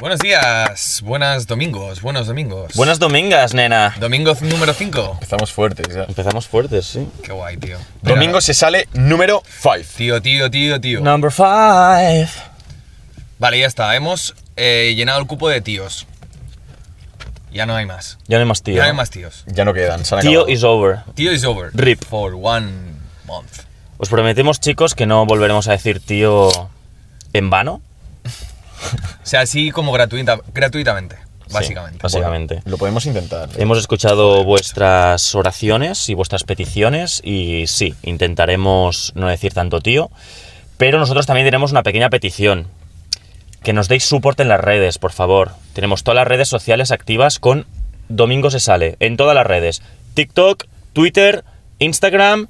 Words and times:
Buenos 0.00 0.20
días, 0.20 1.02
buenas 1.04 1.46
domingos, 1.46 2.00
buenos 2.00 2.26
domingos. 2.26 2.72
Buenas 2.74 2.98
domingas, 2.98 3.52
nena. 3.52 3.94
Domingo 4.00 4.34
número 4.40 4.72
5. 4.72 5.10
Empezamos 5.14 5.52
fuertes 5.52 5.94
ya. 5.94 6.04
Empezamos 6.04 6.48
fuertes, 6.48 6.86
sí. 6.86 7.06
Qué 7.22 7.32
guay, 7.32 7.58
tío. 7.58 7.76
Mira, 8.00 8.14
Domingo 8.14 8.40
se 8.40 8.54
sale 8.54 8.88
número 8.94 9.42
5. 9.46 9.76
Tío, 9.94 10.22
tío, 10.22 10.50
tío, 10.50 10.80
tío. 10.80 11.00
Number 11.02 11.30
five. 11.30 12.28
Vale, 13.38 13.58
ya 13.58 13.66
está. 13.66 13.94
Hemos 13.94 14.34
eh, 14.56 14.94
llenado 14.96 15.20
el 15.20 15.26
cupo 15.26 15.50
de 15.50 15.60
tíos. 15.60 16.06
Ya 17.52 17.66
no 17.66 17.76
hay 17.76 17.84
más. 17.84 18.16
Ya 18.26 18.38
no 18.38 18.42
hay 18.44 18.48
más 18.48 18.62
tío. 18.62 18.76
Ya 18.76 18.82
no 18.84 18.88
hay 18.88 18.96
más 18.96 19.10
tíos. 19.10 19.44
Ya 19.48 19.66
no 19.66 19.74
quedan, 19.74 20.06
se 20.06 20.14
han 20.14 20.22
Tío 20.22 20.30
acabado. 20.30 20.48
is 20.48 20.64
over. 20.64 21.00
Tío 21.14 21.30
is 21.30 21.44
over. 21.44 21.72
Rip. 21.74 22.02
For 22.04 22.32
one 22.40 22.70
month. 23.26 23.64
Os 23.98 24.08
prometemos, 24.08 24.60
chicos, 24.60 24.94
que 24.94 25.04
no 25.04 25.26
volveremos 25.26 25.68
a 25.68 25.72
decir 25.72 26.00
tío 26.00 26.70
en 27.34 27.50
vano. 27.50 27.82
O 29.22 29.26
sea, 29.26 29.40
así 29.42 29.70
como 29.70 29.92
gratuita, 29.92 30.38
gratuitamente, 30.54 31.16
Sí, 31.46 31.52
básicamente. 31.54 31.98
básicamente. 32.02 32.62
Lo 32.64 32.78
podemos 32.78 33.06
intentar. 33.06 33.48
Hemos 33.56 33.78
escuchado 33.78 34.44
vuestras 34.44 35.34
oraciones 35.34 36.08
y 36.08 36.14
vuestras 36.14 36.44
peticiones 36.44 37.20
y 37.24 37.66
sí, 37.66 37.94
intentaremos 38.02 39.12
no 39.14 39.28
decir 39.28 39.52
tanto 39.52 39.80
tío, 39.80 40.10
pero 40.76 40.98
nosotros 40.98 41.26
también 41.26 41.46
tenemos 41.46 41.70
una 41.72 41.82
pequeña 41.82 42.10
petición. 42.10 42.68
Que 43.62 43.74
nos 43.74 43.88
deis 43.88 44.04
support 44.04 44.40
en 44.40 44.48
las 44.48 44.60
redes, 44.60 44.96
por 44.98 45.12
favor. 45.12 45.50
Tenemos 45.74 46.02
todas 46.02 46.16
las 46.16 46.26
redes 46.26 46.48
sociales 46.48 46.90
activas 46.90 47.38
con 47.38 47.66
Domingo 48.08 48.50
se 48.50 48.58
sale, 48.58 48.96
en 49.00 49.16
todas 49.16 49.34
las 49.34 49.46
redes. 49.46 49.82
TikTok, 50.14 50.64
Twitter, 50.92 51.44
Instagram, 51.78 52.48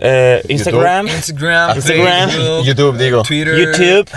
eh, 0.00 0.42
Instagram, 0.48 1.06
Instagram, 1.08 1.76
Instagram, 1.76 2.30
Facebook, 2.30 2.64
YouTube, 2.64 2.96
digo. 2.98 3.22
Twitter. 3.22 3.54
YouTube, 3.58 4.08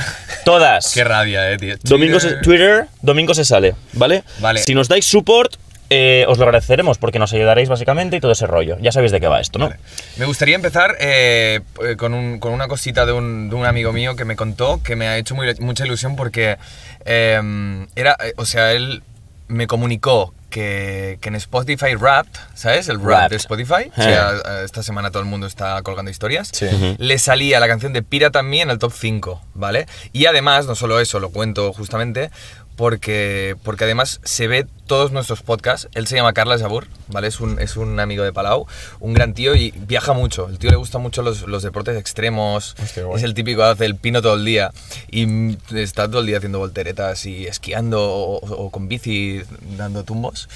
todas. 0.45 0.93
Qué 0.93 1.03
rabia, 1.03 1.51
eh, 1.51 1.57
tío. 1.57 1.75
Domingo 1.83 2.19
se, 2.19 2.35
Twitter, 2.37 2.87
domingo 3.01 3.33
se 3.33 3.45
sale, 3.45 3.75
¿vale? 3.93 4.23
Vale. 4.39 4.61
Si 4.61 4.73
nos 4.73 4.87
dais 4.87 5.05
support, 5.05 5.53
eh, 5.89 6.25
os 6.27 6.37
lo 6.39 6.45
agradeceremos 6.45 6.97
porque 6.97 7.19
nos 7.19 7.31
ayudaréis 7.33 7.69
básicamente 7.69 8.15
y 8.17 8.19
todo 8.19 8.31
ese 8.31 8.47
rollo. 8.47 8.77
Ya 8.81 8.91
sabéis 8.91 9.11
de 9.11 9.19
qué 9.19 9.27
va 9.27 9.39
esto, 9.41 9.59
¿no? 9.59 9.67
Vale. 9.69 9.79
Me 10.17 10.25
gustaría 10.25 10.55
empezar 10.55 10.95
eh, 10.99 11.59
eh, 11.85 11.95
con, 11.97 12.13
un- 12.13 12.39
con 12.39 12.53
una 12.53 12.67
cosita 12.67 13.05
de 13.05 13.11
un, 13.11 13.49
de 13.49 13.55
un 13.55 13.65
amigo 13.65 13.93
mío 13.93 14.15
que 14.15 14.25
me 14.25 14.35
contó 14.35 14.81
que 14.81 14.95
me 14.95 15.07
ha 15.07 15.17
hecho 15.17 15.35
muy- 15.35 15.53
mucha 15.59 15.85
ilusión 15.85 16.15
porque 16.15 16.57
eh, 17.05 17.85
era, 17.95 18.15
eh, 18.23 18.33
o 18.37 18.45
sea, 18.45 18.71
él 18.71 19.03
me 19.49 19.67
comunicó 19.67 20.33
que, 20.53 21.17
que 21.19 21.29
en 21.29 21.35
Spotify 21.35 21.95
Wrapped, 21.95 22.31
¿sabes? 22.53 22.87
El 22.87 22.99
Wrapped 22.99 23.31
de. 23.31 23.35
Spotify, 23.37 23.89
o 23.97 24.01
Eh. 24.01 24.03
sea, 24.03 24.31
eh, 24.31 24.61
esta 24.63 24.83
semana 24.83 25.09
todo 25.09 25.23
el 25.23 25.27
mundo 25.27 25.47
está 25.47 25.81
colgando 25.81 26.11
historias, 26.11 26.49
Sí. 26.53 26.67
le 26.99 27.17
salía 27.17 27.59
la 27.59 27.67
canción 27.67 27.91
de 27.91 28.03
Pira 28.03 28.29
también 28.29 28.69
en 28.69 28.71
el 28.73 28.77
top 28.77 28.93
5, 28.95 29.41
¿vale? 29.55 29.87
Y 30.11 30.27
además, 30.27 30.67
no 30.67 30.75
solo 30.75 30.99
eso, 30.99 31.19
lo 31.19 31.29
cuento 31.31 31.73
justamente, 31.73 32.29
porque, 32.75 33.55
porque 33.63 33.83
además 33.83 34.19
se 34.23 34.47
ve 34.47 34.65
todos 34.87 35.11
nuestros 35.11 35.41
podcasts. 35.41 35.87
Él 35.93 36.07
se 36.07 36.15
llama 36.15 36.33
Carlos 36.33 36.61
Jabur, 36.61 36.87
¿vale? 37.07 37.27
Es 37.27 37.39
un, 37.39 37.59
es 37.59 37.77
un 37.77 37.99
amigo 37.99 38.23
de 38.23 38.33
Palau, 38.33 38.67
un 38.99 39.13
gran 39.13 39.33
tío 39.33 39.55
y 39.55 39.71
viaja 39.71 40.13
mucho. 40.13 40.49
El 40.49 40.59
tío 40.59 40.69
le 40.69 40.75
gusta 40.75 40.97
mucho 40.97 41.21
los, 41.21 41.47
los 41.47 41.63
deportes 41.63 41.97
extremos, 41.97 42.75
Hostia, 42.81 43.03
es 43.15 43.23
el 43.23 43.33
típico 43.33 43.63
hace 43.63 43.85
el 43.85 43.95
pino 43.95 44.21
todo 44.21 44.35
el 44.35 44.45
día 44.45 44.71
y 45.09 45.57
está 45.75 46.07
todo 46.07 46.19
el 46.21 46.27
día 46.27 46.37
haciendo 46.37 46.59
volteretas 46.59 47.25
y 47.25 47.47
esquiando 47.47 48.03
o, 48.03 48.37
o 48.37 48.69
con 48.71 48.87
bici 48.87 49.41
dando 49.77 50.03
tumbos. 50.03 50.49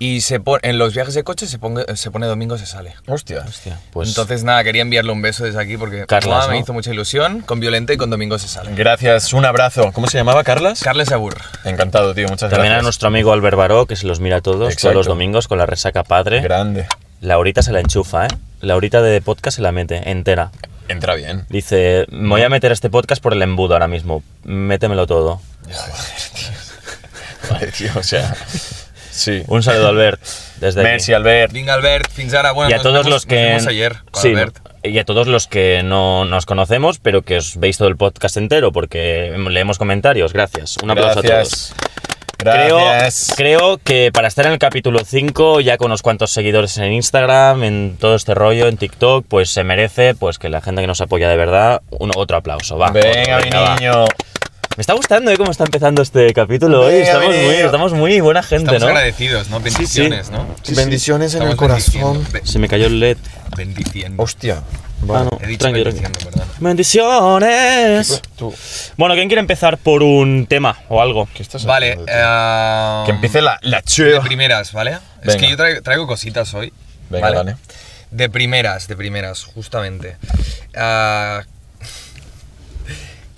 Y 0.00 0.20
se 0.20 0.38
pone, 0.38 0.60
en 0.62 0.78
los 0.78 0.94
viajes 0.94 1.14
de 1.14 1.24
coche 1.24 1.46
se 1.46 1.58
pone, 1.58 1.84
se 1.96 2.10
pone 2.10 2.26
domingo, 2.26 2.56
se 2.56 2.66
sale. 2.66 2.94
Hostia. 3.06 3.44
Hostia, 3.48 3.80
pues 3.92 4.08
Entonces, 4.10 4.44
nada, 4.44 4.62
quería 4.62 4.82
enviarle 4.82 5.10
un 5.10 5.22
beso 5.22 5.44
desde 5.44 5.60
aquí 5.60 5.76
porque 5.76 6.06
Carlas, 6.06 6.44
buah, 6.44 6.48
me 6.48 6.54
¿no? 6.54 6.60
hizo 6.62 6.72
mucha 6.72 6.92
ilusión. 6.92 7.40
Con 7.40 7.58
Violenta 7.58 7.92
y 7.92 7.96
con 7.96 8.08
Domingo 8.10 8.38
se 8.38 8.48
sale. 8.48 8.74
Gracias, 8.74 9.32
un 9.32 9.44
abrazo. 9.44 9.90
¿Cómo 9.92 10.06
se 10.06 10.18
llamaba, 10.18 10.44
Carlas? 10.44 10.80
Carles 10.82 11.08
Jabur. 11.08 11.36
Encantado, 11.64 12.14
tío, 12.14 12.28
muchas 12.28 12.50
también 12.50 12.66
a 12.72 12.76
gracias. 12.76 12.82
nuestro 12.84 13.08
amigo 13.08 13.32
Albert 13.32 13.56
Baró, 13.56 13.86
que 13.86 13.96
se 13.96 14.06
los 14.06 14.20
mira 14.20 14.36
a 14.36 14.40
todos, 14.40 14.76
todos 14.76 14.94
los 14.94 15.06
domingos 15.06 15.48
con 15.48 15.58
la 15.58 15.66
resaca 15.66 16.04
padre. 16.04 16.40
Grande. 16.40 16.86
Laurita 17.20 17.62
se 17.62 17.72
la 17.72 17.80
enchufa, 17.80 18.26
¿eh? 18.26 18.28
Laurita 18.60 19.02
de 19.02 19.20
podcast 19.20 19.56
se 19.56 19.62
la 19.62 19.72
mete 19.72 20.10
entera. 20.10 20.50
Entra 20.88 21.14
bien. 21.14 21.44
Dice, 21.50 22.06
me 22.10 22.28
voy 22.28 22.42
a 22.42 22.48
meter 22.48 22.72
este 22.72 22.88
podcast 22.90 23.22
por 23.22 23.32
el 23.34 23.42
embudo 23.42 23.74
ahora 23.74 23.88
mismo. 23.88 24.22
Métemelo 24.44 25.06
todo. 25.06 25.40
Vale, 27.50 27.66
tío, 27.72 27.90
o 27.94 28.02
sea. 28.02 28.34
Sí. 29.18 29.42
Un 29.48 29.62
saludo, 29.62 29.88
Albert, 29.88 30.20
desde 30.60 30.80
aquí. 30.80 30.90
Merci, 30.90 31.12
Albert. 31.12 31.52
Vinga, 31.52 31.74
Albert, 31.74 32.10
fins 32.12 32.32
ara. 32.34 32.52
Bueno, 32.52 32.70
y 32.70 32.74
a 32.74 32.76
nos 32.76 32.82
todos 32.84 32.98
vemos- 33.04 33.10
los 33.10 33.26
que 33.26 33.34
Nos 33.40 33.48
vimos 33.48 33.66
ayer 33.66 33.96
con 34.12 34.22
Sí, 34.22 34.28
Albert. 34.28 34.56
y 34.84 34.98
a 34.98 35.04
todos 35.04 35.26
los 35.26 35.46
que 35.48 35.82
no 35.82 36.24
nos 36.24 36.46
conocemos 36.46 36.98
pero 37.00 37.22
que 37.22 37.38
os 37.38 37.56
veis 37.58 37.76
todo 37.78 37.88
el 37.88 37.96
podcast 37.96 38.36
entero 38.36 38.70
porque 38.70 39.34
leemos 39.50 39.76
comentarios 39.76 40.32
gracias 40.32 40.76
un 40.82 40.90
aplauso 40.92 41.18
a 41.18 41.22
Gracias. 41.22 41.74
todos 41.76 41.88
Creo, 42.38 42.76
Gracias. 42.78 43.34
creo 43.36 43.78
que 43.82 44.12
para 44.14 44.28
estar 44.28 44.46
en 44.46 44.52
el 44.52 44.60
capítulo 44.60 45.00
5 45.04 45.58
ya 45.60 45.76
con 45.76 45.86
unos 45.86 46.02
cuantos 46.02 46.30
seguidores 46.30 46.78
en 46.78 46.92
Instagram 46.92 47.64
en 47.64 47.96
todo 47.98 48.14
este 48.14 48.32
rollo 48.34 48.68
en 48.68 48.76
TikTok 48.76 49.26
pues 49.28 49.50
se 49.50 49.64
merece 49.64 50.14
pues 50.14 50.38
que 50.38 50.48
la 50.48 50.60
gente 50.60 50.80
que 50.80 50.86
nos 50.86 51.00
apoya 51.00 51.28
de 51.28 51.36
verdad 51.36 51.82
un 51.90 52.12
otro 52.16 52.36
aplauso 52.36 52.78
va 52.78 52.92
Venga, 52.92 53.38
otro, 53.38 53.50
mi 53.50 53.56
va. 53.56 53.74
niño. 53.76 54.04
Me 54.78 54.82
está 54.82 54.92
gustando 54.92 55.32
¿eh? 55.32 55.36
cómo 55.36 55.50
está 55.50 55.64
empezando 55.64 56.02
este 56.02 56.32
capítulo 56.32 56.86
hoy 56.86 56.94
estamos 56.94 57.26
muy, 57.26 57.36
niño. 57.36 57.66
estamos 57.66 57.92
muy 57.94 58.20
buena 58.20 58.44
gente 58.44 58.66
Estamos 58.66 58.82
¿no? 58.82 58.86
agradecidos, 58.86 59.50
¿no? 59.50 59.58
Bendiciones, 59.58 60.30
¿no? 60.30 60.46
Bendiciones 60.68 61.34
en 61.34 61.42
el 61.42 61.56
corazón. 61.56 62.24
Se 62.44 62.60
me 62.60 62.68
cayó 62.68 62.86
el 62.86 63.00
LED 63.00 63.18
Bendiciendo. 63.56 64.22
Hostia. 64.22 64.62
Ah, 65.08 65.26
no, 65.28 65.30
He 65.42 65.48
dicho 65.48 65.62
tranquilo, 65.62 65.90
bendiciones 66.60 68.22
Tú, 68.36 68.54
Bueno, 68.96 69.16
¿quién 69.16 69.26
quiere 69.28 69.40
empezar 69.40 69.78
por 69.78 70.04
un 70.04 70.46
tema 70.46 70.78
o 70.88 71.02
algo? 71.02 71.28
¿qué 71.34 71.42
estás 71.42 71.64
Vale, 71.64 71.98
eh, 72.06 73.02
Que 73.04 73.10
empiece 73.10 73.42
la, 73.42 73.58
la 73.62 73.82
de 73.82 74.20
primeras, 74.20 74.72
¿vale? 74.72 74.98
Es 75.24 75.34
que 75.34 75.50
yo 75.50 75.56
traigo, 75.56 75.82
traigo 75.82 76.06
cositas 76.06 76.54
hoy. 76.54 76.72
Venga, 77.10 77.32
dale. 77.32 77.56
De 78.12 78.30
primeras, 78.30 78.86
de 78.86 78.94
primeras, 78.94 79.42
justamente. 79.42 80.18
Ah, 80.76 81.42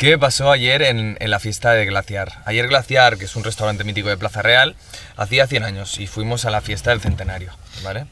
¿Qué 0.01 0.17
pasó 0.17 0.51
ayer 0.51 0.81
en, 0.81 1.19
en 1.21 1.31
la 1.31 1.39
fiesta 1.39 1.73
de 1.75 1.85
Glaciar? 1.85 2.33
Ayer 2.47 2.67
Glaciar, 2.69 3.19
que 3.19 3.27
es 3.27 3.37
un 3.37 3.45
restaurante 3.45 3.85
mítico 3.85 4.09
de 4.09 4.17
Plaza 4.17 4.41
Real, 4.41 4.75
hacía 5.19 5.47
100 5.47 5.63
años 5.63 6.01
y 6.01 6.07
fuimos 6.07 6.47
a 6.47 6.51
la 6.51 6.63
fiesta 6.63 6.89
del 6.89 7.03
centenario, 7.03 7.53
¿vale? 7.85 8.07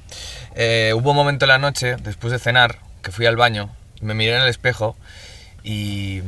Eh, 0.54 0.92
hubo 0.94 1.10
un 1.12 1.16
momento 1.16 1.46
en 1.46 1.48
la 1.48 1.56
noche, 1.58 1.96
después 2.02 2.30
de 2.30 2.38
cenar, 2.38 2.76
que 3.02 3.10
fui 3.10 3.24
al 3.24 3.36
baño, 3.36 3.74
me 4.02 4.12
miré 4.12 4.36
en 4.36 4.42
el 4.42 4.48
espejo 4.48 4.98
y, 5.64 6.20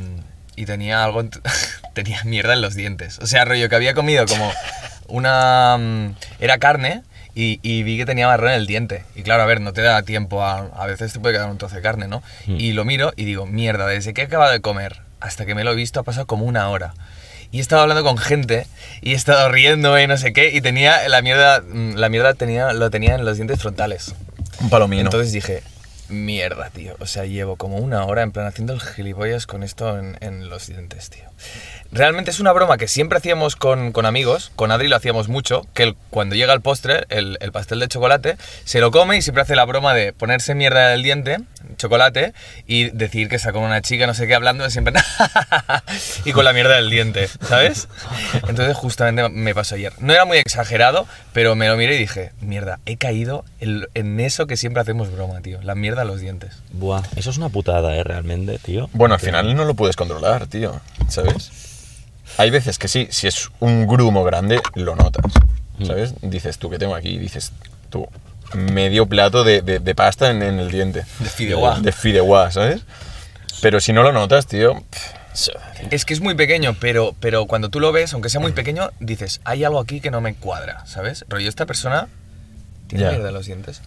y 0.55 0.65
tenía 0.65 1.03
algo, 1.03 1.21
en- 1.21 1.29
tenía 1.93 2.23
mierda 2.23 2.53
en 2.53 2.61
los 2.61 2.73
dientes. 2.73 3.19
O 3.19 3.27
sea, 3.27 3.45
rollo 3.45 3.69
que 3.69 3.75
había 3.75 3.93
comido 3.93 4.25
como 4.25 4.51
una... 5.09 5.77
mm, 5.77 6.15
Era 6.39 6.57
carne 6.57 7.03
y, 7.35 7.59
y 7.61 7.83
vi 7.83 7.97
que 7.97 8.07
tenía 8.07 8.25
marrón 8.25 8.49
en 8.49 8.55
el 8.55 8.65
diente. 8.65 9.05
Y 9.15 9.21
claro, 9.21 9.43
a 9.43 9.45
ver, 9.45 9.61
no 9.61 9.73
te 9.73 9.83
da 9.83 10.01
tiempo 10.01 10.43
a... 10.43 10.71
A 10.75 10.87
veces 10.87 11.13
te 11.13 11.19
puede 11.19 11.35
quedar 11.35 11.51
un 11.51 11.59
trozo 11.59 11.75
de 11.75 11.83
carne, 11.83 12.07
¿no? 12.07 12.23
Y 12.47 12.71
lo 12.71 12.83
miro 12.83 13.13
y 13.15 13.25
digo, 13.25 13.45
mierda, 13.45 13.85
desde 13.85 14.15
que 14.15 14.21
he 14.21 14.25
acabado 14.25 14.51
de 14.53 14.59
comer 14.61 15.01
hasta 15.21 15.45
que 15.45 15.55
me 15.55 15.63
lo 15.63 15.71
he 15.71 15.75
visto 15.75 15.99
ha 15.99 16.03
pasado 16.03 16.27
como 16.27 16.45
una 16.45 16.69
hora. 16.69 16.93
Y 17.51 17.57
he 17.57 17.61
estado 17.61 17.81
hablando 17.81 18.03
con 18.03 18.17
gente 18.17 18.65
y 19.01 19.11
he 19.11 19.15
estado 19.15 19.49
riendo 19.49 19.99
y 19.99 20.07
no 20.07 20.17
sé 20.17 20.33
qué 20.33 20.51
y 20.51 20.61
tenía 20.61 21.07
la 21.09 21.21
mierda, 21.21 21.61
mm, 21.61 21.95
la 21.95 22.09
mierda 22.09 22.33
tenía, 22.33 22.73
lo 22.73 22.89
tenía 22.89 23.15
en 23.15 23.25
los 23.25 23.37
dientes 23.37 23.59
frontales. 23.59 24.15
Un 24.59 24.69
palomino. 24.69 25.03
Entonces 25.03 25.31
dije, 25.31 25.63
mierda, 26.11 26.69
tío. 26.69 26.95
O 26.99 27.05
sea, 27.05 27.25
llevo 27.25 27.55
como 27.55 27.77
una 27.77 28.05
hora 28.05 28.21
en 28.21 28.31
plan 28.31 28.45
haciendo 28.45 28.73
el 28.73 28.81
gilipollas 28.81 29.47
con 29.47 29.63
esto 29.63 29.97
en, 29.97 30.49
los 30.49 30.67
dientes, 30.67 31.09
tío. 31.09 31.23
Realmente 31.91 32.31
es 32.31 32.39
una 32.39 32.51
broma 32.53 32.77
que 32.77 32.87
siempre 32.87 33.17
hacíamos 33.17 33.55
con, 33.55 33.91
con 33.91 34.05
amigos, 34.05 34.51
con 34.55 34.71
Adri 34.71 34.87
lo 34.87 34.95
hacíamos 34.95 35.27
mucho, 35.27 35.65
que 35.73 35.95
cuando 36.09 36.35
llega 36.35 36.53
el 36.53 36.61
postre, 36.61 37.05
el, 37.09 37.37
el 37.41 37.51
pastel 37.51 37.79
de 37.79 37.87
chocolate, 37.87 38.37
se 38.63 38.79
lo 38.79 38.91
come 38.91 39.17
y 39.17 39.21
siempre 39.21 39.41
hace 39.41 39.55
la 39.55 39.65
broma 39.65 39.93
de 39.93 40.13
ponerse 40.13 40.55
mierda 40.55 40.89
en 40.89 40.93
el 40.93 41.03
diente, 41.03 41.37
chocolate, 41.77 42.33
y 42.67 42.89
decir 42.91 43.27
que 43.27 43.35
está 43.35 43.51
con 43.51 43.63
una 43.63 43.81
chica, 43.81 44.07
no 44.07 44.13
sé 44.13 44.27
qué, 44.27 44.35
hablando, 44.35 44.69
siempre... 44.69 44.93
y 46.25 46.31
con 46.31 46.45
la 46.45 46.53
mierda 46.53 46.75
del 46.75 46.89
diente, 46.89 47.27
¿sabes? 47.27 47.87
Entonces 48.47 48.75
justamente 48.75 49.27
me 49.29 49.53
pasó 49.53 49.75
ayer. 49.75 49.93
No 49.99 50.13
era 50.13 50.25
muy 50.25 50.37
exagerado, 50.37 51.07
pero 51.33 51.55
me 51.55 51.67
lo 51.67 51.77
miré 51.77 51.95
y 51.95 51.99
dije, 51.99 52.31
mierda, 52.41 52.79
he 52.85 52.97
caído 52.97 53.45
en, 53.59 53.87
en 53.93 54.19
eso 54.19 54.47
que 54.47 54.57
siempre 54.57 54.81
hacemos 54.81 55.11
broma, 55.11 55.41
tío, 55.41 55.61
la 55.61 55.75
mierda 55.75 56.00
a 56.01 56.05
los 56.05 56.19
dientes. 56.19 56.57
Buah, 56.73 57.01
eso 57.15 57.29
es 57.29 57.37
una 57.37 57.49
putada, 57.49 57.95
¿eh? 57.95 58.03
Realmente, 58.03 58.57
tío. 58.59 58.89
Bueno, 58.93 59.15
al 59.15 59.21
final 59.21 59.55
no 59.55 59.65
lo 59.65 59.73
puedes 59.75 59.95
controlar, 59.95 60.47
tío. 60.47 60.79
¿Sabes? 61.07 61.51
Hay 62.37 62.49
veces 62.49 62.77
que 62.77 62.87
sí, 62.87 63.07
si 63.11 63.27
es 63.27 63.49
un 63.59 63.87
grumo 63.87 64.23
grande, 64.23 64.61
lo 64.75 64.95
notas. 64.95 65.25
¿Sabes? 65.85 66.13
Dices 66.21 66.57
tú 66.59 66.69
que 66.69 66.77
tengo 66.77 66.95
aquí, 66.95 67.17
dices 67.17 67.51
tú, 67.89 68.07
medio 68.53 69.05
plato 69.07 69.43
de, 69.43 69.61
de- 69.61 69.79
de 69.79 69.95
pasta 69.95 70.29
en, 70.29 70.43
en 70.43 70.59
el 70.59 70.69
diente. 70.71 71.05
De 71.19 71.29
fideuá. 71.29 71.79
De 71.79 71.91
fideuá, 71.91 72.51
¿sabes? 72.51 72.81
Pero 73.61 73.79
si 73.79 73.91
no 73.93 74.03
lo 74.03 74.11
notas, 74.11 74.45
tío. 74.47 74.83
Es 75.91 76.03
que 76.05 76.13
es 76.13 76.19
muy 76.21 76.35
pequeño, 76.35 76.75
pero, 76.79 77.15
pero 77.19 77.45
cuando 77.45 77.69
tú 77.69 77.79
lo 77.79 77.91
ves, 77.91 78.13
aunque 78.13 78.29
sea 78.29 78.41
muy 78.41 78.51
pequeño, 78.51 78.89
dices, 78.99 79.39
hay 79.45 79.63
algo 79.63 79.79
aquí 79.79 80.01
que 80.01 80.11
no 80.11 80.19
me 80.21 80.35
cuadra, 80.35 80.85
¿sabes? 80.85 81.25
Rollo, 81.29 81.47
esta 81.49 81.65
persona 81.65 82.07
tiene 82.95 83.05
Ya. 83.05 83.11
mierda 83.11 83.29
en 83.29 83.33
los 83.33 83.45
dientes. 83.45 83.81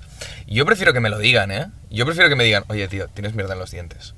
Yo 0.47 0.67
prefiero 0.67 0.93
que 0.93 1.01
me 1.01 1.11
lo 1.11 1.19
digan, 1.19 1.51
¿eh? 1.51 1.67
Yo 1.91 2.05
prefiero 2.05 2.29
que 2.29 2.37
me 2.37 2.45
digan, 2.45 2.65
oye, 2.69 2.89
tío, 2.89 3.09
tienes 3.09 3.35
mierda 3.35 3.53
en 3.55 3.61
los 3.61 3.71
dientes. 3.71 4.15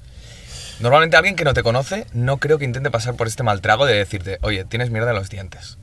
Normalmente 0.80 1.16
alguien 1.16 1.36
que 1.36 1.44
no 1.44 1.54
te 1.54 1.62
conoce, 1.62 2.06
no 2.12 2.36
creo 2.38 2.58
que 2.58 2.64
intente 2.64 2.90
pasar 2.90 3.14
por 3.14 3.26
este 3.26 3.42
mal 3.42 3.60
trago 3.60 3.86
de 3.86 3.94
decirte, 3.94 4.38
oye, 4.42 4.64
tienes 4.64 4.90
mierda 4.90 5.10
en 5.10 5.16
los 5.16 5.30
dientes. 5.30 5.78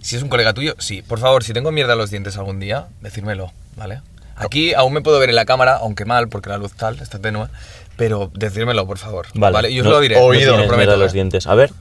Si 0.00 0.14
es 0.16 0.22
un 0.22 0.28
colega 0.28 0.52
tuyo, 0.52 0.74
sí. 0.78 1.02
Por 1.02 1.18
favor, 1.18 1.42
si 1.42 1.52
tengo 1.52 1.72
mierda 1.72 1.94
en 1.94 1.98
los 1.98 2.10
dientes 2.10 2.36
algún 2.36 2.60
día, 2.60 2.86
decírmelo, 3.00 3.52
¿vale? 3.76 4.02
Aquí 4.36 4.74
aún 4.74 4.92
me 4.92 5.00
puedo 5.00 5.18
ver 5.18 5.30
en 5.30 5.36
la 5.36 5.46
cámara, 5.46 5.76
aunque 5.76 6.04
mal, 6.04 6.28
porque 6.28 6.50
la 6.50 6.58
luz 6.58 6.74
tal, 6.74 7.00
está 7.00 7.18
tenue. 7.18 7.48
Pero 7.96 8.30
decírmelo, 8.34 8.86
por 8.86 8.98
favor. 8.98 9.26
Vale. 9.34 9.72
Yo 9.72 9.82
os 9.82 9.86
No- 9.86 9.92
lo 9.94 10.00
diré. 10.00 10.16
oído. 10.16 10.50
lo 10.50 10.56
Tienes 10.58 10.68
prometo, 10.68 10.96
los 10.98 11.10
¿eh? 11.12 11.14
dientes. 11.14 11.46
A 11.46 11.54
ver. 11.54 11.72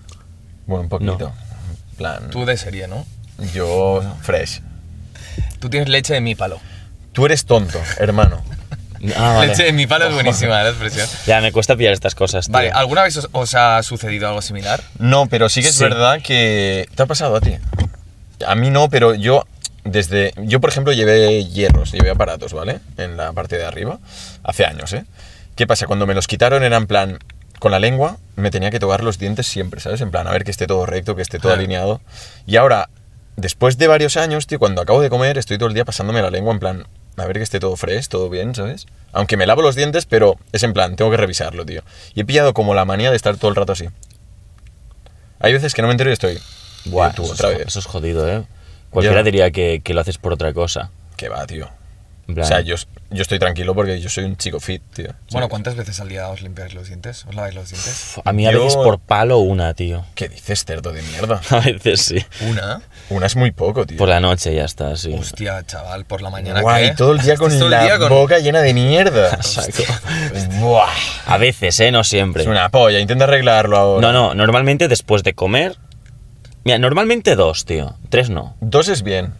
Bueno, 0.65 0.83
un 0.83 0.89
poquito. 0.89 1.33
Plan, 1.97 2.29
Tú 2.29 2.45
de 2.45 2.55
serie, 2.57 2.87
¿no? 2.87 3.05
yo 3.53 4.01
fresh. 4.21 4.61
Tú 5.59 5.69
tienes 5.69 5.89
leche 5.89 6.13
de 6.13 6.21
mi 6.21 6.35
palo. 6.35 6.59
Tú 7.13 7.25
eres 7.25 7.45
tonto, 7.45 7.81
hermano. 7.99 8.43
Ah, 9.17 9.33
vale. 9.35 9.47
Leche 9.49 9.63
de 9.65 9.71
mi 9.73 9.85
palo 9.85 10.07
es 10.07 10.13
buenísima 10.15 10.63
la 10.63 10.69
expresión. 10.69 11.07
Ya, 11.27 11.39
me 11.39 11.51
cuesta 11.51 11.75
pillar 11.75 11.93
estas 11.93 12.15
cosas, 12.15 12.45
tío. 12.47 12.53
Vale, 12.53 12.71
¿alguna 12.71 13.03
vez 13.03 13.15
os, 13.17 13.29
os 13.33 13.53
ha 13.53 13.83
sucedido 13.83 14.27
algo 14.27 14.41
similar? 14.41 14.81
No, 14.97 15.27
pero 15.27 15.47
sí 15.47 15.61
que 15.61 15.67
es 15.67 15.75
Sí. 15.75 15.83
verdad 15.83 16.21
que... 16.23 16.87
¿Te 16.95 17.03
ha 17.03 17.05
pasado 17.05 17.35
a 17.35 17.41
ti? 17.41 17.55
A 18.47 18.55
mí 18.55 18.71
no, 18.71 18.89
pero 18.89 19.13
yo 19.13 19.45
desde... 19.83 20.33
Yo, 20.37 20.59
por 20.59 20.71
ejemplo, 20.71 20.91
llevé 20.91 21.43
hierros, 21.45 21.91
llevé 21.91 22.09
aparatos, 22.09 22.53
¿vale? 22.53 22.79
En 22.97 23.15
la 23.15 23.31
parte 23.33 23.57
de 23.57 23.65
arriba. 23.65 23.99
Hace 24.43 24.65
años, 24.65 24.91
¿eh? 24.93 25.05
¿Qué 25.55 25.67
pasa? 25.67 25.85
Cuando 25.85 26.07
me 26.07 26.15
los 26.15 26.25
quitaron 26.25 26.63
era 26.63 26.77
en 26.77 26.87
plan... 26.87 27.19
Con 27.59 27.71
la 27.71 27.79
lengua 27.79 28.17
me 28.37 28.49
tenía 28.49 28.71
que 28.71 28.79
tocar 28.79 29.03
los 29.03 29.19
dientes 29.19 29.45
siempre, 29.45 29.81
¿sabes? 29.81 30.01
En 30.01 30.09
plan, 30.09 30.25
a 30.27 30.31
ver 30.31 30.45
que 30.45 30.51
esté 30.51 30.65
todo 30.65 30.85
recto, 30.87 31.15
que 31.15 31.21
esté 31.21 31.37
todo 31.37 31.53
alineado. 31.53 32.01
Y 32.47 32.55
ahora, 32.55 32.89
después 33.35 33.77
de 33.77 33.87
varios 33.87 34.17
años, 34.17 34.47
tío, 34.47 34.59
cuando 34.59 34.81
acabo 34.81 35.01
de 35.01 35.09
comer, 35.09 35.37
estoy 35.37 35.57
todo 35.57 35.69
el 35.69 35.75
día 35.75 35.85
pasándome 35.85 36.21
la 36.21 36.29
lengua 36.29 36.53
en 36.53 36.59
plan... 36.59 36.87
A 37.17 37.25
ver 37.25 37.37
que 37.37 37.43
esté 37.43 37.61
todo 37.61 37.77
fresh, 37.77 38.09
todo 38.09 38.29
bien, 38.29 38.53
¿sabes? 38.55 38.87
Aunque 39.13 39.37
me 39.37 39.45
lavo 39.45 39.61
los 39.61 39.75
dientes, 39.75 40.05
pero 40.05 40.35
es 40.51 40.63
en 40.63 40.73
plan, 40.73 40.97
tengo 40.97 41.09
que 41.11 41.15
revisarlo, 41.15 41.65
tío. 41.65 41.81
Y 42.13 42.19
he 42.19 42.25
pillado 42.25 42.53
como 42.53 42.73
la 42.75 42.83
manía 42.83 43.09
de 43.09 43.15
estar 43.15 43.37
todo 43.37 43.47
el 43.47 43.55
rato 43.55 43.71
así. 43.71 43.87
Hay 45.39 45.53
veces 45.53 45.73
que 45.73 45.81
no 45.81 45.87
me 45.87 45.93
entero 45.93 46.09
y 46.09 46.13
estoy. 46.13 46.39
Buah, 46.83 47.11
Tío, 47.13 47.15
tú, 47.15 47.23
eso, 47.23 47.33
otra 47.35 47.51
es, 47.51 47.57
vez. 47.59 47.67
eso 47.67 47.79
es 47.79 47.85
jodido, 47.85 48.27
¿eh? 48.29 48.43
Cualquiera 48.89 49.21
Ya. 49.21 49.23
diría 49.23 49.51
que, 49.51 49.79
que 49.81 49.93
lo 49.93 50.01
haces 50.01 50.17
por 50.17 50.33
otra 50.33 50.51
cosa. 50.53 50.91
Que 51.15 51.29
va, 51.29 51.45
tío. 51.47 51.69
O 52.27 52.43
sea, 52.43 52.61
yo, 52.61 52.75
yo 53.11 53.21
estoy 53.21 53.37
tranquilo 53.37 53.75
porque 53.75 54.01
yo 54.01 54.09
soy 54.09 54.23
un 54.23 54.35
chico 54.35 54.59
fit, 54.59 54.81
tío. 54.93 55.09
Bueno. 55.31 55.47
¿cuántas 55.47 55.75
veces 55.75 55.99
al 55.99 56.09
día 56.09 56.27
os 56.29 56.41
limpiáis 56.41 56.73
los 56.73 56.87
dientes? 56.87 57.23
¿Os 57.27 57.35
laváis 57.35 57.53
los 57.53 57.69
dientes? 57.69 58.15
A 58.25 58.33
mí 58.33 58.47
a 58.47 58.51
yo- 58.51 58.59
veces 58.63 58.75
por 58.77 58.97
palo 58.99 59.37
una, 59.37 59.73
tío. 59.75 60.03
¿Qué 60.15 60.27
dices, 60.29 60.65
cerdo 60.65 60.91
de 60.91 61.03
mierda? 61.03 61.39
A 61.51 61.59
veces 61.59 62.01
sí. 62.01 62.25
¿Una? 62.41 62.81
Una 63.11 63.27
es 63.27 63.35
muy 63.35 63.51
poco, 63.51 63.85
tío. 63.85 63.97
Por 63.97 64.09
la 64.09 64.19
noche 64.19 64.55
ya 64.55 64.65
está, 64.65 64.95
sí. 64.95 65.13
Hostia, 65.13 65.63
chaval, 65.67 66.05
por 66.05 66.21
la 66.23 66.31
mañana 66.31 66.61
Guay, 66.61 66.89
¿qué? 66.89 66.95
todo 66.95 67.11
el 67.13 67.19
día 67.19 67.35
con 67.37 67.51
el 67.51 67.69
la 67.69 67.83
día 67.83 67.99
con- 67.99 68.09
boca 68.09 68.39
llena 68.39 68.61
de 68.61 68.73
mierda. 68.73 69.29
Exacto. 69.35 69.83
Buah. 70.59 70.89
A 71.27 71.37
veces, 71.37 71.79
¿eh? 71.79 71.91
No 71.91 72.03
siempre. 72.03 72.41
Es 72.41 72.47
una 72.47 72.69
polla, 72.69 72.99
intenta 72.99 73.25
arreglarlo 73.25 73.77
ahora. 73.77 74.01
No, 74.07 74.11
no, 74.13 74.33
normalmente 74.33 74.87
después 74.87 75.21
de 75.23 75.33
comer... 75.35 75.77
Mira, 76.63 76.79
normalmente 76.79 77.35
dos, 77.35 77.65
tío. 77.65 77.95
Tres 78.09 78.31
no. 78.31 78.55
Dos 78.59 78.87
es 78.87 79.03
bien. 79.03 79.33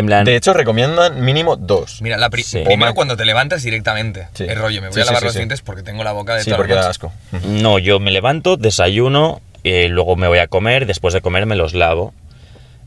En 0.00 0.06
plan... 0.06 0.24
De 0.24 0.34
hecho, 0.36 0.52
recomiendan 0.52 1.24
mínimo 1.24 1.56
dos. 1.56 2.02
Mira, 2.02 2.16
la 2.16 2.28
pri- 2.30 2.42
Sí. 2.42 2.62
primero 2.64 2.94
cuando 2.94 3.16
te 3.16 3.24
levantas 3.24 3.62
directamente. 3.62 4.28
Sí. 4.34 4.44
El 4.48 4.56
rollo, 4.56 4.80
me 4.82 4.88
voy 4.88 4.94
Sí, 4.94 5.00
a 5.00 5.04
lavar 5.04 5.18
sí, 5.18 5.20
sí, 5.20 5.24
los 5.26 5.32
sí. 5.34 5.38
dientes 5.38 5.60
porque 5.62 5.82
tengo 5.82 6.02
la 6.04 6.12
boca 6.12 6.34
de 6.34 6.42
Sí, 6.42 6.52
porque 6.56 6.74
da 6.74 6.88
asco. 6.88 7.12
No, 7.44 7.78
yo 7.78 8.00
me 8.00 8.10
levanto, 8.10 8.56
desayuno, 8.56 9.40
eh, 9.64 9.88
luego 9.88 10.16
me 10.16 10.26
voy 10.28 10.38
a 10.38 10.48
comer, 10.48 10.86
después 10.86 11.14
de 11.14 11.20
comer 11.20 11.46
me 11.46 11.54
los 11.56 11.74
lavo. 11.74 12.12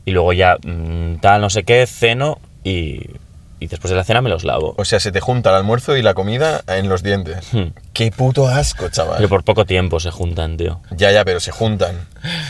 Y 0.04 0.10
luego 0.10 0.32
ya 0.34 0.58
mm, 0.62 1.16
tal, 1.20 1.40
no 1.40 1.48
sé 1.50 1.62
qué, 1.64 1.86
ceno 1.86 2.38
y, 2.62 3.00
y 3.64 3.66
después 3.66 3.90
de 3.90 3.96
la 3.96 4.04
cena 4.04 4.20
me 4.20 4.28
los 4.30 4.44
lavo. 4.44 4.74
O 4.78 4.84
sea, 4.84 5.00
se 5.00 5.10
te 5.10 5.20
junta 5.20 5.50
el 5.50 5.56
almuerzo 5.56 5.96
y 5.96 6.02
la 6.02 6.14
comida 6.14 6.62
en 6.68 6.88
los 6.88 7.02
dientes. 7.02 7.46
Hmm. 7.52 7.68
Qué 7.92 8.10
puto 8.10 8.46
asco, 8.48 8.88
chaval. 8.90 9.16
Pero 9.16 9.28
por 9.28 9.42
poco 9.44 9.64
tiempo 9.64 9.98
se 10.00 10.10
juntan, 10.10 10.56
tío. 10.56 10.80
Ya, 10.90 11.10
ya, 11.12 11.24
pero 11.24 11.40
se 11.40 11.50
juntan. 11.52 12.06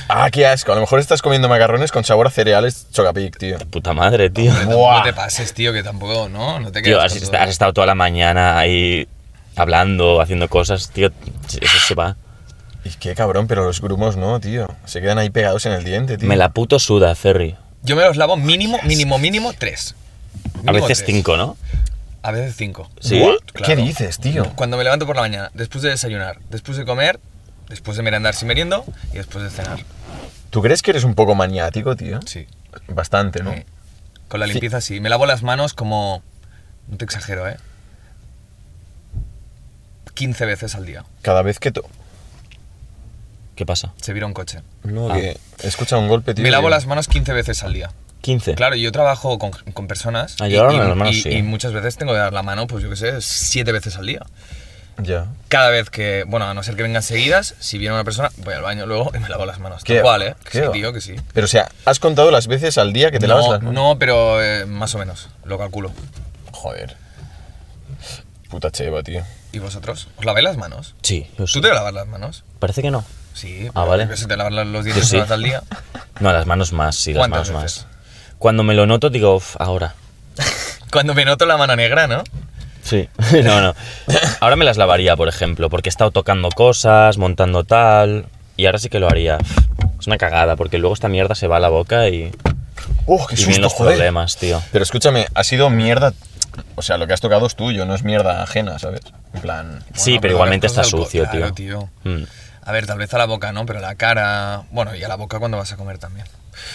Ah, 0.09 0.29
qué 0.31 0.47
asco. 0.47 0.73
A 0.73 0.75
lo 0.75 0.81
mejor 0.81 0.99
estás 1.01 1.23
comiendo 1.23 1.49
macarrones 1.49 1.93
con 1.93 2.05
sabor 2.05 2.27
a 2.27 2.31
cereales 2.31 2.87
chocapic, 2.93 3.39
tío. 3.39 3.59
Puta 3.71 3.93
madre, 3.93 4.31
tío. 4.31 4.53
Buah. 4.67 5.03
te 5.05 5.13
pases, 5.13 5.55
tío, 5.55 5.73
que 5.73 5.83
tampoco, 5.83 6.29
¿no? 6.29 6.59
No 6.61 6.73
te 6.73 6.83
Tío, 6.83 6.99
quedes 6.99 7.13
has, 7.13 7.23
est- 7.23 7.35
estado 7.51 7.73
toda 7.73 7.87
la 7.87 7.95
mañana 7.95 8.59
ahí 8.59 9.07
hablando, 9.57 10.21
haciendo 10.21 10.49
cosas, 10.49 10.91
tío. 10.91 11.11
Eso 11.49 11.79
se 11.87 11.95
va. 11.95 12.17
Y 12.85 12.91
qué 12.91 13.15
cabrón, 13.15 13.47
pero 13.47 13.65
los 13.65 13.81
grumos 13.81 14.17
no, 14.17 14.41
tío. 14.41 14.67
Se 14.85 15.01
quedan 15.01 15.19
ahí 15.19 15.31
pegados 15.31 15.65
en 15.67 15.73
el 15.73 15.85
diente, 15.85 16.19
tío. 16.19 16.29
Me 16.29 16.37
la 16.37 16.51
puto 16.51 16.79
suda, 16.79 17.15
Ferry. 17.15 17.57
Yo 17.83 17.97
me 17.97 18.03
los 18.05 18.17
lavo 18.17 18.37
mínimo, 18.37 18.79
mínimo, 18.85 19.19
mínimo 19.19 19.53
tres. 19.59 19.95
A 20.67 20.73
veces 20.73 20.99
tres. 20.99 21.05
cinco, 21.07 21.37
¿no? 21.37 21.57
A 22.23 22.31
veces 22.31 22.55
cinco. 22.57 22.91
Sí. 23.01 23.19
Claro. 23.21 23.39
¿Qué 23.67 23.77
dices, 23.77 24.19
tío? 24.19 24.51
Cuando 24.57 24.77
me 24.77 24.85
levanto 24.85 25.07
por 25.07 25.17
la 25.17 25.23
mañana, 25.23 25.51
después 25.55 25.83
de 25.83 25.91
desayunar, 25.91 26.39
después 26.51 26.79
de 26.79 26.85
comer, 26.85 27.21
después 27.69 27.97
de 27.97 28.03
merendar 28.03 28.35
si 28.35 28.47
meriendo 28.47 28.85
y 29.13 29.17
después 29.19 29.45
de 29.45 29.51
cenar. 29.51 29.81
¿Tú 30.51 30.63
crees 30.63 30.83
que 30.83 30.93
eres 30.93 31.05
un 31.05 31.15
poco 31.15 31.35
maniático, 31.35 31.97
tío? 31.97 32.21
Sí. 32.27 32.47
Bastante, 32.89 33.43
¿no? 33.43 33.53
Sí. 33.53 33.65
Con 34.29 34.41
la 34.41 34.47
Sí. 34.47 34.53
limpieza 34.53 34.81
sí. 34.81 35.01
Me 35.01 35.09
lavo 35.11 35.27
las 35.27 35.43
manos 35.43 35.75
como... 35.75 36.23
No 36.89 36.97
te 36.97 37.05
exagero, 37.05 37.49
¿eh? 37.49 37.57
15 40.15 40.47
veces 40.47 40.75
al 40.75 40.87
día. 40.87 41.05
Cada 41.23 41.43
vez 41.43 41.59
que... 41.59 41.73
to- 41.73 41.85
¿Qué 43.57 43.67
pasa? 43.67 43.93
Se 44.01 44.13
vira 44.13 44.27
un 44.27 44.33
coche. 44.35 44.61
No, 44.83 45.11
Ah. 45.11 45.15
que 45.15 45.37
he 45.63 45.67
escuchado 45.69 46.01
un 46.03 46.09
golpe, 46.09 46.35
tío. 46.35 46.43
Me 46.43 46.51
lavo 46.51 46.67
que- 46.69 46.71
las 46.71 46.87
manos 46.87 47.09
15 47.09 47.33
veces 47.33 47.63
al 47.63 47.73
día. 47.73 47.91
15. 48.25 48.55
Claro, 48.55 48.75
yo 48.75 48.91
trabajo 48.91 49.39
con, 49.39 49.51
con 49.51 49.87
personas 49.87 50.37
Ah, 50.41 50.49
y, 50.49 50.53
yo 50.53 50.67
y- 50.73 51.09
y- 51.11 51.23
sí. 51.23 51.29
y 51.31 51.43
muchas 51.43 51.73
veces 51.75 51.97
tengo 51.99 52.13
que 52.13 52.19
dar 52.19 52.33
la 52.33 52.43
mano, 52.43 52.67
pues 52.67 52.83
yo 52.83 52.89
qué 52.89 52.97
sé, 52.97 53.21
siete 53.21 53.71
veces 53.71 53.97
al 53.97 54.07
día. 54.07 54.21
Ya. 54.97 55.27
Cada 55.49 55.69
vez 55.71 55.91
que, 55.91 56.25
bueno, 56.27 56.47
a 56.47 56.55
no 56.55 56.63
ser 56.63 56.75
que 56.77 56.83
vengan 56.83 57.03
seguidas, 57.03 57.55
si 57.59 57.77
viene 57.79 57.95
una 57.95 58.05
persona, 58.05 58.31
voy 58.39 58.55
al 58.55 58.63
baño 58.63 58.87
luego 58.87 59.11
y 59.15 59.19
me 59.19 59.29
lavo 59.29 59.45
las 59.45 59.59
manos. 59.59 59.85
¿Qué? 59.85 59.95
Tal 59.97 60.03
cual, 60.05 60.23
¿eh? 60.23 60.37
¿Qué? 60.51 60.63
Sí, 60.65 60.73
tío, 60.73 60.93
que 60.93 61.01
sí. 61.03 61.17
Pero, 61.35 61.45
o 61.45 61.49
sea, 61.49 61.69
¿has 61.85 61.99
contado 61.99 62.31
las 62.31 62.47
veces 62.47 62.79
al 62.79 62.93
día 62.95 63.11
que 63.11 63.19
te 63.19 63.27
lavas 63.29 63.45
no, 63.47 63.53
las 63.53 63.61
manos? 63.63 63.75
no, 63.75 63.99
pero 63.99 64.43
eh, 64.43 64.65
más 64.67 64.95
o 64.95 64.99
menos, 64.99 65.29
lo 65.45 65.59
calculo. 65.59 65.93
Joder. 66.53 66.97
Puta 68.49 68.71
cheva, 68.71 69.03
tío. 69.03 69.23
¿Y 69.53 69.59
vosotros? 69.59 70.09
¿Os 70.17 70.25
laváis 70.25 70.45
las 70.45 70.57
manos? 70.57 70.95
Sí, 71.03 71.27
yo 71.39 71.47
sí. 71.47 71.55
¿Tú 71.55 71.61
te 71.61 71.75
lavas 71.75 71.93
las 71.93 72.07
manos? 72.07 72.45
Parece 72.59 72.81
que 72.83 72.91
no. 72.91 73.05
Sí. 73.35 73.69
Ah, 73.75 73.85
vale. 73.85 74.09
que 74.09 74.17
sé, 74.17 74.27
te 74.27 74.37
lavas 74.37 74.53
los 74.67 74.85
dientes 74.85 75.09
sí. 75.09 75.19
al 75.19 75.43
día. 75.43 75.63
No, 76.21 76.33
las 76.33 76.47
manos 76.47 76.73
más, 76.73 76.95
sí, 76.95 77.13
las 77.13 77.23
¿Cuántas 77.23 77.51
manos 77.51 77.63
veces? 77.65 77.85
más. 77.87 77.94
Cuando 78.45 78.63
me 78.63 78.75
lo 78.75 78.85
noto, 78.85 79.09
digo, 79.09 79.37
"Uf, 79.37 79.57
ahora. 79.59 79.95
Cuando 80.93 81.15
me 81.15 81.25
noto 81.25 81.47
la 81.47 81.57
mano 81.57 81.75
negra, 81.77 82.07
¿no? 82.07 82.23
Sí. 82.83 83.09
no, 83.43 83.63
no. 83.63 83.75
Ahora 84.41 84.55
me 84.57 84.67
las 84.67 84.77
lavaría, 84.77 85.17
por 85.17 85.29
ejemplo, 85.29 85.71
porque 85.71 85.89
he 85.89 85.93
estado 85.93 86.11
tocando 86.11 86.51
cosas, 86.51 87.17
montando 87.17 87.65
tal. 87.65 88.27
Y 88.59 88.67
ahora 88.67 88.79
sí 88.79 88.91
que 88.91 88.99
lo 88.99 89.09
haría. 89.09 89.39
Es 89.99 90.07
una 90.09 90.19
cagada, 90.19 90.57
porque 90.57 90.77
luego 90.77 90.93
esta 90.93 91.09
mierda 91.09 91.35
se 91.35 91.47
va 91.47 91.57
a 91.57 91.61
la 91.61 91.71
boca 91.71 92.11
y, 92.11 92.33
¡Oh, 93.07 93.27
qué 93.27 93.35
y 93.35 93.39
susto, 93.39 93.63
los 93.63 93.73
joder! 93.73 93.95
problemas, 93.95 94.37
tío. 94.37 94.63
Pero 94.73 94.83
escúchame, 94.83 95.27
ha 95.35 95.43
sido 95.43 95.71
mierda... 95.71 96.13
O 96.77 96.83
sea, 96.83 96.99
lo 96.99 97.07
que 97.07 97.15
has 97.15 97.23
tocado 97.23 97.47
es 97.47 97.57
tuyo, 97.57 97.87
no 97.87 97.95
es 97.95 98.03
mierda 98.05 98.43
ajena, 98.43 98.79
¿sabes? 98.79 99.01
En 99.33 99.41
plan... 99.41 99.83
Sí, 99.95 100.11
Bueno, 100.11 100.21
pero 100.21 100.35
igualmente 100.35 100.67
está 100.67 100.85
sucio, 100.85 101.23
claro, 101.31 101.55
tío. 101.55 101.89
tío. 102.05 102.13
Mm. 102.13 102.25
A 102.67 102.73
ver, 102.73 102.85
tal 102.87 102.99
vez 102.99 103.15
a 103.15 103.17
la 103.17 103.25
boca, 103.25 103.53
¿no? 103.53 103.65
Pero 103.65 103.81
la 103.81 103.95
cara. 103.95 104.65
Bueno, 104.71 104.95
y 104.95 105.03
a 105.03 105.09
la 105.09 105.17
boca 105.17 105.39
cuando 105.39 105.57
vas 105.57 105.73
a 105.73 105.77
comer 105.77 105.97
también. 105.97 106.27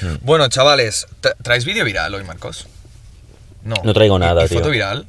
Hmm. 0.01 0.15
Bueno, 0.21 0.47
chavales, 0.49 1.07
¿tra- 1.21 1.35
¿traéis 1.41 1.65
vídeo 1.65 1.83
viral 1.85 2.13
hoy, 2.13 2.23
Marcos? 2.23 2.67
No. 3.63 3.75
No 3.83 3.93
traigo 3.93 4.17
¿Y- 4.17 4.19
nada, 4.21 4.45
¿Y, 4.45 4.47
tío. 4.47 4.59
foto 4.59 4.69
viral? 4.69 5.07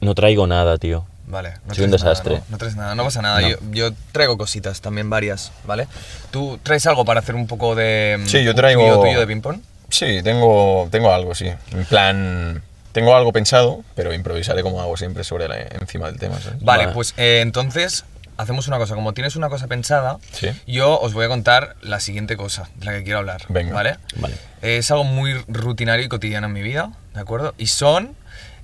No 0.00 0.14
traigo 0.14 0.46
nada, 0.46 0.78
tío. 0.78 1.06
Vale. 1.26 1.54
No 1.66 1.74
Soy 1.74 1.84
un 1.84 1.90
traes 1.90 2.02
nada, 2.02 2.10
desastre. 2.12 2.34
¿no? 2.36 2.44
No 2.50 2.58
traes 2.58 2.76
nada, 2.76 2.94
no 2.94 3.04
pasa 3.04 3.22
nada. 3.22 3.40
No. 3.40 3.48
Yo, 3.48 3.56
yo 3.72 3.90
traigo 4.12 4.36
cositas 4.36 4.80
también, 4.80 5.08
varias, 5.10 5.52
¿vale? 5.66 5.88
¿Tú 6.30 6.58
traes 6.62 6.86
algo 6.86 7.04
para 7.04 7.20
hacer 7.20 7.34
un 7.34 7.46
poco 7.46 7.74
de. 7.74 8.18
mm, 8.20 8.26
Sí, 8.26 8.44
yo 8.44 8.54
traigo- 8.54 8.82
vídeo 8.82 9.00
tuyo 9.00 9.20
de 9.20 9.26
ping-pong? 9.26 9.60
Sí, 9.88 10.20
tengo, 10.22 10.88
tengo 10.90 11.12
algo, 11.12 11.34
sí. 11.34 11.46
En 11.72 11.84
plan... 11.86 12.62
Tengo 12.92 13.16
algo 13.16 13.32
pensado, 13.32 13.82
pero 13.96 14.14
improvisaré 14.14 14.62
como 14.62 14.80
hago 14.80 14.96
siempre 14.96 15.24
sobre 15.24 15.48
la, 15.48 15.58
encima 15.60 16.06
del 16.06 16.16
tema, 16.20 16.38
¿sabes? 16.40 16.62
Vale, 16.62 16.84
Vale. 16.84 16.94
pues 16.94 17.12
eh, 17.16 17.40
entonces 17.42 18.04
hacemos 18.36 18.68
una 18.68 18.78
cosa. 18.78 18.94
Como 18.94 19.12
tienes 19.14 19.36
una 19.36 19.48
cosa 19.48 19.66
pensada, 19.66 20.18
Sí. 20.32 20.48
yo 20.66 20.98
os 21.00 21.12
voy 21.14 21.24
a 21.24 21.28
contar 21.28 21.76
la 21.82 22.00
siguiente 22.00 22.36
cosa 22.36 22.68
de 22.76 22.86
la 22.86 22.92
que 22.92 23.04
quiero 23.04 23.18
hablar. 23.20 23.42
Venga. 23.48 23.72
¿Vale? 23.74 23.96
Vale. 24.16 24.36
Es 24.62 24.90
algo 24.90 25.04
muy 25.04 25.34
rutinario 25.48 26.04
y 26.04 26.08
cotidiano 26.08 26.46
en 26.46 26.52
mi 26.52 26.62
vida, 26.62 26.92
¿de 27.14 27.20
acuerdo? 27.20 27.54
Y 27.58 27.66
son 27.66 28.14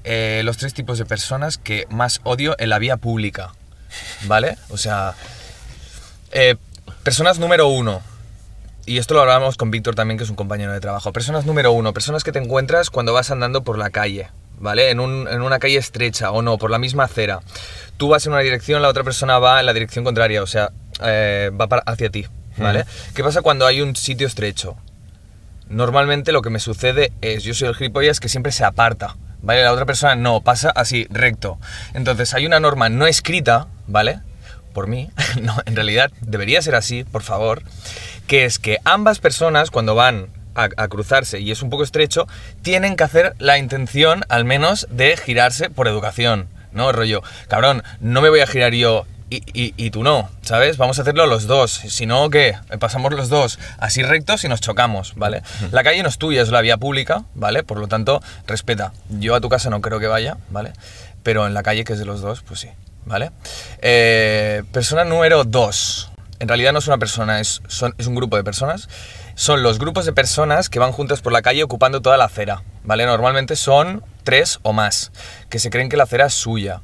eh, 0.04 0.42
los 0.44 0.56
tres 0.56 0.72
tipos 0.74 0.98
de 0.98 1.04
personas 1.04 1.58
que 1.58 1.86
más 1.90 2.20
odio 2.24 2.56
en 2.58 2.70
la 2.70 2.78
vía 2.78 2.96
pública, 2.96 3.52
¿vale? 4.26 4.56
O 4.70 4.76
sea, 4.78 5.14
eh, 6.32 6.56
personas 7.02 7.38
número 7.38 7.68
uno, 7.68 8.00
y 8.86 8.98
esto 8.98 9.14
lo 9.14 9.20
hablábamos 9.20 9.56
con 9.56 9.70
Víctor 9.70 9.94
también, 9.94 10.16
que 10.18 10.24
es 10.24 10.30
un 10.30 10.36
compañero 10.36 10.72
de 10.72 10.80
trabajo. 10.80 11.12
Personas 11.12 11.44
número 11.44 11.72
uno, 11.72 11.92
personas 11.92 12.24
que 12.24 12.32
te 12.32 12.38
encuentras 12.38 12.88
cuando 12.90 13.12
vas 13.12 13.30
andando 13.30 13.62
por 13.62 13.76
la 13.78 13.90
calle, 13.90 14.28
¿vale? 14.60 14.90
En, 14.90 15.00
un- 15.00 15.26
en 15.28 15.42
una 15.42 15.58
calle 15.58 15.78
estrecha 15.78 16.30
o 16.30 16.42
no, 16.42 16.56
por 16.58 16.70
la 16.70 16.78
misma 16.78 17.04
acera. 17.04 17.40
Tú 17.96 18.08
vas 18.08 18.24
en 18.26 18.32
una 18.32 18.42
dirección, 18.42 18.80
la 18.82 18.88
otra 18.88 19.02
persona 19.02 19.38
va 19.40 19.58
en 19.60 19.66
la 19.66 19.72
dirección 19.72 20.04
contraria, 20.04 20.42
o 20.42 20.46
sea, 20.46 20.70
eh, 21.02 21.50
va 21.58 21.66
para- 21.66 21.82
hacia 21.86 22.10
ti, 22.10 22.26
¿vale? 22.56 22.84
¿Qué 23.14 23.24
pasa 23.24 23.42
cuando 23.42 23.66
hay 23.66 23.80
un 23.80 23.96
sitio 23.96 24.26
estrecho? 24.28 24.76
Normalmente 25.68 26.32
lo 26.32 26.42
que 26.42 26.50
me 26.50 26.58
sucede 26.58 27.12
es, 27.20 27.44
yo 27.44 27.54
soy 27.54 27.68
el 27.68 27.74
gilipollas 27.76 28.18
que 28.20 28.28
siempre 28.28 28.50
se 28.52 28.64
aparta, 28.64 29.16
¿vale? 29.40 29.62
La 29.62 29.72
otra 29.72 29.86
persona 29.86 30.16
no, 30.16 30.40
pasa 30.40 30.70
así, 30.70 31.06
recto. 31.10 31.58
Entonces 31.94 32.34
hay 32.34 32.44
una 32.46 32.58
norma 32.60 32.88
no 32.88 33.06
escrita, 33.06 33.68
¿vale? 33.86 34.20
Por 34.72 34.88
mí, 34.88 35.10
no, 35.42 35.56
en 35.66 35.76
realidad 35.76 36.10
debería 36.22 36.60
ser 36.62 36.74
así, 36.74 37.04
por 37.04 37.22
favor, 37.22 37.62
que 38.26 38.44
es 38.44 38.58
que 38.58 38.78
ambas 38.84 39.18
personas 39.20 39.70
cuando 39.70 39.94
van 39.94 40.28
a, 40.64 40.68
a 40.76 40.88
cruzarse 40.88 41.40
y 41.40 41.50
es 41.50 41.62
un 41.62 41.70
poco 41.70 41.82
estrecho, 41.84 42.26
tienen 42.62 42.96
que 42.96 43.04
hacer 43.04 43.34
la 43.38 43.58
intención 43.58 44.24
al 44.28 44.44
menos 44.44 44.86
de 44.90 45.16
girarse 45.16 45.70
por 45.70 45.88
educación. 45.88 46.48
¿No? 46.72 46.92
Rollo, 46.92 47.20
cabrón, 47.48 47.82
no 47.98 48.20
me 48.22 48.28
voy 48.28 48.38
a 48.40 48.46
girar 48.46 48.72
yo 48.74 49.04
y, 49.28 49.42
y- 49.54 49.74
y 49.76 49.90
tú 49.90 50.04
no, 50.04 50.28
¿sabes? 50.42 50.76
Vamos 50.76 50.98
a 50.98 51.02
hacerlo 51.02 51.26
los 51.26 51.48
dos. 51.48 51.72
Si 51.72 52.06
no, 52.06 52.30
¿qué? 52.30 52.56
Pasamos 52.78 53.12
los 53.12 53.28
dos 53.28 53.58
así 53.78 54.04
rectos 54.04 54.44
y 54.44 54.48
nos 54.48 54.60
chocamos, 54.60 55.14
¿vale? 55.16 55.42
La 55.72 55.82
calle 55.82 56.00
no 56.04 56.08
es 56.08 56.16
tuya, 56.18 56.42
es 56.42 56.48
la 56.50 56.60
vía 56.60 56.76
pública, 56.76 57.24
¿vale? 57.34 57.64
Por 57.64 57.78
lo 57.78 57.88
tanto, 57.88 58.22
respeta. 58.46 58.92
Yo 59.08 59.34
a 59.34 59.40
tu 59.40 59.48
casa 59.48 59.68
no 59.68 59.80
creo 59.80 59.98
que 59.98 60.06
vaya, 60.06 60.36
¿vale? 60.50 60.72
Pero 61.24 61.44
en 61.46 61.54
la 61.54 61.64
calle, 61.64 61.82
que 61.82 61.94
es 61.94 61.98
de 61.98 62.04
los 62.04 62.20
dos, 62.20 62.42
pues 62.42 62.60
sí, 62.60 62.68
¿vale? 63.04 63.32
Eh, 63.82 64.62
persona 64.72 65.04
número 65.04 65.42
dos. 65.44 66.10
En 66.38 66.48
realidad 66.48 66.72
no 66.72 66.78
es 66.78 66.86
una 66.86 66.98
persona, 66.98 67.40
es, 67.40 67.60
son- 67.68 67.94
es 67.98 68.06
un 68.06 68.14
grupo 68.14 68.36
de 68.36 68.44
personas. 68.44 68.88
Son 69.40 69.62
los 69.62 69.78
grupos 69.78 70.04
de 70.04 70.12
personas 70.12 70.68
que 70.68 70.78
van 70.78 70.92
juntas 70.92 71.22
por 71.22 71.32
la 71.32 71.40
calle 71.40 71.62
ocupando 71.62 72.02
toda 72.02 72.18
la 72.18 72.24
acera, 72.26 72.62
¿vale? 72.84 73.06
Normalmente 73.06 73.56
son 73.56 74.04
tres 74.22 74.58
o 74.60 74.74
más, 74.74 75.12
que 75.48 75.58
se 75.58 75.70
creen 75.70 75.88
que 75.88 75.96
la 75.96 76.02
acera 76.02 76.26
es 76.26 76.34
suya. 76.34 76.82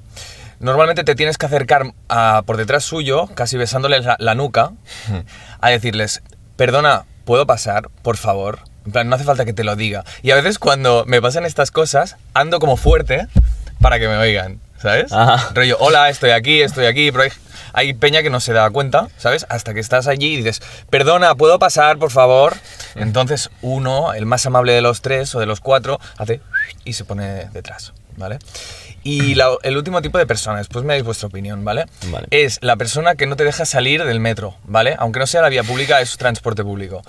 Normalmente 0.59 1.05
te 1.05 1.15
tienes 1.15 1.37
que 1.37 1.45
acercar 1.45 1.93
a- 2.09 2.45
por 2.47 2.57
detrás 2.57 2.83
suyo, 2.83 3.27
casi 3.35 3.59
besándoles 3.59 4.07
la, 4.07 4.17
la 4.19 4.35
nuca, 4.35 4.73
a 5.61 5.69
decirles, 5.69 6.23
perdona, 6.57 7.05
¿puedo 7.27 7.47
pasar, 7.47 7.91
por 8.01 8.17
favor? 8.17 8.61
En 8.87 8.93
plan, 8.93 9.11
no 9.11 9.17
hace 9.17 9.25
falta 9.27 9.45
que 9.45 9.53
te 9.53 9.63
lo 9.63 9.77
diga. 9.77 10.07
Y 10.23 10.31
a 10.31 10.35
veces 10.37 10.59
cuando 10.59 11.05
me 11.07 11.21
pasan 11.21 11.45
estas 11.45 11.71
cosas, 11.71 12.17
ando 12.33 12.59
como 12.59 12.79
fuerte 12.79 13.27
para 13.83 13.99
que 13.99 14.09
me 14.09 14.17
oigan, 14.17 14.61
¿sabes? 14.81 15.13
Ajá. 15.13 15.51
Rollo, 15.55 15.77
hola, 15.79 16.09
estoy 16.09 16.31
aquí, 16.31 16.63
estoy 16.63 16.87
aquí, 16.87 17.13
pero 17.13 17.25
hay, 17.25 17.31
hay 17.76 17.95
peña 17.95 18.23
que 18.23 18.30
no 18.30 18.40
se 18.40 18.52
da 18.52 18.68
cuenta, 18.71 19.06
¿sabes? 19.18 19.47
Hasta 19.49 19.73
que 19.75 19.80
estás 19.80 20.09
allí 20.09 20.35
y 20.35 20.37
dices, 20.38 20.61
perdona, 20.90 21.35
¿puedo 21.37 21.59
pasar, 21.61 21.99
por 21.99 22.11
favor? 22.11 22.54
Entonces 22.97 23.50
uno, 23.62 24.12
el 24.14 24.26
más 24.26 24.45
amable 24.47 24.73
de 24.73 24.80
los 24.80 25.02
tres 25.02 25.33
o 25.37 25.38
de 25.40 25.47
los 25.47 25.61
cuatro, 25.61 26.00
hace 26.16 26.40
y 26.85 26.95
se 26.95 27.04
pone 27.04 27.45
detrás, 27.52 27.92
¿vale? 28.16 28.38
Y 29.02 29.37
la- 29.37 29.56
el 29.62 29.76
último 29.76 30.02
tipo 30.02 30.18
de 30.18 30.26
persona, 30.26 30.59
después 30.59 30.85
me 30.85 30.95
dais 30.95 31.04
vuestra 31.04 31.28
opinión, 31.28 31.64
¿vale? 31.64 31.85
Vale. 32.11 32.26
Es 32.30 32.59
la 32.62 32.75
persona 32.76 33.14
que 33.14 33.26
no 33.26 33.37
te 33.37 33.45
deja 33.45 33.64
salir 33.64 34.02
del 34.04 34.18
metro, 34.18 34.56
¿vale? 34.64 34.97
Aunque 34.99 35.21
no 35.21 35.26
sea 35.28 35.42
la 35.42 35.49
vía 35.49 35.62
pública, 35.62 36.00
es 36.00 36.16
transporte 36.16 36.64
público. 36.64 37.02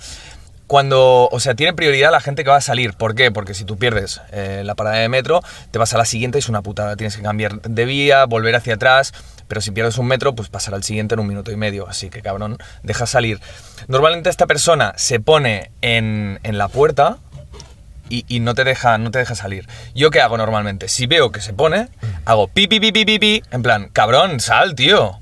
Cuando, 0.66 1.28
o 1.32 1.40
sea, 1.40 1.54
tiene 1.54 1.72
prioridad 1.72 2.10
la 2.12 2.20
gente 2.20 2.44
que 2.44 2.50
va 2.50 2.56
a 2.56 2.60
salir. 2.60 2.92
¿Por 2.92 3.14
qué? 3.14 3.30
Porque 3.32 3.54
si 3.54 3.64
tú 3.64 3.78
pierdes 3.78 4.20
eh, 4.32 4.60
la 4.66 4.74
parada 4.74 4.98
de 4.98 5.08
metro, 5.08 5.40
te 5.70 5.78
vas 5.78 5.94
a 5.94 5.98
la 5.98 6.04
siguiente 6.04 6.36
y 6.36 6.40
es 6.40 6.50
una 6.50 6.60
putada. 6.60 6.94
Tienes 6.94 7.16
que 7.16 7.22
cambiar 7.22 7.62
de 7.62 7.84
vía, 7.86 8.26
volver 8.26 8.54
hacia 8.54 8.74
atrás. 8.74 9.14
Pero 9.48 9.60
si 9.60 9.70
pierdes 9.70 9.98
un 9.98 10.06
metro, 10.06 10.34
pues 10.34 10.48
pasar 10.48 10.74
al 10.74 10.84
siguiente 10.84 11.14
en 11.14 11.20
un 11.20 11.26
minuto 11.26 11.50
y 11.50 11.56
medio. 11.56 11.88
Así 11.88 12.10
que, 12.10 12.22
cabrón, 12.22 12.58
deja 12.82 13.06
salir. 13.06 13.40
Normalmente 13.88 14.30
esta 14.30 14.46
persona 14.46 14.92
se 14.96 15.20
pone 15.20 15.70
en, 15.80 16.38
en 16.42 16.58
la 16.58 16.68
puerta 16.68 17.18
y, 18.10 18.24
y 18.28 18.40
no, 18.40 18.54
te 18.54 18.64
deja, 18.64 18.98
no 18.98 19.10
te 19.10 19.18
deja 19.18 19.34
salir. 19.34 19.66
¿Yo 19.94 20.10
qué 20.10 20.20
hago 20.20 20.36
normalmente? 20.36 20.88
Si 20.88 21.06
veo 21.06 21.32
que 21.32 21.40
se 21.40 21.52
pone, 21.52 21.88
hago 22.24 22.48
pi, 22.48 22.66
pi, 22.68 22.80
pi, 22.80 22.92
pi, 22.92 23.04
pi, 23.04 23.18
pi, 23.18 23.42
en 23.50 23.62
plan, 23.62 23.88
cabrón, 23.92 24.40
sal, 24.40 24.74
tío. 24.74 25.18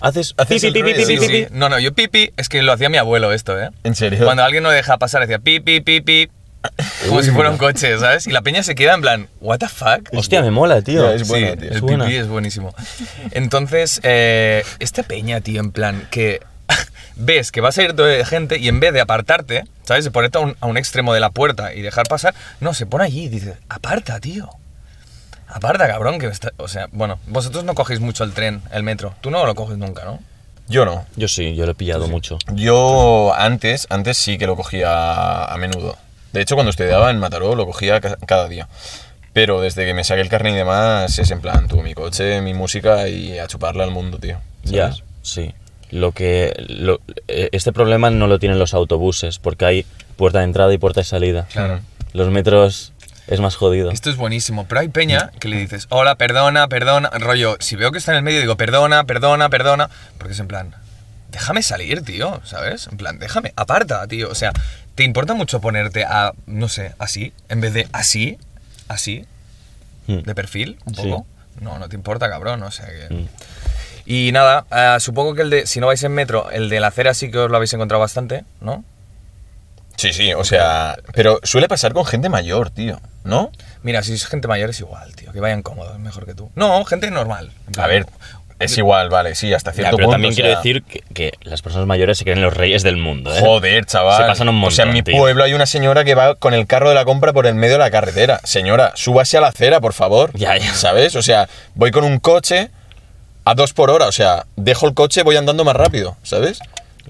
Haces 0.00 0.34
Haces 0.38 0.62
pi, 0.62 0.70
pi, 0.70 0.82
pi, 0.82 1.04
Sí, 1.04 1.18
sí. 1.18 1.46
No, 1.50 1.68
no, 1.68 1.78
yo 1.78 1.92
pipi, 1.92 2.32
es 2.36 2.48
que 2.48 2.62
lo 2.62 2.72
hacía 2.72 2.88
mi 2.88 2.96
abuelo 2.96 3.32
esto, 3.32 3.60
¿eh? 3.60 3.70
¿En 3.84 3.94
serio? 3.94 4.24
Cuando 4.24 4.42
alguien 4.42 4.62
no 4.62 4.70
deja 4.70 4.96
pasar, 4.96 5.20
decía 5.20 5.38
pi, 5.38 5.60
pi, 5.60 5.80
pi, 5.80 6.00
pi, 6.00 6.30
como 7.08 7.22
si 7.22 7.30
fuera 7.30 7.50
un 7.50 7.58
coche, 7.58 7.98
¿sabes? 7.98 8.26
Y 8.26 8.30
la 8.30 8.42
peña 8.42 8.62
se 8.62 8.74
queda 8.74 8.94
en 8.94 9.00
plan, 9.00 9.28
¿what 9.40 9.58
the 9.58 9.68
fuck? 9.68 10.08
Hostia, 10.12 10.42
me 10.42 10.50
mola, 10.50 10.82
tío. 10.82 11.08
Ya, 11.08 11.14
es 11.14 11.26
buena, 11.28 11.50
sí, 11.52 11.56
tío. 11.56 11.68
el 11.70 11.76
Es 11.76 11.80
buena. 11.80 12.04
pipí 12.04 12.16
es 12.16 12.28
buenísimo. 12.28 12.74
Entonces, 13.30 14.00
eh, 14.02 14.64
esta 14.78 15.02
peña, 15.02 15.40
tío, 15.40 15.60
en 15.60 15.72
plan, 15.72 16.06
que 16.10 16.40
ves 17.16 17.50
que 17.52 17.60
vas 17.60 17.78
a 17.78 17.82
ir 17.82 17.94
de 17.94 18.24
gente 18.24 18.58
y 18.58 18.68
en 18.68 18.80
vez 18.80 18.92
de 18.92 19.00
apartarte, 19.00 19.64
¿sabes? 19.84 20.04
De 20.04 20.10
ponerte 20.10 20.38
a 20.38 20.42
un, 20.42 20.56
a 20.60 20.66
un 20.66 20.76
extremo 20.76 21.14
de 21.14 21.20
la 21.20 21.30
puerta 21.30 21.74
y 21.74 21.80
dejar 21.82 22.06
pasar, 22.08 22.34
no, 22.60 22.74
se 22.74 22.86
pone 22.86 23.04
allí 23.04 23.24
y 23.24 23.28
dice, 23.28 23.56
aparta, 23.68 24.20
tío. 24.20 24.50
Aparta, 25.48 25.88
cabrón, 25.88 26.18
que 26.20 26.26
está... 26.26 26.52
O 26.58 26.68
sea, 26.68 26.88
bueno, 26.92 27.18
vosotros 27.26 27.64
no 27.64 27.74
cogéis 27.74 27.98
mucho 28.00 28.22
el 28.22 28.32
tren, 28.32 28.62
el 28.72 28.84
metro. 28.84 29.14
Tú 29.20 29.30
no 29.30 29.44
lo 29.46 29.54
coges 29.56 29.78
nunca, 29.78 30.04
¿no? 30.04 30.20
Yo 30.68 30.84
no. 30.84 31.04
Yo 31.16 31.26
sí, 31.26 31.56
yo 31.56 31.66
lo 31.66 31.72
he 31.72 31.74
pillado 31.74 32.06
mucho. 32.06 32.38
Yo 32.52 33.34
antes, 33.36 33.88
antes 33.90 34.16
sí 34.16 34.38
que 34.38 34.46
lo 34.46 34.54
cogía 34.54 35.44
a 35.46 35.56
menudo. 35.58 35.98
De 36.32 36.40
hecho, 36.40 36.54
cuando 36.54 36.70
estudiaba 36.70 37.10
en 37.10 37.18
Mataró 37.18 37.54
lo 37.56 37.66
cogía 37.66 38.00
ca- 38.00 38.16
cada 38.26 38.48
día. 38.48 38.68
Pero 39.32 39.60
desde 39.60 39.84
que 39.86 39.94
me 39.94 40.02
saqué 40.04 40.20
el 40.22 40.28
carnet 40.28 40.54
y 40.54 40.56
demás, 40.56 41.18
es 41.18 41.30
en 41.30 41.40
plan, 41.40 41.68
tú, 41.68 41.82
mi 41.82 41.94
coche, 41.94 42.40
mi 42.40 42.52
música 42.54 43.08
y 43.08 43.38
a 43.38 43.46
chuparla 43.46 43.84
al 43.84 43.90
mundo, 43.92 44.18
tío. 44.18 44.38
Ya, 44.64 44.92
sí. 45.22 45.54
Lo 45.90 46.12
que 46.12 46.52
lo- 46.68 47.00
eh, 47.28 47.48
este 47.52 47.72
problema 47.72 48.10
no 48.10 48.26
lo 48.26 48.38
tienen 48.38 48.58
los 48.58 48.74
autobuses 48.74 49.38
porque 49.38 49.64
hay 49.64 49.86
puerta 50.16 50.38
de 50.38 50.44
entrada 50.44 50.72
y 50.72 50.78
puerta 50.78 51.00
de 51.00 51.04
salida. 51.04 51.46
Claro. 51.52 51.80
Los 52.12 52.28
metros 52.30 52.92
es 53.28 53.38
más 53.40 53.54
jodido. 53.54 53.90
Esto 53.92 54.10
es 54.10 54.16
buenísimo, 54.16 54.66
pero 54.68 54.80
hay 54.80 54.88
peña 54.88 55.30
que 55.38 55.48
le 55.48 55.56
dices, 55.58 55.86
hola, 55.90 56.16
perdona, 56.16 56.66
perdona, 56.68 57.10
rollo, 57.10 57.56
si 57.60 57.76
veo 57.76 57.92
que 57.92 57.98
está 57.98 58.10
en 58.12 58.18
el 58.18 58.22
medio 58.24 58.40
digo, 58.40 58.56
perdona, 58.56 59.04
perdona, 59.04 59.48
perdona, 59.48 59.88
porque 60.18 60.34
es 60.34 60.40
en 60.40 60.48
plan, 60.48 60.74
déjame 61.30 61.62
salir, 61.62 62.02
tío, 62.02 62.40
¿sabes? 62.44 62.88
En 62.90 62.96
plan, 62.96 63.20
déjame, 63.20 63.52
aparta, 63.54 64.04
tío, 64.08 64.28
o 64.30 64.34
sea, 64.34 64.52
¿te 65.00 65.04
importa 65.04 65.32
mucho 65.32 65.62
ponerte 65.62 66.04
a, 66.04 66.34
no 66.44 66.68
sé, 66.68 66.94
así, 66.98 67.32
en 67.48 67.62
vez 67.62 67.72
de 67.72 67.88
así, 67.90 68.36
así, 68.86 69.24
Mm. 70.06 70.18
de 70.24 70.34
perfil, 70.34 70.78
un 70.84 70.94
Sí. 70.94 71.02
poco? 71.08 71.26
No, 71.62 71.78
no 71.78 71.88
te 71.88 71.96
importa, 71.96 72.28
cabrón, 72.28 72.62
o 72.62 72.70
sea 72.70 72.84
que... 72.84 73.14
Mm. 73.14 73.28
Y 74.04 74.30
nada, 74.32 74.66
eh, 74.70 75.00
supongo 75.00 75.34
que 75.34 75.40
el 75.40 75.48
de, 75.48 75.66
si 75.66 75.80
no 75.80 75.86
vais 75.86 76.02
en 76.02 76.12
metro, 76.12 76.50
el 76.50 76.68
de 76.68 76.80
la 76.80 76.88
acera 76.88 77.14
sí 77.14 77.30
que 77.30 77.38
os 77.38 77.50
lo 77.50 77.56
habéis 77.56 77.72
encontrado 77.72 77.98
bastante, 77.98 78.44
¿no? 78.60 78.84
Sí, 79.96 80.12
sí, 80.12 80.34
o 80.34 80.44
sea, 80.44 80.98
pero 81.14 81.40
suele 81.44 81.66
pasar 81.66 81.94
con 81.94 82.04
gente 82.04 82.28
mayor, 82.28 82.68
tío, 82.68 83.00
¿no? 83.24 83.50
Mira, 83.82 84.02
si 84.02 84.12
es 84.12 84.26
gente 84.26 84.48
mayor 84.48 84.68
es 84.68 84.80
igual, 84.80 85.14
tío, 85.16 85.32
que 85.32 85.40
vayan 85.40 85.62
cómodos, 85.62 85.98
mejor 85.98 86.26
que 86.26 86.34
tú. 86.34 86.50
No, 86.56 86.84
gente 86.84 87.10
normal. 87.10 87.52
A 87.78 87.86
ver, 87.86 88.04
es 88.60 88.78
igual, 88.78 89.08
vale, 89.08 89.34
sí, 89.34 89.52
hasta 89.52 89.70
Ya, 89.72 89.74
cierto 89.76 89.96
pero 89.96 90.06
punto. 90.06 90.14
también 90.14 90.32
o 90.32 90.34
quiero 90.36 90.50
decir 90.50 90.82
que, 90.84 91.02
que 91.12 91.32
las 91.42 91.62
personas 91.62 91.86
mayores 91.88 92.18
se 92.18 92.24
creen 92.24 92.40
los 92.42 92.54
reyes 92.54 92.82
del 92.82 92.96
mundo. 92.96 93.34
¿eh? 93.34 93.40
Joder, 93.40 93.84
chaval. 93.86 94.22
Se 94.22 94.28
pasan 94.28 94.48
un 94.48 94.62
O 94.62 94.70
sea, 94.70 94.84
en 94.84 94.90
montón, 94.90 94.94
mi 94.94 95.02
tío. 95.02 95.16
pueblo 95.20 95.42
hay 95.44 95.54
una 95.54 95.66
señora 95.66 96.04
que 96.04 96.14
va 96.14 96.34
con 96.36 96.54
el 96.54 96.66
carro 96.66 96.88
de 96.90 96.94
la 96.94 97.04
compra 97.04 97.32
por 97.32 97.46
el 97.46 97.54
medio 97.54 97.72
de 97.74 97.78
la 97.80 97.90
carretera. 97.90 98.40
Señora, 98.44 98.92
súbase 98.94 99.36
a 99.36 99.40
la 99.40 99.48
acera, 99.48 99.80
por 99.80 99.92
favor. 99.94 100.30
Ya, 100.34 100.56
ya. 100.58 100.72
¿Sabes? 100.74 101.16
O 101.16 101.22
sea, 101.22 101.48
voy 101.74 101.90
con 101.90 102.04
un 102.04 102.18
coche 102.20 102.70
a 103.44 103.54
dos 103.54 103.72
por 103.72 103.90
hora. 103.90 104.06
O 104.06 104.12
sea, 104.12 104.44
dejo 104.56 104.86
el 104.86 104.94
coche, 104.94 105.22
voy 105.22 105.36
andando 105.36 105.64
más 105.64 105.74
rápido, 105.74 106.16
¿sabes? 106.22 106.60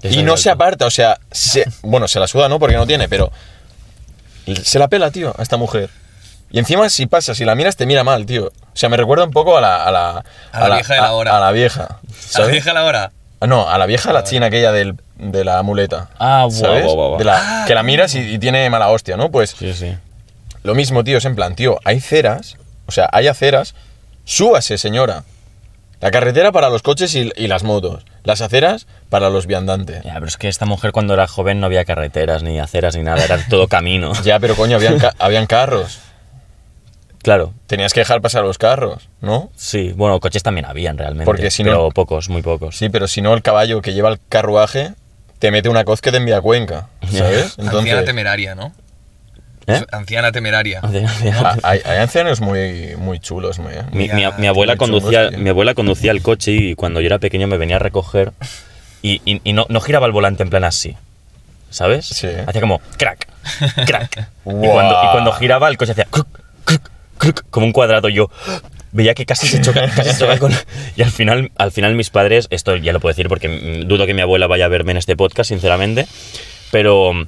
Y 0.03 0.23
no 0.23 0.37
se 0.37 0.49
aparta, 0.49 0.85
o 0.87 0.89
sea, 0.91 1.19
se- 1.31 1.65
bueno, 1.83 2.07
se 2.07 2.19
la 2.19 2.27
suda, 2.27 2.49
¿no? 2.49 2.57
Porque 2.57 2.75
no 2.75 2.87
tiene, 2.87 3.07
pero 3.07 3.31
se 4.63 4.79
la 4.79 4.87
pela, 4.87 5.11
tío, 5.11 5.35
a 5.37 5.43
esta 5.43 5.57
mujer. 5.57 5.89
Y 6.51 6.59
encima, 6.59 6.89
si 6.89 7.05
pasa, 7.05 7.33
si 7.33 7.45
la 7.45 7.55
miras, 7.55 7.75
te 7.77 7.85
mira 7.85 8.03
mal, 8.03 8.25
tío. 8.25 8.47
O 8.47 8.51
sea, 8.75 8.89
me 8.89 8.97
recuerda 8.97 9.23
un 9.25 9.31
poco 9.31 9.57
a 9.57 9.61
la... 9.61 9.83
A 9.85 9.91
la, 9.91 10.23
A 10.51 10.67
la 10.67 10.75
vieja 10.75 10.93
de 10.95 11.01
la 11.01 11.07
a- 11.07 11.13
hora. 11.13 11.37
A 11.37 11.39
la 11.39 11.51
vieja. 11.51 11.83
¿A 11.83 11.87
la 12.03 12.15
¿sabes? 12.19 12.51
vieja 12.51 12.73
la 12.73 12.83
hora? 12.83 13.11
Ah, 13.39 13.47
No, 13.47 13.69
a 13.69 13.77
la 13.77 13.85
vieja, 13.85 14.11
la 14.13 14.23
china 14.23 14.47
aquella 14.47 14.71
del, 14.71 14.95
de 15.17 15.43
la 15.45 15.61
muleta. 15.63 16.09
Ah, 16.19 16.41
guau, 16.47 16.51
¿sabes? 16.51 16.85
guau. 16.85 17.17
De 17.17 17.23
la- 17.23 17.63
que 17.67 17.73
la 17.75 17.83
miras 17.83 18.13
y, 18.15 18.19
y 18.35 18.37
tiene 18.39 18.69
mala 18.69 18.89
hostia, 18.89 19.15
¿no? 19.17 19.31
Pues 19.31 19.51
Sí, 19.57 19.73
sí. 19.73 19.95
lo 20.63 20.75
mismo, 20.75 21.03
tío, 21.03 21.17
es 21.17 21.25
en 21.25 21.35
plan, 21.35 21.55
tío, 21.55 21.79
hay 21.85 21.99
ceras, 22.01 22.57
o 22.85 22.91
sea, 22.91 23.09
hay 23.13 23.27
aceras, 23.27 23.73
súbase, 24.25 24.77
señora. 24.77 25.23
La 26.01 26.09
carretera 26.11 26.51
para 26.51 26.69
los 26.69 26.81
coches 26.81 27.13
y, 27.15 27.31
y 27.35 27.47
las 27.47 27.63
motos. 27.63 28.03
Las 28.23 28.41
aceras 28.41 28.87
para 29.09 29.29
los 29.29 29.45
viandantes. 29.45 30.03
Ya, 30.03 30.15
pero 30.15 30.25
es 30.25 30.35
que 30.37 30.47
esta 30.47 30.65
mujer 30.65 30.91
cuando 30.91 31.13
era 31.13 31.27
joven 31.27 31.59
no 31.59 31.67
había 31.67 31.85
carreteras, 31.85 32.41
ni 32.43 32.59
aceras, 32.59 32.95
ni 32.95 33.03
nada, 33.03 33.23
era 33.23 33.37
todo 33.47 33.67
camino. 33.67 34.11
Ya, 34.23 34.39
pero 34.39 34.55
coño, 34.55 34.77
habían, 34.77 34.97
ca- 34.99 35.13
habían 35.19 35.45
carros. 35.45 35.99
Claro, 37.23 37.53
Tenías 37.67 37.93
que 37.93 37.99
dejar 38.01 38.19
pasar 38.21 38.43
los 38.43 38.57
carros, 38.57 39.07
¿no? 39.21 39.51
sí. 39.55 39.93
Bueno, 39.95 40.19
coches 40.19 40.41
también 40.43 40.65
habían 40.65 40.97
realmente. 40.97 41.25
Porque 41.25 41.51
si 41.51 41.63
no- 41.63 41.69
pero 41.71 41.89
pocos, 41.91 42.29
muy 42.29 42.41
pocos. 42.41 42.75
Sí, 42.77 42.89
pero 42.89 43.07
si 43.07 43.21
no, 43.21 43.33
el 43.33 43.41
caballo 43.41 43.81
que 43.81 43.93
lleva 43.93 44.09
el 44.09 44.19
carruaje 44.29 44.93
te 45.39 45.51
mete 45.51 45.69
una 45.69 45.83
coz 45.85 46.01
que 46.01 46.11
te 46.11 46.17
envía 46.17 46.37
a 46.37 46.41
Cuenca, 46.41 46.87
¿sabes? 47.11 47.57
Anciana 47.59 48.03
temeraria, 48.03 48.55
¿no? 48.55 48.73
¿Eh? 49.67 49.85
Anciana 49.91 50.31
temeraria. 50.31 50.81
Ah, 50.83 51.55
hay, 51.63 51.79
hay 51.85 51.97
ancianos 51.99 52.41
muy, 52.41 52.95
muy 52.97 53.19
chulos, 53.19 53.59
muy, 53.59 53.73
¿eh? 53.73 53.83
Mi, 53.91 54.09
mi- 54.09 54.47
abuela 54.47 54.73
muy 54.73 54.77
conducía, 54.79 55.29
mi 55.31 55.49
abuela 55.49 55.75
conducía 55.75 56.11
el 56.11 56.21
coche 56.23 56.51
y 56.51 56.75
cuando 56.75 56.99
yo 57.01 57.05
era 57.05 57.19
pequeño 57.19 57.47
me 57.47 57.57
venía 57.57 57.75
a 57.75 57.79
recoger 57.79 58.33
y, 59.03 59.21
y- 59.25 59.39
y 59.43 59.53
no, 59.53 59.67
no 59.69 59.79
giraba 59.79 60.07
el 60.07 60.11
volante 60.11 60.41
en 60.43 60.49
plan 60.49 60.63
así. 60.63 60.97
¿Sabes? 61.69 62.07
Sí. 62.07 62.27
Hacía 62.47 62.59
como 62.59 62.81
crack, 62.97 63.27
crack. 63.85 64.27
y, 64.45 64.67
cuando, 64.67 65.03
y 65.03 65.11
cuando 65.11 65.31
giraba 65.33 65.69
el 65.69 65.77
coche 65.77 65.91
hacía 65.93 66.05
cruc, 66.05 66.27
como 67.49 67.65
un 67.65 67.71
cuadrado. 67.71 68.09
Yo 68.09 68.29
veía 68.91 69.13
que 69.13 69.25
casi 69.25 69.47
se 69.47 69.61
choca, 69.61 69.89
casi 69.95 70.11
se 70.11 70.19
choca 70.19 70.37
con... 70.39 70.51
Y 70.95 71.01
al 71.01 71.11
final, 71.11 71.51
al 71.57 71.71
final 71.71 71.95
mis 71.95 72.09
padres, 72.09 72.47
esto 72.49 72.75
ya 72.75 72.93
lo 72.93 72.99
puedo 72.99 73.11
decir 73.11 73.29
porque 73.29 73.47
mm, 73.47 73.87
dudo 73.87 74.05
que 74.05 74.13
mi 74.13 74.21
abuela 74.21 74.47
vaya 74.47 74.65
a 74.65 74.69
verme 74.69 74.91
en 74.91 74.97
este 74.97 75.15
podcast, 75.15 75.49
sinceramente, 75.49 76.07
pero 76.71 77.13
mm, 77.13 77.27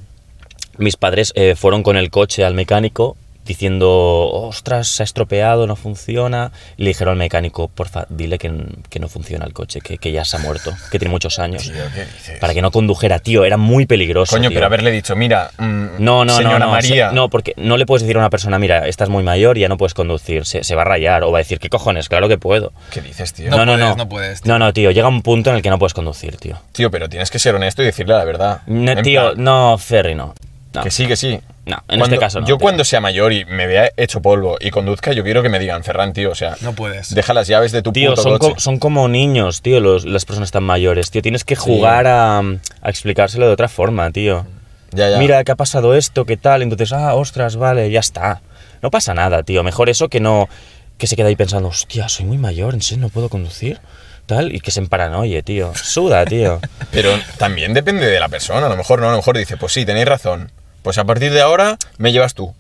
mis 0.77 0.97
padres 0.97 1.31
eh, 1.35 1.55
fueron 1.55 1.83
con 1.83 1.97
el 1.97 2.09
coche 2.09 2.43
al 2.43 2.53
mecánico 2.53 3.17
diciendo, 3.45 3.89
ostras, 4.31 4.87
se 4.87 5.03
ha 5.03 5.05
estropeado, 5.05 5.67
no 5.67 5.75
funciona. 5.75 6.51
Y 6.77 6.83
le 6.83 6.89
dijeron 6.89 7.13
al 7.13 7.17
mecánico, 7.17 7.67
porfa, 7.67 8.05
dile 8.09 8.37
que, 8.37 8.51
que 8.89 8.99
no 8.99 9.07
funciona 9.09 9.45
el 9.45 9.53
coche, 9.53 9.81
que, 9.81 9.97
que 9.97 10.11
ya 10.11 10.25
se 10.25 10.37
ha 10.37 10.39
muerto, 10.39 10.71
que 10.91 10.99
tiene 10.99 11.11
muchos 11.11 11.39
años. 11.39 11.63
Tío, 11.63 11.73
¿qué 11.93 12.05
dices? 12.05 12.39
Para 12.39 12.53
que 12.53 12.61
no 12.61 12.71
condujera, 12.71 13.19
tío, 13.19 13.45
era 13.45 13.57
muy 13.57 13.85
peligroso. 13.85 14.35
Coño, 14.35 14.49
tío. 14.49 14.55
pero 14.57 14.65
haberle 14.67 14.91
dicho, 14.91 15.15
mira, 15.15 15.51
mm, 15.57 15.85
No, 15.99 16.25
no, 16.25 16.35
señora 16.37 16.59
no, 16.59 16.65
no, 16.65 16.71
María. 16.71 17.09
se- 17.09 17.15
no, 17.15 17.29
porque 17.29 17.53
no 17.57 17.77
le 17.77 17.85
puedes 17.85 18.03
decir 18.03 18.15
a 18.15 18.19
una 18.19 18.29
persona, 18.29 18.59
mira, 18.59 18.87
estás 18.87 19.09
muy 19.09 19.23
mayor 19.23 19.57
y 19.57 19.61
ya 19.61 19.69
no 19.69 19.77
puedes 19.77 19.93
conducir, 19.93 20.45
se, 20.45 20.63
se 20.63 20.75
va 20.75 20.81
a 20.83 20.85
rayar 20.85 21.23
o 21.23 21.31
va 21.31 21.39
a 21.39 21.41
decir, 21.41 21.59
¿qué 21.59 21.69
cojones? 21.69 22.09
Claro 22.09 22.27
que 22.27 22.37
puedo. 22.37 22.73
¿Qué 22.91 23.01
dices, 23.01 23.33
tío? 23.33 23.49
No 23.49 23.57
No, 23.57 23.65
no, 23.65 23.73
puedes, 23.73 23.89
no. 23.89 23.95
no 23.95 24.09
puedes, 24.09 24.41
tío. 24.41 24.51
No, 24.53 24.59
no, 24.59 24.73
tío, 24.73 24.91
llega 24.91 25.07
un 25.07 25.21
punto 25.21 25.49
en 25.49 25.57
el 25.57 25.61
que 25.61 25.69
no 25.69 25.79
puedes 25.79 25.93
conducir, 25.93 26.37
tío. 26.37 26.59
Tío, 26.71 26.89
pero 26.91 27.09
tienes 27.09 27.29
que 27.31 27.39
ser 27.39 27.55
honesto 27.55 27.81
y 27.81 27.85
decirle 27.85 28.13
la 28.15 28.23
verdad. 28.25 28.61
No, 28.67 29.01
tío, 29.01 29.31
plan, 29.33 29.43
no, 29.43 29.77
Ferry, 29.77 30.15
no. 30.15 30.33
No, 30.73 30.83
Que 30.83 30.89
sí, 30.91 31.05
que 31.05 31.15
sí. 31.15 31.39
No 31.65 31.77
en 31.87 31.99
Cuando- 31.99 32.05
este 32.05 32.17
caso 32.17 32.41
no. 32.41 32.47
Yo 32.47 32.55
tío. 32.57 32.61
cuando 32.61 32.83
sea 32.83 32.99
mayor 33.01 33.31
y 33.33 33.45
me 33.45 33.67
vea 33.67 33.89
hecho 33.97 34.21
polvo 34.21 34.57
y 34.59 34.69
conduzca, 34.71 35.13
yo 35.13 35.23
quiero 35.23 35.41
que 35.41 35.49
me 35.49 35.59
digan, 35.59 35.83
Ferran, 35.83 36.13
tío, 36.13 36.31
o 36.31 36.35
sea, 36.35 36.55
No 36.61 36.73
puedes. 36.73 37.13
deja 37.15 37.33
las 37.33 37.47
llaves 37.47 37.71
de 37.71 37.81
tu 37.81 37.91
Tío, 37.93 38.11
puto 38.11 38.21
son, 38.23 38.37
coche. 38.37 38.53
co- 38.55 38.59
son 38.59 38.79
como 38.79 39.07
niños, 39.07 39.61
tío, 39.61 39.79
los- 39.79 40.05
las 40.05 40.25
personas 40.25 40.51
tan 40.51 40.63
mayores, 40.63 41.09
tío. 41.11 41.21
Tienes 41.21 41.43
que 41.43 41.55
jugar 41.55 42.07
a, 42.07 42.39
a 42.39 42.89
explicárselo 42.89 43.47
de 43.47 43.53
otra 43.53 43.67
forma, 43.69 44.11
tío. 44.11 44.45
Ya, 44.91 45.09
ya. 45.09 45.17
Mira, 45.17 45.43
que 45.43 45.51
ha 45.51 45.55
pasado 45.55 45.95
esto, 45.95 46.25
qué 46.25 46.37
tal. 46.37 46.61
Entonces, 46.61 46.91
ah, 46.93 47.15
ostras, 47.15 47.55
vale, 47.55 47.89
ya 47.89 47.99
está. 48.01 48.41
No 48.81 48.91
pasa 48.91 49.13
nada, 49.13 49.41
tío. 49.43 49.63
Mejor 49.63 49.89
eso 49.89 50.09
que 50.09 50.19
no. 50.19 50.49
Que 50.97 51.07
se 51.07 51.15
queda 51.15 51.29
ahí 51.29 51.35
pensando, 51.35 51.69
hostia, 51.69 52.07
soy 52.09 52.25
muy 52.25 52.37
mayor, 52.37 52.75
en 52.75 52.81
serio, 52.81 53.01
no 53.01 53.09
puedo 53.09 53.27
conducir. 53.29 53.79
Tal, 54.27 54.53
y 54.55 54.59
que 54.59 54.69
se 54.71 54.79
emparanoie, 54.79 55.41
tío. 55.43 55.71
Suda, 55.75 56.23
tío. 56.25 56.59
Pero 56.91 57.09
también 57.37 57.73
depende 57.73 58.05
de 58.05 58.19
la 58.19 58.29
persona. 58.29 58.67
A 58.67 58.69
lo 58.69 58.77
mejor 58.77 59.01
no, 59.01 59.07
a 59.07 59.11
lo 59.11 59.17
mejor 59.17 59.37
dice, 59.37 59.57
pues 59.57 59.73
sí, 59.73 59.85
tenéis 59.85 60.05
razón. 60.07 60.51
Pues 60.83 60.97
a 60.99 61.05
partir 61.05 61.33
de 61.33 61.41
ahora 61.41 61.77
me 61.97 62.11
llevas 62.11 62.33
tú. 62.35 62.53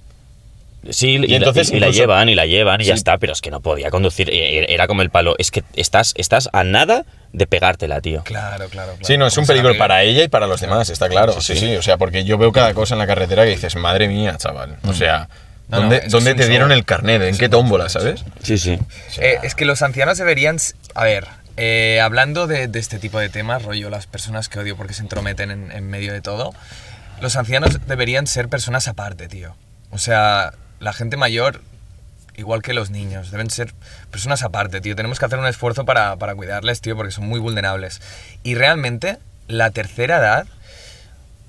Sí, 0.89 1.11
y, 1.17 1.31
Y 1.31 1.35
entonces 1.35 1.69
la, 1.69 1.77
y 1.77 1.79
la 1.79 1.85
incluso- 1.87 2.01
llevan, 2.01 2.27
y 2.29 2.35
la 2.35 2.45
llevan, 2.45 2.81
y 2.81 2.85
ya 2.85 2.93
Sí. 2.95 2.97
está, 2.97 3.17
pero 3.17 3.31
es 3.31 3.39
que 3.41 3.51
no 3.51 3.61
podía 3.61 3.89
conducir. 3.89 4.29
e- 4.29 4.59
e- 4.59 4.73
Era 4.73 4.85
como 4.87 5.01
el 5.01 5.09
palo. 5.09 5.35
Es 5.37 5.49
que 5.49 5.63
estás, 5.75 6.13
estás 6.17 6.49
a 6.51 6.63
nada 6.65 7.05
de 7.31 7.47
pegártela, 7.47 8.01
tío. 8.01 8.21
Claro, 8.23 8.67
claro, 8.67 8.91
claro. 8.93 8.97
Sí, 9.01 9.17
no, 9.17 9.27
es 9.27 9.37
un 9.37 9.45
peligro 9.45 9.77
para 9.77 10.03
ella 10.03 10.23
y 10.23 10.27
para 10.27 10.45
los 10.45 10.59
demás, 10.59 10.89
está 10.89 11.07
claro. 11.07 11.39
Sí, 11.41 11.55
sí, 11.55 11.75
o 11.77 11.81
sea, 11.81 11.97
porque 11.97 12.25
yo 12.25 12.37
veo 12.37 12.51
cada 12.51 12.73
cosa 12.73 12.95
en 12.95 12.99
la 12.99 13.07
carretera 13.07 13.43
que 13.45 13.51
dices, 13.51 13.75
madre 13.77 14.07
mía, 14.09 14.35
chaval. 14.37 14.75
O 14.85 14.93
sea, 14.93 15.29
No, 15.69 15.77
no, 15.77 15.81
¿dónde, 15.83 16.01
que 16.01 16.07
dónde 16.09 16.35
te 16.35 16.47
dieron 16.49 16.67
show. 16.69 16.77
el 16.77 16.83
carnet? 16.85 17.21
¿En 17.21 17.37
qué 17.37 17.47
tómbola, 17.47 17.87
sabes? 17.87 18.25
Sí, 18.43 18.57
sí. 18.57 18.77
O 19.07 19.11
sea, 19.13 19.25
Eh, 19.25 19.39
es 19.43 19.55
que 19.55 19.63
los 19.63 19.81
ancianos 19.81 20.17
deberían. 20.17 20.57
A 20.95 21.03
ver, 21.05 21.27
eh, 21.55 22.01
hablando 22.03 22.45
de, 22.45 22.67
de 22.67 22.79
este 22.79 22.99
tipo 22.99 23.19
de 23.19 23.29
temas, 23.29 23.63
rollo, 23.63 23.89
las 23.89 24.05
personas 24.05 24.49
que 24.49 24.59
odio 24.59 24.75
porque 24.75 24.93
se 24.93 25.01
entrometen 25.01 25.49
en, 25.49 25.71
en 25.71 25.89
medio 25.89 26.11
de 26.11 26.19
todo, 26.21 26.53
los 27.21 27.35
ancianos 27.35 27.79
deberían 27.87 28.27
ser 28.27 28.49
personas 28.49 28.87
aparte, 28.87 29.27
tío. 29.27 29.55
O 29.91 29.97
sea, 29.97 30.53
la 30.79 30.93
gente 30.93 31.17
mayor, 31.17 31.61
igual 32.35 32.61
que 32.61 32.73
los 32.73 32.89
niños, 32.89 33.31
deben 33.31 33.49
ser 33.49 33.73
personas 34.11 34.43
aparte, 34.43 34.81
tío. 34.81 34.95
Tenemos 34.95 35.19
que 35.19 35.25
hacer 35.25 35.39
un 35.39 35.47
esfuerzo 35.47 35.85
para, 35.85 36.15
para 36.17 36.35
cuidarles, 36.35 36.81
tío, 36.81 36.95
porque 36.95 37.11
son 37.11 37.27
muy 37.27 37.39
vulnerables. 37.39 38.01
Y 38.43 38.55
realmente, 38.55 39.17
la 39.47 39.71
tercera 39.71 40.17
edad. 40.17 40.47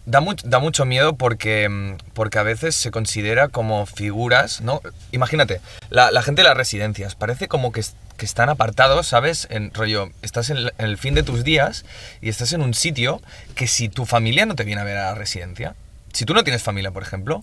Da, 0.06 0.22
da 0.44 0.58
mucho 0.58 0.84
miedo 0.84 1.16
porque, 1.16 1.66
mm, 1.66 1.96
porque 2.12 2.38
a 2.38 2.42
veces 2.42 2.74
se 2.74 2.90
considera 2.90 3.48
como 3.48 3.86
figuras, 3.86 4.60
¿no? 4.60 4.82
Imagínate, 5.12 5.62
la, 5.88 6.10
la 6.10 6.20
gente 6.20 6.42
de 6.42 6.48
las 6.48 6.58
residencias, 6.58 7.14
parece 7.14 7.48
como 7.48 7.72
que, 7.72 7.82
que 8.16 8.24
están 8.26 8.48
apartados, 8.48 9.08
¿sabes? 9.08 9.46
En 9.50 9.72
rollo, 9.74 10.10
estás 10.22 10.50
en, 10.50 10.58
el- 10.78 10.98
fin 10.98 11.14
de 11.14 11.22
tus 11.22 11.44
días 11.44 11.84
y 12.20 12.28
estás 12.28 12.52
en 12.52 12.62
un 12.62 12.74
sitio 12.74 13.20
que 13.54 13.66
si 13.66 13.88
tu 13.88 14.06
familia 14.06 14.46
no 14.46 14.54
te 14.54 14.64
viene 14.64 14.80
a 14.80 14.84
ver 14.84 14.96
a 14.98 15.04
la 15.06 15.14
residencia, 15.14 15.74
si 16.12 16.24
tú 16.24 16.32
no 16.34 16.44
tienes 16.44 16.62
familia, 16.62 16.90
por 16.92 17.02
ejemplo, 17.02 17.42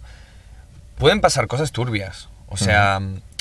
pueden 0.97 1.21
pasar 1.21 1.47
cosas 1.47 1.71
turbias. 1.71 2.29
O 2.47 2.57
sea, 2.57 2.99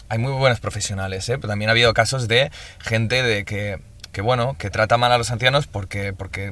hay 0.09 0.19
muy 0.19 0.33
buenos 0.33 0.61
profesionales, 0.61 1.29
¿eh? 1.29 1.37
Pero 1.37 1.49
también 1.49 1.69
ha 1.69 1.73
habido 1.73 1.93
casos 1.95 2.27
de 2.29 2.51
gente 2.81 3.23
de 3.23 3.45
que, 3.45 3.81
que 4.13 4.23
bueno, 4.23 4.57
que 4.59 4.71
trata 4.71 4.97
mal 4.97 5.13
a 5.13 5.19
los 5.19 5.31
ancianos 5.31 5.67
porque, 5.67 6.13
porque 6.13 6.51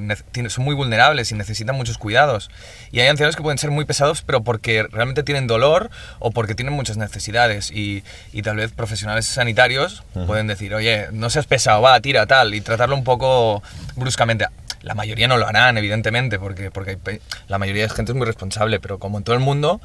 son 0.48 0.64
muy 0.64 0.74
vulnerables 0.74 1.32
y 1.32 1.34
necesitan 1.34 1.76
muchos 1.76 1.98
cuidados. 1.98 2.50
Y 2.92 3.00
hay 3.00 3.08
ancianos 3.08 3.36
que 3.36 3.42
pueden 3.42 3.58
ser 3.58 3.70
muy 3.70 3.84
pesados, 3.84 4.22
pero 4.22 4.42
porque 4.42 4.84
realmente 4.84 5.22
tienen 5.22 5.46
dolor 5.46 5.90
o 6.20 6.30
porque 6.30 6.54
tienen 6.54 6.74
muchas 6.74 6.96
necesidades. 6.96 7.70
Y, 7.70 8.04
y 8.32 8.42
tal 8.42 8.56
vez 8.56 8.72
profesionales 8.72 9.26
sanitarios 9.26 10.04
pueden 10.26 10.46
decir, 10.46 10.74
oye, 10.74 11.08
no 11.12 11.30
seas 11.30 11.46
pesado, 11.46 11.82
va, 11.82 12.00
tira, 12.00 12.26
tal, 12.26 12.54
y 12.54 12.60
tratarlo 12.60 12.94
un 12.94 13.04
poco 13.04 13.62
bruscamente. 13.96 14.46
La 14.82 14.94
mayoría 14.94 15.26
no 15.26 15.36
lo 15.36 15.46
harán, 15.46 15.76
evidentemente, 15.76 16.38
porque, 16.38 16.70
porque 16.70 17.20
la 17.48 17.58
mayoría 17.58 17.82
de 17.82 17.90
gente 17.90 18.12
es 18.12 18.16
muy 18.16 18.26
responsable, 18.26 18.78
pero 18.78 18.98
como 18.98 19.18
en 19.18 19.24
todo 19.24 19.34
el 19.34 19.42
mundo, 19.42 19.80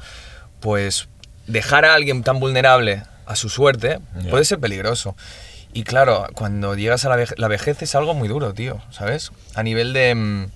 pues 0.60 1.08
dejar 1.46 1.84
a 1.84 1.94
alguien 1.94 2.22
tan 2.22 2.40
vulnerable 2.40 3.02
a 3.26 3.36
su 3.36 3.48
suerte 3.48 3.98
puede 4.30 4.44
ser 4.44 4.60
peligroso. 4.60 5.16
Y 5.74 5.82
claro, 5.82 6.26
cuando 6.34 6.74
llegas 6.76 7.04
a 7.04 7.08
la, 7.08 7.16
veje- 7.16 7.34
la 7.36 7.48
vejez 7.48 7.82
es 7.82 7.94
algo 7.94 8.14
muy 8.14 8.28
duro, 8.28 8.54
tío, 8.54 8.80
¿sabes? 8.90 9.32
A 9.54 9.62
nivel 9.62 9.92
de, 9.92 10.14
mm, 10.14 10.46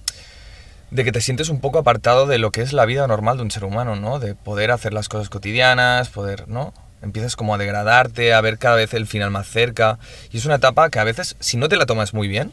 de 0.92 1.04
que 1.04 1.12
te 1.12 1.20
sientes 1.20 1.48
un 1.48 1.61
poco 1.61 1.78
apartado 1.81 2.26
de 2.26 2.38
lo 2.38 2.52
que 2.52 2.62
es 2.62 2.72
la 2.72 2.87
vida 2.87 3.07
normal 3.07 3.37
de 3.37 3.42
un 3.42 3.50
ser 3.50 3.64
humano, 3.64 3.96
¿no? 3.96 4.20
De 4.20 4.35
poder 4.37 4.70
hacer 4.70 4.92
las 4.94 5.09
cosas 5.09 5.28
cotidianas, 5.28 6.09
poder, 6.09 6.48
¿no? 6.48 6.72
Empiezas 7.02 7.37
como 7.37 7.54
a 7.54 7.59
degradarte, 7.59 8.33
a 8.33 8.40
ver 8.40 8.59
cada 8.59 8.76
vez 8.76 8.94
el 8.94 9.07
final 9.07 9.31
más 9.31 9.48
cerca. 9.48 9.98
Y 10.33 10.38
es 10.38 10.44
una 10.46 10.54
etapa 10.57 10.88
que 10.88 10.98
a 11.00 11.04
veces, 11.04 11.37
si 11.40 11.57
no 11.57 11.68
te 11.68 11.76
la 11.76 11.87
tomas 11.87 12.14
muy 12.14 12.28
bien, 12.28 12.52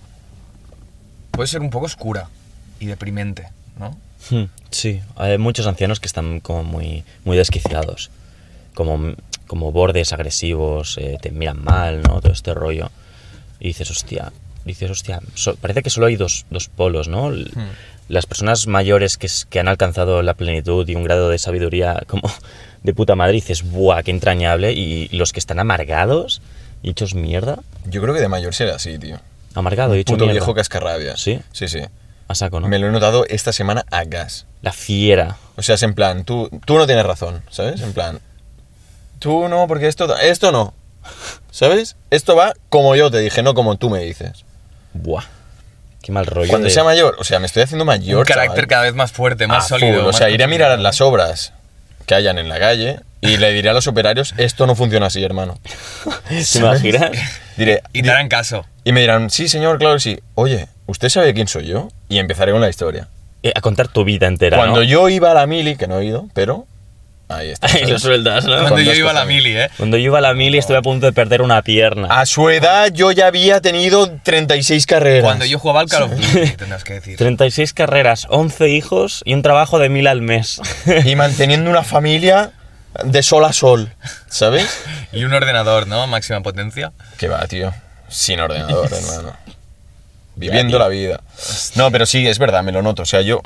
puede 1.31 1.47
ser 1.47 1.61
un 1.61 1.69
poco 1.69 1.85
oscura 1.85 2.29
y 2.79 2.87
deprimente, 2.87 3.47
¿no? 3.79 3.97
Hmm, 4.29 4.45
Sí, 4.71 5.01
hay 5.15 5.37
muchos 5.37 5.67
ancianos 5.67 5.99
que 5.99 6.07
están 6.07 6.39
como 6.41 6.63
muy, 6.63 7.03
muy 7.23 7.37
desquiciados, 7.37 8.09
como, 8.75 9.13
como 9.47 9.71
bordes 9.71 10.13
agresivos, 10.13 10.97
eh, 10.99 11.17
te 11.21 11.31
miran 11.31 11.63
mal, 11.63 12.01
¿no? 12.03 12.21
Todo 12.21 12.31
este 12.33 12.53
rollo. 12.53 12.91
Y 13.59 13.69
dices, 13.69 13.89
hostia, 13.89 14.31
dices, 14.65 14.91
hostia, 14.91 15.19
so- 15.33 15.55
parece 15.55 15.81
que 15.81 15.89
solo 15.89 16.05
hay 16.07 16.15
dos, 16.15 16.45
dos 16.51 16.67
polos, 16.69 17.07
¿no? 17.07 17.29
L- 17.29 17.49
Hmm. 17.55 17.69
Las 18.07 18.27
personas 18.27 18.67
mayores 18.67 19.17
que, 19.17 19.27
que 19.49 19.59
han 19.59 19.67
alcanzado 19.67 20.21
la 20.21 20.35
plenitud 20.35 20.87
y 20.87 20.93
un 20.93 21.03
grado 21.03 21.29
de 21.29 21.39
sabiduría 21.39 22.03
como 22.07 22.29
de 22.83 22.93
puta 22.93 23.15
madre, 23.15 23.33
dices, 23.33 23.63
buah, 23.63 24.03
qué 24.03 24.11
entrañable. 24.11 24.73
Y, 24.73 25.07
los 25.09 25.33
que 25.33 25.39
están 25.39 25.57
amargados 25.57 26.39
y 26.83 26.91
hechos 26.91 27.15
mierda, 27.15 27.57
yo 27.85 28.03
creo 28.03 28.13
que 28.13 28.21
de 28.21 28.27
mayor 28.27 28.53
será 28.53 28.75
así, 28.75 28.99
tío. 28.99 29.17
amargado 29.55 29.95
y 29.95 30.01
hecho 30.01 30.13
Puto 30.13 30.25
mierda. 30.25 30.39
viejo 30.39 30.53
cascarrabias. 30.53 31.19
¿Sí? 31.19 31.39
Sí, 31.51 31.67
sí. 31.67 31.79
A 32.27 32.35
saco, 32.35 32.59
¿no? 32.59 32.67
Me 32.67 32.77
lo 32.77 32.87
he 32.87 32.91
notado 32.91 33.25
esta 33.27 33.51
semana 33.51 33.85
a 33.89 34.03
gas. 34.03 34.45
La 34.61 34.71
fiera. 34.71 35.37
O 35.55 35.63
sea, 35.63 35.73
es 35.75 35.81
en 35.83 35.95
plan, 35.95 36.25
tú, 36.25 36.49
tú 36.65 36.77
no 36.77 36.85
tienes 36.85 37.05
razón, 37.07 37.41
¿sabes? 37.49 37.81
En 37.81 37.93
plan, 37.93 38.19
tú 39.19 39.47
no, 39.47 39.67
porque 39.67 39.87
esto, 39.87 40.15
esto 40.17 40.51
no. 40.51 40.73
¿Sabes? 41.51 41.95
Esto 42.09 42.35
va 42.35 42.53
como 42.69 42.95
yo 42.95 43.11
te 43.11 43.19
dije, 43.19 43.43
no 43.43 43.53
como 43.53 43.77
tú 43.77 43.89
me 43.89 43.99
dices. 43.99 44.43
Buah. 44.93 45.23
Qué 46.01 46.11
mal 46.11 46.25
rollo. 46.25 46.49
Cuando 46.49 46.65
de- 46.67 46.73
sea 46.73 46.83
mayor, 46.83 47.15
o 47.19 47.23
sea, 47.23 47.39
me 47.39 47.45
estoy 47.47 47.63
haciendo 47.63 47.85
mayor. 47.85 48.19
un 48.19 48.25
carácter 48.25 48.55
chaval. 48.55 48.67
cada 48.67 48.81
vez 48.83 48.93
más 48.95 49.11
fuerte, 49.11 49.47
más 49.47 49.67
sólido. 49.67 50.01
full. 50.01 50.09
O 50.09 50.13
sea, 50.13 50.29
iré 50.29 50.43
a 50.43 50.47
mirar 50.47 50.77
las 50.79 51.01
obras 51.01 51.53
que 52.05 52.13
hayan 52.15 52.37
en 52.37 52.49
la 52.49 52.59
calle 52.59 52.99
y 53.21 53.37
le 53.37 53.51
diré 53.53 53.69
a 53.69 53.73
los 53.73 53.87
operarios, 53.87 54.35
esto 54.37 54.67
no 54.67 54.75
funciona 54.75 55.07
así, 55.07 55.23
hermano. 55.23 55.57
¿Te 56.29 56.57
imaginas? 56.59 57.11
Diré, 57.57 57.81
Y 57.93 58.03
te 58.03 58.11
harán 58.11 58.27
caso. 58.29 58.65
y 58.83 58.91
me 58.91 59.01
dirán, 59.01 59.29
sí, 59.31 59.47
señor, 59.47 59.79
claro 59.79 59.95
que 59.95 60.01
sí. 60.01 60.19
Oye, 60.35 60.67
¿usted 60.85 61.09
sabe 61.09 61.33
quién 61.33 61.47
soy 61.47 61.65
yo? 61.67 61.87
Y 62.09 62.19
empezaré 62.19 62.51
con 62.51 62.61
la 62.61 62.69
historia. 62.69 63.07
Eh, 63.41 63.51
a 63.55 63.61
contar 63.61 63.87
tu 63.87 64.03
vida 64.03 64.27
entera, 64.27 64.57
Cuando 64.57 64.81
¿no? 64.81 64.83
yo 64.83 65.07
iba 65.09 65.31
a 65.31 65.33
la 65.33 65.47
mili, 65.47 65.75
que 65.75 65.87
no 65.87 65.99
he 65.99 66.05
ido, 66.05 66.27
pero 66.33 66.67
ahí 67.29 67.49
está. 67.51 67.67
Ahí 67.73 67.85
lo 67.85 67.99
sueltas, 67.99 68.45
¿no? 68.45 68.59
Cuando 68.59 68.81
yo 68.81 68.93
iba 68.93 69.11
a 69.11 69.13
la 69.13 69.25
mili, 69.25 69.57
¿eh? 69.57 69.69
Cuando 69.77 69.97
yo 69.97 70.05
iba 70.05 70.17
a 70.19 70.21
la 70.21 70.33
mili 70.33 70.57
estuve 70.57 70.77
a 70.77 70.81
punto 70.81 71.05
de 71.05 71.13
perder 71.13 71.41
una 71.41 71.61
pierna. 71.61 72.07
A 72.09 72.25
su 72.25 72.49
edad 72.49 72.91
yo 72.93 73.11
ya 73.11 73.27
había 73.27 73.61
tenido 73.61 74.09
36 74.23 74.85
carreras. 74.85 75.23
Cuando 75.23 75.45
yo 75.45 75.59
jugaba 75.59 75.81
al 75.81 75.89
Call 75.89 76.03
of 76.03 76.11
Duty, 76.11 76.51
tendrás 76.57 76.83
que 76.83 76.93
decir. 76.93 77.17
36 77.17 77.73
carreras, 77.73 78.27
11 78.29 78.69
hijos 78.69 79.21
y 79.25 79.33
un 79.33 79.41
trabajo 79.41 79.79
de 79.79 79.89
mil 79.89 80.07
al 80.07 80.21
mes. 80.21 80.61
Y 81.05 81.15
manteniendo 81.15 81.69
una 81.69 81.83
familia 81.83 82.51
de 83.03 83.23
sol 83.23 83.43
a 83.45 83.53
sol, 83.53 83.93
¿sabes? 84.27 84.85
Y 85.11 85.23
un 85.23 85.33
ordenador, 85.33 85.87
¿no? 85.87 86.07
Máxima 86.07 86.41
potencia. 86.41 86.91
Que 87.17 87.27
va, 87.27 87.45
tío. 87.47 87.73
Sin 88.07 88.39
ordenador, 88.39 88.91
hermano. 88.93 89.33
Viviendo 90.35 90.77
la 90.79 90.87
vida. 90.87 91.21
No, 91.75 91.91
pero 91.91 92.05
sí, 92.05 92.27
es 92.27 92.39
verdad, 92.39 92.63
me 92.63 92.71
lo 92.71 92.81
noto. 92.81 93.03
O 93.03 93.05
sea, 93.05 93.21
yo. 93.21 93.41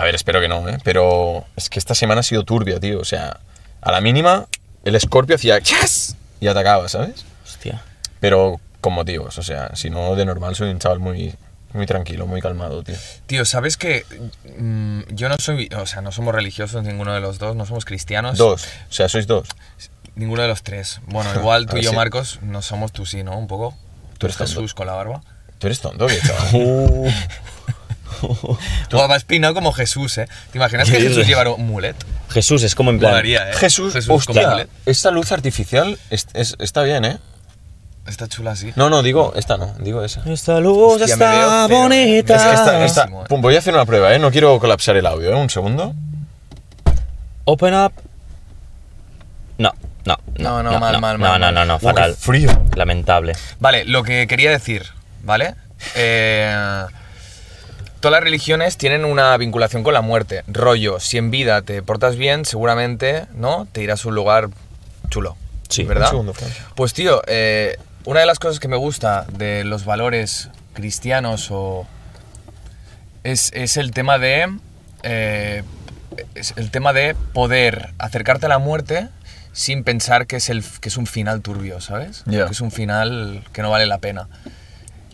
A 0.00 0.04
ver, 0.04 0.14
espero 0.14 0.40
que 0.40 0.48
no, 0.48 0.66
¿eh? 0.66 0.78
Pero 0.82 1.44
es 1.56 1.68
que 1.68 1.78
esta 1.78 1.94
semana 1.94 2.20
ha 2.20 2.22
sido 2.22 2.42
turbia, 2.42 2.80
tío. 2.80 3.00
O 3.00 3.04
sea, 3.04 3.38
a 3.82 3.92
la 3.92 4.00
mínima, 4.00 4.46
el 4.82 4.98
Scorpio 4.98 5.36
hacía 5.36 5.58
¡Yes! 5.58 6.16
y 6.40 6.46
atacaba, 6.46 6.88
¿sabes? 6.88 7.26
Hostia. 7.44 7.82
Pero 8.18 8.62
con 8.80 8.94
motivos. 8.94 9.36
O 9.36 9.42
sea, 9.42 9.76
si 9.76 9.90
no, 9.90 10.16
de 10.16 10.24
normal 10.24 10.56
soy 10.56 10.70
un 10.70 10.78
chaval 10.78 11.00
muy, 11.00 11.34
muy 11.74 11.84
tranquilo, 11.84 12.26
muy 12.26 12.40
calmado, 12.40 12.82
tío. 12.82 12.94
Tío, 13.26 13.44
¿sabes 13.44 13.76
que 13.76 14.06
mm, 14.58 15.00
yo 15.10 15.28
no 15.28 15.36
soy, 15.36 15.68
o 15.76 15.84
sea, 15.84 16.00
no 16.00 16.12
somos 16.12 16.34
religiosos 16.34 16.82
ninguno 16.82 17.12
de 17.12 17.20
los 17.20 17.38
dos, 17.38 17.54
no 17.54 17.66
somos 17.66 17.84
cristianos. 17.84 18.38
Dos. 18.38 18.64
O 18.88 18.92
sea, 18.94 19.06
sois 19.10 19.26
dos. 19.26 19.48
Ninguno 20.14 20.40
de 20.40 20.48
los 20.48 20.62
tres. 20.62 21.02
Bueno, 21.08 21.28
igual 21.38 21.66
tú 21.66 21.76
y 21.76 21.82
yo, 21.82 21.92
Marcos, 21.92 22.38
no 22.40 22.62
somos 22.62 22.92
tú 22.92 23.04
sí, 23.04 23.22
¿no? 23.22 23.36
Un 23.36 23.48
poco. 23.48 23.76
Tú 24.16 24.24
eres 24.24 24.38
tonto. 24.38 24.50
Jesús 24.54 24.72
con 24.72 24.86
la 24.86 24.94
barba. 24.94 25.20
Tú 25.58 25.66
eres 25.66 25.80
tonto, 25.80 26.06
¿qué, 26.06 26.18
chaval? 26.20 27.12
Tú 28.88 28.96
vas 28.96 29.24
peinado 29.24 29.54
como 29.54 29.72
Jesús, 29.72 30.18
¿eh? 30.18 30.28
¿Te 30.52 30.58
imaginas 30.58 30.88
que 30.90 30.98
¿Qué 30.98 31.08
Jesús 31.08 31.26
llevara 31.26 31.50
un 31.50 31.66
mulet? 31.66 31.96
Jesús 32.30 32.62
es 32.62 32.74
como 32.74 32.90
en 32.90 32.98
plan... 32.98 33.12
Molaría, 33.12 33.50
¿eh? 33.50 33.54
Jesús, 33.54 33.94
con 34.06 34.16
hostia, 34.16 34.48
Biblia. 34.48 34.66
esta 34.86 35.10
luz 35.10 35.32
artificial 35.32 35.98
es- 36.10 36.26
es- 36.34 36.56
está 36.60 36.82
bien, 36.82 37.04
¿eh? 37.04 37.18
Está 38.06 38.26
chula 38.28 38.52
así. 38.52 38.72
No, 38.76 38.88
no, 38.90 39.02
digo, 39.02 39.32
esta 39.36 39.56
no, 39.56 39.74
digo 39.78 40.02
esa. 40.04 40.22
Esta 40.30 40.58
luz 40.60 41.00
Hostia, 41.00 41.16
me 41.16 41.24
veo 41.26 41.42
está 41.42 41.66
cero. 41.68 41.78
bonita. 41.80 42.34
Es 42.36 42.42
que 42.42 42.48
esta, 42.54 42.84
esta- 42.84 43.00
Buenísimo, 43.02 43.22
eh. 43.22 43.26
pum, 43.28 43.40
voy 43.42 43.56
a 43.56 43.58
hacer 43.58 43.74
una 43.74 43.84
prueba, 43.84 44.14
¿eh? 44.14 44.18
No 44.18 44.30
quiero 44.30 44.58
colapsar 44.58 44.96
el 44.96 45.06
audio, 45.06 45.30
¿eh? 45.30 45.34
Un 45.34 45.50
segundo. 45.50 45.94
Open 47.44 47.74
up. 47.74 47.92
No, 49.58 49.72
no, 50.06 50.16
No, 50.38 50.62
no, 50.62 50.78
mal, 50.80 50.98
mal, 51.00 51.18
no, 51.18 51.28
mal, 51.28 51.40
no, 51.40 51.46
mal. 51.46 51.54
no, 51.54 51.64
no, 51.66 51.78
qué 51.78 51.84
fatal. 51.86 52.14
frío. 52.18 52.50
Lamentable. 52.74 53.34
Vale, 53.60 53.84
lo 53.84 54.02
que 54.02 54.26
quería 54.26 54.50
decir, 54.50 54.86
¿vale? 55.22 55.54
Eh, 55.94 56.84
todas 58.00 58.12
las 58.12 58.24
religiones 58.24 58.76
tienen 58.76 59.04
una 59.04 59.36
vinculación 59.36 59.82
con 59.82 59.94
la 59.94 60.00
muerte. 60.00 60.42
Rollo, 60.46 61.00
si 61.00 61.18
en 61.18 61.30
vida 61.30 61.62
te 61.62 61.82
portas 61.82 62.16
bien, 62.16 62.44
seguramente, 62.44 63.26
¿no? 63.34 63.66
Te 63.70 63.82
irás 63.82 64.04
a 64.04 64.08
un 64.08 64.14
lugar 64.14 64.48
chulo. 65.08 65.36
Sí. 65.68 65.84
¿verdad? 65.84 66.06
Un 66.14 66.32
segundo. 66.32 66.34
Pues 66.74 66.92
tío, 66.94 67.22
eh, 67.26 67.78
una 68.04 68.20
de 68.20 68.26
las 68.26 68.38
cosas 68.38 68.58
que 68.58 68.68
me 68.68 68.76
gusta 68.76 69.24
de 69.32 69.64
los 69.64 69.84
valores 69.84 70.48
cristianos 70.72 71.48
o 71.50 71.86
es, 73.22 73.52
es 73.54 73.76
el 73.76 73.92
tema 73.92 74.18
de 74.18 74.48
eh, 75.02 75.62
es 76.34 76.54
el 76.56 76.70
tema 76.70 76.92
de 76.92 77.14
poder 77.32 77.90
acercarte 77.98 78.46
a 78.46 78.48
la 78.48 78.58
muerte 78.58 79.08
sin 79.52 79.84
pensar 79.84 80.26
que 80.26 80.36
es 80.36 80.48
el 80.48 80.64
que 80.80 80.88
es 80.88 80.96
un 80.96 81.06
final 81.06 81.40
turbio, 81.42 81.80
¿sabes? 81.80 82.24
Que 82.28 82.42
es 82.42 82.60
un 82.60 82.70
final 82.70 83.44
que 83.52 83.62
no 83.62 83.70
vale 83.70 83.86
la 83.86 83.98
pena. 83.98 84.28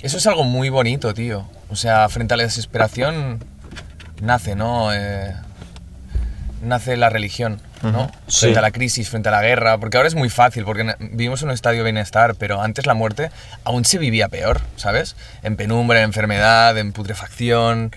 Eso 0.03 0.19
es 0.19 0.27
algo 0.27 0.45
muy 0.45 0.69
bonito, 0.69 1.13
tío. 1.15 1.49
O 1.71 1.77
sea, 1.77 2.09
frente 2.09 2.35
a 2.35 2.37
la 2.37 2.43
desesperación 2.45 3.43
nace, 4.21 4.55
¿no? 4.55 4.93
Eh, 4.95 5.35
nace 6.63 6.97
la 6.97 7.11
religión, 7.11 7.61
¿no? 7.83 8.11
Frente 8.29 8.59
a 8.59 8.63
la 8.63 8.71
crisis, 8.71 9.09
frente 9.09 9.29
a 9.29 9.33
la 9.33 9.43
guerra, 9.43 9.79
porque 9.79 9.97
ahora 9.97 10.07
es 10.09 10.15
muy 10.15 10.29
fácil, 10.31 10.65
porque 10.65 10.95
vivimos 11.01 11.43
en 11.43 11.49
un 11.49 11.55
estadio 11.55 11.79
de 11.79 11.85
bienestar, 11.93 12.35
pero 12.35 12.61
antes 12.63 12.87
la 12.87 12.95
muerte 12.95 13.31
aún 13.65 13.85
se 13.85 13.99
vivía 13.99 14.29
peor, 14.29 14.61
¿sabes? 14.77 15.17
En 15.43 15.57
penumbra, 15.57 15.99
en 15.99 16.05
enfermedad, 16.05 16.77
en 16.79 16.93
putrefacción. 16.93 17.93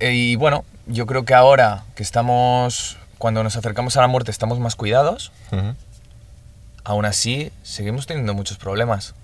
Eh, 0.00 0.12
Y 0.12 0.36
bueno, 0.36 0.64
yo 0.86 1.06
creo 1.06 1.24
que 1.24 1.34
ahora 1.34 1.84
que 1.94 2.02
estamos, 2.02 2.96
cuando 3.18 3.42
nos 3.42 3.56
acercamos 3.56 3.96
a 3.96 4.00
la 4.00 4.06
muerte, 4.08 4.30
estamos 4.30 4.58
más 4.60 4.76
cuidados, 4.76 5.32
Ujú. 5.52 5.74
aún 6.84 7.04
así 7.04 7.52
seguimos 7.62 8.06
teniendo 8.06 8.34
muchos 8.34 8.56
problemas 8.58 9.14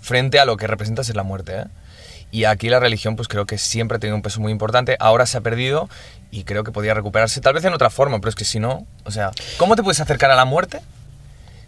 frente 0.00 0.38
a 0.38 0.44
lo 0.44 0.56
que 0.56 0.66
representa 0.66 1.04
ser 1.04 1.16
la 1.16 1.22
muerte. 1.22 1.52
¿eh? 1.60 1.64
Y 2.32 2.44
aquí 2.44 2.68
la 2.68 2.78
religión 2.80 3.16
pues 3.16 3.28
creo 3.28 3.46
que 3.46 3.58
siempre 3.58 3.96
ha 3.96 3.98
tenido 3.98 4.16
un 4.16 4.22
peso 4.22 4.40
muy 4.40 4.52
importante, 4.52 4.96
ahora 5.00 5.26
se 5.26 5.38
ha 5.38 5.40
perdido 5.40 5.88
y 6.30 6.44
creo 6.44 6.62
que 6.64 6.70
podía 6.72 6.94
recuperarse 6.94 7.40
tal 7.40 7.54
vez 7.54 7.64
en 7.64 7.72
otra 7.74 7.90
forma, 7.90 8.18
pero 8.20 8.28
es 8.28 8.34
que 8.36 8.44
si 8.44 8.60
no, 8.60 8.86
o 9.04 9.10
sea, 9.10 9.32
¿cómo 9.56 9.74
te 9.76 9.82
puedes 9.82 9.98
acercar 10.00 10.30
a 10.30 10.36
la 10.36 10.44
muerte 10.44 10.80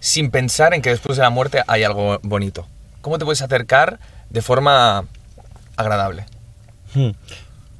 sin 0.00 0.30
pensar 0.30 0.72
en 0.74 0.82
que 0.82 0.90
después 0.90 1.16
de 1.16 1.22
la 1.24 1.30
muerte 1.30 1.62
hay 1.66 1.82
algo 1.82 2.20
bonito? 2.22 2.66
¿Cómo 3.00 3.18
te 3.18 3.24
puedes 3.24 3.42
acercar 3.42 3.98
de 4.30 4.40
forma 4.42 5.04
agradable? 5.76 6.24
Hmm. 6.94 7.10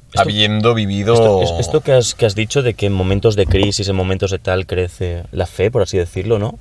Esto- 0.09 0.21
Habiendo 0.21 0.73
vivido... 0.73 1.13
Esto, 1.13 1.41
es- 1.41 1.65
esto 1.67 1.81
que, 1.81 1.93
has, 1.93 2.13
que 2.13 2.25
has 2.25 2.35
dicho 2.35 2.61
de 2.61 2.73
que 2.73 2.85
en 2.87 2.93
momentos 2.93 3.35
de 3.35 3.45
crisis, 3.45 3.87
en 3.87 3.95
momentos 3.95 4.29
de 4.31 4.39
tal, 4.39 4.67
crece 4.67 5.23
la 5.31 5.47
fe, 5.47 5.71
por 5.71 5.81
así 5.81 5.97
decirlo, 5.97 6.37
¿no? 6.37 6.59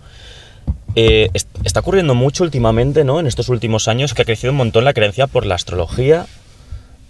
Eh, 0.97 1.29
es- 1.35 1.47
está 1.65 1.81
ocurriendo 1.81 2.15
mucho 2.15 2.45
últimamente, 2.45 3.05
¿no? 3.05 3.19
En 3.21 3.27
estos 3.27 3.49
últimos 3.49 3.89
años 3.89 4.15
que 4.15 4.23
ha 4.23 4.25
crecido 4.25 4.51
un 4.53 4.59
montón 4.59 4.85
la 4.85 4.93
creencia 4.93 5.27
por 5.27 5.47
la 5.47 5.55
astrología 5.55 6.27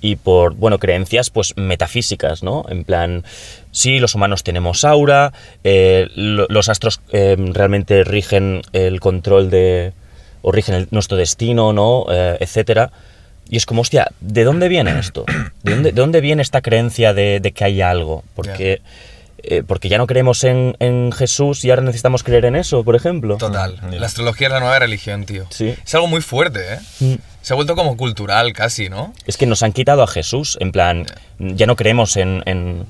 y 0.00 0.16
por, 0.16 0.54
bueno, 0.54 0.78
creencias 0.78 1.30
pues 1.30 1.56
metafísicas, 1.56 2.42
¿no? 2.42 2.64
En 2.68 2.84
plan, 2.84 3.24
sí, 3.70 3.98
los 4.00 4.14
humanos 4.14 4.42
tenemos 4.42 4.84
aura, 4.84 5.32
eh, 5.64 6.08
lo- 6.14 6.46
los 6.48 6.68
astros 6.68 7.00
eh, 7.12 7.36
realmente 7.38 8.02
rigen 8.04 8.62
el 8.72 9.00
control 9.00 9.50
de, 9.50 9.92
o 10.42 10.50
rigen 10.52 10.88
nuestro 10.90 11.16
destino, 11.16 11.72
¿no? 11.72 12.06
Eh, 12.10 12.36
etcétera. 12.40 12.90
Y 13.48 13.56
es 13.56 13.66
como, 13.66 13.82
hostia, 13.82 14.08
¿de 14.20 14.44
dónde 14.44 14.68
viene 14.68 14.98
esto? 14.98 15.24
¿De 15.62 15.72
dónde, 15.74 15.92
de 15.92 16.00
dónde 16.00 16.20
viene 16.20 16.42
esta 16.42 16.62
creencia 16.62 17.12
de 17.12 17.52
que 17.52 17.64
hay 17.64 17.80
algo? 17.82 18.24
Porque, 18.34 18.80
eh, 19.42 19.62
porque 19.66 19.88
ya 19.88 19.98
no 19.98 20.06
creemos 20.06 20.44
en, 20.44 20.76
en 20.78 21.12
Jesús 21.12 21.64
y 21.64 21.70
ahora 21.70 21.82
necesitamos 21.82 22.22
creer 22.22 22.44
en 22.44 22.56
eso, 22.56 22.84
por 22.84 22.94
ejemplo. 22.96 23.36
Total. 23.38 23.78
Mm, 23.82 23.94
La 23.94 24.06
astrología 24.06 24.46
es 24.48 24.52
la 24.52 24.60
nueva 24.60 24.78
religión, 24.78 25.24
tío. 25.26 25.46
Sí. 25.50 25.74
Es 25.84 25.94
algo 25.94 26.06
muy 26.06 26.20
fuerte, 26.22 26.60
¿eh? 26.74 26.78
Mm. 27.00 27.14
Se 27.42 27.52
ha 27.52 27.56
vuelto 27.56 27.74
como 27.74 27.96
cultural 27.96 28.52
casi, 28.52 28.88
¿no? 28.88 29.12
Es 29.26 29.36
que 29.36 29.46
nos 29.46 29.62
han 29.62 29.72
quitado 29.72 30.02
a 30.02 30.06
Jesús, 30.06 30.56
en 30.60 30.70
plan, 30.72 31.06
ya 31.38 31.66
no 31.66 31.74
creemos 31.76 32.16
en, 32.16 32.42
en- 32.46 32.86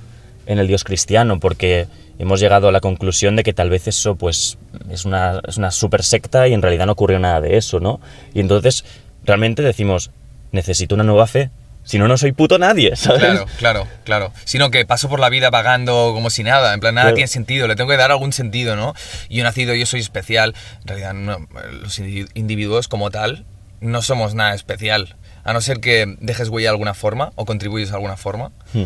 en 0.47 0.59
el 0.59 0.67
Dios 0.67 0.83
cristiano 0.85 1.39
porque 1.41 1.87
hemos 2.19 2.41
llegado 2.41 2.69
a 2.69 2.73
la 2.73 2.81
conclusión 2.81 3.37
de 3.37 3.45
que 3.45 3.53
tal 3.55 3.71
vez 3.71 3.87
eso 3.89 4.17
pues 4.17 4.59
es 4.91 5.05
una, 5.05 5.41
es 5.47 5.57
una 5.57 5.71
super 5.71 6.03
secta 6.03 6.49
y 6.49 6.53
en 6.53 6.61
realidad 6.63 6.85
no 6.87 6.93
ocurrió 6.93 7.19
nada 7.21 7.41
de 7.41 7.57
eso, 7.57 7.79
¿no? 7.81 8.01
Y 8.35 8.41
entonces 8.41 8.85
realmente 9.25 9.63
decimos, 9.63 10.11
necesito 10.51 10.95
una 10.97 11.05
nueva 11.05 11.27
fe, 11.29 11.51
si 11.85 11.99
no, 11.99 12.07
no 12.09 12.17
soy 12.17 12.33
puto 12.33 12.59
nadie, 12.59 12.95
¿sabes? 12.97 13.21
Claro, 13.21 13.47
claro, 13.59 13.89
claro. 14.05 14.33
Sino 14.45 14.71
que 14.71 14.85
paso 14.87 15.09
por 15.09 15.19
la 15.21 15.29
vida 15.29 15.51
vagando 15.51 16.13
como 16.15 16.31
si 16.31 16.43
nada. 16.45 16.75
En 16.75 16.81
plan, 16.81 16.95
nada 16.95 17.07
Claro. 17.07 17.17
tiene 17.17 17.29
sentido. 17.29 17.67
Le 17.69 17.77
tengo 17.77 17.91
que 17.91 17.97
dar 17.97 18.11
algún 18.11 18.33
sentido, 18.33 18.77
¿no? 18.77 18.95
Yo 19.31 19.43
nacido, 19.45 19.75
yo 19.75 19.87
soy 19.87 20.01
especial. 20.01 20.55
En 20.83 20.89
realidad, 20.89 21.15
no, 21.15 21.47
los 21.83 21.99
indi- 21.99 22.29
individuos 22.35 22.89
como 22.89 23.11
tal 23.11 23.45
no 23.81 24.01
somos 24.03 24.35
nada 24.35 24.55
especial. 24.55 25.17
A 25.45 25.53
no 25.53 25.61
ser 25.61 25.81
que 25.81 26.17
dejes 26.21 26.49
huella 26.51 26.67
de 26.67 26.71
alguna 26.73 26.95
forma 26.95 27.33
o 27.35 27.45
contribuyes 27.47 27.89
de 27.91 27.97
alguna 27.97 28.17
forma. 28.17 28.53
Hmm. 28.73 28.85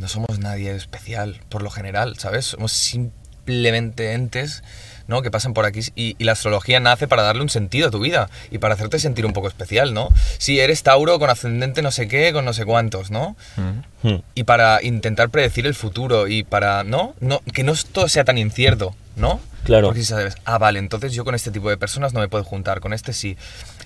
No 0.00 0.08
somos 0.08 0.40
nadie 0.40 0.74
especial, 0.74 1.40
por 1.48 1.62
lo 1.62 1.70
general, 1.70 2.16
¿sabes? 2.18 2.46
Somos 2.46 2.72
simplemente 2.72 4.12
entes 4.12 4.64
¿no? 5.06 5.22
que 5.22 5.30
pasan 5.30 5.54
por 5.54 5.64
aquí 5.64 5.80
y, 5.94 6.16
y 6.18 6.24
la 6.24 6.32
astrología 6.32 6.80
nace 6.80 7.08
para 7.08 7.22
darle 7.22 7.42
un 7.42 7.48
sentido 7.48 7.88
a 7.88 7.90
tu 7.90 8.00
vida 8.00 8.30
y 8.50 8.58
para 8.58 8.74
hacerte 8.74 8.98
sentir 8.98 9.26
un 9.26 9.32
poco 9.32 9.48
especial, 9.48 9.94
¿no? 9.94 10.08
Si 10.38 10.60
eres 10.60 10.82
Tauro 10.82 11.18
con 11.18 11.30
ascendente 11.30 11.82
no 11.82 11.90
sé 11.90 12.08
qué, 12.08 12.32
con 12.32 12.44
no 12.44 12.52
sé 12.52 12.64
cuántos, 12.64 13.10
¿no? 13.10 13.36
Ujú. 13.56 13.82
Hmm. 14.04 14.20
y 14.34 14.44
para 14.44 14.82
intentar 14.82 15.30
predecir 15.30 15.66
el 15.66 15.74
futuro 15.74 16.28
y 16.28 16.44
para, 16.44 16.84
¿no? 16.84 17.14
no 17.20 17.40
que 17.54 17.62
no 17.64 17.72
todo 17.90 18.06
sea 18.08 18.24
tan 18.24 18.36
incierto, 18.36 18.94
¿no? 19.16 19.40
Claro. 19.64 19.86
Porque 19.86 20.00
si 20.00 20.06
sabes, 20.06 20.36
ah, 20.44 20.58
vale, 20.58 20.78
entonces 20.78 21.14
yo 21.14 21.24
con 21.24 21.34
este 21.34 21.50
tipo 21.50 21.70
de 21.70 21.78
personas 21.78 22.12
no 22.12 22.20
me 22.20 22.28
puedo 22.28 22.44
juntar, 22.44 22.80
con 22.80 22.92
este 22.92 23.14
sí. 23.14 23.38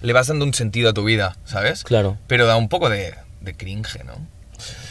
Le 0.03 0.13
vas 0.13 0.27
dando 0.27 0.45
un 0.45 0.55
sentido 0.55 0.91
a 0.91 0.93
tu 0.93 1.05
vida, 1.05 1.37
¿sabes? 1.45 1.85
Claro. 1.85 2.19
Pero 2.27 2.47
da 2.47 2.57
un 2.57 2.69
poco 2.69 2.91
de, 2.91 3.15
de 3.41 3.55
cringe, 3.55 4.03
¿no? 4.05 4.15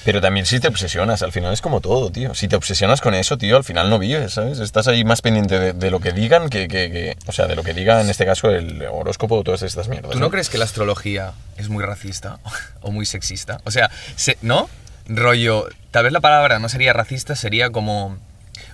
Pero 0.05 0.21
también 0.21 0.45
si 0.45 0.59
te 0.59 0.67
obsesionas, 0.69 1.21
al 1.23 1.31
final 1.33 1.51
es 1.53 1.61
como 1.61 1.81
todo, 1.81 2.11
tío. 2.11 2.33
Si 2.33 2.47
te 2.47 2.55
obsesionas 2.55 3.01
con 3.01 3.13
eso, 3.13 3.37
tío, 3.37 3.57
al 3.57 3.63
final 3.65 3.89
no 3.89 3.99
vives, 3.99 4.33
¿sabes? 4.33 4.59
Estás 4.59 4.87
ahí 4.87 5.03
más 5.03 5.21
pendiente 5.21 5.59
de, 5.59 5.73
de 5.73 5.91
lo 5.91 5.99
que 5.99 6.11
digan 6.13 6.49
que, 6.49 6.67
que- 6.67 6.89
que- 6.91 7.17
O 7.27 7.31
sea, 7.33 7.47
de 7.47 7.55
lo 7.55 7.63
que 7.63 7.73
diga 7.73 7.99
en 8.01 8.09
este 8.09 8.25
caso 8.25 8.49
el 8.49 8.81
horóscopo 8.83 9.35
o 9.37 9.43
todas 9.43 9.63
estas 9.63 9.87
mierdas. 9.89 10.11
¿Tú 10.11 10.19
no 10.19 10.29
crees 10.29 10.49
que 10.49 10.57
la 10.57 10.65
astrología 10.65 11.33
es 11.57 11.67
muy 11.69 11.83
racista 11.83 12.39
o 12.81 12.91
muy 12.91 13.05
sexista? 13.05 13.59
O 13.65 13.71
sea, 13.71 13.91
se- 14.15 14.37
¿no? 14.41 14.69
Rollo, 15.09 15.67
tal 15.91 16.03
vez 16.05 16.13
la 16.13 16.19
palabra 16.21 16.59
no 16.59 16.69
sería 16.69 16.93
racista, 16.93 17.35
sería 17.35 17.69
como 17.69 18.17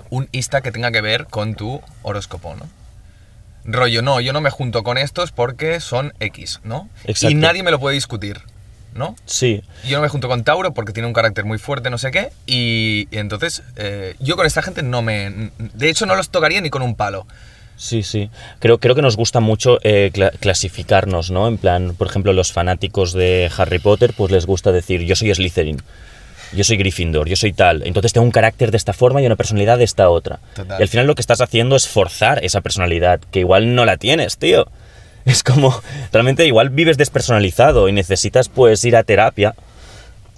un 0.09 0.29
ista 0.31 0.61
que 0.61 0.71
tenga 0.71 0.91
que 0.91 1.01
ver 1.01 1.25
con 1.25 1.55
tu 1.55 1.81
horóscopo, 2.03 2.55
¿no? 2.55 2.67
Rollo, 3.65 4.01
no, 4.01 4.19
yo 4.19 4.33
no 4.33 4.41
me 4.41 4.49
junto 4.49 4.83
con 4.83 4.97
estos 4.97 5.31
porque 5.31 5.79
son 5.79 6.13
X, 6.19 6.59
¿no? 6.63 6.89
Exacto. 7.05 7.31
Y 7.31 7.35
nadie 7.35 7.63
me 7.63 7.71
lo 7.71 7.79
puede 7.79 7.95
discutir, 7.95 8.41
¿no? 8.95 9.15
Sí, 9.25 9.61
Yo 9.87 9.97
no 9.97 10.03
me 10.03 10.09
junto 10.09 10.27
con 10.27 10.43
Tauro 10.43 10.73
porque 10.73 10.93
tiene 10.93 11.07
un 11.07 11.13
carácter 11.13 11.45
muy 11.45 11.57
fuerte, 11.57 11.89
no 11.89 11.97
sé 11.97 12.11
qué, 12.11 12.29
y, 12.45 13.07
y 13.11 13.17
entonces 13.17 13.63
eh, 13.75 14.15
yo 14.19 14.35
con 14.35 14.45
esta 14.45 14.61
gente 14.61 14.83
no 14.83 15.01
me... 15.01 15.51
De 15.57 15.89
hecho, 15.89 16.05
no 16.05 16.15
los 16.15 16.29
tocaría 16.29 16.61
ni 16.61 16.69
con 16.69 16.81
un 16.81 16.95
palo. 16.95 17.25
Sí, 17.75 18.03
sí. 18.03 18.29
Creo, 18.59 18.77
creo 18.77 18.93
que 18.95 19.01
nos 19.01 19.17
gusta 19.17 19.39
mucho 19.39 19.79
eh, 19.83 20.11
cla- 20.13 20.31
clasificarnos, 20.39 21.31
¿no? 21.31 21.47
En 21.47 21.57
plan, 21.57 21.95
por 21.97 22.07
ejemplo, 22.07 22.31
los 22.31 22.51
fanáticos 22.53 23.13
de 23.13 23.51
Harry 23.57 23.79
Potter, 23.79 24.13
pues 24.15 24.31
les 24.31 24.45
gusta 24.45 24.71
decir, 24.71 25.01
yo 25.01 25.15
soy 25.15 25.33
Slytherin, 25.33 25.81
yo 26.53 26.63
soy 26.63 26.77
Gryffindor, 26.77 27.27
yo 27.27 27.35
soy 27.35 27.51
tal. 27.51 27.81
Entonces 27.85 28.13
tengo 28.13 28.25
un 28.25 28.31
carácter 28.31 28.69
de 28.69 28.77
esta 28.77 28.93
forma 28.93 29.21
y 29.21 29.25
una 29.25 29.35
personalidad 29.35 29.79
de 29.79 29.85
esta 29.85 30.09
otra. 30.09 30.39
Total. 30.55 30.79
Y 30.79 30.83
al 30.83 30.87
final 30.87 31.07
lo 31.07 31.15
que 31.15 31.21
estás 31.21 31.41
haciendo 31.41 31.75
es 31.75 31.87
forzar 31.87 32.45
esa 32.45 32.61
personalidad, 32.61 33.19
que 33.31 33.39
igual 33.39 33.73
no 33.73 33.85
la 33.85 33.97
tienes, 33.97 34.37
tío. 34.37 34.67
Es 35.25 35.43
como, 35.43 35.81
realmente 36.11 36.45
igual 36.45 36.69
vives 36.69 36.97
despersonalizado 36.97 37.87
y 37.87 37.91
necesitas 37.93 38.49
pues 38.49 38.83
ir 38.83 38.95
a 38.95 39.03
terapia. 39.03 39.55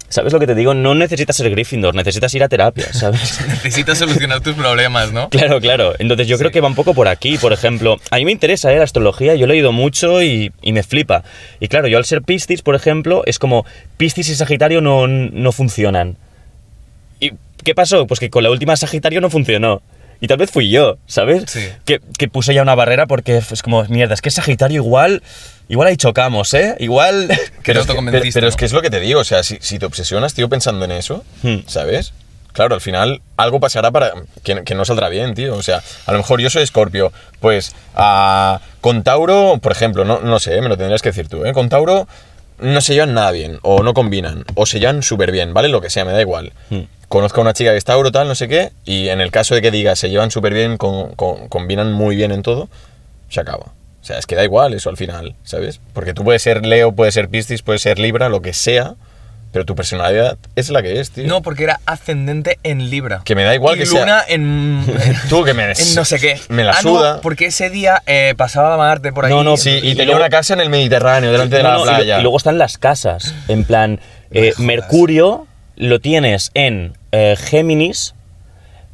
¿Sabes 0.08 0.32
lo 0.32 0.38
que 0.38 0.46
te 0.46 0.54
digo? 0.54 0.72
No 0.72 0.94
necesitas 0.94 1.34
ser 1.36 1.50
Gryffindor, 1.50 1.92
necesitas 1.96 2.32
ir 2.34 2.44
a 2.44 2.48
terapia, 2.48 2.84
¿sabes? 2.92 3.40
Necesitas 3.48 3.98
solucionar 3.98 4.40
tus 4.40 4.54
problemas, 4.54 5.12
¿no? 5.12 5.28
Claro, 5.30 5.60
claro. 5.60 5.94
Entonces 5.98 6.28
yo 6.28 6.38
creo 6.38 6.50
Sí. 6.50 6.54
que 6.54 6.60
va 6.60 6.68
un 6.68 6.76
poco 6.76 6.94
por 6.94 7.08
aquí. 7.08 7.38
Por 7.38 7.52
ejemplo, 7.52 7.96
a 8.12 8.16
mí 8.16 8.24
me 8.24 8.30
interesa 8.30 8.72
¿eh? 8.72 8.76
la 8.78 8.84
astrología, 8.84 9.34
yo 9.34 9.46
he 9.46 9.48
leído 9.48 9.72
mucho 9.72 10.22
y, 10.22 10.52
y 10.62 10.72
me 10.72 10.84
flipa. 10.84 11.24
Y 11.58 11.66
claro, 11.66 11.88
yo 11.88 11.98
al 11.98 12.04
ser 12.04 12.22
Piscis, 12.22 12.62
por 12.62 12.76
ejemplo, 12.76 13.24
es 13.26 13.40
como 13.40 13.66
Piscis 13.96 14.28
y 14.28 14.36
Sagitario 14.36 14.80
no, 14.80 15.08
no 15.08 15.50
funcionan. 15.50 16.16
¿Y 17.18 17.32
qué 17.64 17.74
pasó? 17.74 18.06
Pues 18.06 18.20
que 18.20 18.30
con 18.30 18.44
la 18.44 18.50
última 18.50 18.76
Sagitario 18.76 19.20
no 19.20 19.28
funcionó. 19.30 19.82
Y 20.20 20.28
tal 20.28 20.38
vez 20.38 20.50
fui 20.50 20.70
yo, 20.70 20.98
¿sabes? 21.06 21.44
Sí. 21.48 21.68
Que, 21.84 22.00
que 22.18 22.28
puse 22.28 22.54
ya 22.54 22.62
una 22.62 22.74
barrera 22.74 23.06
porque 23.06 23.38
es 23.38 23.62
como, 23.62 23.84
mierda, 23.84 24.14
es 24.14 24.22
que 24.22 24.30
Sagitario 24.30 24.82
igual, 24.82 25.22
igual 25.68 25.88
ahí 25.88 25.96
chocamos, 25.96 26.54
¿eh? 26.54 26.76
Igual... 26.78 27.28
Que 27.62 27.74
no 27.74 27.80
te 27.80 27.84
es 27.84 27.86
que, 27.88 27.94
convenciste, 27.96 28.32
pero, 28.32 28.34
pero 28.34 28.48
es 28.48 28.54
¿no? 28.54 28.58
que 28.58 28.64
es 28.64 28.72
lo 28.72 28.82
que 28.82 28.90
te 28.90 29.00
digo, 29.00 29.20
o 29.20 29.24
sea, 29.24 29.42
si, 29.42 29.58
si 29.60 29.78
te 29.78 29.86
obsesionas, 29.86 30.34
tío, 30.34 30.48
pensando 30.48 30.84
en 30.84 30.92
eso, 30.92 31.24
Hmm. 31.42 31.58
¿sabes? 31.66 32.12
claro, 32.56 32.74
al 32.74 32.80
final 32.80 33.20
algo 33.36 33.60
pasará 33.60 33.90
para 33.90 34.14
que, 34.42 34.64
que 34.64 34.74
no 34.74 34.86
saldrá 34.86 35.10
bien, 35.10 35.34
tío. 35.34 35.54
O 35.56 35.62
sea, 35.62 35.82
a 36.06 36.12
lo 36.12 36.18
mejor 36.18 36.40
yo 36.40 36.48
soy 36.48 36.62
Escorpio, 36.62 37.12
pues 37.38 37.74
ah, 37.94 38.60
con 38.80 39.02
Tauro, 39.02 39.58
por 39.60 39.72
ejemplo, 39.72 40.06
no, 40.06 40.20
no 40.20 40.38
sé, 40.40 40.62
me 40.62 40.68
lo 40.70 40.78
tendrías 40.78 41.02
que 41.02 41.10
decir 41.10 41.28
tú, 41.28 41.44
¿eh? 41.44 41.52
Con 41.52 41.68
Tauro 41.68 42.08
no 42.58 42.80
se 42.80 42.94
llevan 42.94 43.14
nada 43.14 43.30
bien, 43.32 43.58
o 43.62 43.82
no 43.82 43.94
combinan, 43.94 44.44
o 44.54 44.66
se 44.66 44.80
llevan 44.80 45.02
súper 45.02 45.32
bien, 45.32 45.52
¿vale? 45.54 45.68
Lo 45.68 45.80
que 45.80 45.90
sea, 45.90 46.04
me 46.04 46.12
da 46.12 46.20
igual. 46.20 46.52
Hmm. 46.70 46.80
Conozco 47.08 47.40
a 47.40 47.42
una 47.42 47.52
chica 47.52 47.70
que 47.70 47.76
es 47.76 47.84
Tauro, 47.84 48.10
tal, 48.10 48.26
no 48.28 48.34
sé 48.34 48.48
qué, 48.48 48.72
y 48.84 49.08
en 49.08 49.20
el 49.20 49.30
caso 49.30 49.54
de 49.54 49.62
que 49.62 49.70
diga 49.70 49.94
se 49.96 50.10
llevan 50.10 50.30
súper 50.30 50.52
bien, 50.54 50.76
con- 50.76 51.14
con- 51.14 51.48
combinan 51.48 51.92
muy 51.92 52.16
bien 52.16 52.32
en 52.32 52.42
todo, 52.42 52.68
se 53.28 53.40
acaba. 53.40 53.66
O 54.02 54.04
sea, 54.06 54.18
es 54.18 54.26
que 54.26 54.36
da 54.36 54.44
igual 54.44 54.72
eso 54.74 54.88
al 54.90 54.96
final, 54.96 55.34
¿sabes? 55.42 55.80
Porque 55.92 56.14
tú 56.14 56.22
puedes 56.24 56.42
ser 56.42 56.64
Leo, 56.66 56.92
puedes 56.92 57.14
ser 57.14 57.28
Piscis, 57.28 57.62
puedes 57.62 57.82
ser 57.82 57.98
Libra, 57.98 58.28
lo 58.28 58.40
que 58.42 58.52
sea, 58.52 58.94
pero 59.56 59.64
tu 59.64 59.74
personalidad 59.74 60.36
es 60.54 60.68
la 60.68 60.82
que 60.82 61.00
es, 61.00 61.12
tío. 61.12 61.26
No, 61.26 61.40
porque 61.40 61.62
era 61.64 61.80
ascendente 61.86 62.58
en 62.62 62.90
Libra. 62.90 63.22
Que 63.24 63.34
me 63.34 63.42
da 63.42 63.54
igual 63.54 63.76
y 63.76 63.78
que 63.78 63.86
sea- 63.86 64.00
Luna 64.00 64.22
en. 64.28 64.84
Tú 65.30 65.44
que 65.44 65.54
me- 65.54 65.72
en 65.72 65.94
no 65.94 66.04
sé 66.04 66.18
qué. 66.20 66.38
me 66.50 66.62
la 66.62 66.72
Ah, 66.72 66.82
no, 66.84 66.90
suda. 66.90 67.20
porque 67.22 67.46
ese 67.46 67.70
día 67.70 68.02
eh, 68.06 68.34
pasaba 68.36 68.76
Marte 68.76 69.14
por 69.14 69.24
ahí. 69.24 69.30
No, 69.32 69.42
no, 69.42 69.56
Sí, 69.56 69.70
y, 69.70 69.76
Y 69.76 69.80
tenía 69.92 70.04
luego- 70.04 70.20
una 70.20 70.28
casa 70.28 70.52
en 70.52 70.60
el 70.60 70.68
Mediterráneo, 70.68 71.32
delante 71.32 71.56
de 71.56 71.62
No, 71.62 71.70
la 71.70 71.74
no, 71.76 71.82
playa. 71.84 72.18
Y, 72.18 72.22
luego 72.22 72.36
están 72.36 72.58
las 72.58 72.76
casas. 72.76 73.34
En 73.48 73.64
plan, 73.64 73.98
eh. 74.30 74.52
Mercurio 74.58 75.46
lo 75.74 76.00
tienes 76.00 76.50
en 76.52 76.92
eh, 77.12 77.34
Géminis, 77.38 78.14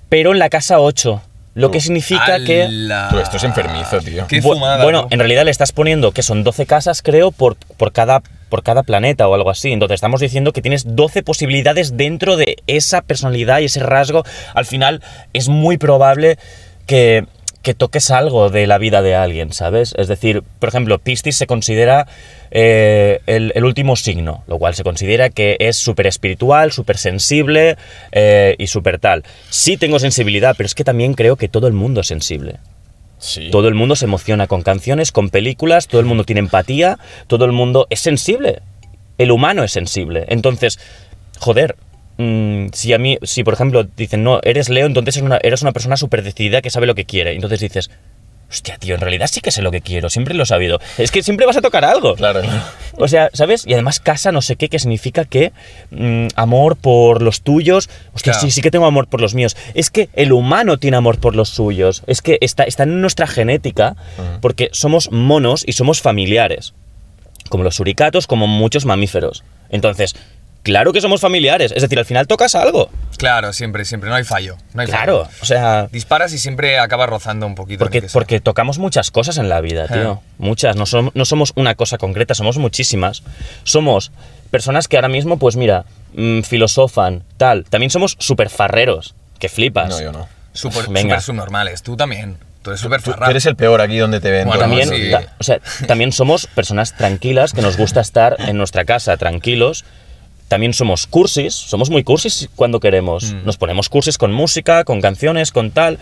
pero 0.09 0.31
en 0.31 0.38
la 0.38 0.48
casa 0.48 0.79
8. 0.79 1.22
Lo 1.54 1.70
que 1.70 1.80
significa 1.80 2.42
que. 2.44 2.66
Tú, 3.10 3.18
esto 3.18 3.36
es 3.36 3.44
enfermizo, 3.44 3.98
tío. 4.00 4.26
Qué 4.26 4.40
fumada. 4.40 4.82
bueno, 4.82 5.02
tú. 5.02 5.08
en 5.10 5.18
realidad 5.18 5.44
le 5.44 5.50
estás 5.50 5.72
poniendo 5.72 6.12
que 6.12 6.22
son 6.22 6.44
12 6.44 6.66
casas, 6.66 7.02
creo, 7.02 7.30
por, 7.30 7.56
por, 7.76 7.92
cada, 7.92 8.22
por 8.48 8.62
cada 8.62 8.82
planeta 8.82 9.28
o 9.28 9.34
algo 9.34 9.50
así. 9.50 9.70
Entonces 9.72 9.96
estamos 9.96 10.20
diciendo 10.20 10.52
que 10.52 10.62
tienes 10.62 10.96
12 10.96 11.22
posibilidades 11.22 11.96
dentro 11.96 12.36
de 12.36 12.56
esa 12.66 13.02
personalidad 13.02 13.60
y 13.60 13.66
ese 13.66 13.80
rasgo. 13.80 14.24
Al 14.54 14.64
final 14.64 15.02
es 15.34 15.48
muy 15.48 15.76
probable 15.76 16.38
que, 16.86 17.26
que 17.62 17.75
toques 17.75 18.11
algo 18.11 18.51
de 18.51 18.66
la 18.66 18.79
vida 18.79 19.03
de 19.03 19.14
alguien, 19.14 19.53
¿sabes? 19.53 19.94
Es 19.96 20.09
decir, 20.09 20.42
por 20.59 20.68
ejemplo, 20.68 20.98
Piscis 20.98 21.37
se 21.37 21.46
considera 21.46 22.07
eh, 22.51 23.20
el, 23.27 23.53
el 23.55 23.64
último 23.64 23.96
signo, 23.96 24.44
lo 24.46 24.59
cual 24.59 24.75
se 24.75 24.85
considera 24.85 25.31
que 25.31 25.57
es 25.61 25.77
súper 25.77 26.07
espiritual, 26.07 26.72
súper 26.72 26.98
sensible 26.98 27.77
eh, 28.11 28.57
y 28.59 28.66
súper 28.66 28.98
tal. 28.98 29.25
Sí 29.51 29.77
tengo 29.77 29.98
sensibilidad, 29.98 30.55
pero 30.57 30.66
es 30.66 30.75
que 30.75 30.85
también 30.85 31.14
creo 31.14 31.37
que 31.37 31.48
todo 31.48 31.66
el 31.66 31.72
mundo 31.72 32.01
es 32.03 32.09
sensible. 32.09 32.57
Sí. 33.18 33.51
Todo 33.53 33.68
el 33.68 33.75
mundo 33.75 33.94
se 33.94 34.07
emociona 34.07 34.48
con 34.48 34.62
canciones, 34.62 35.12
con 35.12 35.31
películas, 35.31 35.87
todo 35.87 36.01
el 36.01 36.07
mundo 36.07 36.25
tiene 36.25 36.40
empatía, 36.40 36.98
todo 37.29 37.44
el 37.44 37.53
mundo 37.53 37.87
es 37.88 38.01
sensible. 38.01 38.62
El 39.16 39.31
humano 39.31 39.62
es 39.62 39.70
sensible. 39.70 40.25
Entonces, 40.29 40.81
joder, 41.38 41.77
mm, 42.22 42.70
si 42.72 42.92
a 42.92 42.98
mí, 42.98 43.18
si 43.22 43.44
por 43.44 43.54
ejemplo 43.54 43.85
dicen, 43.85 44.22
no, 44.24 44.40
eres 44.42 44.68
Leo, 44.68 44.87
entonces 44.87 45.16
eres 45.16 45.26
una, 45.26 45.38
eres 45.42 45.62
una 45.62 45.72
persona 45.72 45.96
súper 45.96 46.22
decidida 46.22 46.62
que 46.62 46.70
sabe 46.70 46.87
lo 46.87 46.94
que 46.94 47.04
quiere. 47.04 47.35
Entonces 47.35 47.61
dices, 47.61 47.90
hostia, 48.50 48.76
tío, 48.76 48.94
en 48.94 49.00
realidad 49.00 49.28
sí 49.32 49.40
que 49.40 49.50
sé 49.50 49.62
lo 49.62 49.70
que 49.70 49.80
quiero, 49.80 50.11
siempre 50.11 50.35
lo 50.35 50.42
he 50.42 50.46
sabido. 50.46 50.78
Es 50.98 51.11
que 51.11 51.22
siempre 51.22 51.46
vas 51.46 51.56
a 51.56 51.62
tocar 51.62 51.85
algo. 51.87 52.14
Claro. 52.16 52.42
O 52.98 53.08
sea, 53.08 53.30
¿sabes? 53.32 53.66
Y 53.66 53.72
además 53.72 53.98
casa 53.98 54.30
no 54.30 54.42
sé 54.42 54.56
qué, 54.56 54.68
que 54.68 54.78
significa 54.78 55.24
que 55.24 55.52
mm, 55.90 56.26
amor 56.37 56.76
por 56.76 57.22
los 57.22 57.40
tuyos. 57.40 57.88
Hostia, 58.12 58.32
Claro. 58.35 58.46
sí, 58.46 58.50
sí 58.50 58.61
que 58.61 58.70
tengo 58.70 58.85
amor 58.85 59.06
por 59.08 59.22
los 59.22 59.35
míos. 59.35 59.56
Es 59.72 59.90
que 59.90 60.11
el 60.12 60.32
humano 60.32 60.76
tiene 60.78 60.98
amor 60.98 61.18
por 61.18 61.35
los 61.35 61.48
suyos. 61.48 62.02
Es 62.06 62.20
que 62.20 62.37
está, 62.42 62.64
está 62.64 62.82
en 62.82 63.00
nuestra 63.00 63.26
genética 63.26 63.96
porque 64.42 64.68
somos 64.72 65.11
monos 65.11 65.64
y 65.66 65.72
somos 65.72 66.02
familiares. 66.02 66.74
Como 67.48 67.64
los 67.64 67.74
suricatos, 67.76 68.26
como 68.26 68.46
muchos 68.46 68.85
mamíferos. 68.85 69.44
Entonces, 69.70 70.14
claro 70.62 70.92
que 70.92 71.01
somos 71.01 71.20
familiares. 71.20 71.72
Es 71.75 71.83
decir, 71.83 71.98
al 71.98 72.05
final 72.05 72.27
tocas 72.27 72.55
algo. 72.55 72.90
Claro, 73.18 73.53
siempre, 73.53 73.85
siempre. 73.85 74.09
No 74.11 74.16
hay 74.16 74.25
fallo. 74.25 74.57
No 74.75 74.83
hay 74.83 74.88
Claro. 74.88 75.25
fallo. 75.27 75.37
O 75.42 75.44
sea, 75.46 75.87
Disparas 75.92 76.33
y 76.33 76.38
siempre 76.38 76.79
acabas 76.79 77.09
rozando 77.09 77.46
un 77.46 77.55
poquito. 77.55 77.79
porque, 77.79 78.03
porque 78.12 78.40
tocamos 78.40 78.79
muchas 78.79 79.11
cosas 79.11 79.38
en 79.38 79.48
la 79.48 79.61
vida, 79.61 79.87
tío. 79.88 80.20
Ah. 80.22 80.27
Muchas. 80.38 80.77
No, 80.77 80.85
som- 80.87 81.12
no 81.14 81.25
somos 81.25 81.53
una 81.57 81.75
cosa 81.75 81.98
concreta, 81.98 82.35
somos 82.35 82.59
muchísimas. 82.59 83.22
Somos 83.64 84.11
personas 84.51 84.88
que 84.88 84.96
ahora 84.96 85.09
mismo, 85.09 85.38
pues 85.38 85.57
mira, 85.57 85.85
mm, 86.14 86.40
filosofan, 86.42 87.22
tal. 87.37 87.64
También 87.64 87.90
somos 87.90 88.16
súper 88.18 88.51
farreros, 88.51 89.14
que 89.38 89.48
flipas. 89.48 89.88
No, 89.88 90.01
yo 90.01 90.12
no. 90.12 90.29
Súper 90.53 90.88
Venga. 90.88 91.14
súper 91.16 91.22
subnormales. 91.22 91.83
Tú 91.83 91.96
también. 91.96 92.37
Tú 92.62 92.70
eres 92.70 92.81
súper 92.81 93.03
Tú, 93.03 93.12
eres 93.29 93.44
el 93.46 93.57
peor 93.57 93.81
aquí 93.81 93.98
donde 93.98 94.20
te 94.20 94.31
ven. 94.31 94.46
Bueno, 94.46 94.61
También, 94.61 94.88
sí. 94.88 95.11
ta- 95.11 95.33
o 95.40 95.42
sea, 95.42 95.59
también 95.88 96.12
somos 96.12 96.46
personas 96.46 96.94
tranquilas, 96.96 97.53
que 97.55 97.61
nos 97.62 97.77
gusta 97.77 98.01
estar 98.01 98.37
en 98.38 98.57
nuestra 98.57 98.85
casa 98.85 99.16
tranquilos. 99.16 99.85
También 100.52 100.74
somos 100.74 101.06
cursis, 101.06 101.54
somos 101.54 101.88
muy 101.88 102.04
cursis 102.04 102.50
cuando 102.54 102.78
queremos. 102.78 103.32
Mm. 103.32 103.46
Nos 103.46 103.56
ponemos 103.56 103.88
cursis 103.88 104.18
con 104.18 104.34
música, 104.34 104.84
con 104.84 105.00
canciones, 105.00 105.50
con 105.50 105.70
tal. 105.70 105.98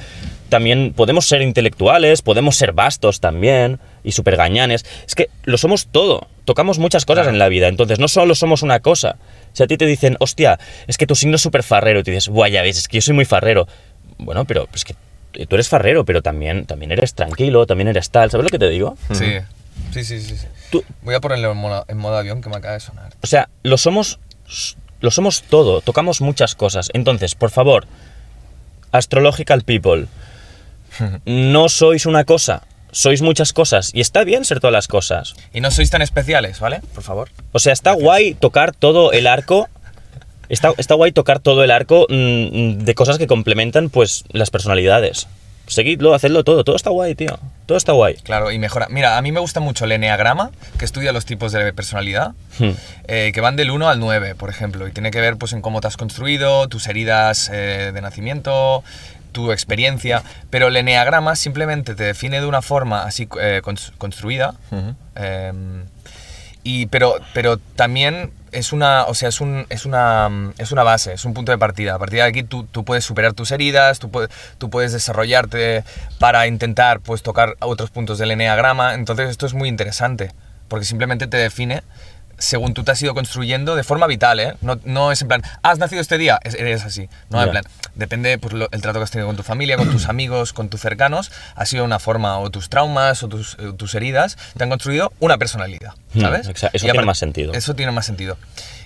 También 0.48 0.92
podemos 0.92 1.28
ser 1.28 1.40
intelectuales, 1.40 2.20
podemos 2.22 2.56
ser 2.56 2.72
vastos 2.72 3.20
también, 3.20 3.78
y 4.02 4.10
súper 4.10 4.34
gañanes. 4.34 4.84
Es 5.06 5.14
que 5.14 5.30
lo 5.44 5.56
somos 5.56 5.86
todo, 5.86 6.26
tocamos 6.46 6.80
muchas 6.80 7.04
cosas 7.04 7.22
Claro. 7.26 7.34
en 7.36 7.38
la 7.38 7.48
vida, 7.48 7.68
entonces 7.68 8.00
no 8.00 8.08
solo 8.08 8.34
somos 8.34 8.62
una 8.62 8.80
cosa. 8.80 9.18
Si 9.52 9.62
a 9.62 9.68
ti 9.68 9.76
te 9.76 9.86
dicen, 9.86 10.16
hostia, 10.18 10.58
es 10.88 10.98
que 10.98 11.06
tu 11.06 11.14
signo 11.14 11.36
es 11.36 11.42
súper 11.42 11.62
farrero, 11.62 12.00
y 12.00 12.02
te 12.02 12.10
dices, 12.10 12.26
guay, 12.28 12.50
ya 12.50 12.62
ves, 12.62 12.76
es 12.78 12.88
que 12.88 12.96
yo 12.96 13.02
soy 13.02 13.14
muy 13.14 13.24
farrero. 13.26 13.68
Bueno, 14.18 14.46
pero 14.46 14.66
es 14.74 14.84
que 14.84 14.96
tú 15.46 15.54
eres 15.54 15.68
farrero, 15.68 16.04
pero 16.04 16.22
también, 16.22 16.66
también 16.66 16.90
eres 16.90 17.14
tranquilo, 17.14 17.66
también 17.66 17.86
eres 17.86 18.10
tal, 18.10 18.32
¿sabes 18.32 18.42
lo 18.42 18.50
que 18.50 18.58
te 18.58 18.68
digo? 18.68 18.96
Sí. 19.12 19.26
Sí, 19.92 20.02
sí, 20.04 20.20
sí. 20.20 20.36
sí. 20.36 20.46
Tú- 20.72 20.84
Voy 21.02 21.14
a 21.14 21.20
ponerlo 21.20 21.52
en 21.52 21.56
modo, 21.58 21.84
en 21.86 21.98
modo 21.98 22.16
avión 22.16 22.42
que 22.42 22.48
me 22.48 22.56
acaba 22.56 22.74
de 22.74 22.80
sonar. 22.80 23.12
O 23.22 23.26
sea, 23.28 23.48
lo 23.62 23.78
somos, 23.78 24.18
lo 25.00 25.10
somos 25.10 25.42
todo, 25.42 25.80
tocamos 25.80 26.20
muchas 26.20 26.54
cosas. 26.54 26.90
Entonces, 26.92 27.34
por 27.34 27.50
favor, 27.50 27.86
Astrological 28.92 29.62
People, 29.62 30.06
no 31.24 31.68
sois 31.68 32.06
una 32.06 32.24
cosa, 32.24 32.62
sois 32.92 33.22
muchas 33.22 33.52
cosas. 33.52 33.90
Y 33.94 34.00
está 34.00 34.24
bien 34.24 34.44
ser 34.44 34.60
todas 34.60 34.72
las 34.72 34.88
cosas. 34.88 35.34
Y 35.52 35.60
no 35.60 35.70
sois 35.70 35.90
tan 35.90 36.02
especiales, 36.02 36.60
¿vale? 36.60 36.80
Por 36.94 37.02
favor. 37.02 37.30
O 37.52 37.58
sea, 37.58 37.72
está 37.72 37.92
guay 37.92 38.34
tocar 38.34 38.74
todo 38.74 39.12
el 39.12 39.26
arco. 39.26 39.68
Está, 40.48 40.72
está 40.78 40.94
guay 40.94 41.12
tocar 41.12 41.38
todo 41.38 41.62
el 41.62 41.70
arco 41.70 42.06
mm, 42.08 42.78
de 42.78 42.94
cosas 42.94 43.18
que 43.18 43.28
complementan, 43.28 43.88
pues, 43.88 44.24
las 44.30 44.50
personalidades. 44.50 45.28
Seguidlo, 45.68 46.12
hacedlo 46.14 46.42
todo, 46.42 46.64
todo 46.64 46.74
está 46.74 46.90
guay, 46.90 47.14
tío. 47.14 47.38
Todo 47.70 47.78
está 47.78 47.92
guay. 47.92 48.16
Claro, 48.16 48.50
y 48.50 48.58
mejora. 48.58 48.88
Mira, 48.90 49.16
a 49.16 49.22
mí 49.22 49.30
me 49.30 49.38
gusta 49.38 49.60
mucho 49.60 49.84
el 49.84 49.92
Enneagrama, 49.92 50.50
que 50.76 50.84
estudia 50.84 51.12
los 51.12 51.24
tipos 51.24 51.52
de 51.52 51.72
personalidad, 51.72 52.32
Hmm. 52.58 52.70
eh, 53.06 53.30
que 53.32 53.40
van 53.40 53.54
del 53.54 53.70
1 53.70 53.88
al 53.88 54.00
9, 54.00 54.34
por 54.34 54.50
ejemplo, 54.50 54.88
y 54.88 54.90
tiene 54.90 55.12
que 55.12 55.20
ver 55.20 55.36
pues, 55.36 55.52
en 55.52 55.62
cómo 55.62 55.80
te 55.80 55.86
has 55.86 55.96
construido, 55.96 56.66
tus 56.66 56.88
heridas 56.88 57.48
eh, 57.54 57.92
de 57.94 58.00
nacimiento, 58.00 58.82
tu 59.30 59.52
experiencia. 59.52 60.24
Pero 60.50 60.66
el 60.66 60.76
Enneagrama 60.78 61.36
simplemente 61.36 61.94
te 61.94 62.02
define 62.02 62.40
de 62.40 62.46
una 62.46 62.60
forma 62.60 63.04
así 63.04 63.28
eh, 63.40 63.60
cons- 63.62 63.92
construida, 63.98 64.54
Ujú. 64.72 64.96
eh, 65.14 65.52
y, 66.64 66.86
pero, 66.86 67.14
pero 67.34 67.58
también 67.76 68.32
es 68.52 68.72
una, 68.72 69.04
o 69.04 69.14
sea, 69.14 69.28
es, 69.28 69.40
un, 69.40 69.66
es, 69.68 69.84
una, 69.84 70.28
mm, 70.28 70.54
es 70.58 70.72
una 70.72 70.82
base, 70.82 71.12
es 71.12 71.24
un 71.24 71.34
punto 71.34 71.52
de 71.52 71.58
partida. 71.58 71.94
A 71.94 71.98
partir 71.98 72.18
de 72.18 72.24
aquí 72.24 72.42
tú, 72.42 72.64
tú 72.64 72.84
puedes 72.84 73.04
superar 73.04 73.32
tus 73.32 73.50
heridas, 73.50 73.98
tú, 73.98 74.10
tú 74.58 74.70
puedes 74.70 74.92
desarrollarte 74.92 75.84
para 76.18 76.46
intentar 76.46 77.00
pues, 77.00 77.22
tocar 77.22 77.56
otros 77.60 77.90
puntos 77.90 78.18
del 78.18 78.30
eneagrama. 78.30 78.94
Entonces 78.94 79.30
esto 79.30 79.46
es 79.46 79.54
muy 79.54 79.68
interesante, 79.68 80.32
porque 80.68 80.84
simplemente 80.84 81.26
te 81.26 81.36
define 81.36 81.82
según 82.40 82.74
tú 82.74 82.82
te 82.82 82.90
has 82.90 83.00
ido 83.02 83.14
construyendo 83.14 83.76
de 83.76 83.84
forma 83.84 84.06
vital, 84.08 84.40
¿eh? 84.40 84.54
No, 84.62 84.80
no 84.84 85.12
es 85.12 85.22
en 85.22 85.28
plan, 85.28 85.42
has 85.62 85.78
nacido 85.78 86.00
este 86.00 86.18
día, 86.18 86.40
es- 86.42 86.54
eres 86.54 86.84
así. 86.84 87.08
No, 87.28 87.38
en 87.40 87.46
Ya. 87.46 87.50
plan, 87.52 87.64
depende 87.94 88.36
pues, 88.38 88.52
lo- 88.54 88.68
el 88.72 88.80
trato 88.82 88.98
que 88.98 89.04
has 89.04 89.10
tenido 89.12 89.28
con 89.28 89.36
tu 89.36 89.42
familia, 89.44 89.76
con 89.76 89.88
tus 89.90 90.08
amigos, 90.08 90.52
con 90.52 90.68
tus 90.68 90.80
cercanos, 90.80 91.30
ha 91.54 91.66
sido 91.66 91.84
una 91.84 91.98
forma, 92.00 92.38
o 92.38 92.50
tus 92.50 92.68
traumas 92.68 93.22
o 93.22 93.28
tus, 93.28 93.54
eh, 93.60 93.72
tus 93.76 93.94
heridas, 93.94 94.36
te 94.56 94.64
han 94.64 94.70
construido 94.70 95.12
una 95.20 95.38
personalidad, 95.38 95.92
Hmm, 96.14 96.20
¿sabes? 96.22 96.48
exa- 96.48 96.70
eso 96.72 96.86
Y 96.86 96.90
tiene 96.90 97.06
más 97.06 97.18
sentido. 97.18 97.52
Eso 97.52 97.74
tiene 97.74 97.92
más 97.92 98.06
sentido. 98.06 98.36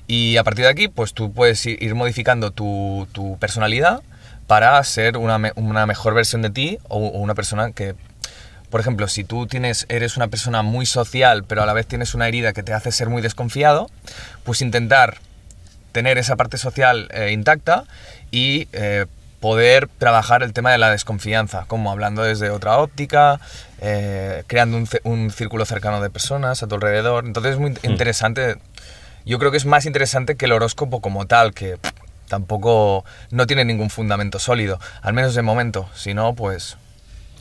Y 0.07 0.37
a 0.37 0.45
partir 0.45 0.65
de 0.67 0.71
aquí, 0.71 0.89
pues 0.89 1.15
tú 1.15 1.33
puedes 1.33 1.65
ir, 1.65 1.83
ir 1.83 1.95
modificando 1.95 2.51
tu, 2.51 3.09
tu 3.13 3.39
personalidad 3.39 4.03
para 4.47 4.83
ser 4.85 5.17
una, 5.17 5.39
me- 5.39 5.53
una 5.57 5.87
mejor 5.87 6.13
versión 6.13 6.43
de 6.43 6.51
ti 6.51 6.79
o, 6.89 6.99
o 6.99 7.19
una 7.21 7.35
persona 7.35 7.73
que... 7.73 7.95
Por 8.71 8.81
ejemplo, 8.81 9.07
si 9.09 9.25
tú 9.25 9.47
tienes, 9.47 9.87
eres 9.89 10.17
una 10.17 10.29
persona 10.29 10.63
muy 10.63 10.87
social, 10.87 11.45
pero 11.45 11.63
a 11.63 11.67
la 11.67 11.73
vez 11.73 11.87
tienes 11.87 12.15
una 12.15 12.29
herida 12.29 12.53
que 12.53 12.63
te 12.63 12.73
hace 12.73 12.91
ser 12.93 13.09
muy 13.09 13.23
desconfiado, 13.23 13.89
pues 14.43 14.63
intentar 14.63 15.19
tener 15.93 16.19
esa 16.19 16.35
parte 16.35 16.59
social 16.59 17.09
eh, 17.13 17.31
intacta 17.33 17.85
y 18.33 18.67
eh, 18.73 19.07
poder 19.39 19.89
trabajar 19.99 20.43
el 20.43 20.53
tema 20.53 20.73
de 20.73 20.79
la 20.79 20.91
desconfianza, 20.91 21.67
como 21.69 21.93
hablando 21.93 22.23
desde 22.23 22.51
otra 22.51 22.79
óptica, 22.79 23.39
eh, 23.81 24.43
creando 24.49 24.77
un, 24.77 24.89
un 25.05 25.31
círculo 25.31 25.65
cercano 25.67 26.01
de 26.01 26.11
personas 26.11 26.63
a 26.63 26.67
tu 26.67 26.75
alrededor. 26.75 27.27
Entonces 27.27 27.53
es 27.53 27.59
muy 27.59 27.75
interesante, 27.83 28.57
yo 29.25 29.39
creo 29.39 29.53
que 29.53 29.59
es 29.59 29.67
más 29.67 29.87
interesante 29.87 30.35
que 30.35 30.47
el 30.47 30.53
horóscopo 30.53 31.01
como 31.01 31.27
tal, 31.27 31.55
que 31.55 31.79
tampoco 32.29 33.05
no 33.31 33.47
tiene 33.47 33.65
ningún 33.65 33.91
fundamento 33.91 34.39
sólido, 34.39 34.81
al 35.03 35.13
menos 35.13 35.35
de 35.35 35.43
momento, 35.43 35.89
si 35.95 36.15
no, 36.15 36.35
pues 36.35 36.77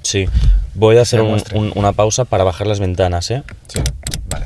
Sí. 0.03 0.27
Voy 0.75 0.97
a 0.97 1.01
hacer 1.01 1.19
un- 1.21 1.27
demuestre. 1.27 1.57
un- 1.57 1.71
una 1.75 1.91
pausa 1.93 2.25
para 2.25 2.43
bajar 2.43 2.67
las 2.67 2.79
ventanas, 2.79 3.31
¿eh? 3.31 3.43
Sí. 3.67 3.79
vale. 4.29 4.45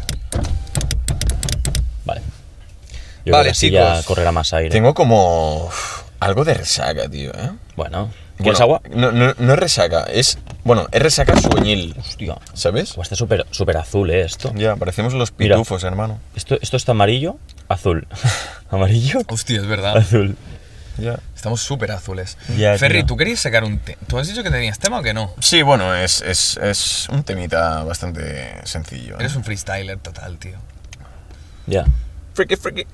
Vale. 2.05 2.21
Yo 3.25 3.31
Vale, 3.33 3.41
creo 3.41 3.43
que 3.43 3.49
así 3.49 3.71
ya 3.71 3.91
chicos. 3.93 4.05
correrá 4.05 4.31
más 4.31 4.53
aire. 4.53 4.69
Tengo 4.69 4.93
como 4.93 5.65
uf, 5.65 6.03
algo 6.19 6.45
de 6.45 6.53
resaca, 6.53 7.09
tío, 7.09 7.31
¿eh? 7.33 7.51
Bueno, 7.75 8.09
¿quieres 8.37 8.59
Bueno, 8.59 8.75
agua? 8.75 8.81
No, 8.95 9.11
no, 9.11 9.33
no 9.37 9.53
es 9.53 9.59
resaca, 9.59 10.03
es. 10.03 10.37
Bueno, 10.63 10.87
es 10.91 11.01
resaca 11.01 11.35
sueñil, 11.39 11.95
Hostia. 11.99 12.37
¿sabes? 12.53 12.95
Buah, 12.95 13.03
está 13.03 13.15
súper 13.15 13.45
súper 13.51 13.77
azul, 13.77 14.09
¿eh? 14.11 14.21
Esto. 14.21 14.51
Ya, 14.55 14.75
parecemos 14.75 15.13
los 15.13 15.33
Mira. 15.37 15.55
pitufos, 15.55 15.83
hermano. 15.83 16.19
esto. 16.35 16.57
Esto 16.61 16.77
está 16.77 16.91
amarillo, 16.93 17.37
azul. 17.67 18.07
amarillo, 18.69 19.19
Hostia, 19.27 19.57
es 19.57 19.65
verdad. 19.67 19.97
azul. 19.97 20.35
Estamos 21.35 21.61
súper 21.61 21.91
azules. 21.91 22.37
Ferry, 22.77 22.99
tío. 22.99 23.05
¿tú 23.05 23.17
querías 23.17 23.39
sacar 23.39 23.63
un 23.63 23.79
tema? 23.79 23.99
¿Tú 24.07 24.17
has 24.17 24.27
dicho 24.27 24.43
que 24.43 24.49
tenías 24.49 24.79
tema 24.79 24.99
o 24.99 25.03
que 25.03 25.13
no? 25.13 25.33
Sí, 25.39 25.61
bueno, 25.61 25.95
es, 25.95 26.21
es, 26.21 26.57
es 26.57 27.07
un 27.09 27.23
temita 27.23 27.83
bastante 27.83 28.55
sencillo. 28.65 29.13
¿eh? 29.15 29.19
Eres 29.19 29.35
un 29.35 29.43
freestyler 29.43 29.97
total, 29.99 30.37
tío. 30.37 30.57
Ya. 31.67 31.85
Freaky, 32.33 32.55
freaky. 32.55 32.87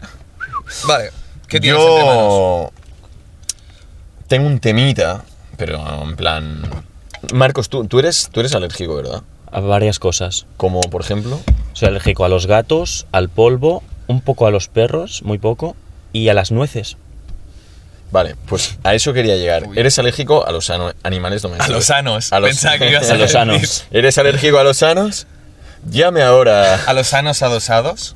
Vale, 0.87 1.11
¿qué 1.47 1.59
tienes 1.59 1.81
entre 1.81 2.05
manos? 2.05 2.27
Yo 2.27 2.71
tengo 4.27 4.47
un 4.47 4.59
temita, 4.59 5.23
pero 5.57 6.03
en 6.03 6.15
plan... 6.15 6.61
Marcos, 7.33 7.69
tú, 7.69 7.85
tú, 7.85 7.99
eres, 7.99 8.29
tú 8.31 8.39
eres 8.41 8.53
alérgico, 8.53 8.95
¿verdad? 8.95 9.21
A 9.51 9.59
varias 9.59 9.99
cosas. 9.99 10.45
Como, 10.57 10.81
por 10.81 11.01
ejemplo... 11.01 11.39
Soy 11.73 11.87
alérgico 11.87 12.23
a 12.25 12.29
los 12.29 12.45
gatos, 12.45 13.07
al 13.11 13.29
polvo, 13.29 13.81
un 14.07 14.21
poco 14.21 14.45
a 14.45 14.51
los 14.51 14.67
perros, 14.67 15.23
muy 15.23 15.39
poco, 15.39 15.75
y 16.11 16.29
a 16.29 16.33
las 16.33 16.51
nueces. 16.51 16.97
Vale, 18.13 18.35
pues 18.45 18.77
a 18.83 18.93
eso 18.93 19.11
quería 19.11 19.35
llegar. 19.35 19.67
Uy. 19.67 19.77
Eres 19.77 19.97
alérgico 19.97 20.45
a 20.47 20.51
los 20.51 20.69
ano- 20.69 20.93
animales 21.01 21.43
A 21.43 21.47
domésticos. 21.47 21.75
los 21.75 21.85
sanos. 21.85 22.31
A 22.31 22.39
los, 22.39 22.49
Pensaba 22.51 22.77
que 22.77 22.89
ibas 22.91 23.09
a, 23.09 23.13
A 23.15 23.17
los 23.17 23.31
sanos. 23.31 23.85
¿Eres 23.91 24.17
alérgico 24.19 24.59
a 24.59 24.63
los 24.63 24.77
sanos? 24.77 25.25
Llame 25.89 26.21
ahora. 26.21 26.75
A 26.85 26.93
los 26.93 27.07
sanos 27.07 27.41
adosados. 27.41 28.15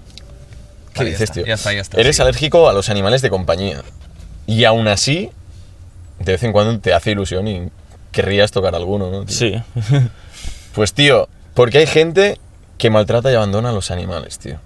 ¿Qué 0.93 0.99
Vale, 0.99 1.09
ya 1.11 1.15
dices, 1.15 1.21
está, 1.29 1.33
tío? 1.33 1.45
Ya 1.47 1.53
está, 1.55 1.73
ya 1.73 1.81
está. 1.81 1.99
Eres 1.99 2.15
sí. 2.15 2.21
alérgico 2.21 2.69
a 2.69 2.73
los 2.73 2.89
animales 2.89 3.21
de 3.23 3.29
compañía. 3.31 3.81
Y 4.45 4.63
aún 4.65 4.87
así, 4.87 5.31
de 6.19 6.31
vez 6.33 6.43
en 6.43 6.51
cuando 6.51 6.79
te 6.79 6.93
hace 6.93 7.11
ilusión 7.11 7.47
y 7.47 7.69
querrías 8.11 8.51
tocar 8.51 8.75
alguno, 8.75 9.09
¿no? 9.11 9.25
tío? 9.25 9.35
Sí. 9.35 9.61
Pues 10.75 10.93
tío, 10.93 11.27
porque 11.55 11.79
hay 11.79 11.87
gente 11.87 12.39
que 12.77 12.91
maltrata 12.91 13.31
y 13.31 13.35
abandona 13.35 13.69
a 13.69 13.71
los 13.71 13.89
animales, 13.89 14.37
tío. 14.37 14.59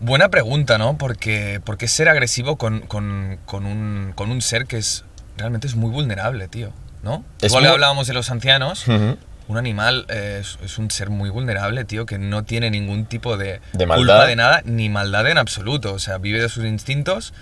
Buena 0.00 0.28
pregunta, 0.30 0.76
¿no? 0.78 0.98
Porque, 0.98 1.60
porque 1.64 1.88
ser 1.88 2.08
agresivo 2.08 2.56
con, 2.56 2.80
con, 2.80 3.38
con 3.46 3.64
un, 3.66 4.12
con 4.14 4.30
un 4.30 4.42
ser 4.42 4.66
que 4.66 4.76
es 4.78 5.04
realmente 5.36 5.66
es 5.66 5.76
muy 5.76 5.90
vulnerable, 5.90 6.48
tío. 6.48 6.72
¿No? 7.02 7.22
Es 7.40 7.50
Igual 7.50 7.64
muy- 7.64 7.72
hablábamos 7.72 8.06
de 8.06 8.14
los 8.14 8.30
ancianos. 8.30 8.86
Ujú. 8.88 9.18
Un 9.46 9.58
animal 9.58 10.06
eh, 10.08 10.38
es, 10.40 10.58
es 10.64 10.78
un 10.78 10.90
ser 10.90 11.10
muy 11.10 11.28
vulnerable, 11.28 11.84
tío, 11.84 12.06
que 12.06 12.18
no 12.18 12.44
tiene 12.44 12.70
ningún 12.70 13.04
tipo 13.04 13.36
de, 13.36 13.60
De 13.74 13.86
culpa 13.86 14.24
de 14.26 14.36
nada, 14.36 14.62
ni 14.64 14.88
maldad 14.88 15.28
en 15.30 15.36
absoluto. 15.36 15.92
O 15.92 15.98
sea, 15.98 16.16
vive 16.16 16.40
de 16.40 16.48
sus 16.48 16.64
instintos. 16.64 17.34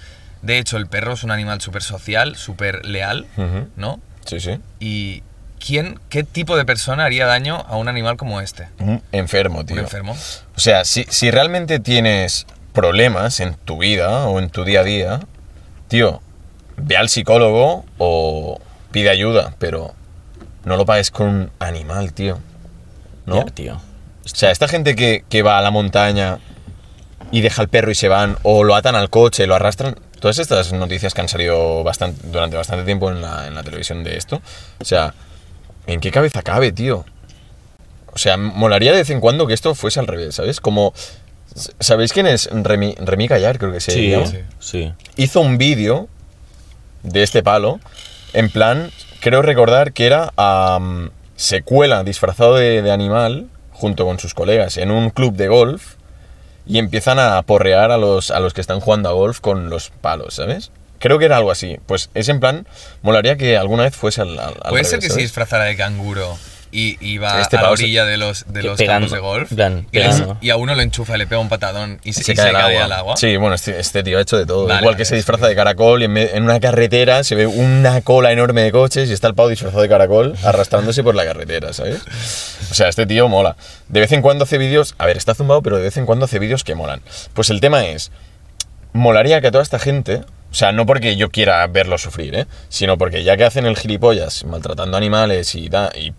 De 0.42 0.58
hecho, 0.58 0.78
el 0.78 0.88
perro 0.88 1.12
es 1.12 1.22
un 1.22 1.30
animal 1.30 1.60
súper 1.60 1.82
social, 1.84 2.34
súper 2.34 2.84
leal, 2.84 3.26
Ujú. 3.36 3.68
¿no? 3.76 4.00
Sí, 4.26 4.40
sí. 4.40 4.58
Y 4.80 5.22
¿quién, 5.64 5.98
qué 6.08 6.24
tipo 6.24 6.56
de 6.56 6.64
persona 6.64 7.04
haría 7.04 7.26
daño 7.26 7.64
a 7.68 7.76
un 7.76 7.88
animal 7.88 8.16
como 8.16 8.40
este? 8.40 8.68
Un 8.78 9.02
enfermo, 9.12 9.64
tío. 9.64 9.76
Un 9.76 9.82
enfermo. 9.82 10.16
O 10.56 10.60
sea, 10.60 10.84
si, 10.84 11.04
si 11.08 11.30
realmente 11.30 11.78
tienes 11.78 12.46
problemas 12.72 13.40
en 13.40 13.54
tu 13.54 13.78
vida 13.78 14.26
o 14.26 14.38
en 14.38 14.50
tu 14.50 14.64
día 14.64 14.80
a 14.80 14.84
día, 14.84 15.20
tío, 15.88 16.20
ve 16.76 16.96
al 16.96 17.08
psicólogo 17.08 17.84
o 17.98 18.60
pide 18.90 19.10
ayuda, 19.10 19.54
pero 19.58 19.94
no 20.64 20.76
lo 20.76 20.84
pagues 20.84 21.10
con 21.10 21.28
un 21.28 21.50
animal, 21.58 22.12
tío. 22.12 22.38
¿No? 23.26 23.44
Ya, 23.44 23.52
tío. 23.52 23.74
O 24.24 24.28
sea, 24.28 24.50
esta 24.50 24.68
gente 24.68 24.96
que, 24.96 25.24
que 25.28 25.42
va 25.42 25.58
a 25.58 25.62
la 25.62 25.70
montaña 25.70 26.38
y 27.30 27.40
deja 27.40 27.62
al 27.62 27.68
perro 27.68 27.90
y 27.90 27.94
se 27.94 28.08
van, 28.08 28.36
o 28.42 28.64
lo 28.64 28.74
atan 28.74 28.96
al 28.96 29.10
coche, 29.10 29.46
lo 29.46 29.54
arrastran. 29.54 29.96
Todas 30.18 30.38
estas 30.38 30.72
noticias 30.72 31.14
que 31.14 31.20
han 31.20 31.28
salido 31.28 31.82
bastante, 31.82 32.28
durante 32.28 32.56
bastante 32.56 32.84
tiempo 32.84 33.10
en 33.10 33.20
la, 33.20 33.46
en 33.46 33.54
la 33.54 33.62
televisión 33.62 34.04
de 34.04 34.16
esto. 34.16 34.40
O 34.80 34.84
sea, 34.84 35.14
¿en 35.86 36.00
qué 36.00 36.10
cabeza 36.10 36.42
cabe, 36.42 36.72
tío? 36.72 37.04
O 38.14 38.18
sea, 38.18 38.36
molaría 38.36 38.92
de 38.92 38.98
vez 38.98 39.10
en 39.10 39.20
cuando 39.20 39.46
que 39.46 39.54
esto 39.54 39.74
fuese 39.74 40.00
al 40.00 40.06
revés, 40.06 40.34
¿sabes? 40.34 40.60
Como. 40.60 40.92
¿Sabéis 41.80 42.12
quién 42.12 42.26
es 42.26 42.48
Remy, 42.50 42.94
Remy 42.98 43.28
Callar? 43.28 43.58
Creo 43.58 43.72
que 43.72 43.80
se 43.80 43.90
Sí, 43.92 44.10
llama. 44.10 44.26
sí. 44.26 44.38
sí. 44.58 44.92
Hizo 45.16 45.40
un 45.40 45.58
vídeo 45.58 46.08
de 47.02 47.22
este 47.22 47.42
palo. 47.42 47.78
En 48.32 48.48
plan, 48.50 48.90
creo 49.20 49.42
recordar 49.42 49.92
que 49.92 50.06
era. 50.06 50.32
am, 50.36 51.10
se 51.36 51.62
cuela 51.62 52.04
disfrazado 52.04 52.54
de, 52.56 52.82
de 52.82 52.90
animal 52.92 53.48
junto 53.72 54.04
con 54.06 54.18
sus 54.20 54.32
colegas 54.32 54.76
en 54.76 54.90
un 54.92 55.10
club 55.10 55.34
de 55.34 55.48
golf 55.48 55.94
y 56.66 56.78
empiezan 56.78 57.18
a 57.18 57.42
porrear 57.42 57.90
a 57.90 57.96
los, 57.98 58.30
a 58.30 58.38
los 58.38 58.54
que 58.54 58.60
están 58.60 58.78
jugando 58.78 59.08
a 59.08 59.12
golf 59.12 59.40
con 59.40 59.68
los 59.68 59.90
palos, 59.90 60.34
¿sabes? 60.34 60.70
Creo 61.02 61.18
que 61.18 61.24
era 61.26 61.36
algo 61.36 61.50
así. 61.50 61.78
Pues 61.86 62.08
es 62.14 62.28
en 62.28 62.38
plan, 62.38 62.66
molaría 63.02 63.36
que 63.36 63.58
alguna 63.58 63.82
vez 63.82 63.96
fuese 63.96 64.22
al, 64.22 64.38
al- 64.38 64.54
al 64.62 64.70
Puede 64.70 64.84
ser 64.84 64.92
revés, 64.92 65.00
que 65.00 65.00
se 65.02 65.08
¿sabes? 65.10 65.24
disfrazara 65.24 65.64
de 65.64 65.76
canguro 65.76 66.38
y 66.74 66.96
iba 67.06 67.42
Este 67.42 67.58
a 67.58 67.62
la 67.62 67.66
se- 67.68 67.72
orilla 67.74 68.06
de 68.06 68.16
los, 68.16 68.46
de 68.48 68.62
los 68.62 68.78
pegando, 68.78 69.06
campos 69.08 69.12
de 69.12 69.18
golf 69.18 69.52
plan, 69.52 69.86
y, 69.92 69.98
les- 69.98 70.22
y 70.40 70.48
a 70.48 70.56
uno 70.56 70.74
lo 70.74 70.80
enchufa 70.80 71.16
y 71.16 71.18
le 71.18 71.26
pega 71.26 71.38
un 71.38 71.50
patadón 71.50 72.00
y 72.02 72.14
se, 72.14 72.22
se 72.22 72.32
y 72.32 72.34
cae, 72.34 72.44
se 72.50 72.56
al, 72.56 72.62
cae 72.62 72.74
agua. 72.76 72.84
al 72.86 72.92
agua. 72.92 73.16
Sí, 73.18 73.36
bueno, 73.36 73.56
este, 73.56 73.78
este 73.78 74.02
tío 74.02 74.16
ha 74.16 74.22
hecho 74.22 74.38
de 74.38 74.46
todo. 74.46 74.66
Vale, 74.68 74.80
Igual 74.80 74.96
que 74.96 75.04
se 75.04 75.10
sí. 75.10 75.16
disfraza 75.16 75.48
de 75.48 75.54
caracol 75.54 76.00
y 76.00 76.06
en, 76.06 76.16
en 76.16 76.42
una 76.44 76.60
carretera 76.60 77.24
se 77.24 77.34
ve 77.34 77.46
una 77.46 78.00
cola 78.00 78.32
enorme 78.32 78.62
de 78.62 78.72
coches 78.72 79.10
y 79.10 79.12
está 79.12 79.26
el 79.28 79.34
pavo 79.34 79.48
disfrazado 79.50 79.82
de 79.82 79.88
caracol 79.90 80.34
arrastrándose 80.44 81.02
por 81.02 81.14
la 81.14 81.24
carretera, 81.26 81.74
¿sabes? 81.74 82.00
O 82.70 82.74
sea, 82.74 82.88
este 82.88 83.04
tío 83.04 83.28
mola. 83.28 83.56
De 83.88 84.00
vez 84.00 84.12
en 84.12 84.22
cuando 84.22 84.44
hace 84.44 84.56
vídeos, 84.56 84.94
a 84.96 85.04
ver, 85.04 85.18
está 85.18 85.34
zumbado, 85.34 85.60
pero 85.60 85.76
de 85.76 85.82
vez 85.82 85.96
en 85.98 86.06
cuando 86.06 86.24
hace 86.24 86.38
vídeos 86.38 86.64
que 86.64 86.74
molan. 86.74 87.02
Pues 87.34 87.50
el 87.50 87.60
tema 87.60 87.84
es, 87.84 88.12
molaría 88.94 89.42
que 89.42 89.48
a 89.48 89.50
toda 89.50 89.62
esta 89.62 89.78
gente, 89.78 90.22
o 90.52 90.54
sea, 90.54 90.70
no 90.70 90.84
porque 90.84 91.16
yo 91.16 91.30
quiera 91.30 91.66
verlo 91.66 91.96
sufrir, 91.96 92.34
¿eh? 92.34 92.46
Sino 92.68 92.98
porque 92.98 93.24
ya 93.24 93.38
que 93.38 93.44
hacen 93.44 93.64
el 93.64 93.74
gilipollas 93.74 94.44
maltratando 94.44 94.98
animales 94.98 95.54
y, 95.54 95.70
da, 95.70 95.90
y 95.96 96.12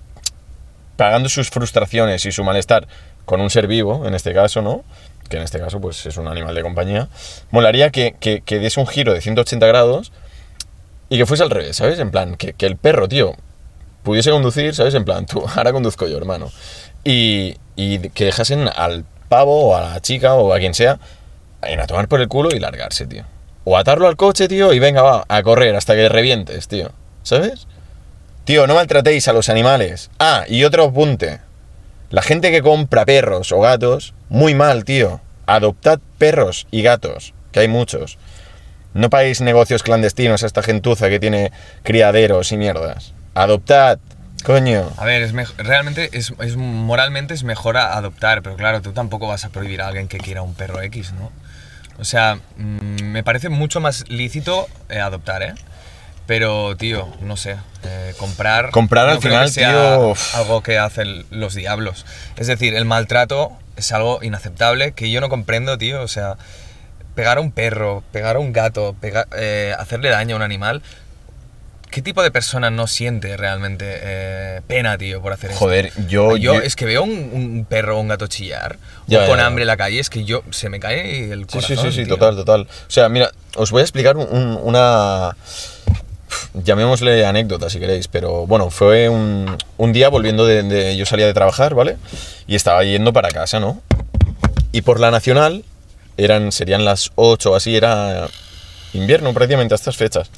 pagando 0.97 1.29
sus 1.29 1.51
frustraciones 1.51 2.25
y 2.25 2.31
su 2.31 2.43
malestar 2.43 2.87
con 3.25 3.41
un 3.41 3.51
ser 3.51 3.67
vivo, 3.67 4.07
en 4.07 4.15
este 4.15 4.33
caso, 4.33 4.63
¿no? 4.63 4.83
Que 5.29 5.37
en 5.37 5.43
este 5.43 5.59
caso, 5.59 5.79
pues 5.79 6.03
es 6.07 6.17
un 6.17 6.27
animal 6.27 6.55
de 6.55 6.63
compañía. 6.63 7.09
Molaría 7.51 7.91
que, 7.91 8.15
que, 8.19 8.41
que 8.41 8.57
diese 8.57 8.79
un 8.79 8.87
giro 8.87 9.13
de 9.13 9.21
180 9.21 9.67
grados 9.67 10.11
y 11.09 11.19
que 11.19 11.27
fuese 11.27 11.43
al 11.43 11.51
revés, 11.51 11.77
¿sabes? 11.77 11.99
En 11.99 12.09
plan, 12.09 12.35
que, 12.35 12.53
que 12.53 12.65
el 12.65 12.75
perro, 12.75 13.07
tío, 13.07 13.35
pudiese 14.01 14.31
conducir, 14.31 14.73
¿sabes? 14.73 14.95
En 14.95 15.05
plan, 15.05 15.27
tú, 15.27 15.45
ahora 15.55 15.71
conduzco 15.73 16.07
yo, 16.07 16.17
hermano. 16.17 16.51
Y, 17.03 17.57
y 17.75 18.09
que 18.09 18.25
dejasen 18.25 18.67
al 18.75 19.05
pavo 19.29 19.69
o 19.69 19.75
a 19.75 19.81
la 19.81 20.01
chica 20.01 20.33
o 20.33 20.51
a 20.55 20.57
quien 20.57 20.73
sea 20.73 20.97
en 21.61 21.79
a 21.79 21.85
tomar 21.85 22.07
por 22.07 22.19
el 22.19 22.27
culo 22.27 22.49
y 22.51 22.59
largarse, 22.59 23.05
tío. 23.05 23.25
O 23.65 23.77
atarlo 23.77 24.07
al 24.07 24.17
coche, 24.17 24.47
tío, 24.47 24.73
y 24.73 24.79
venga, 24.79 25.01
va, 25.01 25.25
a 25.27 25.43
correr 25.43 25.75
hasta 25.75 25.95
que 25.95 26.09
revientes, 26.09 26.67
tío. 26.67 26.91
¿Sabes? 27.23 27.67
Tío, 28.43 28.67
no 28.67 28.75
maltratéis 28.75 29.27
a 29.29 29.33
los 29.33 29.47
animales. 29.49 30.09
Ah, 30.19 30.43
y 30.47 30.65
otro 30.65 30.83
apunte. 30.85 31.39
La 32.09 32.21
gente 32.21 32.51
que 32.51 32.61
compra 32.61 33.05
perros 33.05 33.51
o 33.51 33.61
gatos, 33.61 34.13
muy 34.29 34.53
mal, 34.53 34.83
tío. 34.83 35.21
Adoptad 35.45 35.99
perros 36.17 36.67
y 36.71 36.81
gatos, 36.81 37.33
que 37.51 37.61
hay 37.61 37.67
muchos. 37.67 38.17
No 38.93 39.09
paguéis 39.09 39.41
negocios 39.41 39.81
clandestinos 39.81 40.43
a 40.43 40.45
esta 40.45 40.61
gentuza 40.61 41.09
que 41.09 41.19
tiene 41.19 41.51
criaderos 41.83 42.51
y 42.51 42.57
mierdas. 42.57 43.13
Adoptad, 43.33 43.97
coño. 44.43 44.91
A 44.97 45.05
ver, 45.05 45.23
es 45.23 45.33
realmente, 45.57 46.09
es, 46.13 46.33
es- 46.39 46.57
moralmente 46.57 47.33
es 47.33 47.43
mejor 47.43 47.77
adoptar, 47.77 48.41
pero 48.43 48.55
claro, 48.57 48.81
tú 48.81 48.91
tampoco 48.91 49.27
vas 49.27 49.45
a 49.45 49.49
prohibir 49.49 49.81
a 49.81 49.87
alguien 49.87 50.07
que 50.07 50.17
quiera 50.19 50.41
un 50.43 50.53
perro 50.53 50.81
X, 50.81 51.13
¿no? 51.13 51.31
O 52.03 52.05
sea, 52.05 52.37
mm, 52.57 53.01
me 53.01 53.23
parece 53.23 53.47
mucho 53.47 53.79
más 53.79 54.03
lícito 54.09 54.67
eh, 54.89 54.99
adoptar, 54.99 55.41
¿eh? 55.41 55.53
Pero, 56.27 56.75
tío, 56.75 57.07
no 57.21 57.37
sé, 57.37 57.55
eh, 57.85 58.13
comprar... 58.17 58.71
Comprar 58.71 59.07
al 59.07 59.15
no 59.15 59.21
creo 59.21 59.31
final, 59.31 59.45
que 59.45 59.53
sea 59.53 59.69
tío, 59.69 60.13
algo 60.33 60.61
que 60.63 60.77
hacen 60.77 61.25
los 61.29 61.55
diablos. 61.55 62.05
Es 62.35 62.47
decir, 62.47 62.75
el 62.75 62.83
maltrato 62.83 63.53
es 63.77 63.93
algo 63.93 64.19
inaceptable 64.21 64.91
que 64.91 65.11
yo 65.11 65.21
no 65.21 65.29
comprendo, 65.29 65.77
tío. 65.77 66.01
O 66.01 66.09
sea, 66.09 66.35
pegar 67.15 67.37
a 67.37 67.41
un 67.41 67.53
perro, 67.53 68.03
pegar 68.11 68.35
a 68.35 68.39
un 68.39 68.51
gato, 68.51 68.97
eh, 69.37 69.73
hacerle 69.79 70.09
daño 70.09 70.35
a 70.35 70.39
un 70.39 70.43
animal... 70.43 70.83
¿Qué 71.93 72.01
tipo 72.01 72.23
de 72.23 72.31
persona 72.31 72.71
no 72.71 72.87
siente 72.87 73.37
realmente 73.37 73.85
eh, 73.87 74.61
pena, 74.65 74.97
tío, 74.97 75.21
por 75.21 75.31
hacer 75.31 75.51
esto? 75.51 75.59
Joder, 75.59 75.91
yo... 76.07 76.35
Yo, 76.37 76.55
yo- 76.55 76.61
es 76.61 76.75
que 76.75 76.85
veo 76.85 77.03
un, 77.03 77.11
un 77.31 77.65
perro 77.69 77.97
o 77.97 78.01
un 78.01 78.07
gato 78.07 78.25
chillar 78.25 78.77
Ya, 79.05 79.19
o 79.19 79.27
con 79.27 79.35
ya, 79.37 79.43
ya. 79.43 79.45
hambre 79.45 79.61
en 79.61 79.67
la 79.67 79.77
calle, 79.77 79.99
es 79.99 80.09
que 80.09 80.23
yo 80.25 80.41
se 80.49 80.69
me 80.69 80.79
cae 80.79 81.31
el 81.31 81.41
Sí, 81.41 81.45
corazón. 81.59 81.77
sí, 81.77 81.83
sí, 81.83 81.91
sí, 81.91 82.05
tío. 82.05 82.15
total, 82.15 82.35
total. 82.35 82.61
O 82.63 82.89
sea, 82.91 83.09
mira, 83.09 83.29
os 83.55 83.69
voy 83.69 83.81
a 83.81 83.83
explicar 83.83 84.17
un- 84.17 84.59
una... 84.63 85.35
Llamémosle 86.55 87.25
anécdota 87.25 87.69
si 87.69 87.79
queréis, 87.79 88.07
pero 88.07 88.47
bueno, 88.47 88.69
fue 88.71 89.07
un, 89.09 89.55
un 89.77 89.93
día 89.93 90.09
volviendo 90.09 90.45
de, 90.47 90.63
de- 90.63 90.97
Yo 90.97 91.05
salía 91.05 91.27
de 91.27 91.33
trabajar, 91.33 91.75
¿vale? 91.75 91.97
Y 92.47 92.55
estaba 92.55 92.83
yendo 92.83 93.13
para 93.13 93.29
casa, 93.29 93.59
¿no? 93.59 93.81
Y 94.71 94.81
por 94.81 94.99
la 94.99 95.11
nacional, 95.11 95.63
eran, 96.17 96.51
serían 96.51 96.85
las 96.85 97.11
8 97.15 97.51
o 97.51 97.55
así, 97.55 97.75
era 97.75 98.27
invierno 98.93 99.33
prácticamente 99.33 99.73
a 99.73 99.77
estas 99.77 99.97
fechas. 99.97 100.29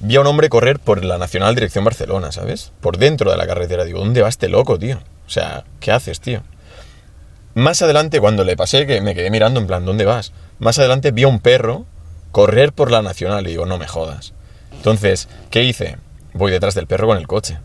Vi 0.00 0.16
a 0.16 0.20
un 0.20 0.26
hombre 0.26 0.48
correr 0.48 0.78
por 0.78 1.04
la 1.04 1.18
nacional 1.18 1.54
dirección 1.54 1.84
Barcelona, 1.84 2.32
¿sabes? 2.32 2.72
Por 2.80 2.98
dentro 2.98 3.30
de 3.30 3.36
la 3.36 3.46
carretera. 3.46 3.84
Digo, 3.84 4.00
¿dónde 4.00 4.22
va 4.22 4.28
este 4.28 4.48
loco, 4.48 4.78
tío? 4.78 4.98
O 5.26 5.30
sea, 5.30 5.64
¿qué 5.80 5.90
haces, 5.92 6.20
tío? 6.20 6.42
Más 7.54 7.82
adelante, 7.82 8.20
cuando 8.20 8.44
le 8.44 8.56
pasé, 8.56 8.86
que 8.86 9.00
me 9.00 9.14
quedé 9.14 9.30
mirando 9.30 9.60
en 9.60 9.66
plan, 9.66 9.84
¿dónde 9.84 10.04
vas? 10.04 10.32
Más 10.58 10.78
adelante 10.78 11.12
vi 11.12 11.22
a 11.22 11.28
un 11.28 11.40
perro 11.40 11.86
correr 12.32 12.72
por 12.72 12.90
la 12.90 13.00
nacional. 13.02 13.46
Y 13.46 13.50
digo, 13.50 13.64
no 13.66 13.78
me 13.78 13.86
jodas. 13.86 14.32
Entonces, 14.72 15.28
¿qué 15.50 15.62
hice? 15.62 15.96
Voy 16.32 16.50
detrás 16.50 16.74
del 16.74 16.86
perro 16.88 17.06
con 17.06 17.16
el 17.16 17.26
coche. 17.28 17.58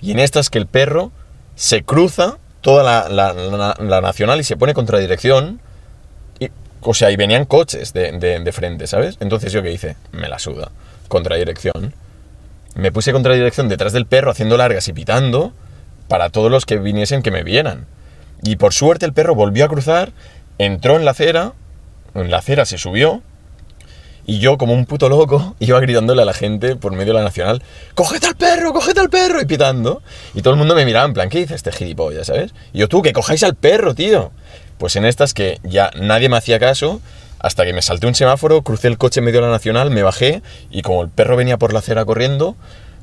Y 0.00 0.12
en 0.12 0.20
estas 0.20 0.50
que 0.50 0.58
el 0.58 0.66
perro 0.68 1.10
se 1.56 1.82
cruza 1.82 2.38
toda 2.60 2.84
la, 2.84 3.08
la- 3.08 3.32
la- 3.32 3.76
la 3.80 4.00
nacional 4.00 4.38
y 4.40 4.44
se 4.44 4.56
pone 4.56 4.72
contra 4.74 4.98
dirección. 5.00 5.60
O 6.80 6.94
sea, 6.94 7.10
y 7.10 7.16
venían 7.16 7.44
coches 7.44 7.92
de, 7.92 8.12
de- 8.12 8.52
frente, 8.52 8.86
¿sabes? 8.86 9.16
Entonces 9.20 9.52
yo 9.52 9.62
qué 9.62 9.72
hice? 9.72 9.96
Me 10.12 10.28
la 10.28 10.38
suda. 10.38 10.70
Contradirección. 11.08 11.92
Me 12.74 12.92
puse 12.92 13.12
contradirección 13.12 13.68
detrás 13.68 13.92
del 13.92 14.06
perro 14.06 14.30
haciendo 14.30 14.56
largas 14.56 14.86
y 14.88 14.92
pitando 14.92 15.52
para 16.06 16.30
todos 16.30 16.50
los 16.50 16.64
que 16.66 16.76
viniesen 16.78 17.22
que 17.22 17.30
me 17.30 17.42
vieran. 17.42 17.86
Y 18.42 18.56
por 18.56 18.72
suerte 18.72 19.04
el 19.06 19.12
perro 19.12 19.34
volvió 19.34 19.64
a 19.64 19.68
cruzar, 19.68 20.12
entró 20.58 20.96
en 20.96 21.04
la 21.04 21.10
acera, 21.10 21.52
en 22.14 22.30
la 22.30 22.38
acera 22.38 22.64
se 22.64 22.78
subió, 22.78 23.22
y 24.24 24.40
yo, 24.40 24.58
como 24.58 24.74
un 24.74 24.84
puto 24.84 25.08
loco, 25.08 25.56
iba 25.58 25.80
gritándole 25.80 26.20
a 26.20 26.26
la 26.26 26.34
gente 26.34 26.76
por 26.76 26.92
medio 26.92 27.14
de 27.14 27.20
la 27.20 27.24
nacional: 27.24 27.62
¡Coged 27.94 28.22
al 28.24 28.36
perro, 28.36 28.74
coged 28.74 28.96
al 28.98 29.08
perro! 29.08 29.40
Y 29.40 29.46
pitando. 29.46 30.02
Y 30.34 30.42
todo 30.42 30.52
el 30.52 30.58
mundo 30.58 30.74
me 30.74 30.84
miraba 30.84 31.06
en 31.06 31.14
plan: 31.14 31.30
¿Qué 31.30 31.38
dice 31.38 31.54
este 31.54 31.72
gilipollas, 31.72 32.26
sabes? 32.26 32.52
Y 32.74 32.78
yo, 32.80 32.88
tú, 32.88 33.00
que 33.00 33.14
cojáis 33.14 33.42
al 33.42 33.54
perro, 33.54 33.94
tío. 33.94 34.30
Pues 34.78 34.96
en 34.96 35.04
estas 35.04 35.34
que 35.34 35.58
ya 35.62 35.90
nadie 36.00 36.28
me 36.28 36.36
hacía 36.36 36.58
caso, 36.58 37.00
hasta 37.40 37.64
que 37.64 37.72
me 37.72 37.82
salté 37.82 38.06
un 38.06 38.14
semáforo, 38.14 38.62
crucé 38.62 38.88
el 38.88 38.98
coche 38.98 39.20
en 39.20 39.24
medio 39.26 39.40
de 39.40 39.46
la 39.46 39.52
nacional, 39.52 39.90
me 39.90 40.02
bajé, 40.02 40.42
y 40.70 40.82
como 40.82 41.02
el 41.02 41.08
perro 41.08 41.36
venía 41.36 41.56
por 41.58 41.72
la 41.72 41.80
acera 41.80 42.04
corriendo, 42.04 42.56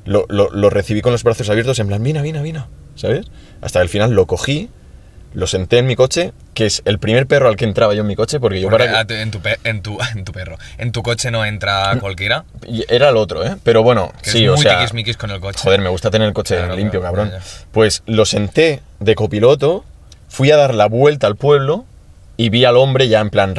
lo, 0.05 0.25
lo- 0.29 0.49
lo 0.51 0.69
recibí 0.69 1.01
con 1.01 1.11
los 1.11 1.23
brazos 1.23 1.49
abiertos, 1.49 1.79
en 1.79 1.87
plan: 1.87 2.01
Vina, 2.03 2.21
vina, 2.21 2.41
vina, 2.41 2.67
¿sabes? 2.95 3.25
Hasta 3.61 3.79
que 3.79 3.83
al 3.83 3.89
final 3.89 4.11
lo 4.11 4.25
cogí. 4.25 4.69
Lo 5.33 5.47
senté 5.47 5.79
en 5.79 5.85
mi 5.85 5.97
coche, 5.97 6.31
que 6.53 6.65
es 6.65 6.81
el 6.85 6.97
primer 6.97 7.27
perro 7.27 7.49
al 7.49 7.57
que 7.57 7.65
entraba 7.65 7.93
yo 7.93 7.99
en 8.03 8.07
mi 8.07 8.15
coche, 8.15 8.39
porque 8.39 8.61
yo 8.61 8.69
Porque 8.69 8.85
para... 8.85 8.99
a 9.01 9.05
tu- 9.05 9.15
en, 9.15 9.31
tu 9.31 9.41
pe- 9.41 9.59
en, 9.65 9.81
tu, 9.81 9.97
en 10.15 10.23
tu 10.23 10.31
perro. 10.31 10.57
En 10.77 10.93
tu 10.93 11.03
coche 11.03 11.29
no 11.29 11.43
entra 11.43 11.97
cualquiera. 11.99 12.45
Era 12.87 13.09
el 13.09 13.17
otro, 13.17 13.45
¿eh? 13.45 13.57
Pero 13.61 13.83
bueno, 13.83 14.13
Que 14.23 14.29
sí, 14.29 14.45
es 14.45 14.49
o 14.49 14.53
muy 14.53 14.61
sea. 14.63 14.77
tiquismiquis 14.77 15.17
con 15.17 15.31
el 15.31 15.41
coche. 15.41 15.59
Joder, 15.61 15.81
me 15.81 15.89
gusta 15.89 16.09
tener 16.09 16.25
el 16.29 16.33
coche 16.33 16.55
Claro, 16.55 16.77
limpio, 16.77 17.01
claro, 17.01 17.15
cabrón. 17.17 17.33
Pues 17.73 18.01
lo 18.05 18.23
senté 18.25 18.81
de 19.01 19.13
copiloto, 19.15 19.83
fui 20.35 20.51
a 20.51 20.57
dar 20.57 20.73
la 20.75 20.87
vuelta 20.87 21.27
al 21.27 21.35
pueblo 21.37 21.85
y 22.37 22.49
vi 22.49 22.65
al 22.65 22.75
hombre 22.75 23.07
ya 23.07 23.21
en 23.21 23.29
plan 23.29 23.53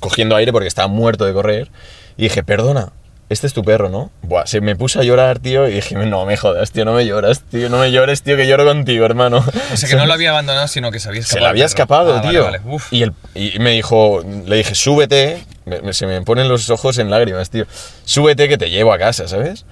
cogiendo 0.00 0.34
aire 0.34 0.50
porque 0.52 0.66
estaba 0.66 0.88
muerto 0.88 1.24
de 1.24 1.32
correr. 1.32 1.68
Y 2.16 2.24
dije, 2.24 2.42
perdona, 2.42 2.90
este 3.28 3.46
es 3.46 3.52
tu 3.52 3.62
perro, 3.62 3.88
¿no? 3.88 4.10
Buah, 4.22 4.46
se 4.46 4.60
me 4.60 4.74
puso 4.74 4.98
a 5.00 5.04
llorar, 5.04 5.38
tío, 5.38 5.68
y 5.68 5.74
dije, 5.74 5.94
no 5.94 6.24
me 6.26 6.36
jodas, 6.36 6.72
tío, 6.72 6.84
no 6.84 6.92
me 6.94 7.06
lloras, 7.06 7.42
tío, 7.42 7.68
no 7.68 7.78
me 7.78 7.92
llores, 7.92 8.22
tío, 8.22 8.36
que 8.36 8.46
lloro 8.48 8.64
contigo, 8.64 9.04
hermano. 9.04 9.44
O 9.72 9.76
sea 9.76 9.88
que 9.88 9.94
no 9.96 10.06
lo 10.06 10.12
había 10.14 10.30
abandonado, 10.30 10.66
sino 10.66 10.90
que 10.90 10.98
se 10.98 11.08
había 11.08 11.22
Se 11.22 11.26
escapado. 11.28 11.44
le 11.44 11.50
había 11.50 11.64
escapado, 11.66 12.10
Ah, 12.16 12.20
vale, 12.20 12.30
tío. 12.30 12.44
vale. 12.44 12.60
Uf. 12.64 12.92
Y, 12.92 13.02
el, 13.04 13.12
y 13.36 13.58
me 13.60 13.70
dijo, 13.70 14.22
le 14.46 14.56
dije, 14.56 14.74
súbete. 14.74 15.44
Me- 15.64 15.80
me- 15.82 15.92
se 15.92 16.06
me 16.06 16.20
ponen 16.22 16.48
los 16.48 16.70
ojos 16.70 16.98
en 16.98 17.10
lágrimas, 17.10 17.50
tío. 17.50 17.66
Súbete 18.04 18.48
que 18.48 18.58
te 18.58 18.70
llevo 18.70 18.92
a 18.92 18.98
casa, 18.98 19.28
¿sabes? 19.28 19.64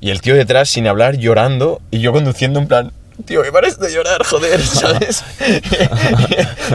Y 0.00 0.10
el 0.10 0.20
tío 0.20 0.34
detrás 0.34 0.68
sin 0.70 0.86
hablar, 0.88 1.16
llorando, 1.16 1.80
y 1.90 1.98
yo 2.00 2.12
conduciendo 2.12 2.58
en 2.60 2.66
plan, 2.68 2.92
tío, 3.22 3.42
que 3.42 3.52
pares 3.52 3.78
de 3.78 3.92
llorar, 3.92 4.24
joder, 4.24 4.60
¿sabes? 4.66 5.24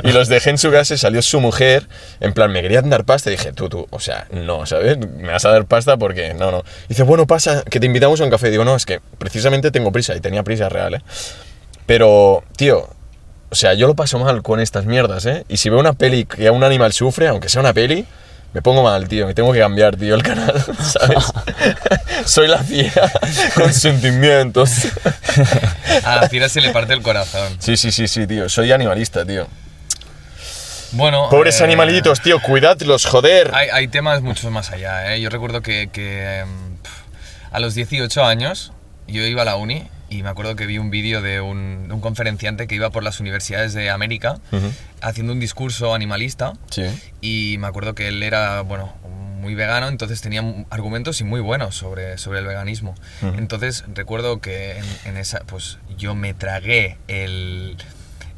y 0.03 0.11
los 0.11 0.27
dejé 0.27 0.51
en 0.51 0.57
su 0.57 0.71
casa 0.71 0.93
y 0.93 0.97
salió 0.97 1.21
su 1.21 1.39
mujer, 1.39 1.87
en 2.19 2.33
plan, 2.33 2.51
me 2.51 2.61
querían 2.61 2.89
dar 2.89 3.05
pasta, 3.05 3.29
y 3.29 3.33
dije, 3.33 3.53
tú, 3.53 3.69
tú, 3.69 3.87
o 3.89 3.99
sea, 3.99 4.27
no, 4.31 4.65
¿sabes? 4.65 4.97
Me 4.97 5.31
vas 5.31 5.45
a 5.45 5.49
dar 5.49 5.65
pasta 5.65 5.97
porque, 5.97 6.33
no, 6.33 6.51
no. 6.51 6.63
dice, 6.89 7.03
bueno, 7.03 7.27
pasa, 7.27 7.63
que 7.63 7.79
te 7.79 7.85
invitamos 7.85 8.21
a 8.21 8.23
un 8.23 8.29
café. 8.29 8.49
Digo, 8.49 8.65
no, 8.65 8.75
es 8.75 8.85
que 8.85 8.99
precisamente 9.17 9.71
tengo 9.71 9.91
prisa, 9.91 10.15
y 10.15 10.21
tenía 10.21 10.43
prisa 10.43 10.69
real, 10.69 10.95
¿eh? 10.95 11.01
Pero, 11.85 12.43
tío, 12.57 12.89
o 13.49 13.55
sea, 13.55 13.73
yo 13.73 13.87
lo 13.87 13.95
paso 13.95 14.19
mal 14.19 14.41
con 14.41 14.59
estas 14.59 14.85
mierdas, 14.85 15.25
¿eh? 15.25 15.45
Y 15.47 15.57
si 15.57 15.69
veo 15.69 15.79
una 15.79 15.93
peli 15.93 16.25
que 16.25 16.47
a 16.47 16.51
un 16.51 16.63
animal 16.63 16.93
sufre, 16.93 17.27
aunque 17.27 17.49
sea 17.49 17.61
una 17.61 17.73
peli, 17.73 18.05
me 18.56 18.62
pongo 18.62 18.84
mal, 18.84 19.10
tío. 19.10 19.28
Me 19.28 19.34
tengo 19.34 19.51
que 19.51 19.60
cambiar, 19.60 19.97
tío, 19.97 20.16
el 20.16 20.24
canal, 20.24 20.56
¿sabes? 20.82 21.26
Soy 22.26 22.47
la 22.47 22.60
fiera 22.60 23.12
con 23.53 23.74
sentimientos. 23.74 24.72
A 26.06 26.16
la 26.16 26.30
fiera 26.30 26.47
se 26.47 26.62
le 26.62 26.72
parte 26.72 26.93
el 26.93 27.01
corazón. 27.01 27.58
Sí, 27.60 27.76
sí, 27.76 27.91
sí, 27.91 28.08
sí, 28.08 28.26
tío. 28.26 28.47
Soy 28.47 28.72
animalista, 28.72 29.26
tío. 29.26 29.45
Bueno. 30.93 31.28
Pobres 31.30 31.60
eh, 31.60 31.66
animalitos, 31.66 32.22
tío. 32.22 32.39
Cuidadlos, 32.41 33.06
joder. 33.06 33.51
Hay, 33.53 33.68
hay 33.74 33.89
temas 33.89 34.22
mucho 34.22 34.49
más 34.51 34.72
allá, 34.72 35.14
¿eh? 35.14 35.20
Yo 35.20 35.30
recuerdo 35.30 35.62
que, 35.62 35.89
que, 35.91 36.39
em, 36.39 36.78
a 37.51 37.60
los 37.60 37.76
18 37.76 38.24
años 38.24 38.72
yo 39.06 39.22
iba 39.24 39.41
a 39.41 39.45
la 39.45 39.58
uni 39.58 39.86
y 40.18 40.24
me 40.24 40.30
acuerdo 40.30 40.55
que 40.55 40.66
vi 40.66 40.78
un 40.78 40.89
vídeo 40.89 41.22
de 41.22 41.41
un, 41.41 41.88
de 41.88 41.93
un 41.93 42.01
conferenciante 42.01 42.68
que 42.68 42.76
iba 42.76 42.89
por 42.89 43.03
las 43.03 43.20
universidades 43.20 43.74
de 43.74 43.89
América 43.89 44.39
Ujú. 44.51 44.72
haciendo 45.01 45.34
un 45.34 45.39
discurso 45.39 45.93
animalista 45.93 46.53
Sí. 46.70 46.84
y 47.22 47.57
me 47.59 47.68
acuerdo 47.68 47.95
que 47.95 48.07
él 48.07 48.22
era, 48.24 48.61
bueno, 48.61 48.93
muy 49.39 49.53
vegano, 49.55 49.88
entonces 49.89 50.22
tenía 50.22 50.43
argumentos 50.72 51.22
y 51.22 51.24
muy 51.24 51.39
buenos 51.39 51.76
sobre, 51.76 52.18
sobre 52.18 52.39
el 52.39 52.45
veganismo. 52.47 52.95
Ujú. 53.22 53.36
Entonces 53.38 53.84
recuerdo 53.93 54.39
que 54.41 54.78
en, 54.80 54.86
en 55.05 55.18
esa, 55.18 55.41
pues 55.41 55.78
yo 55.97 56.16
me 56.16 56.34
tragué 56.34 56.97
el, 57.07 57.78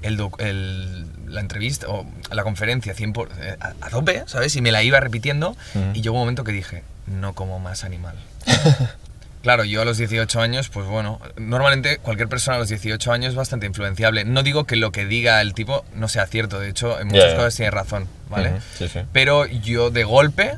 el, 0.02 0.20
el- 0.40 1.06
la 1.28 1.42
entrevista 1.42 1.88
o 1.90 2.06
la 2.32 2.44
conferencia 2.44 2.94
100 2.94 3.14
por- 3.14 3.30
eh, 3.40 3.56
a, 3.60 3.74
a 3.82 3.90
tope, 3.90 4.24
¿sabes? 4.28 4.56
Y 4.56 4.62
me 4.62 4.72
la 4.72 4.84
iba 4.84 5.00
repitiendo 5.00 5.52
Ujú. 5.76 5.92
y 5.94 6.02
llegó 6.02 6.16
un 6.16 6.22
momento 6.22 6.44
que 6.44 6.52
dije, 6.52 6.84
no 7.06 7.34
como 7.34 7.60
más 7.60 7.84
animal. 7.86 8.16
Claro, 9.44 9.64
yo 9.64 9.82
a 9.82 9.86
los 9.86 9.98
18 9.98 10.42
años, 10.42 10.70
pues 10.70 10.88
bueno, 10.88 11.20
normalmente 11.38 12.00
cualquier 12.00 12.28
persona 12.28 12.58
a 12.58 12.60
los 12.60 12.70
18 12.70 13.12
años 13.12 13.30
es 13.30 13.36
bastante 13.36 13.66
influenciable. 13.66 14.26
No 14.26 14.44
digo 14.44 14.66
que 14.66 14.76
lo 14.76 14.92
que 14.92 15.06
diga 15.06 15.42
el 15.42 15.54
tipo 15.54 15.86
no 15.96 16.08
sea 16.08 16.26
cierto, 16.28 16.60
de 16.60 16.70
hecho, 16.70 17.00
en 17.00 17.08
muchas 17.08 17.32
ya. 17.32 17.36
cosas 17.36 17.56
tiene 17.56 17.72
razón, 17.72 18.08
¿vale? 18.30 18.54
Sí, 18.78 18.88
sí. 18.90 19.00
Pero 19.14 19.46
yo 19.46 19.90
de 19.90 20.04
golpe 20.04 20.56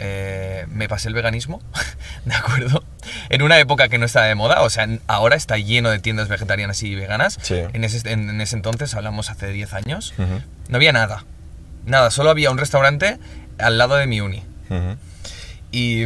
eh, 0.00 0.66
me 0.68 0.88
pasé 0.88 1.08
el 1.08 1.14
veganismo, 1.14 1.62
¿de 2.24 2.34
acuerdo? 2.34 2.84
En 3.30 3.42
una 3.42 3.58
época 3.58 3.88
que 3.88 3.98
no 3.98 4.04
estaba 4.04 4.26
de 4.26 4.34
moda, 4.34 4.62
o 4.62 4.70
sea, 4.70 4.86
ahora 5.06 5.34
está 5.36 5.56
lleno 5.56 5.90
de 5.90 5.98
tiendas 5.98 6.28
vegetarianas 6.28 6.82
y 6.82 6.94
veganas. 6.94 7.38
Sí. 7.40 7.56
En, 7.72 7.82
ese, 7.84 8.08
en, 8.12 8.28
en 8.28 8.40
ese 8.40 8.56
entonces, 8.56 8.94
hablamos 8.94 9.30
hace 9.30 9.48
10 9.48 9.72
años, 9.74 10.12
no 10.68 10.76
había 10.76 10.92
nada. 10.92 11.24
Nada, 11.86 12.10
solo 12.10 12.30
había 12.30 12.50
un 12.50 12.58
restaurante 12.58 13.18
al 13.58 13.78
lado 13.78 13.94
de 13.96 14.06
mi 14.06 14.20
uni. 14.20 14.42
ujú. 14.68 14.96
Y, 15.70 16.04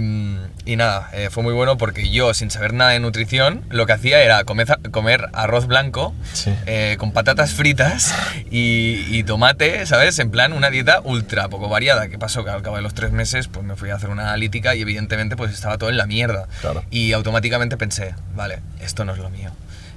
y 0.64 0.76
nada, 0.76 1.08
eh, 1.12 1.28
fue 1.30 1.44
muy 1.44 1.54
bueno 1.54 1.78
porque 1.78 2.10
yo, 2.10 2.34
sin 2.34 2.50
saber 2.50 2.74
nada 2.74 2.90
de 2.90 2.98
nutrición, 3.00 3.62
lo 3.70 3.86
que 3.86 3.92
hacía 3.92 4.20
era 4.22 4.42
comer, 4.42 4.66
comer 4.90 5.28
arroz 5.32 5.66
blanco 5.68 6.14
Sí. 6.32 6.52
eh, 6.66 6.96
con 6.98 7.12
patatas 7.12 7.52
fritas 7.52 8.12
y, 8.50 9.04
y 9.08 9.22
tomate, 9.22 9.86
¿sabes? 9.86 10.18
En 10.18 10.30
plan, 10.32 10.52
una 10.52 10.70
dieta 10.70 11.00
ultra 11.04 11.48
poco 11.48 11.68
variada. 11.68 12.08
¿Qué 12.08 12.18
pasó? 12.18 12.44
Que 12.44 12.50
al 12.50 12.62
cabo 12.62 12.74
de 12.76 12.82
los 12.82 12.94
tres 12.94 13.12
meses, 13.12 13.46
pues 13.46 13.64
me 13.64 13.76
fui 13.76 13.90
a 13.90 13.94
hacer 13.94 14.10
una 14.10 14.22
analítica 14.24 14.74
y 14.74 14.80
evidentemente 14.82 15.36
pues 15.36 15.52
estaba 15.52 15.78
todo 15.78 15.90
en 15.90 15.96
la 15.96 16.06
mierda. 16.06 16.48
Claro. 16.60 16.82
Y 16.90 17.12
automáticamente 17.12 17.76
pensé, 17.76 18.14
vale, 18.34 18.58
esto 18.80 19.04
no 19.04 19.12
es 19.12 19.18
lo 19.18 19.30
mío. 19.30 19.50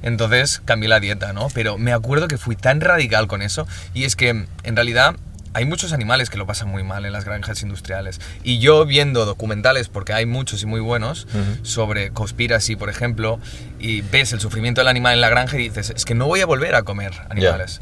Entonces 0.04 0.62
cambié 0.66 0.90
la 0.90 1.00
dieta, 1.00 1.34
¿no? 1.34 1.48
Pero 1.56 1.80
me 1.80 1.92
acuerdo 1.92 2.28
que 2.28 2.38
fui 2.38 2.56
tan 2.56 2.82
radical 2.82 3.26
con 3.28 3.42
eso 3.42 3.68
y 3.96 4.04
es 4.04 4.16
que 4.16 4.30
en 4.30 4.76
realidad 4.76 5.16
hay 5.56 5.64
muchos 5.66 5.94
animales 5.94 6.30
que 6.30 6.38
lo 6.38 6.46
pasan 6.46 6.68
muy 6.68 6.84
mal 6.84 7.06
en 7.06 7.14
las 7.14 7.24
granjas 7.24 7.62
industriales. 7.64 8.20
Y 8.44 8.60
yo 8.60 8.86
viendo 8.86 9.26
documentales, 9.26 9.88
porque 9.88 10.12
hay 10.12 10.26
muchos 10.26 10.62
y 10.64 10.66
muy 10.66 10.82
buenos, 10.82 11.28
Ujú. 11.34 11.66
sobre 11.66 12.12
Conspiracy, 12.12 12.76
por 12.76 12.90
ejemplo, 12.90 13.40
y 13.80 14.02
ves 14.02 14.34
el 14.34 14.42
sufrimiento 14.42 14.82
del 14.82 14.90
animal 14.90 15.14
en 15.14 15.22
la 15.22 15.30
granja 15.30 15.56
y 15.58 15.64
dices, 15.70 15.92
es 15.96 16.04
que 16.04 16.14
no 16.14 16.28
voy 16.28 16.42
a 16.42 16.46
volver 16.46 16.76
a 16.76 16.84
comer 16.84 17.14
animales. 17.30 17.80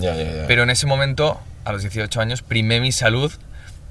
Pero 0.47 0.61
en 0.63 0.69
ese 0.69 0.85
momento, 0.85 1.41
a 1.65 1.71
los 1.71 1.81
18 1.81 2.21
años, 2.21 2.43
primé 2.43 2.79
mi 2.79 2.91
salud 2.91 3.31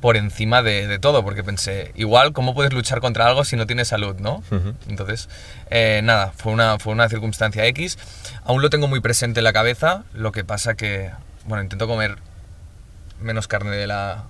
por 0.01 0.16
encima 0.16 0.62
de, 0.62 0.87
de 0.87 0.99
todo, 0.99 1.24
porque 1.24 1.43
pensé, 1.45 1.91
igual, 1.97 2.33
¿cómo 2.33 2.55
puedes 2.55 2.72
luchar 2.72 3.01
contra 3.01 3.26
algo 3.26 3.45
si 3.45 3.57
no 3.57 3.66
tienes 3.66 3.89
salud, 3.89 4.16
no? 4.20 4.43
Entonces, 4.89 5.28
eh, 5.70 6.01
nada, 6.05 6.33
fue 6.37 6.53
una, 6.53 6.78
fue 6.78 6.93
una 6.93 7.09
circunstancia 7.09 7.66
X. 7.66 7.99
Aún 8.45 8.62
lo 8.62 8.70
tengo 8.70 8.87
muy 8.89 9.01
presente 9.01 9.41
en 9.41 9.45
la 9.45 9.53
cabeza, 9.53 10.05
lo 10.12 10.30
que 10.33 10.45
pasa 10.45 10.74
que, 10.74 11.11
bueno, 11.47 11.62
intento 11.64 11.87
comer 11.89 12.16
menos 13.23 13.49
carne 13.49 13.70
de 13.77 13.87
la, 13.87 14.25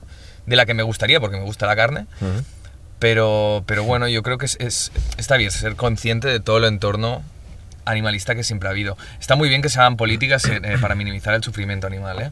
de 0.46 0.56
la 0.56 0.66
que 0.66 0.74
me 0.74 0.82
gustaría, 0.82 1.20
porque 1.20 1.36
me 1.36 1.44
gusta 1.44 1.66
la 1.66 1.76
carne. 1.76 2.06
Ujú. 2.20 2.44
Pero, 2.98 3.64
pero 3.66 3.82
bueno, 3.84 4.06
yo 4.08 4.22
creo 4.22 4.38
que 4.38 4.46
es, 4.46 4.56
es- 4.60 4.92
está 5.18 5.36
bien 5.36 5.50
ser 5.50 5.74
consciente 5.76 6.28
de 6.28 6.38
todo 6.40 6.58
el 6.58 6.64
entorno 6.64 7.22
animalista 7.84 8.36
que 8.36 8.44
siempre 8.44 8.68
ha 8.68 8.70
habido. 8.70 8.96
Está 9.18 9.34
muy 9.34 9.48
bien 9.48 9.60
que 9.60 9.68
se 9.68 9.80
hagan 9.80 9.96
políticas 9.96 10.44
eh, 10.44 10.60
eh, 10.62 10.78
para 10.80 10.94
minimizar 10.94 11.34
el 11.34 11.42
sufrimiento 11.42 11.88
animal, 11.88 12.22
¿eh? 12.22 12.30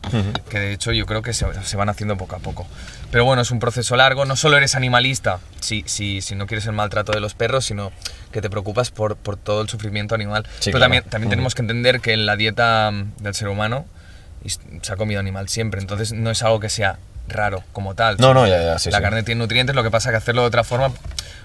que 0.49 0.61
de 0.61 0.73
hecho 0.73 0.93
yo 0.93 1.07
creo 1.07 1.23
que 1.23 1.33
se, 1.33 1.45
se 1.65 1.77
van 1.77 1.89
haciendo 1.89 2.17
poco 2.17 2.37
a 2.37 2.39
poco. 2.39 2.69
Pero 3.11 3.25
bueno, 3.25 3.43
es 3.43 3.51
un 3.51 3.59
proceso 3.59 3.97
largo, 3.97 4.25
no 4.27 4.37
solo 4.37 4.59
eres 4.59 4.77
animalista 4.77 5.41
si, 5.59 5.83
si, 5.89 6.21
si 6.21 6.37
no 6.37 6.47
quieres 6.47 6.67
el 6.67 6.73
maltrato 6.73 7.11
de 7.11 7.19
los 7.19 7.35
perros, 7.35 7.65
sino 7.65 7.91
que 8.31 8.41
te 8.41 8.49
preocupas 8.49 8.93
por, 8.93 9.17
por 9.17 9.37
todo 9.37 9.61
el 9.63 9.69
sufrimiento 9.69 10.15
animal. 10.15 10.45
Sí, 10.61 10.67
Pero 10.71 10.79
claro. 10.79 10.85
también, 10.85 11.05
también 11.11 11.27
Ujú. 11.27 11.31
tenemos 11.33 11.55
que 11.57 11.63
entender 11.63 12.01
que 12.01 12.13
en 12.13 12.27
la 12.27 12.37
dieta 12.37 12.89
mm, 12.93 13.17
del 13.21 13.35
ser 13.35 13.49
humano 13.49 13.87
is- 14.45 14.61
se 14.83 14.93
ha 14.93 14.97
comido 14.97 15.21
animal 15.21 15.49
siempre, 15.49 15.81
entonces 15.81 16.13
no 16.13 16.31
es 16.31 16.43
algo 16.43 16.61
que 16.61 16.69
sea 16.69 16.99
raro 17.29 17.63
como 17.73 17.95
tal. 17.95 18.17
No, 18.19 18.35
no, 18.35 18.47
ya, 18.47 18.63
ya, 18.63 18.79
sí, 18.79 18.91
la 18.91 18.99
sí. 18.99 19.03
carne 19.05 19.23
tiene 19.23 19.39
nutrientes, 19.41 19.75
lo 19.77 19.83
que 19.83 19.91
pasa 19.91 20.11
que 20.11 20.17
hacerlo 20.17 20.43
de 20.43 20.49
otra 20.49 20.65
forma 20.65 20.91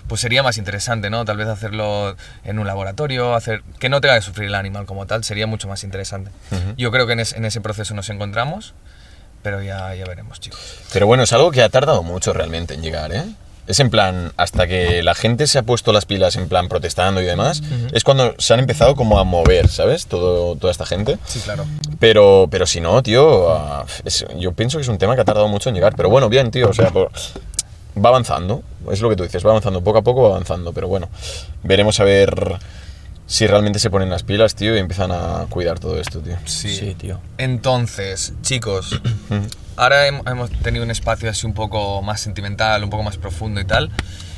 pues 0.08 0.22
sería 0.22 0.44
más 0.44 0.58
interesante, 0.58 1.10
¿no? 1.10 1.26
Tal 1.26 1.38
vez 1.38 1.48
hacerlo 1.48 2.16
en 2.44 2.60
un 2.60 2.68
laboratorio, 2.68 3.34
hacer 3.34 3.64
que 3.80 3.90
no 3.90 4.02
tenga 4.02 4.14
que 4.16 4.22
sufrir 4.22 4.48
el 4.50 4.56
animal 4.56 4.86
como 4.86 5.08
tal, 5.08 5.24
sería 5.24 5.48
mucho 5.48 5.68
más 5.68 5.84
interesante. 5.84 6.30
Yo 6.78 6.92
creo 6.92 7.08
que 7.08 7.14
en, 7.14 7.20
es- 7.22 7.34
en 7.34 7.44
ese 7.46 7.60
proceso 7.62 7.94
nos 7.96 8.10
encontramos, 8.10 8.74
pero 9.42 9.62
ya, 9.64 9.94
ya 9.96 10.06
veremos, 10.06 10.40
chicos. 10.40 10.60
Pero 10.94 11.08
bueno, 11.08 11.24
es 11.24 11.34
algo 11.34 11.50
que 11.52 11.64
ha 11.64 11.70
tardado 11.70 12.04
mucho 12.04 12.34
realmente 12.34 12.76
en 12.76 12.82
llegar, 12.84 13.12
¿eh? 13.14 13.24
Es 13.68 13.80
en 13.80 13.90
plan, 13.90 14.32
hasta 14.38 14.68
que 14.68 15.02
la 15.02 15.16
gente 15.16 15.48
se 15.48 15.58
ha 15.58 15.64
puesto 15.64 15.92
las 15.92 16.06
pilas 16.06 16.36
en 16.36 16.48
plan 16.48 16.68
protestando 16.70 17.20
y 17.22 17.26
demás, 17.26 17.64
es 17.94 18.04
cuando 18.04 18.36
se 18.38 18.54
han 18.54 18.60
empezado 18.60 18.96
como 18.96 19.18
a 19.20 19.24
mover, 19.24 19.68
¿sabes? 19.70 20.06
Todo, 20.06 20.56
toda 20.56 20.70
esta 20.72 20.86
gente. 20.86 21.18
Sí, 21.26 21.40
claro. 21.40 21.66
Pero, 22.00 22.48
pero 22.52 22.68
si 22.68 22.80
no, 22.80 23.02
tío, 23.02 23.50
ah, 23.52 23.86
es- 24.04 24.26
yo 24.38 24.52
pienso 24.52 24.78
que 24.78 24.84
es 24.84 24.88
un 24.88 24.98
tema 25.00 25.16
que 25.16 25.22
ha 25.22 25.26
tardado 25.26 25.48
mucho 25.48 25.70
en 25.70 25.76
llegar. 25.76 25.96
Pero 25.96 26.10
bueno, 26.10 26.30
bien, 26.30 26.52
tío, 26.52 26.70
o 26.70 26.74
sea, 26.74 26.92
por- 26.92 27.10
va 27.98 28.10
avanzando. 28.10 28.62
Es 28.92 29.02
lo 29.02 29.10
que 29.10 29.16
tú 29.16 29.24
dices, 29.24 29.44
va 29.44 29.50
avanzando 29.50 29.82
poco 29.84 29.98
a 29.98 30.02
poco, 30.04 30.22
va 30.24 30.30
avanzando. 30.36 30.72
Pero 30.72 30.88
bueno, 30.88 31.10
veremos 31.64 32.00
a 32.00 32.04
ver 32.04 32.58
si 33.28 33.48
realmente 33.48 33.80
se 33.80 33.90
ponen 33.90 34.10
las 34.10 34.24
pilas, 34.24 34.56
tío, 34.56 34.76
y 34.76 34.80
empiezan 34.80 35.12
a 35.12 35.46
cuidar 35.50 35.80
todo 35.80 36.00
esto, 36.00 36.20
tío. 36.20 36.38
Sí. 36.46 36.76
Sí, 36.76 36.94
tío. 36.96 37.20
Entonces, 37.38 38.34
chicos, 38.42 39.02
ahora 39.78 40.08
hem- 40.08 40.22
hemos 40.30 40.52
tenido 40.52 40.84
un 40.84 40.92
espacio 40.92 41.30
así 41.30 41.46
un 41.48 41.54
poco 41.54 42.02
más 42.02 42.22
sentimental, 42.22 42.84
un 42.84 42.90
poco 42.90 43.04
más 43.04 43.18
profundo 43.18 43.60
y 43.62 43.66
tal. 43.66 43.90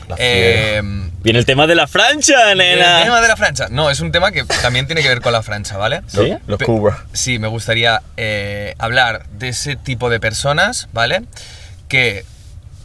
La 0.08 0.16
Eh, 0.20 0.82
Viene 1.22 1.40
el 1.40 1.46
tema 1.46 1.68
de 1.68 1.76
la 1.76 1.86
francha, 1.88 2.54
el 2.54 2.60
nena. 2.60 3.04
tema 3.04 3.20
de 3.20 3.28
la 3.28 3.36
francha. 3.36 3.68
No, 3.70 3.90
es 3.90 4.00
un 4.00 4.14
tema 4.14 4.32
que 4.32 4.46
también 4.62 4.88
tiene 4.88 5.02
que 5.02 5.10
ver 5.10 5.20
con 5.20 5.34
la 5.34 5.44
francha, 5.44 5.76
¿vale? 5.76 6.02
¿Sí? 6.08 6.34
Lo 6.48 6.58
cubra. 6.58 7.06
Sí, 7.12 7.40
me 7.40 7.50
gustaría 7.50 8.02
eh, 8.16 8.74
hablar 8.78 9.26
de 9.38 9.50
ese 9.50 9.76
tipo 9.76 10.10
de 10.10 10.22
personas, 10.22 10.88
¿vale? 10.94 11.24
Que 11.90 12.24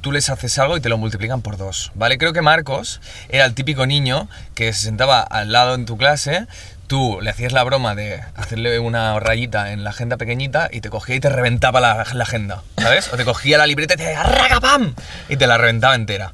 tú 0.03 0.13
les 0.13 0.29
haces 0.29 0.59
algo 0.59 0.77
y 0.77 0.81
te 0.81 0.89
lo 0.91 0.99
multiplican 0.99 1.41
por 1.41 1.57
dos, 1.57 1.93
¿vale? 1.95 2.19
Creo 2.19 2.33
que 2.35 2.43
Marcos 2.43 3.01
era 3.31 3.47
el 3.47 3.55
típico 3.55 3.87
niño 3.87 4.29
que 4.55 4.73
se 4.75 4.81
sentaba 4.81 5.21
al 5.23 5.53
lado 5.53 5.75
en 5.75 5.87
tu 5.87 5.97
clase, 5.97 6.47
tú 6.89 7.21
le 7.23 7.31
hacías 7.31 7.53
la 7.53 7.63
broma 7.63 7.95
de 7.95 8.21
hacerle 8.35 8.79
una 8.81 9.19
rayita 9.19 9.73
en 9.73 9.85
la 9.85 9.91
agenda 9.91 10.19
pequeñita 10.19 10.69
y 10.71 10.81
te 10.83 10.91
cogía 10.91 11.15
y 11.15 11.21
te 11.21 11.31
reventaba 11.31 11.81
la, 11.81 12.05
la 12.13 12.25
agenda, 12.25 12.63
¿sabes? 12.77 13.11
O 13.13 13.17
te 13.17 13.25
cogía 13.25 13.57
la 13.57 13.67
libreta 13.67 13.95
y 13.95 13.97
te 13.97 14.03
decía 14.03 14.25
¡Ragapam! 14.25 14.95
y 15.29 15.37
te 15.37 15.47
la 15.47 15.57
reventaba 15.57 15.95
entera. 15.95 16.33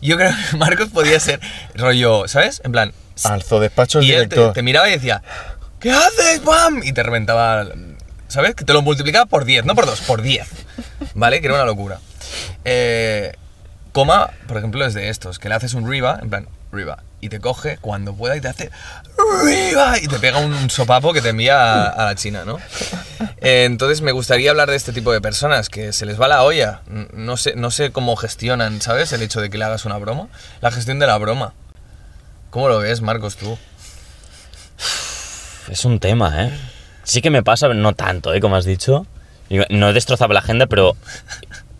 Yo 0.00 0.16
creo 0.16 0.30
que 0.30 0.56
Marcos 0.56 0.88
podía 0.88 1.18
ser 1.20 1.40
rollo, 1.74 2.28
¿sabes? 2.28 2.62
En 2.64 2.72
plan, 2.72 2.92
Alzo 3.24 3.58
despacho 3.58 3.98
el 3.98 4.04
y 4.04 4.12
él 4.12 4.28
te, 4.28 4.48
te 4.52 4.62
miraba 4.62 4.88
y 4.88 4.92
decía, 4.92 5.22
¿qué 5.80 5.90
haces, 5.90 6.42
¡Bam! 6.44 6.82
Y 6.84 6.92
te 6.92 7.02
reventaba, 7.02 7.66
¿sabes? 8.28 8.54
Que 8.54 8.64
te 8.64 8.72
lo 8.72 8.82
multiplicaba 8.82 9.26
por 9.26 9.44
10, 9.44 9.64
no 9.64 9.74
por 9.74 9.86
2, 9.86 10.00
por 10.02 10.22
10. 10.22 10.46
¿Vale? 11.14 11.40
Que 11.40 11.46
era 11.46 11.56
una 11.56 11.64
locura. 11.64 11.98
Eh, 12.64 13.32
coma, 13.92 14.30
por 14.46 14.56
ejemplo, 14.56 14.84
es 14.84 14.94
de 14.94 15.08
estos, 15.08 15.38
que 15.38 15.48
le 15.48 15.54
haces 15.54 15.74
un 15.74 15.88
riba, 15.88 16.18
en 16.22 16.30
plan, 16.30 16.48
riba, 16.72 17.02
y 17.20 17.28
te 17.28 17.40
coge 17.40 17.78
cuando 17.80 18.14
pueda 18.14 18.36
y 18.36 18.40
te 18.40 18.48
hace 18.48 18.70
riba, 19.44 19.98
y 19.98 20.06
te 20.06 20.18
pega 20.18 20.38
un 20.38 20.70
sopapo 20.70 21.12
que 21.12 21.20
te 21.20 21.30
envía 21.30 21.86
a, 21.86 22.04
la 22.04 22.14
China, 22.14 22.44
¿no? 22.44 22.58
Eh, 23.40 23.64
entonces 23.64 24.00
me 24.00 24.12
gustaría 24.12 24.50
hablar 24.50 24.70
de 24.70 24.76
este 24.76 24.92
tipo 24.92 25.12
de 25.12 25.20
personas, 25.20 25.68
que 25.68 25.92
se 25.92 26.06
les 26.06 26.20
va 26.20 26.28
la 26.28 26.42
olla. 26.42 26.82
No 27.12 27.36
sé, 27.36 27.54
no 27.56 27.70
sé 27.70 27.92
cómo 27.92 28.16
gestionan, 28.16 28.80
¿sabes? 28.80 29.12
El 29.12 29.22
hecho 29.22 29.40
de 29.40 29.50
que 29.50 29.58
le 29.58 29.64
hagas 29.64 29.84
una 29.84 29.96
broma. 29.98 30.28
La 30.60 30.70
gestión 30.70 30.98
de 30.98 31.06
la 31.06 31.16
broma. 31.18 31.52
¿Cómo 32.50 32.68
lo 32.68 32.78
ves, 32.78 33.00
Marcos, 33.00 33.36
tú? 33.36 33.58
Es 35.70 35.84
un 35.84 36.00
tema, 36.00 36.44
¿eh? 36.44 36.58
Sí 37.04 37.22
que 37.22 37.30
me 37.30 37.42
pasa, 37.42 37.68
no 37.68 37.92
tanto, 37.94 38.32
¿eh? 38.34 38.40
Como 38.40 38.56
has 38.56 38.64
dicho. 38.64 39.06
No 39.70 39.92
destrozaba 39.92 40.34
la 40.34 40.40
agenda, 40.40 40.66
pero 40.66 40.96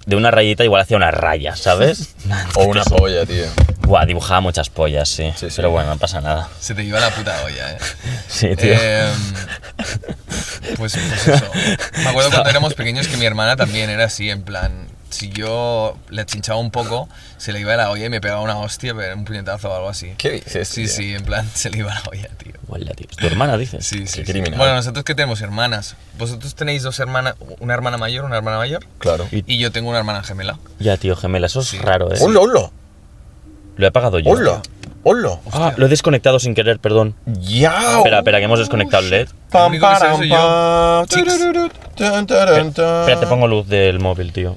de 0.08 0.16
una 0.16 0.30
rayita 0.30 0.64
igual 0.64 0.80
hacía 0.80 0.96
una 0.96 1.10
raya, 1.10 1.54
¿sabes? 1.54 2.14
O 2.54 2.64
una 2.64 2.82
polla, 2.82 3.26
tío. 3.26 3.44
Buah, 3.80 4.06
dibujaba 4.06 4.40
muchas 4.40 4.70
pollas, 4.70 5.06
sí. 5.10 5.30
Sí, 5.36 5.50
sí. 5.50 5.56
Pero 5.56 5.70
bueno, 5.70 5.90
no 5.90 5.98
pasa 5.98 6.22
nada. 6.22 6.48
Se 6.58 6.74
te 6.74 6.82
iba 6.82 6.98
la 6.98 7.10
puta 7.10 7.42
olla, 7.44 7.72
eh. 7.72 7.78
Sí, 8.28 8.56
tío. 8.56 8.72
Em, 8.72 9.12
pues, 10.76 10.96
pues 10.96 10.96
eso. 10.96 11.50
Me 11.98 12.08
acuerdo 12.08 12.30
cuando 12.30 12.48
éramos 12.50 12.72
pequeños 12.72 13.06
que 13.06 13.18
mi 13.18 13.26
hermana 13.26 13.56
también 13.56 13.90
era 13.90 14.04
así, 14.04 14.30
en 14.30 14.42
plan, 14.42 14.88
si 15.10 15.30
yo 15.30 15.96
le 16.10 16.24
chinchaba 16.26 16.58
un 16.58 16.70
poco, 16.70 17.08
se 17.38 17.52
le 17.52 17.60
iba 17.60 17.74
la 17.76 17.90
olla 17.90 18.06
y 18.06 18.10
me 18.10 18.20
pegaba 18.20 18.40
una 18.42 18.58
hostia, 18.58 18.94
pero 18.94 19.14
un 19.16 19.24
puñetazo 19.24 19.70
o 19.70 19.74
algo 19.74 19.88
así. 19.88 20.12
¿Qué 20.18 20.30
dices, 20.30 20.68
Sí, 20.68 20.84
tío? 20.84 20.92
sí, 20.92 21.14
en 21.14 21.24
plan, 21.24 21.48
se 21.54 21.70
le 21.70 21.78
iba 21.78 21.94
la 21.94 22.02
olla, 22.10 22.28
tío. 22.36 22.52
Hola, 22.68 22.92
tío. 22.92 23.06
¿Tu 23.16 23.26
hermana 23.26 23.56
dices? 23.56 23.86
Sí, 23.86 24.06
sí. 24.06 24.20
Qué 24.20 24.26
sí. 24.26 24.32
criminal. 24.32 24.58
Bueno, 24.58 24.74
nosotros 24.74 25.04
que 25.04 25.14
tenemos 25.14 25.40
hermanas. 25.40 25.96
Vosotros 26.18 26.54
tenéis 26.54 26.82
dos 26.82 26.98
hermanas, 27.00 27.34
una 27.60 27.74
hermana 27.74 27.96
mayor, 27.96 28.24
una 28.24 28.36
hermana 28.36 28.58
mayor, 28.58 28.84
Claro. 28.98 29.26
Y- 29.32 29.44
y 29.46 29.58
yo 29.58 29.72
tengo 29.72 29.88
una 29.90 29.98
hermana 29.98 30.22
gemela. 30.22 30.58
Ya, 30.78 30.96
tío, 30.96 31.16
gemela, 31.16 31.46
eso 31.46 31.60
es 31.60 31.68
Sí. 31.68 31.78
raro, 31.78 32.12
¿eh? 32.12 32.18
¡Hola, 32.20 32.40
hola! 32.40 32.70
Lo 33.76 33.84
he 33.84 33.88
apagado 33.88 34.18
yo. 34.18 34.30
¡Hola! 34.30 34.60
¡Hola! 35.04 35.38
Ah, 35.52 35.72
lo 35.76 35.86
he 35.86 35.88
desconectado 35.88 36.38
sin 36.40 36.54
querer, 36.54 36.80
perdón. 36.80 37.14
¡Ya! 37.26 37.98
Espera, 37.98 38.18
espera, 38.18 38.38
que 38.38 38.44
hemos 38.44 38.58
desconectado 38.58 39.04
el 39.04 39.10
LED. 39.10 39.28
Pam. 39.50 39.78
Taran, 41.96 42.72
tan. 42.72 43.00
Espera, 43.00 43.20
te 43.20 43.26
pongo 43.26 43.46
luz 43.46 43.66
del 43.68 44.00
móvil, 44.00 44.32
tío. 44.32 44.56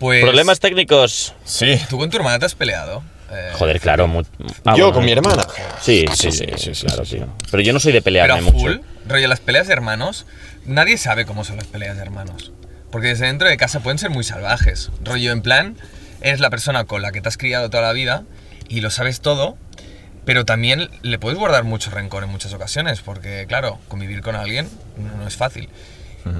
Pues. 0.00 0.22
Problemas 0.24 0.58
técnicos. 0.58 1.34
Sí. 1.44 1.78
¿Tú 1.88 1.98
con 1.98 2.10
tu 2.10 2.16
hermana 2.16 2.38
te 2.40 2.46
has 2.46 2.54
peleado? 2.56 3.02
Eh, 3.30 3.50
Joder, 3.52 3.78
claro. 3.80 4.08
mu- 4.08 4.22
Ah, 4.64 4.74
Yo 4.76 4.86
bueno, 4.86 4.92
con 4.94 5.04
mi 5.04 5.12
hermana. 5.12 5.46
Sí, 5.80 6.04
sí, 6.14 6.32
Sí, 6.32 6.46
sí, 6.56 6.74
sí, 6.74 6.86
claro, 6.86 7.04
sí, 7.04 7.10
sí. 7.12 7.16
tío. 7.18 7.28
Pero 7.50 7.62
yo 7.62 7.72
no 7.72 7.78
soy 7.78 7.92
de 7.92 8.00
Pero 8.02 8.24
a 8.24 8.26
pelearme 8.26 8.50
full, 8.50 8.72
mucho. 8.78 8.84
rollo, 9.06 9.28
las 9.28 9.38
peleas 9.40 9.66
de 9.68 9.72
hermanos, 9.74 10.26
nadie 10.64 10.98
sabe 10.98 11.26
cómo 11.26 11.44
son 11.44 11.56
las 11.58 11.66
peleas 11.66 11.96
de 11.96 12.02
hermanos. 12.02 12.50
Porque 12.90 13.08
desde 13.08 13.26
dentro 13.26 13.46
de 13.48 13.56
casa 13.56 13.80
pueden 13.80 13.98
ser 13.98 14.10
muy 14.10 14.24
salvajes. 14.24 14.90
Rollo, 15.04 15.30
en 15.30 15.42
plan, 15.42 15.76
eres 16.22 16.40
la 16.40 16.50
persona 16.50 16.84
con 16.86 17.02
la 17.02 17.12
que 17.12 17.20
te 17.20 17.28
has 17.28 17.36
criado 17.36 17.70
toda 17.70 17.82
la 17.84 17.92
vida 17.92 18.24
y 18.68 18.80
lo 18.80 18.90
sabes 18.90 19.20
todo, 19.20 19.56
pero 20.24 20.44
también 20.44 20.88
le 21.02 21.18
puedes 21.18 21.38
guardar 21.38 21.62
mucho 21.64 21.90
rencor 21.90 22.24
en 22.24 22.30
muchas 22.30 22.52
ocasiones, 22.52 23.00
porque 23.00 23.44
claro, 23.46 23.78
convivir 23.88 24.22
con 24.22 24.34
alguien 24.34 24.68
no 24.96 25.28
es 25.28 25.36
fácil. 25.36 25.68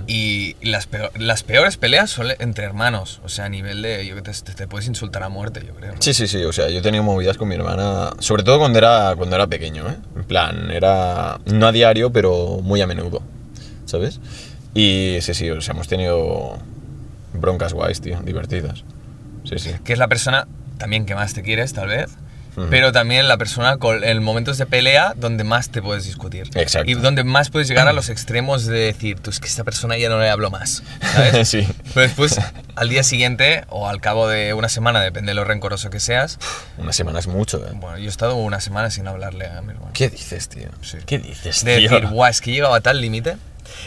Y 0.07 0.57
las, 0.63 0.87
peor- 0.87 1.11
las 1.19 1.43
peores 1.43 1.77
peleas 1.77 2.11
son 2.11 2.29
entre 2.39 2.65
hermanos, 2.65 3.21
o 3.25 3.29
sea, 3.29 3.47
a 3.47 3.49
nivel 3.49 3.81
de, 3.83 4.07
yo 4.07 4.15
que 4.15 4.23
te, 4.23 4.33
te- 4.33 4.53
te 4.55 4.67
puedes 4.69 4.87
insultar 4.89 5.23
a 5.23 5.29
muerte, 5.29 5.63
yo 5.67 5.75
creo. 5.75 5.95
¿no? 5.95 6.03
Sí, 6.03 6.13
sí, 6.15 6.27
sí. 6.29 6.43
O 6.45 6.53
sea, 6.53 6.69
yo 6.69 6.79
he 6.79 6.83
tenido 6.83 7.03
movidas 7.03 7.37
con 7.39 7.49
mi 7.49 7.55
hermana. 7.55 8.11
Sobre 8.19 8.43
todo 8.43 8.59
cuando 8.59 8.79
era, 8.79 9.15
cuando 9.17 9.37
era 9.37 9.47
pequeño, 9.47 9.89
¿eh? 9.89 9.97
En 10.17 10.25
plan, 10.25 10.71
era. 10.71 11.39
No 11.47 11.67
a 11.67 11.73
diario, 11.73 12.13
pero 12.13 12.59
muy 12.63 12.81
a 12.81 12.87
menudo. 12.87 13.23
¿Sabes? 13.87 14.21
Y 14.75 15.19
sí, 15.23 15.35
sí. 15.35 15.51
O 15.51 15.61
sea, 15.61 15.73
hemos 15.75 15.89
tenido. 15.89 16.59
Broncas 17.33 17.73
guays, 17.73 18.01
tío. 18.01 18.21
Divertidas. 18.23 18.85
Sí, 19.45 19.59
sí. 19.59 19.71
que 19.85 19.93
es 19.95 19.99
la 19.99 20.09
persona 20.09 20.47
también 20.79 21.07
que 21.07 21.15
más 21.15 21.33
te 21.35 21.43
quieres, 21.43 21.73
tal 21.73 21.89
vez, 21.89 22.11
Pero 22.69 22.93
también 22.93 23.29
la 23.29 23.39
persona 23.39 23.77
con, 23.79 24.05
en 24.05 24.23
momentos 24.23 24.59
de 24.59 24.67
pelea 24.67 25.15
donde 25.17 25.45
más 25.45 25.71
te 25.71 25.81
puedes 25.81 26.05
discutir. 26.05 26.51
Exacto. 26.55 26.91
Y 26.91 26.95
donde 26.95 27.25
más 27.25 27.51
puedes 27.51 27.69
llegar 27.69 27.89
a 27.89 27.93
los 27.93 28.09
extremos 28.09 28.67
de 28.67 28.79
decir, 28.79 29.21
tú 29.21 29.31
es 29.31 29.41
que 29.41 29.47
esta 29.49 29.65
persona 29.65 29.97
ya 29.97 30.09
no 30.09 30.19
le 30.19 30.29
hablo 30.29 30.51
más. 30.51 30.83
¿Sabes? 31.01 31.49
sí. 31.49 31.67
Pero 31.95 32.07
después, 32.07 32.39
al 32.75 32.89
día 32.89 33.03
siguiente 33.03 33.65
o 33.69 33.89
al 33.89 34.01
cabo 34.01 34.29
de 34.29 34.53
una 34.55 34.69
semana, 34.69 35.01
depende 35.01 35.31
de 35.31 35.35
lo 35.35 35.45
rencoroso 35.45 35.91
que 35.91 36.01
seas, 36.01 36.39
Una 36.79 36.93
semana 36.93 37.19
es 37.21 37.27
mucho, 37.27 37.65
¿eh? 37.67 37.71
bueno, 37.75 37.99
yo 37.99 38.05
he 38.07 38.09
estado 38.09 38.35
una 38.37 38.61
semana 38.61 38.91
sin 38.91 39.07
hablarle 39.09 39.47
a 39.47 39.63
mi 39.63 39.71
hermano. 39.73 39.91
¿Qué 39.95 40.09
dices, 40.11 40.49
tío? 40.49 40.69
Sí. 40.83 40.99
¿Qué 41.07 41.19
dices, 41.19 41.65
De 41.65 41.79
tío? 41.79 41.91
decir, 41.91 42.09
guau, 42.09 42.29
es 42.31 42.41
que 42.41 42.51
he 42.51 42.55
llegado 42.55 42.75
a 42.75 42.81
tal 42.81 43.01
límite. 43.01 43.37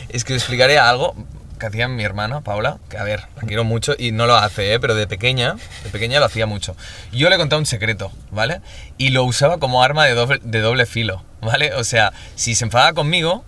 Es 0.10 0.24
que 0.24 0.34
os 0.34 0.38
explicaré 0.42 0.78
algo 0.80 1.16
que 1.64 1.68
hacía 1.68 1.88
mi 1.88 2.04
hermana, 2.04 2.42
Paula, 2.42 2.80
que 2.90 2.98
a 2.98 3.06
ver, 3.06 3.22
la 3.38 3.44
quiero 3.48 3.64
mucho 3.64 3.96
y 3.98 4.12
no 4.12 4.28
lo 4.28 4.36
hace, 4.36 4.74
¿eh? 4.74 4.82
pero 4.82 4.96
de 4.96 5.08
pequeña, 5.08 5.56
de 5.86 5.90
pequeña 5.92 6.20
lo 6.20 6.26
hacía 6.26 6.46
mucho. 6.46 6.76
Yo 7.14 7.30
le 7.30 7.38
contaba 7.38 7.58
un 7.58 7.66
secreto, 7.66 8.12
¿vale? 8.32 8.60
Y 8.98 9.12
lo 9.12 9.24
usaba 9.24 9.60
como 9.60 9.82
arma 9.82 10.04
de 10.04 10.14
doble, 10.14 10.42
de 10.44 10.60
doble 10.60 10.86
filo, 10.86 11.24
¿vale? 11.42 11.74
O 11.76 11.86
sea, 11.86 12.12
si 12.36 12.54
se 12.54 12.66
enfadaba 12.66 12.92
conmigo, 12.92 13.46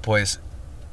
pues 0.00 0.38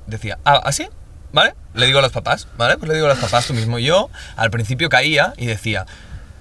decía, 0.08 0.40
ah, 0.46 0.62
¿así? 0.64 0.88
¿Vale? 1.32 1.54
Le 1.76 1.86
digo 1.86 2.00
a 2.00 2.02
los 2.02 2.12
papás, 2.12 2.48
¿vale? 2.58 2.80
Pues 2.80 2.90
le 2.90 2.96
digo 2.96 3.06
a 3.06 3.10
los 3.10 3.20
papás 3.20 3.46
tú 3.46 3.54
mismo. 3.54 3.78
Yo 3.78 4.10
al 4.36 4.50
principio 4.50 4.90
caía 4.90 5.36
y 5.38 5.46
decía, 5.46 5.86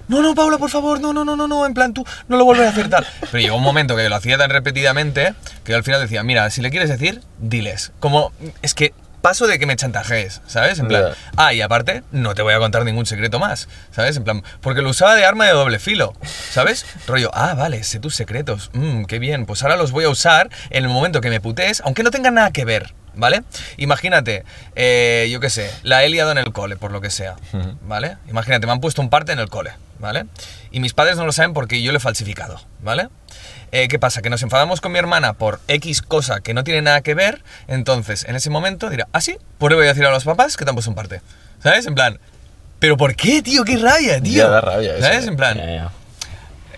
no, 0.07 0.23
no, 0.23 0.33
Paula, 0.33 0.57
por 0.57 0.71
favor, 0.71 0.99
no, 0.99 1.13
no, 1.13 1.23
no, 1.23 1.35
no, 1.35 1.47
no, 1.47 1.63
en 1.63 1.75
plan 1.75 1.93
tú 1.93 2.03
no 2.27 2.37
lo 2.37 2.45
vuelves 2.45 2.65
a 2.65 2.69
hacer 2.71 2.89
tal. 2.89 3.05
Pero 3.19 3.37
llegó 3.37 3.55
un 3.55 3.63
momento 3.63 3.95
que 3.95 4.09
lo 4.09 4.15
hacía 4.15 4.39
tan 4.39 4.49
repetidamente 4.49 5.35
que 5.63 5.73
yo 5.73 5.77
al 5.77 5.83
final 5.83 6.01
decía, 6.01 6.23
mira, 6.23 6.49
si 6.49 6.61
le 6.61 6.71
quieres 6.71 6.89
decir, 6.89 7.21
diles. 7.37 7.91
Como, 7.99 8.31
es 8.63 8.73
que 8.73 8.95
paso 9.25 9.47
de 9.47 9.57
que 9.57 9.65
me 9.65 9.75
chantajees, 9.75 10.43
¿sabes? 10.45 10.77
En 10.77 10.87
plan, 10.87 11.15
ah, 11.35 11.51
y 11.51 11.61
aparte, 11.61 12.03
no 12.11 12.35
te 12.35 12.43
voy 12.43 12.53
a 12.53 12.59
contar 12.59 12.85
ningún 12.85 13.07
secreto 13.07 13.39
más, 13.39 13.67
¿sabes? 13.89 14.17
En 14.17 14.23
plan, 14.23 14.43
porque 14.61 14.83
lo 14.83 14.91
usaba 14.91 15.15
de 15.15 15.25
arma 15.25 15.47
de 15.47 15.53
doble 15.53 15.79
filo, 15.79 16.13
¿sabes? 16.51 16.85
Rollo, 17.07 17.31
ah, 17.33 17.55
vale, 17.55 17.83
sé 17.83 17.99
tus 17.99 18.13
secretos, 18.13 18.69
mmm, 18.73 19.05
qué 19.05 19.17
bien, 19.17 19.47
pues 19.47 19.63
ahora 19.63 19.77
los 19.77 19.89
voy 19.89 20.03
a 20.03 20.09
usar 20.09 20.51
en 20.69 20.83
el 20.83 20.89
momento 20.89 21.21
que 21.21 21.31
me 21.31 21.41
putees, 21.41 21.81
aunque 21.83 22.03
no 22.03 22.11
tengan 22.11 22.35
nada 22.35 22.51
que 22.51 22.65
ver, 22.65 22.93
¿vale? 23.15 23.41
Imagínate, 23.77 24.43
eh, 24.75 25.27
yo 25.31 25.39
qué 25.39 25.49
sé, 25.49 25.71
la 25.81 26.03
he 26.03 26.09
liado 26.09 26.31
en 26.31 26.37
el 26.37 26.53
cole, 26.53 26.77
por 26.77 26.91
lo 26.91 27.01
que 27.01 27.09
sea. 27.09 27.35
¿vale? 27.81 28.17
Imagínate, 28.29 28.67
me 28.67 28.73
han 28.73 28.79
puesto 28.79 29.01
un 29.01 29.09
parte 29.09 29.31
en 29.31 29.39
el 29.39 29.49
cole, 29.49 29.71
¿vale? 29.97 30.25
Y 30.69 30.81
mis 30.81 30.93
padres 30.93 31.17
no 31.17 31.25
lo 31.25 31.31
saben 31.31 31.53
porque 31.53 31.81
yo 31.81 31.91
lo 31.91 31.97
he 31.97 32.01
falsificado, 32.01 32.61
¿vale? 32.83 33.09
Eh, 33.77 33.89
¿Qué 33.89 33.99
pasa? 33.99 34.21
Que 34.21 34.29
nos 34.29 34.41
enfadamos 34.41 34.79
con 34.79 34.93
mi 34.93 34.99
hermana 34.99 35.33
por 35.33 35.59
X 35.67 36.01
cosa 36.01 36.39
que 36.39 36.53
no 36.53 36.63
tiene 36.63 36.81
nada 36.81 37.01
que 37.01 37.13
ver, 37.13 37.43
entonces 37.67 38.23
en 38.23 38.37
ese 38.37 38.49
momento 38.49 38.89
dirá, 38.89 39.09
ah, 39.11 39.19
sí, 39.19 39.35
pues 39.57 39.69
le 39.71 39.75
voy 39.75 39.85
a 39.85 39.89
decir 39.89 40.05
a 40.05 40.11
los 40.11 40.23
papás 40.23 40.55
que 40.55 40.63
te 40.63 40.69
han 40.71 40.75
puesto 40.75 40.89
un 40.91 40.95
parte, 40.95 41.19
¿sabes? 41.61 41.85
En 41.85 41.93
plan, 41.93 42.17
¿pero 42.79 42.95
por 42.95 43.17
qué, 43.17 43.41
tío? 43.41 43.65
¡Qué 43.65 43.75
rabia, 43.75 44.21
tío! 44.21 44.37
Ya 44.45 44.47
da 44.47 44.61
rabia 44.61 44.93
eso, 44.93 45.01
¿Sabes? 45.01 45.25
eh. 45.25 45.27
En 45.27 45.35
plan, 45.35 45.57
Ya, 45.57 45.65
ya. 45.65 45.91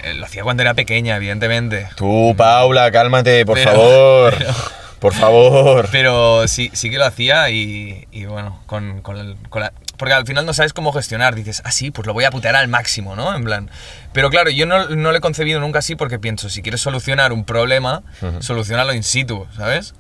eh, 0.06 0.14
lo 0.16 0.26
hacía 0.26 0.42
cuando 0.42 0.64
era 0.64 0.74
pequeña, 0.74 1.18
evidentemente. 1.18 1.88
Tú, 1.96 2.34
Paula, 2.36 2.90
cálmate, 2.90 3.46
por 3.46 3.60
Pero- 3.60 3.72
favor. 3.72 4.36
pero- 4.40 4.54
Por 5.00 5.14
favor. 5.14 5.90
Pero 5.92 6.48
sí, 6.48 6.72
sí 6.74 6.90
que 6.90 6.98
lo 6.98 7.06
hacía 7.06 7.52
y, 7.52 8.08
y 8.12 8.26
bueno, 8.26 8.60
con, 8.66 9.04
con 9.04 9.18
el- 9.18 9.38
con 9.50 9.62
la- 9.62 9.72
porque 9.98 10.14
al 10.14 10.26
final 10.26 10.46
no 10.46 10.54
sabes 10.54 10.74
cómo 10.74 10.92
gestionar. 10.94 11.36
Dices, 11.36 11.62
ah, 11.66 11.72
sí, 11.72 11.92
pues 11.92 12.06
lo 12.06 12.14
voy 12.14 12.24
a 12.24 12.32
putear 12.32 12.56
al 12.56 12.68
máximo, 12.68 13.16
¿no? 13.16 13.36
En 13.36 13.44
plan. 13.44 13.70
Pero 14.14 14.30
claro, 14.30 14.50
yo 14.50 14.66
no, 14.66 14.88
no 14.90 15.12
lo 15.12 15.18
he 15.18 15.22
concebido 15.22 15.60
nunca 15.60 15.80
así 15.80 15.96
porque 15.96 16.20
pienso, 16.20 16.50
si 16.50 16.62
quieres 16.62 16.82
solucionar 16.82 17.34
un 17.34 17.44
problema, 17.44 18.04
solucionalo 18.40 18.94
in 18.94 19.04
situ, 19.04 19.46
¿sabes? 19.56 19.94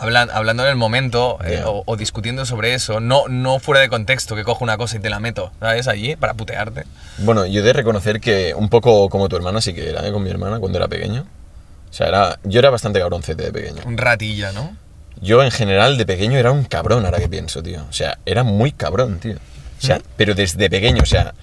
Hablan- 0.00 0.30
hablando 0.32 0.62
en 0.62 0.68
el 0.68 0.76
momento 0.76 1.38
eh, 1.44 1.62
o 1.64 1.96
discutiendo 1.96 2.46
sobre 2.46 2.72
eso, 2.74 3.00
no, 3.00 3.24
no 3.28 3.58
fuera 3.58 3.80
de 3.80 3.88
contexto, 3.88 4.36
que 4.36 4.44
cojo 4.44 4.62
una 4.62 4.76
cosa 4.76 4.96
y 4.96 5.00
te 5.00 5.10
la 5.10 5.18
meto, 5.18 5.50
¿sabes? 5.58 5.88
Allí 5.88 6.14
para 6.14 6.34
putearte. 6.34 6.84
Bueno, 7.18 7.46
yo 7.46 7.60
he 7.60 7.64
de 7.64 7.72
reconocer 7.72 8.20
que 8.20 8.54
un 8.54 8.68
poco 8.68 9.08
como 9.08 9.28
tu 9.28 9.34
hermana 9.34 9.60
sí 9.60 9.74
que 9.74 9.90
era, 9.90 10.06
¿eh? 10.06 10.12
Con 10.12 10.22
mi 10.22 10.30
hermana 10.30 10.60
cuando 10.60 10.78
era 10.78 10.86
pequeño. 10.86 11.26
O 11.90 11.92
sea, 11.92 12.06
era, 12.06 12.38
yo 12.44 12.60
era 12.60 12.70
bastante 12.70 13.00
cabroncete 13.00 13.42
de 13.44 13.52
pequeño. 13.52 13.82
Un 13.86 13.98
ratilla, 13.98 14.52
¿no? 14.52 14.76
Yo 15.20 15.42
en 15.42 15.50
general 15.50 15.96
de 15.98 16.06
pequeño 16.06 16.38
era 16.38 16.52
un 16.52 16.64
cabrón, 16.64 17.04
ahora 17.04 17.18
que 17.18 17.28
pienso, 17.28 17.62
tío. 17.62 17.84
O 17.88 17.92
sea, 17.92 18.18
era 18.26 18.44
muy 18.44 18.72
cabrón, 18.72 19.18
tío. 19.18 19.34
O 19.36 19.80
sea, 19.86 20.00
pero 20.16 20.34
desde 20.34 20.68
pequeño, 20.70 21.02
o 21.02 21.06
sea, 21.06 21.34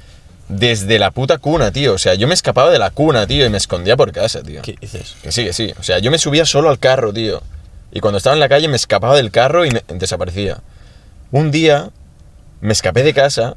desde 0.48 1.00
la 1.00 1.12
puta 1.12 1.38
cuna, 1.38 1.72
tío. 1.72 1.94
O 1.94 1.98
sea, 1.98 2.16
yo 2.16 2.28
me 2.28 2.34
escapaba 2.34 2.70
de 2.70 2.80
la 2.80 2.90
cuna, 2.92 3.28
tío, 3.28 3.46
y 3.46 3.50
me 3.50 3.58
escondía 3.58 3.98
por 3.98 4.12
casa, 4.12 4.42
tío. 4.44 4.62
¿Qué 4.62 4.76
dices? 4.80 5.16
Que 5.22 5.32
sí, 5.32 5.44
que 5.46 5.54
sí. 5.54 5.74
O 5.80 5.84
sea, 5.84 6.00
yo 6.00 6.12
me 6.12 6.18
subía 6.18 6.46
solo 6.46 6.70
al 6.70 6.80
carro, 6.80 7.12
tío. 7.14 7.42
Y 7.92 8.00
cuando 8.02 8.18
estaba 8.18 8.34
en 8.34 8.40
la 8.42 8.50
calle 8.50 8.68
me 8.68 8.76
escapaba 8.76 9.16
del 9.16 9.32
carro 9.32 9.66
y 9.66 9.72
me 9.72 9.84
desaparecía. 9.88 10.60
Un 11.32 11.52
día 11.52 11.90
me 12.62 12.74
escapé 12.74 13.04
de 13.04 13.14
casa, 13.14 13.56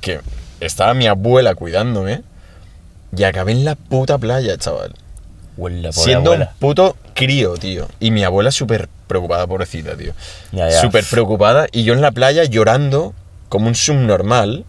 que 0.00 0.20
estaba 0.60 0.94
mi 0.94 1.06
abuela 1.06 1.54
cuidándome, 1.54 2.22
y 3.16 3.24
acabé 3.24 3.52
en 3.52 3.64
la 3.64 3.74
puta 3.74 4.18
playa, 4.18 4.56
chaval. 4.58 4.94
Huela, 5.56 5.92
Siendo 5.92 6.32
abuela. 6.32 6.50
un 6.52 6.58
puto 6.58 6.96
crío, 7.16 7.54
tío. 7.54 7.88
Y 7.98 8.12
mi 8.12 8.22
abuela 8.22 8.52
súper 8.52 8.88
preocupada, 9.08 9.46
pobrecita, 9.48 9.96
tío. 9.96 10.12
Ya, 10.52 10.68
ya. 10.70 10.80
Súper 10.80 11.04
preocupada. 11.10 11.66
Y 11.72 11.82
yo 11.82 11.94
en 11.94 12.00
la 12.02 12.12
playa 12.12 12.44
llorando 12.44 13.12
como 13.48 13.66
un 13.66 13.74
subnormal. 13.74 14.64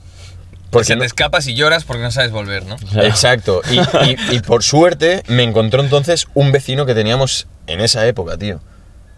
Porque 0.70 0.70
Porque 0.72 0.96
no- 0.96 1.00
te 1.02 1.06
escapas 1.06 1.48
y 1.48 1.54
lloras 1.56 1.84
porque 1.86 2.02
no 2.04 2.12
sabes 2.12 2.32
volver, 2.32 2.66
¿no? 2.66 2.76
Exacto. 3.04 3.62
Y, 3.72 3.78
y- 4.10 4.36
y 4.36 4.40
por 4.40 4.64
suerte 4.64 5.22
me 5.28 5.44
encontró 5.44 5.82
entonces 5.82 6.28
un 6.34 6.52
vecino 6.52 6.86
que 6.86 6.96
teníamos 6.96 7.48
en 7.68 7.80
esa 7.82 8.06
época, 8.08 8.38
tío. 8.38 8.60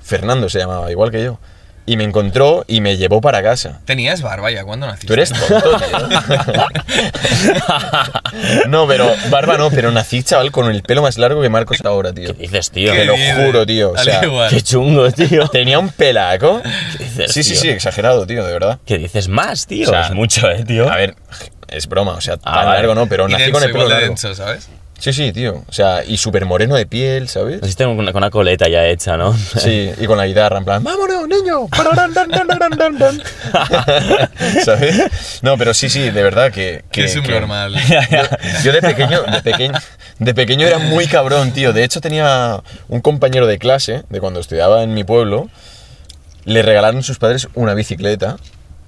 Fernando 0.02 0.50
se 0.50 0.60
llamaba, 0.60 0.92
igual 0.92 1.12
que 1.12 1.24
yo. 1.24 1.40
Y 1.90 1.98
me 1.98 2.04
encontró 2.04 2.66
y 2.68 2.82
me 2.82 2.98
llevó 2.98 3.20
para 3.20 3.42
casa. 3.42 3.80
Tenías 3.86 4.22
barba 4.22 4.52
ya 4.52 4.64
cuando 4.64 4.86
naciste. 4.86 5.08
Tú 5.08 5.14
eres 5.14 5.32
tonto, 5.32 5.78
tío. 5.80 6.68
no, 8.68 8.88
pero 8.88 9.12
barba 9.30 9.58
no, 9.58 9.72
pero 9.72 9.90
nací, 9.92 10.22
chaval, 10.22 10.52
con 10.52 10.70
el 10.70 10.84
pelo 10.84 11.02
más 11.02 11.18
largo 11.18 11.42
que 11.42 11.50
Marcos 11.50 11.80
ahora, 11.84 12.14
tío. 12.14 12.36
¿Qué 12.36 12.44
dices, 12.44 12.70
tío? 12.72 12.92
Te 12.94 13.06
lo 13.06 13.14
dices? 13.14 13.36
juro, 13.44 13.66
tío, 13.66 13.92
o 13.94 13.98
sea, 13.98 14.24
igual. 14.24 14.50
Qué 14.52 14.62
chungo, 14.62 15.10
tío. 15.12 15.48
Tenía 15.48 15.80
un 15.80 15.90
pelaco. 15.90 16.62
dices, 17.00 17.32
Sí, 17.32 17.42
sí, 17.44 17.54
tío? 17.54 17.62
sí, 17.62 17.70
exagerado, 17.70 18.26
tío, 18.28 18.46
de 18.46 18.54
verdad. 18.54 18.78
¿Qué 18.86 18.98
dices 18.98 19.28
más, 19.28 19.66
tío? 19.66 19.88
O 19.88 19.92
sea, 19.92 20.02
es 20.02 20.12
mucho, 20.12 20.50
eh, 20.50 20.64
tío. 20.66 20.92
A 20.92 20.96
ver, 20.96 21.16
es 21.70 21.88
broma, 21.88 22.12
o 22.14 22.22
sea, 22.22 22.38
tan 22.38 22.54
Ah, 22.54 22.66
vale. 22.66 22.78
largo 22.78 22.96
no, 22.96 23.08
pero 23.08 23.28
nací 23.28 23.44
denso, 23.46 23.54
con 23.60 23.64
el 23.64 23.72
pelo 23.72 23.84
igual 23.86 23.90
de 23.98 24.02
largo. 24.06 24.16
denso, 24.16 24.36
¿sabes? 24.36 24.70
Sí, 25.00 25.14
sí, 25.14 25.32
tío. 25.32 25.64
O 25.68 25.72
sea, 25.72 26.04
y 26.06 26.18
súper 26.18 26.46
moreno 26.46 26.76
de 26.76 26.86
piel, 26.86 27.30
¿sabes? 27.30 27.62
Naciste 27.62 27.86
con 27.86 27.98
una, 27.98 28.12
con 28.12 28.22
una 28.22 28.30
coleta 28.30 28.68
ya 28.68 28.86
hecha, 28.86 29.16
¿no? 29.18 29.34
Sí, 29.58 29.92
y 30.00 30.06
con 30.06 30.18
la 30.18 30.28
guitarra, 30.28 30.58
en 30.58 30.66
plan, 30.66 30.84
¡vámonos, 30.84 31.28
niño! 31.28 31.68
Pararán, 31.76 32.14
dan, 32.14 32.30
dan, 32.30 32.48
dan, 32.48 32.72
dan, 32.78 32.98
dan. 32.98 33.22
¿Sabes? 34.66 35.40
No, 35.42 35.58
pero 35.58 35.74
sí, 35.74 35.90
sí, 35.90 36.10
de 36.10 36.24
verdad 36.24 36.52
que... 36.52 36.84
Es 36.94 37.16
un 37.16 37.24
que- 37.24 37.32
normal. 37.32 37.76
Yo 38.64 38.72
de 38.72 38.82
pequeño, 38.82 39.22
de 39.24 39.42
pequeño, 39.42 39.80
de 40.20 40.34
pequeño 40.34 40.68
era 40.68 40.80
muy 40.80 41.08
cabrón, 41.08 41.52
tío. 41.52 41.74
De 41.74 41.84
hecho, 41.84 42.02
tenía 42.02 42.62
un 42.88 43.02
compañero 43.02 43.48
de 43.48 43.58
clase, 43.58 44.04
de 44.10 44.20
cuando 44.20 44.40
estudiaba 44.40 44.84
en 44.84 44.94
mi 44.94 45.04
pueblo, 45.04 45.50
le 46.46 46.62
regalaron 46.62 47.04
sus 47.04 47.20
padres 47.20 47.48
una 47.54 47.74
bicicleta 47.74 48.38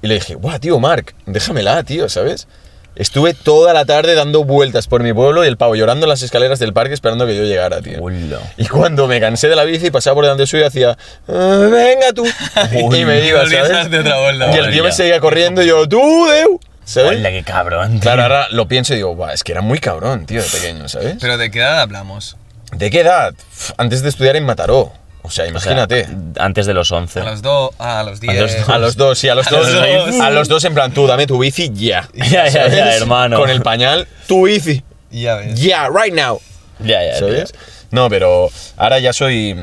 y 0.01 0.07
le 0.07 0.15
dije, 0.15 0.35
guau, 0.35 0.59
tío, 0.59 0.79
Marc, 0.79 1.13
déjamela, 1.25 1.83
tío, 1.83 2.09
¿sabes? 2.09 2.47
Estuve 2.95 3.33
toda 3.33 3.73
la 3.73 3.85
tarde 3.85 4.15
dando 4.15 4.43
vueltas 4.43 4.87
por 4.87 5.01
mi 5.01 5.13
pueblo 5.13 5.45
y 5.45 5.47
el 5.47 5.55
pavo 5.57 5.75
llorando 5.75 6.05
en 6.05 6.09
las 6.09 6.21
escaleras 6.23 6.59
del 6.59 6.73
parque 6.73 6.93
esperando 6.93 7.25
que 7.25 7.35
yo 7.35 7.43
llegara, 7.43 7.81
tío. 7.81 7.99
Hola. 8.01 8.39
Y 8.57 8.65
cuando 8.67 9.07
me 9.07 9.19
cansé 9.21 9.47
de 9.47 9.55
la 9.55 9.63
bici, 9.63 9.91
pasaba 9.91 10.15
por 10.15 10.25
delante 10.25 10.45
suyo 10.45 10.63
y 10.63 10.67
hacía, 10.67 10.97
"Ah, 11.27 11.67
venga 11.71 12.11
tú. 12.13 12.25
y 12.95 13.05
me 13.05 13.23
Y 13.23 13.29
iba, 13.29 13.45
¿sabes? 13.47 13.69
darte 13.69 13.99
otra 13.99 14.19
vuelta. 14.19 14.51
Y 14.53 14.57
el 14.59 14.71
tío 14.71 14.83
me 14.83 14.91
seguía 14.91 15.19
corriendo 15.21 15.63
y 15.63 15.67
yo, 15.67 15.87
tú, 15.87 15.99
Deu. 16.27 16.59
¿Sabes? 16.83 17.19
Hola, 17.19 17.29
qué 17.29 17.43
cabrón. 17.43 17.91
tío. 17.93 18.01
Claro, 18.01 18.23
ahora 18.23 18.47
lo 18.51 18.67
pienso 18.67 18.93
y 18.93 18.97
digo, 18.97 19.15
"Buah, 19.15 19.33
es 19.33 19.43
que 19.43 19.53
era 19.53 19.61
muy 19.61 19.79
cabrón, 19.79 20.25
tío, 20.25 20.41
de 20.43 20.49
pequeño, 20.49 20.89
¿sabes? 20.89 21.15
Pero 21.21 21.37
¿de 21.37 21.49
qué 21.49 21.59
edad 21.59 21.79
hablamos? 21.79 22.35
¿De 22.73 22.89
qué 22.89 23.01
edad? 23.01 23.33
Antes 23.77 24.01
de 24.01 24.09
estudiar 24.09 24.35
en 24.35 24.45
Mataró. 24.45 24.91
O 25.23 25.29
sea, 25.29 25.45
O 25.45 25.47
sea, 25.59 25.71
imagínate. 25.73 26.07
antes 26.39 26.65
de 26.65 26.73
los 26.73 26.91
11. 26.91 27.19
A 27.19 27.23
los 27.25 27.41
dos, 27.41 27.71
ah, 27.79 27.99
a 27.99 28.03
los 28.03 28.19
A 28.21 28.25
los 28.25 28.51
10. 28.51 28.59
dos. 28.59 28.69
a 28.69 28.77
los 28.79 28.95
dos, 28.97 29.19
sí, 29.19 29.29
a 29.29 29.35
los 29.35 29.47
A 29.47 29.49
dos. 29.51 29.71
los 29.71 30.05
dos. 30.07 30.19
A 30.21 30.29
los 30.31 30.47
dos, 30.47 30.63
en 30.65 30.73
plan, 30.73 30.91
tú, 30.93 31.05
dame 31.07 31.27
tu 31.27 31.37
bici 31.39 31.71
ya. 31.73 32.09
Ya, 32.13 32.47
ya, 32.47 32.67
ya, 32.67 32.95
hermano. 32.95 33.37
Con 33.37 33.49
el 33.49 33.61
pañal, 33.61 34.07
tu 34.27 34.45
bici. 34.47 34.83
Ya 35.11 35.35
ves. 35.35 35.59
Ya, 35.59 35.89
right 35.89 36.13
now. 36.13 36.39
Ya, 36.79 37.03
ya. 37.05 37.19
¿Sabes? 37.19 37.53
No, 37.91 38.09
pero 38.09 38.49
ahora 38.77 38.99
ya 38.99 39.13
soy, 39.13 39.55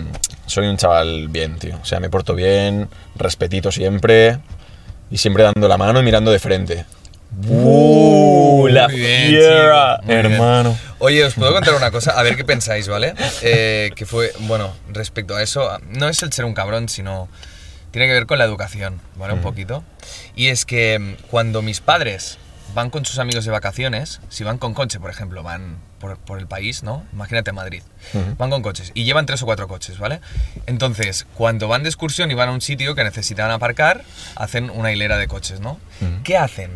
soy 0.46 0.66
un 0.66 0.76
chaval 0.76 1.28
bien, 1.28 1.58
tío. 1.58 1.78
O 1.82 1.84
sea, 1.84 1.98
me 1.98 2.10
porto 2.10 2.34
bien, 2.34 2.88
respetito 3.16 3.72
siempre 3.72 4.38
y 5.10 5.16
siempre 5.18 5.42
dando 5.44 5.66
la 5.66 5.78
mano 5.78 6.00
y 6.00 6.02
mirando 6.02 6.30
de 6.30 6.38
frente. 6.38 6.84
Uh, 7.48 8.27
la 8.66 8.88
Muy 8.88 8.96
bien, 8.98 9.28
fiera. 9.28 10.00
bien. 10.04 10.18
Hermano. 10.32 10.76
Oye, 10.98 11.24
os 11.24 11.34
puedo 11.34 11.52
contar 11.52 11.74
una 11.74 11.90
cosa, 11.90 12.18
a 12.18 12.22
ver 12.22 12.36
qué 12.36 12.44
pensáis, 12.44 12.88
¿vale? 12.88 13.14
Eh, 13.42 13.90
que 13.94 14.04
fue, 14.06 14.32
bueno, 14.40 14.74
respecto 14.90 15.36
a 15.36 15.42
eso, 15.42 15.78
no 15.90 16.08
es 16.08 16.22
el 16.22 16.32
ser 16.32 16.44
un 16.44 16.54
cabrón, 16.54 16.88
sino 16.88 17.28
tiene 17.92 18.06
que 18.08 18.12
ver 18.14 18.26
con 18.26 18.38
la 18.38 18.44
educación, 18.44 19.00
¿vale? 19.16 19.34
Un 19.34 19.40
poquito. 19.40 19.84
Y 20.34 20.48
es 20.48 20.64
que 20.64 20.98
mm, 20.98 21.14
cuando 21.30 21.62
mis 21.62 21.80
padres 21.80 22.38
van 22.74 22.90
con 22.90 23.04
sus 23.04 23.18
amigos 23.18 23.44
de 23.44 23.50
vacaciones, 23.50 24.20
si 24.28 24.44
van 24.44 24.58
con 24.58 24.74
coche, 24.74 25.00
por 25.00 25.10
ejemplo, 25.10 25.42
van 25.42 25.78
por, 25.98 26.18
por 26.18 26.38
el 26.38 26.46
país, 26.46 26.82
¿no? 26.82 27.04
Imagínate 27.12 27.50
Madrid. 27.52 27.82
Van 28.36 28.50
con 28.50 28.62
coches 28.62 28.92
y 28.94 29.04
llevan 29.04 29.24
tres 29.26 29.42
o 29.42 29.46
cuatro 29.46 29.66
coches, 29.68 29.98
¿vale? 29.98 30.20
Entonces, 30.66 31.26
cuando 31.34 31.66
van 31.66 31.82
de 31.82 31.88
excursión 31.88 32.30
y 32.30 32.34
van 32.34 32.50
a 32.50 32.52
un 32.52 32.60
sitio 32.60 32.94
que 32.94 33.02
necesitan 33.04 33.50
aparcar, 33.50 34.04
hacen 34.36 34.70
una 34.70 34.92
hilera 34.92 35.16
de 35.16 35.26
coches, 35.28 35.60
¿no? 35.60 35.80
Ujú. 36.00 36.22
¿Qué 36.24 36.36
hacen? 36.36 36.70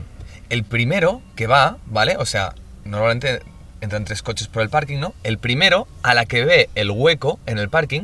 El 0.53 0.65
primero 0.65 1.23
que 1.35 1.47
va, 1.47 1.79
¿vale? 1.87 2.19
O 2.19 2.27
sea, 2.27 2.55
normalmente 2.85 3.41
entran 3.81 4.05
tres 4.05 4.21
coches 4.21 4.49
por 4.49 4.61
el 4.61 4.69
parking, 4.69 4.99
¿no? 4.99 5.15
El 5.25 5.39
primero, 5.39 5.89
a 6.03 6.13
la 6.13 6.27
que 6.27 6.45
ve 6.45 6.69
el 6.75 6.91
hueco 6.91 7.41
en 7.47 7.57
el 7.57 7.71
parking, 7.71 8.03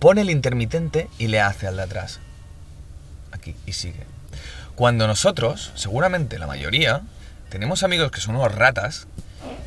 pone 0.00 0.22
el 0.22 0.30
intermitente 0.30 1.08
y 1.18 1.28
le 1.28 1.40
hace 1.40 1.68
al 1.68 1.76
de 1.76 1.82
atrás. 1.84 2.18
Aquí, 3.30 3.54
y 3.64 3.74
sigue. 3.74 4.00
Cuando 4.74 5.06
nosotros, 5.06 5.70
seguramente 5.76 6.40
la 6.40 6.48
mayoría, 6.48 7.02
tenemos 7.48 7.84
amigos 7.84 8.10
que 8.10 8.20
son 8.20 8.34
unos 8.34 8.52
ratas, 8.52 9.06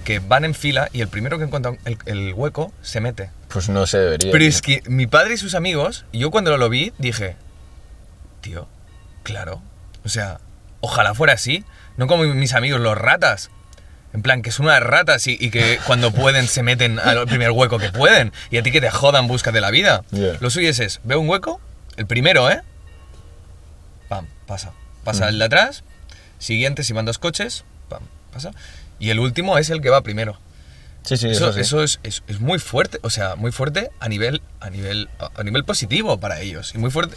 que 0.03 0.19
van 0.19 0.43
en 0.43 0.53
fila 0.53 0.89
y 0.91 0.99
el 0.99 1.07
primero 1.07 1.37
que 1.37 1.45
encuentra 1.45 1.77
el, 1.85 1.97
el 2.07 2.33
hueco 2.33 2.73
se 2.81 2.99
mete. 2.99 3.29
Pues 3.47 3.69
no 3.69 3.87
se 3.87 3.99
debería. 3.99 4.33
Pero 4.33 4.43
es 4.43 4.61
que 4.61 4.83
mi 4.87 5.07
padre 5.07 5.35
y 5.35 5.37
sus 5.37 5.55
amigos, 5.55 6.03
yo 6.11 6.29
cuando 6.29 6.57
lo 6.57 6.67
vi 6.67 6.91
dije, 6.97 7.37
tío, 8.41 8.67
claro. 9.23 9.61
O 10.03 10.09
sea, 10.09 10.41
ojalá 10.81 11.13
fuera 11.13 11.31
así. 11.31 11.63
No 11.97 12.07
como 12.07 12.23
mis 12.23 12.53
amigos, 12.53 12.79
los 12.79 12.97
ratas. 12.97 13.49
En 14.13 14.21
plan, 14.21 14.41
que 14.41 14.51
son 14.51 14.67
unas 14.67 14.81
ratas 14.81 15.27
y, 15.27 15.37
y 15.39 15.49
que 15.51 15.79
cuando 15.85 16.11
pueden 16.11 16.47
se 16.47 16.63
meten 16.63 16.97
al 16.97 17.25
primer 17.27 17.51
hueco 17.51 17.77
que 17.77 17.89
pueden. 17.91 18.31
Y 18.49 18.57
a 18.57 18.63
ti 18.63 18.71
que 18.71 18.79
te 18.81 18.89
jodan 18.89 19.27
busca 19.27 19.51
de 19.51 19.59
la 19.61 19.69
vida. 19.69 20.03
Yeah. 20.11 20.37
Lo 20.39 20.49
suyo 20.49 20.69
es, 20.69 20.79
es, 20.79 21.01
veo 21.03 21.19
un 21.19 21.27
hueco, 21.29 21.59
el 21.97 22.05
primero, 22.07 22.49
¿eh? 22.49 22.61
Pam, 24.07 24.25
pasa. 24.45 24.73
Pasa 25.03 25.29
el 25.29 25.39
de 25.39 25.45
atrás. 25.45 25.83
Siguiente, 26.39 26.83
si 26.83 26.93
van 26.93 27.05
dos 27.05 27.17
coches, 27.17 27.65
pam, 27.89 28.03
pasa. 28.31 28.51
Y 28.99 29.09
el 29.09 29.19
último 29.19 29.57
es 29.57 29.69
el 29.69 29.81
que 29.81 29.89
va 29.89 30.01
primero. 30.01 30.39
Sí, 31.03 31.17
sí, 31.17 31.29
Eso, 31.29 31.45
eso, 31.49 31.53
sí. 31.53 31.59
eso 31.61 31.83
es, 31.83 31.99
es- 32.03 32.23
es 32.27 32.39
muy 32.39 32.59
fuerte, 32.59 32.99
o 33.03 33.09
sea, 33.09 33.35
muy 33.35 33.51
fuerte 33.51 33.91
a 33.99 34.09
nivel, 34.09 34.41
a 34.59 34.69
nivel, 34.69 35.09
a 35.19 35.43
nivel 35.43 35.63
positivo 35.63 36.19
para 36.19 36.41
ellos. 36.41 36.73
Y 36.75 36.79
muy 36.79 36.91
fuerte, 36.91 37.15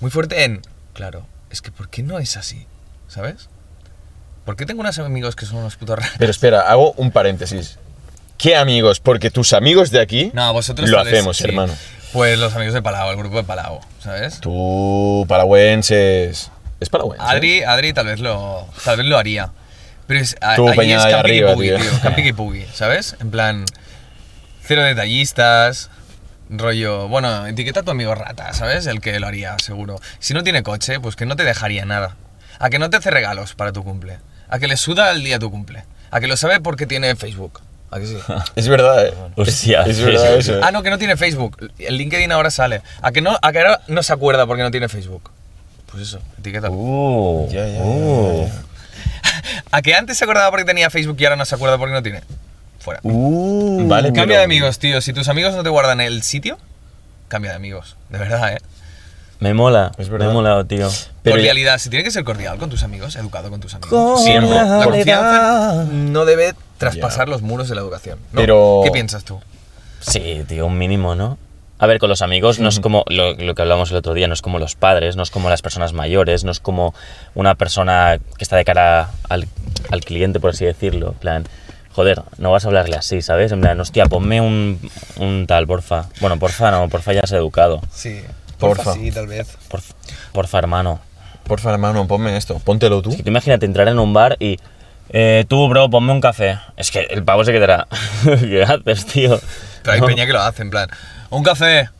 muy 0.00 0.10
fuerte 0.10 0.44
en, 0.44 0.62
claro, 0.94 1.26
es 1.50 1.60
que 1.60 1.70
¿por 1.70 1.88
qué 1.90 2.02
no 2.02 2.18
es 2.18 2.36
así? 2.36 2.66
¿Sabes? 3.08 3.48
¿Por 4.46 4.56
qué 4.56 4.64
tengo 4.64 4.80
unos 4.80 4.98
amigos 4.98 5.36
que 5.36 5.44
son 5.44 5.58
unos 5.58 5.76
putos 5.76 5.98
raros? 5.98 6.14
Pero 6.18 6.30
espera, 6.30 6.62
hago 6.70 6.92
un 6.92 7.10
paréntesis. 7.10 7.78
¿Qué 8.38 8.56
amigos? 8.56 9.00
Porque 9.00 9.30
tus 9.30 9.52
amigos 9.52 9.90
de 9.90 10.00
aquí 10.00 10.30
No, 10.34 10.52
vosotros 10.54 10.88
lo 10.88 10.98
hacemos, 11.00 11.36
sí. 11.36 11.44
hermano. 11.44 11.74
Pues 12.14 12.38
los 12.38 12.54
amigos 12.54 12.72
de 12.72 12.80
Palau, 12.80 13.10
el 13.10 13.16
grupo 13.16 13.36
de 13.36 13.44
Palau, 13.44 13.80
¿sabes? 14.02 14.40
Tú, 14.40 15.26
paragüenses. 15.28 16.50
¿Es 16.80 16.88
paragüense? 16.88 17.24
Adri, 17.26 17.62
Adri 17.62 17.92
tal 17.92 18.06
vez 18.06 18.20
lo, 18.20 18.66
tal 18.84 18.96
vez 18.98 19.06
lo 19.06 19.18
haría. 19.18 19.50
Pero 20.06 20.20
es, 20.20 20.36
a- 20.40 20.54
Tú, 20.56 20.66
peña 20.76 20.96
es 20.98 21.04
arriba, 21.12 21.52
Pugui, 21.52 21.68
tío. 21.68 21.78
tío. 22.14 22.36
Pugui, 22.36 22.64
¿sabes? 22.72 23.16
En 23.20 23.30
plan, 23.30 23.64
cero 24.62 24.82
detallistas, 24.84 25.90
rollo, 26.48 27.08
bueno, 27.08 27.46
etiqueta 27.48 27.80
a 27.80 27.82
tu 27.82 27.90
amigo 27.90 28.14
rata, 28.14 28.52
¿sabes? 28.52 28.86
El 28.86 29.00
que 29.00 29.18
lo 29.18 29.26
haría, 29.26 29.56
seguro. 29.58 30.00
Si 30.20 30.32
no 30.34 30.44
tiene 30.44 30.62
coche, 30.62 31.00
pues 31.00 31.16
que 31.16 31.26
no 31.26 31.34
te 31.36 31.42
dejaría 31.44 31.84
nada. 31.84 32.16
A 32.58 32.70
que 32.70 32.78
no 32.78 32.88
te 32.88 32.96
hace 32.96 33.10
regalos 33.10 33.54
para 33.54 33.72
tu 33.72 33.82
cumple. 33.82 34.18
A 34.48 34.58
que 34.58 34.68
le 34.68 34.76
suda 34.76 35.10
el 35.12 35.22
día 35.24 35.38
tu 35.38 35.50
cumple. 35.50 35.84
A 36.10 36.20
que 36.20 36.26
lo 36.26 36.36
sabe 36.36 36.60
porque 36.60 36.86
tiene 36.86 37.14
Facebook. 37.16 37.60
¿A 37.90 37.98
que 38.00 38.06
sí? 38.06 38.16
Es 38.56 38.68
verdad, 38.68 39.06
eh. 39.06 39.14
Hostia, 39.36 39.82
Es 39.82 40.00
verdad 40.00 40.36
eso. 40.36 40.56
eh. 40.58 40.60
Ah, 40.62 40.70
no, 40.72 40.82
que 40.82 40.90
no 40.90 40.98
tiene 40.98 41.16
Facebook. 41.16 41.70
El 41.78 41.96
LinkedIn 41.98 42.30
ahora 42.32 42.50
sale. 42.50 42.82
A 43.02 43.12
que 43.12 43.20
no, 43.20 43.38
a 43.40 43.52
que 43.52 43.58
ahora 43.58 43.80
no 43.88 44.02
se 44.02 44.12
acuerda 44.12 44.46
porque 44.46 44.62
no 44.62 44.70
tiene 44.70 44.88
Facebook. 44.88 45.30
Pues 45.90 46.02
eso. 46.02 46.20
Etiqueta. 46.38 46.68
Uh, 46.70 47.48
Ya, 47.50 47.66
ya, 47.66 47.74
ya, 47.74 47.80
uh, 47.82 48.46
ya, 48.46 48.52
ya. 48.52 48.62
¿A 49.70 49.82
que 49.82 49.94
antes 49.94 50.18
se 50.18 50.24
acordaba 50.24 50.50
porque 50.50 50.64
tenía 50.64 50.90
Facebook 50.90 51.16
y 51.20 51.24
ahora 51.24 51.36
no 51.36 51.44
se 51.44 51.54
acuerda 51.54 51.78
porque 51.78 51.94
no 51.94 52.02
tiene? 52.02 52.22
Fuera. 52.80 53.00
uh. 53.02 53.86
Vale, 53.88 54.08
Cambia 54.08 54.24
pero- 54.26 54.38
de 54.38 54.44
amigos, 54.44 54.78
tío. 54.78 55.00
Si 55.00 55.12
tus 55.12 55.28
amigos 55.28 55.54
no 55.54 55.62
te 55.62 55.68
guardan 55.70 56.00
el 56.00 56.22
sitio, 56.22 56.58
cambia 57.28 57.50
de 57.52 57.56
amigos. 57.56 57.96
De 58.10 58.18
verdad, 58.18 58.52
¿eh? 58.54 58.58
Me 59.38 59.52
mola, 59.54 59.92
Es 59.98 60.06
me 60.08 60.12
verdad. 60.14 60.30
ha 60.30 60.32
molado, 60.32 60.64
tío. 60.66 60.88
Pero 61.22 61.36
ya- 61.36 61.40
cordialidad. 61.42 61.78
Si 61.78 61.90
tiene 61.90 62.04
que 62.04 62.10
ser 62.10 62.24
cordial 62.24 62.56
con 62.58 62.70
tus 62.70 62.82
amigos, 62.82 63.16
educado 63.16 63.50
con 63.50 63.60
tus 63.60 63.74
amigos. 63.74 64.22
Siempre. 64.24 64.50
La 64.50 64.80
confianza 64.84 65.84
no 65.92 66.24
debe 66.24 66.54
traspasar 66.78 67.26
Ya. 67.26 67.32
los 67.32 67.42
muros 67.42 67.68
de 67.68 67.74
la 67.74 67.80
educación. 67.82 68.18
¿no? 68.32 68.40
Pero- 68.40 68.80
¿Qué 68.84 68.90
piensas 68.90 69.24
tú? 69.24 69.38
Sí, 70.00 70.42
tío, 70.48 70.66
un 70.66 70.78
mínimo, 70.78 71.14
¿no? 71.14 71.38
A 71.78 71.86
ver, 71.86 71.98
con 71.98 72.08
los 72.08 72.22
amigos 72.22 72.58
no 72.58 72.70
es 72.70 72.80
como 72.80 73.04
lo, 73.08 73.34
lo 73.34 73.54
que 73.54 73.60
hablamos 73.60 73.90
el 73.90 73.98
otro 73.98 74.14
día, 74.14 74.26
no 74.28 74.32
es 74.34 74.40
como 74.40 74.58
los 74.58 74.76
padres, 74.76 75.14
no 75.16 75.22
es 75.22 75.30
como 75.30 75.50
las 75.50 75.60
personas 75.60 75.92
mayores, 75.92 76.42
no 76.44 76.50
es 76.50 76.58
como 76.60 76.94
una 77.34 77.54
persona 77.54 78.18
que 78.38 78.44
está 78.44 78.56
de 78.56 78.64
cara 78.64 79.10
al, 79.28 79.46
al 79.90 80.00
cliente, 80.02 80.40
por 80.40 80.50
así 80.50 80.64
decirlo. 80.64 81.08
En 81.08 81.18
plan, 81.18 81.44
joder, 81.92 82.22
no 82.38 82.50
vas 82.50 82.64
a 82.64 82.68
hablarle 82.68 82.96
así, 82.96 83.20
¿sabes? 83.20 83.52
En 83.52 83.60
plan, 83.60 83.78
hostia, 83.78 84.06
ponme 84.06 84.40
un, 84.40 84.80
un 85.18 85.46
tal, 85.46 85.66
porfa. 85.66 86.06
Bueno, 86.20 86.38
porfa 86.38 86.70
no, 86.70 86.88
porfa 86.88 87.12
ya 87.12 87.20
has 87.24 87.32
educado. 87.32 87.82
Sí. 87.92 88.22
Porfa. 88.58 88.94
Sí, 88.94 89.10
tal 89.10 89.26
vez. 89.26 89.56
Porfa, 89.68 89.94
porfa 90.32 90.58
hermano. 90.58 91.00
Porfa, 91.44 91.70
hermano, 91.70 92.06
ponme 92.08 92.36
esto. 92.36 92.58
Póntelo 92.58 93.02
tú. 93.02 93.10
Es 93.10 93.16
que 93.18 93.22
tú 93.22 93.28
imagínate 93.30 93.66
entrar 93.66 93.86
en 93.88 93.98
un 93.98 94.12
bar 94.12 94.36
y... 94.40 94.56
eh, 95.10 95.44
tú, 95.48 95.68
bro, 95.68 95.88
ponme 95.90 96.12
un 96.12 96.20
café. 96.20 96.58
Es 96.76 96.90
que 96.90 97.00
el 97.10 97.22
pavo 97.22 97.44
se 97.44 97.52
quedará. 97.52 97.86
¿Qué 98.24 98.62
haces, 98.64 99.06
tío? 99.06 99.38
Pero 99.82 99.92
hay 99.94 100.00
No. 100.00 100.06
peña 100.06 100.26
que 100.26 100.32
lo 100.32 100.40
hace, 100.40 100.62
en 100.62 100.70
plan, 100.70 100.88
un 101.30 101.42
café. 101.44 101.90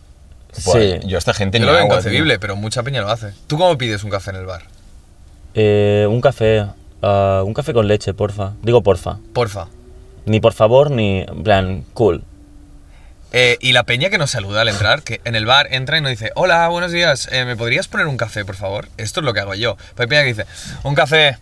Buah, 0.65 0.75
Sí. 0.81 0.99
Yo 1.07 1.17
a 1.17 1.19
esta 1.19 1.35
gente 1.35 1.59
Yo 1.59 1.65
ni 1.65 1.71
lo 1.71 1.77
veo 1.77 1.85
inconcebible, 1.87 2.35
tío. 2.35 2.41
pero 2.41 2.57
mucha 2.57 2.83
peña 2.83 3.03
lo 3.03 3.11
hace. 3.11 3.33
¿Tú 3.47 3.57
cómo 3.59 3.77
pides 3.79 4.03
un 4.05 4.11
café 4.11 4.31
en 4.31 4.37
el 4.37 4.47
bar? 4.47 4.63
Eh, 5.55 6.07
un 6.09 6.21
café. 6.21 6.67
ah, 7.03 7.43
un 7.45 7.55
café 7.55 7.73
con 7.73 7.87
leche, 7.87 8.15
porfa. 8.15 8.53
Digo 8.63 8.83
porfa. 8.83 9.19
Porfa. 9.33 9.69
Ni 10.25 10.41
por 10.41 10.55
favor, 10.55 10.91
ni 10.91 11.21
en 11.21 11.43
plan, 11.45 11.85
cool. 11.95 12.25
Eh, 13.33 13.59
y 13.61 13.73
la 13.73 13.83
peña 13.83 14.09
que 14.09 14.19
nos 14.19 14.31
saluda 14.31 14.63
al 14.63 14.69
entrar, 14.69 15.03
que 15.03 15.21
en 15.25 15.35
el 15.35 15.45
bar 15.47 15.69
entra 15.73 15.99
y 15.99 16.01
nos 16.01 16.11
dice, 16.11 16.31
hola, 16.37 16.67
buenos 16.69 16.93
días, 16.93 17.29
eh, 17.33 17.45
¿me 17.45 17.57
podrías 17.57 17.89
poner 17.89 18.07
un 18.07 18.17
café, 18.17 18.45
por 18.45 18.57
favor? 18.57 18.89
Esto 18.97 19.21
es 19.21 19.25
lo 19.27 19.35
que 19.35 19.41
hago 19.41 19.55
yo. 19.55 19.77
Pero 19.95 20.03
hay 20.05 20.07
peña 20.07 20.23
que 20.23 20.29
dice, 20.29 20.47
un 20.85 20.95
café, 20.95 21.37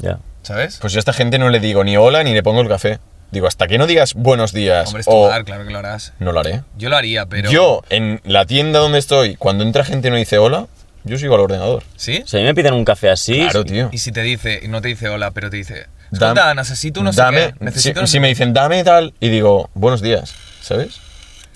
Ya. 0.00 0.18
¿sabes? 0.42 0.78
Pues 0.80 0.92
yo 0.92 0.98
a 0.98 1.00
esta 1.00 1.12
gente 1.12 1.38
no 1.38 1.48
le 1.48 1.60
digo 1.60 1.84
ni 1.84 1.96
hola 1.96 2.22
ni 2.24 2.34
le 2.34 2.42
pongo 2.42 2.60
el 2.60 2.68
café. 2.68 2.98
Digo, 3.30 3.46
hasta 3.46 3.66
que 3.66 3.78
no 3.78 3.86
digas 3.86 4.12
buenos 4.12 4.52
días 4.52 4.88
Hombre, 4.88 5.00
es 5.00 5.06
tu 5.06 5.12
o 5.12 5.28
bar, 5.28 5.44
claro 5.44 5.64
que 5.64 5.70
lo 5.70 5.78
harás. 5.78 6.12
no 6.18 6.32
lo 6.32 6.40
haré. 6.40 6.62
Yo 6.76 6.90
lo 6.90 6.96
haría, 6.98 7.24
pero... 7.26 7.50
Yo, 7.50 7.82
en 7.88 8.20
la 8.24 8.44
tienda 8.44 8.78
donde 8.80 8.98
estoy, 8.98 9.36
cuando 9.36 9.64
entra 9.64 9.84
gente 9.84 10.08
y 10.08 10.10
no 10.10 10.18
dice 10.18 10.36
hola, 10.36 10.66
yo 11.04 11.16
sigo 11.16 11.34
al 11.36 11.40
ordenador. 11.40 11.82
¿Sí? 11.96 12.22
Si 12.26 12.36
a 12.36 12.40
mí 12.40 12.44
me 12.44 12.54
piden 12.54 12.74
un 12.74 12.84
café 12.84 13.08
así, 13.08 13.38
Claro, 13.40 13.64
tío. 13.64 13.88
Y 13.90 13.98
si 13.98 14.12
te 14.12 14.20
dice, 14.20 14.60
y 14.62 14.68
no 14.68 14.82
te 14.82 14.88
dice 14.88 15.08
hola, 15.08 15.30
pero 15.30 15.48
te 15.48 15.56
dice, 15.56 15.86
Dam- 16.10 16.32
escolta, 16.32 16.54
necesito 16.54 17.02
no 17.02 17.12
sé 17.14 17.22
dame, 17.22 17.54
qué, 17.58 17.64
necesito 17.64 18.00
si, 18.00 18.00
no 18.02 18.06
sé 18.06 18.12
si 18.12 18.20
me 18.20 18.26
qué". 18.26 18.34
dicen 18.34 18.52
dame 18.52 18.84
tal, 18.84 19.14
y 19.18 19.30
digo, 19.30 19.70
buenos 19.72 20.02
días, 20.02 20.34
¿sabes? 20.60 21.00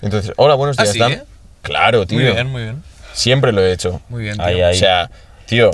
Entonces, 0.01 0.31
hola, 0.37 0.55
buenos 0.55 0.77
¿Ah, 0.79 0.83
días, 0.83 0.93
sí? 0.93 0.99
dame. 0.99 1.23
Claro, 1.61 2.05
tío. 2.05 2.19
Muy 2.19 2.31
bien, 2.31 2.47
muy 2.47 2.63
bien. 2.63 2.83
Siempre 3.13 3.51
lo 3.51 3.61
he 3.63 3.71
hecho. 3.71 4.01
Muy 4.09 4.23
bien, 4.23 4.35
tío. 4.35 4.45
Ahí, 4.45 4.61
ahí. 4.61 4.75
O 4.75 4.79
sea, 4.79 5.09
tío. 5.47 5.71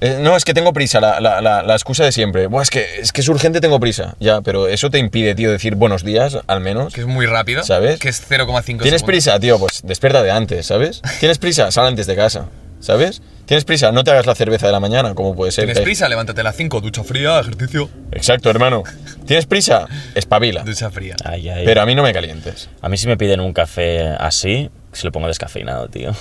eh, 0.00 0.18
no, 0.20 0.36
es 0.36 0.44
que 0.44 0.52
tengo 0.54 0.72
prisa, 0.72 1.00
la, 1.00 1.20
la- 1.20 1.40
la- 1.40 1.62
la 1.62 1.74
excusa 1.74 2.02
de 2.04 2.10
siempre. 2.12 2.46
Buah, 2.48 2.62
es, 2.62 2.70
que, 2.70 3.00
es 3.00 3.12
que 3.12 3.20
es 3.20 3.28
urgente, 3.28 3.60
tengo 3.60 3.78
prisa. 3.78 4.16
Ya, 4.18 4.40
pero 4.40 4.66
eso 4.66 4.90
te 4.90 4.98
impide, 4.98 5.34
tío, 5.34 5.52
decir 5.52 5.74
buenos 5.76 6.02
días, 6.02 6.38
al 6.46 6.60
menos. 6.60 6.92
Que 6.94 7.02
es 7.02 7.06
muy 7.06 7.26
rápido. 7.26 7.62
¿Sabes? 7.62 8.00
Que 8.00 8.08
es 8.08 8.20
0,5 8.28 8.64
¿Tienes 8.64 8.82
segundos. 8.82 9.02
prisa, 9.04 9.38
tío? 9.38 9.58
Pues 9.60 9.82
despierta 9.84 10.22
de 10.22 10.30
antes, 10.32 10.66
¿sabes? 10.66 11.02
¿Tienes 11.20 11.38
prisa? 11.38 11.70
Sal 11.70 11.86
antes 11.86 12.06
de 12.06 12.16
casa, 12.16 12.46
¿sabes? 12.82 13.22
¿Tienes 13.46 13.64
prisa? 13.64 13.90
No 13.92 14.04
te 14.04 14.10
hagas 14.10 14.26
la 14.26 14.34
cerveza 14.34 14.66
de 14.66 14.72
la 14.72 14.80
mañana, 14.80 15.14
como 15.14 15.34
puede 15.34 15.50
ser. 15.52 15.64
¿Tienes 15.64 15.82
prisa? 15.82 16.08
Levántate 16.08 16.40
a 16.42 16.44
las 16.44 16.56
5, 16.56 16.80
ducha 16.80 17.02
fría, 17.04 17.40
ejercicio. 17.40 17.88
Exacto, 18.12 18.50
hermano. 18.50 18.82
¿Tienes 19.26 19.46
prisa? 19.46 19.86
Espabila. 20.14 20.62
Ducha 20.62 20.90
fría. 20.90 21.16
Ay, 21.24 21.48
ay. 21.48 21.64
Pero 21.64 21.80
a 21.82 21.86
mí 21.86 21.94
no 21.94 22.02
me 22.02 22.12
calientes. 22.12 22.68
A 22.80 22.88
mí 22.88 22.96
si 22.98 23.06
me 23.06 23.16
piden 23.16 23.40
un 23.40 23.52
café 23.52 24.08
así, 24.18 24.70
se 24.92 25.04
lo 25.06 25.12
pongo 25.12 25.26
descafeinado, 25.26 25.88
tío. 25.88 26.12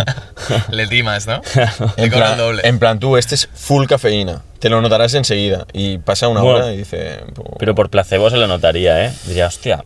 Le 0.70 0.86
timas, 0.86 1.26
¿no? 1.26 1.40
En 1.96 2.10
plan, 2.10 2.36
doble. 2.38 2.62
en 2.64 2.78
plan, 2.78 2.98
tú, 2.98 3.16
este 3.16 3.34
es 3.34 3.48
full 3.52 3.86
cafeína. 3.86 4.42
Te 4.58 4.68
lo 4.68 4.80
notarás 4.80 5.14
enseguida. 5.14 5.66
Y 5.72 5.98
pasa 5.98 6.28
una 6.28 6.40
Bueno, 6.42 6.58
hora 6.58 6.72
y 6.72 6.76
dice... 6.78 7.20
pues, 7.34 7.48
Pero 7.58 7.74
por 7.74 7.90
placebo 7.90 8.30
se 8.30 8.36
lo 8.36 8.46
notaría, 8.46 9.04
¿eh? 9.06 9.12
Diría, 9.26 9.46
hostia, 9.46 9.84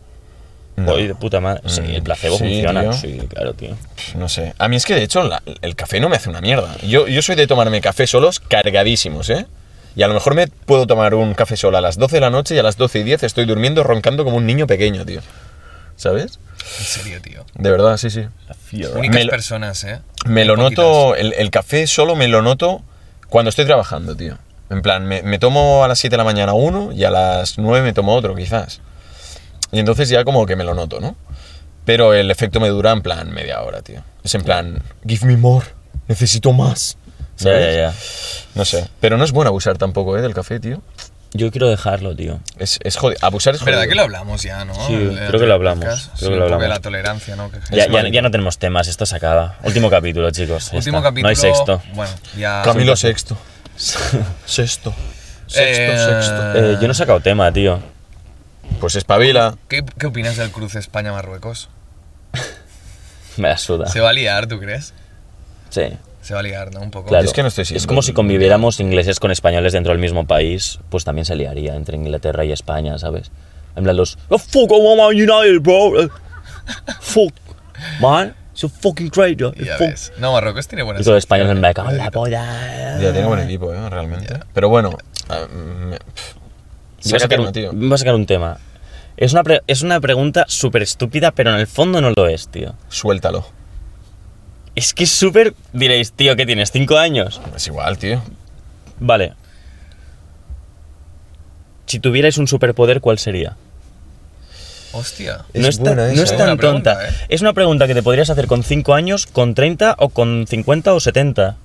No. 0.77 0.91
voy 0.93 1.07
de 1.07 1.15
puta 1.15 1.39
madre. 1.41 1.61
Sí, 1.65 1.81
Mm, 1.81 1.85
el 1.89 2.03
placebo 2.03 2.37
sí, 2.37 2.43
funciona. 2.45 2.81
tío. 2.81 2.93
Sí, 2.93 3.19
claro, 3.29 3.53
tío. 3.53 3.75
No 4.15 4.29
sé. 4.29 4.53
A 4.57 4.67
mí 4.67 4.75
es 4.77 4.85
que 4.85 4.93
de 4.95 5.03
hecho 5.03 5.23
la- 5.23 5.41
el 5.61 5.75
café 5.75 5.99
no 5.99 6.07
me 6.07 6.15
hace 6.15 6.29
una 6.29 6.39
mierda. 6.39 6.77
Yo, 6.83 7.07
yo 7.07 7.21
soy 7.21 7.35
de 7.35 7.47
tomarme 7.47 7.81
café 7.81 8.07
solos 8.07 8.39
cargadísimos, 8.39 9.29
¿eh? 9.29 9.45
Y 9.95 10.03
a 10.03 10.07
lo 10.07 10.13
mejor 10.13 10.35
me 10.35 10.47
puedo 10.47 10.85
tomar 10.87 11.15
un 11.15 11.33
café 11.33 11.57
solo 11.57 11.77
a 11.77 11.81
las 11.81 11.97
12 11.97 12.17
de 12.17 12.21
la 12.21 12.29
noche 12.29 12.53
y 12.55 12.59
a 12.59 12.63
las 12.63 12.77
12 12.77 12.99
y 12.99 13.03
10 13.03 13.23
estoy 13.23 13.45
durmiendo 13.45 13.83
roncando 13.83 14.23
como 14.23 14.37
un 14.37 14.45
niño 14.45 14.67
pequeño, 14.67 15.03
tío. 15.05 15.21
¿Sabes? 15.95 16.39
En 16.79 16.85
serio, 16.85 17.19
tío. 17.21 17.43
De 17.55 17.71
verdad, 17.71 17.97
sí, 17.97 18.11
sí. 18.11 18.25
Únicas 18.95 19.15
Me 19.15 19.23
lo- 19.25 19.31
personas, 19.31 19.83
¿eh? 19.83 19.99
Me 20.25 20.45
lo 20.45 20.55
noto, 20.57 21.15
el, 21.15 21.33
el 21.33 21.49
café 21.49 21.87
solo 21.87 22.15
me 22.15 22.27
lo 22.27 22.43
noto 22.43 22.83
cuando 23.29 23.49
estoy 23.49 23.65
trabajando, 23.65 24.15
tío. 24.15 24.37
En 24.69 24.81
plan, 24.83 25.05
me, 25.07 25.23
me 25.23 25.39
tomo 25.39 25.83
a 25.83 25.87
las 25.87 25.97
7 25.97 26.13
de 26.13 26.17
la 26.17 26.23
mañana 26.23 26.53
uno 26.53 26.91
y 26.91 27.03
a 27.03 27.09
las 27.09 27.57
9 27.57 27.83
me 27.83 27.93
tomo 27.93 28.13
otro, 28.13 28.35
quizás. 28.35 28.81
Y 29.71 29.79
entonces 29.79 30.09
ya 30.09 30.23
como 30.23 30.45
que 30.45 30.55
me 30.55 30.63
lo 30.63 30.73
noto, 30.73 30.99
¿no? 30.99 31.15
Pero 31.85 32.13
el 32.13 32.29
efecto 32.31 32.59
me 32.59 32.67
dura 32.69 32.91
en 32.91 33.01
plan 33.01 33.31
media 33.31 33.61
hora, 33.61 33.81
tío. 33.81 34.01
Es 34.23 34.35
en 34.35 34.43
plan, 34.43 34.81
give 35.07 35.25
me 35.25 35.37
more, 35.37 35.65
necesito 36.07 36.51
más. 36.53 36.97
Ya, 37.37 37.43
¿Sabes? 37.43 37.75
ya, 37.75 37.81
ya. 37.81 37.93
No 38.55 38.65
sé. 38.65 38.87
Pero 38.99 39.17
no 39.17 39.23
es 39.23 39.31
bueno 39.31 39.49
abusar 39.49 39.77
tampoco, 39.77 40.17
¿eh? 40.17 40.21
Del 40.21 40.33
café, 40.33 40.59
tío. 40.59 40.81
Yo 41.33 41.51
quiero 41.51 41.67
dejarlo, 41.69 42.15
tío. 42.15 42.39
Es, 42.57 42.79
es 42.83 42.95
jodido. 42.95 43.19
Abusar 43.21 43.53
es 43.53 43.59
Es 43.61 43.65
verdad 43.65 43.81
jodido. 43.81 43.89
que 43.91 43.95
lo 43.95 44.01
hablamos 44.03 44.41
ya, 44.43 44.65
¿no? 44.65 44.73
Sí, 44.87 44.93
El- 44.93 45.17
creo 45.27 45.39
que 45.39 45.45
lo 45.45 45.53
hablamos, 45.53 45.85
podcast. 45.85 46.05
creo 46.07 46.17
Sí, 46.17 46.25
que 46.25 46.29
lo 46.31 46.35
un 46.35 46.39
poco 46.39 46.47
de 46.49 46.53
hablamos. 46.55 46.69
la 46.77 46.81
tolerancia, 46.81 47.35
¿no? 47.35 47.51
Que- 47.51 47.59
Ya, 47.75 47.87
ya, 47.87 48.07
ya 48.09 48.21
no 48.21 48.31
tenemos 48.31 48.57
temas, 48.57 48.87
esto 48.87 49.05
se 49.05 49.15
acaba. 49.15 49.57
Último 49.63 49.89
capítulo, 49.89 50.31
chicos. 50.31 50.71
ya 50.71 50.77
Último 50.77 50.97
está. 50.97 51.09
capítulo. 51.09 51.23
No 51.23 51.29
hay 51.29 51.35
sexto. 51.35 51.81
Bueno, 51.93 52.11
ya. 52.37 52.61
Camilo 52.63 52.95
sexto. 52.95 53.37
Sexto. 54.45 54.93
Sexto, 55.45 55.61
Eh, 55.61 55.97
sexto. 55.97 56.55
Eh, 56.57 56.77
yo 56.81 56.87
no 56.87 56.91
he 56.91 56.95
sacado 56.95 57.19
tema, 57.19 57.51
tío. 57.51 57.79
Pues 58.79 58.95
espabila. 58.95 59.57
¿Qué, 59.67 59.83
qué 59.97 60.07
opinas 60.07 60.37
del 60.37 60.51
cruce 60.51 60.79
España-Marruecos? 60.79 61.69
Me 63.37 63.49
la 63.49 63.57
suda. 63.57 63.87
¿Se 63.87 63.99
va 63.99 64.09
a 64.09 64.13
liar, 64.13 64.47
tú 64.47 64.59
crees? 64.59 64.93
Sí. 65.69 65.83
Se 66.21 66.33
va 66.33 66.41
a 66.41 66.43
liar, 66.43 66.73
¿no? 66.73 66.81
Un 66.81 66.91
poco. 66.91 67.07
Claro. 67.09 67.25
Es 67.25 67.33
que 67.33 67.41
no 67.41 67.47
estoy 67.47 67.65
Es 67.69 67.87
como 67.87 68.01
si 68.01 68.13
conviviéramos 68.13 68.79
ingleses 68.79 69.19
con 69.19 69.31
españoles 69.31 69.73
dentro 69.73 69.93
del 69.93 70.01
mismo 70.01 70.27
país, 70.27 70.79
pues 70.89 71.05
también 71.05 71.25
se 71.25 71.35
liaría 71.35 71.75
entre 71.75 71.95
Inglaterra 71.95 72.43
y 72.43 72.51
España, 72.51 72.97
¿sabes? 72.97 73.31
En 73.75 73.83
plan, 73.83 73.95
los. 73.95 74.17
Oh, 74.29 74.37
fuck, 74.37 74.71
I 74.71 74.75
want 74.75 74.97
Man 74.97 75.09
United, 75.09 75.61
bro. 75.61 76.09
Fuck. 76.99 77.33
Man, 78.01 78.35
it's 78.51 78.63
a 78.63 78.69
fucking 78.69 79.09
traitor. 79.09 79.55
Ya 79.55 79.77
ves. 79.77 80.11
No, 80.17 80.33
Marruecos 80.33 80.67
tiene 80.67 80.83
buenas 80.83 81.01
Y 81.01 81.03
todos 81.05 81.15
los 81.15 81.21
españoles 81.21 81.51
en 81.51 81.57
selecciones, 81.57 81.69
me 81.69 81.73
cago 81.73 81.91
en 81.91 81.97
la 81.97 82.11
polla. 82.11 82.99
Ya 82.99 83.13
tiene 83.13 83.27
buen 83.27 83.39
equipo, 83.39 83.73
¿eh? 83.73 83.89
Realmente. 83.89 84.37
Pero 84.53 84.67
bueno. 84.67 84.97
ah, 85.29 85.45
me-. 85.51 85.99
Voy 87.09 87.17
a, 87.17 87.19
Saca 87.19 87.35
sacar 87.35 87.37
tema, 87.37 87.47
un, 87.47 87.53
tío. 87.53 87.71
voy 87.73 87.93
a 87.93 87.97
sacar 87.97 88.15
un 88.15 88.25
tema. 88.25 88.57
Es 89.17 89.33
una, 89.33 89.43
pre- 89.43 89.61
es 89.67 89.81
una 89.81 89.99
pregunta 89.99 90.45
súper 90.47 90.81
estúpida, 90.83 91.31
pero 91.31 91.49
en 91.51 91.57
el 91.59 91.67
fondo 91.67 92.01
no 92.01 92.11
lo 92.15 92.27
es, 92.27 92.47
tío. 92.49 92.75
Suéltalo. 92.89 93.45
Es 94.75 94.93
que 94.93 95.05
es 95.05 95.11
súper... 95.11 95.55
Diréis, 95.73 96.11
tío, 96.11 96.35
¿qué 96.35 96.45
tienes? 96.45 96.71
¿Cinco 96.71 96.97
años? 96.97 97.41
Es 97.55 97.65
igual, 97.67 97.97
tío. 97.97 98.21
Vale. 98.99 99.33
Si 101.87 101.99
tuvierais 101.99 102.37
un 102.37 102.47
superpoder, 102.47 103.01
¿cuál 103.01 103.17
sería? 103.17 103.55
Hostia. 104.91 105.45
No 105.53 105.67
es, 105.67 105.77
tan- 105.77 105.95
buena 105.95 106.07
no 106.07 106.11
esa, 106.13 106.23
es 106.23 106.29
tan 106.29 106.37
Buena 106.39 106.55
pregunta, 106.57 106.93
tonta. 106.93 107.09
¿eh? 107.09 107.13
Es 107.29 107.41
una 107.41 107.53
pregunta 107.53 107.87
que 107.87 107.93
te 107.93 108.03
podrías 108.03 108.29
hacer 108.29 108.47
con 108.47 108.63
5 108.63 108.93
años, 108.93 109.25
con 109.25 109.53
30 109.55 109.95
o 109.99 110.09
con 110.09 110.45
50 110.47 110.93
o 110.93 110.99
70. 110.99 111.55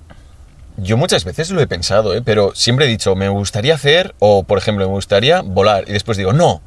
Yo 0.77 0.97
muchas 0.97 1.23
veces 1.25 1.51
lo 1.51 1.61
he 1.61 1.67
pensado, 1.67 2.15
¿eh? 2.15 2.21
Pero 2.23 2.53
siempre 2.55 2.85
he 2.85 2.89
dicho, 2.89 3.15
me 3.15 3.29
gustaría 3.29 3.75
hacer, 3.75 4.15
o 4.19 4.43
por 4.43 4.57
ejemplo, 4.57 4.85
me 4.87 4.93
gustaría 4.93 5.41
volar. 5.41 5.83
Y 5.87 5.91
después 5.93 6.17
digo, 6.17 6.33
no, 6.33 6.61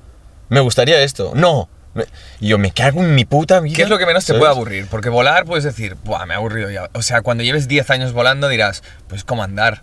me 0.49 0.61
gustaría 0.61 1.01
esto, 1.03 1.33
no. 1.35 1.69
Me- 1.95 2.05
Y 2.41 2.49
yo 2.49 2.59
me 2.59 2.71
cago 2.73 3.01
en 3.03 3.15
mi 3.15 3.25
puta 3.25 3.59
vida. 3.61 3.75
¿Qué 3.75 3.83
es 3.83 3.89
lo 3.89 3.99
que 3.99 4.07
menos 4.07 4.25
te 4.25 4.35
puede 4.35 4.51
aburrir? 4.53 4.87
Porque 4.89 5.09
volar 5.09 5.45
puedes 5.45 5.65
decir, 5.65 5.97
Buah, 6.05 6.27
me 6.27 6.35
ha 6.35 6.37
aburrido 6.37 6.71
ya. 6.71 6.89
O 6.93 7.03
sea, 7.03 7.23
cuando 7.23 7.43
lleves 7.43 7.69
10 7.69 7.91
años 7.91 8.13
volando 8.13 8.49
dirás, 8.49 8.83
pues 9.09 9.25
como 9.25 9.43
andar. 9.43 9.83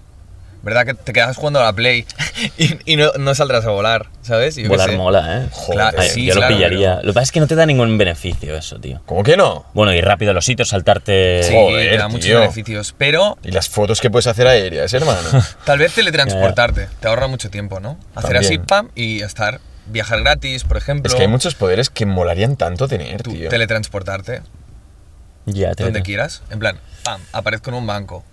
¿Verdad 0.63 0.85
que 0.85 0.93
te 0.93 1.11
quedas 1.11 1.35
jugando 1.35 1.59
a 1.59 1.63
la 1.63 1.73
Play 1.73 2.05
y, 2.57 2.93
y 2.93 2.95
no, 2.95 3.11
no 3.19 3.35
saldrás 3.35 3.65
a 3.65 3.69
volar, 3.71 4.07
¿sabes? 4.21 4.55
Yo 4.55 4.69
Volar 4.69 4.89
sé. 4.91 4.95
mola, 4.97 5.37
¿eh? 5.43 5.47
Joder, 5.51 5.73
Claro, 5.73 5.97
Ay, 5.99 6.09
sí, 6.09 6.25
yo 6.25 6.33
claro, 6.35 6.51
lo 6.51 6.55
pillaría. 6.57 6.89
pero- 6.95 7.01
Lo 7.07 7.11
que 7.11 7.13
pasa 7.15 7.23
es 7.23 7.31
que 7.33 7.39
no 7.41 7.47
te 7.47 7.55
da 7.55 7.65
ningún 7.65 7.97
beneficio 7.97 8.55
eso, 8.55 8.79
tío. 8.79 9.01
¿Cómo 9.05 9.23
que 9.23 9.35
no? 9.35 9.65
Bueno, 9.73 9.93
ir 9.93 10.05
rápido 10.05 10.31
a 10.31 10.33
los 10.33 10.45
sitios, 10.45 10.69
saltarte... 10.69 11.43
Sí, 11.43 11.53
Joder, 11.53 11.89
te 11.91 11.97
da 11.97 12.07
muchos 12.07 12.25
tío. 12.25 12.39
beneficios. 12.39 12.95
Pero 12.97 13.37
Y 13.43 13.51
las 13.51 13.67
fotos 13.67 13.99
que 13.99 14.09
puedes 14.09 14.25
hacer 14.27 14.47
aéreas, 14.47 14.93
hermano. 14.93 15.27
tal 15.65 15.79
vez 15.79 15.93
teletransportarte. 15.93 16.87
Te 17.01 17.07
ahorra 17.09 17.27
mucho 17.27 17.49
tiempo, 17.49 17.81
¿no? 17.81 17.97
Hacer 18.15 18.31
También. 18.31 18.43
así, 18.45 18.57
pam, 18.59 18.89
y 18.95 19.21
estar. 19.21 19.59
Viajar 19.87 20.21
gratis, 20.21 20.63
por 20.63 20.77
ejemplo. 20.77 21.09
es 21.09 21.15
que 21.15 21.23
hay 21.23 21.27
muchos 21.27 21.55
poderes 21.55 21.89
que 21.89 22.05
molarían 22.05 22.55
tanto 22.55 22.87
tener, 22.87 23.21
Tú, 23.21 23.33
tío. 23.33 23.49
teletransportarte 23.49 24.41
Ya, 25.45 25.75
te 25.75 25.83
donde 25.83 26.01
quieras. 26.03 26.41
En 26.51 26.59
plan, 26.59 26.79
pam, 27.03 27.19
aparezco 27.33 27.69
en 27.69 27.75
un 27.75 27.85
banco. 27.85 28.23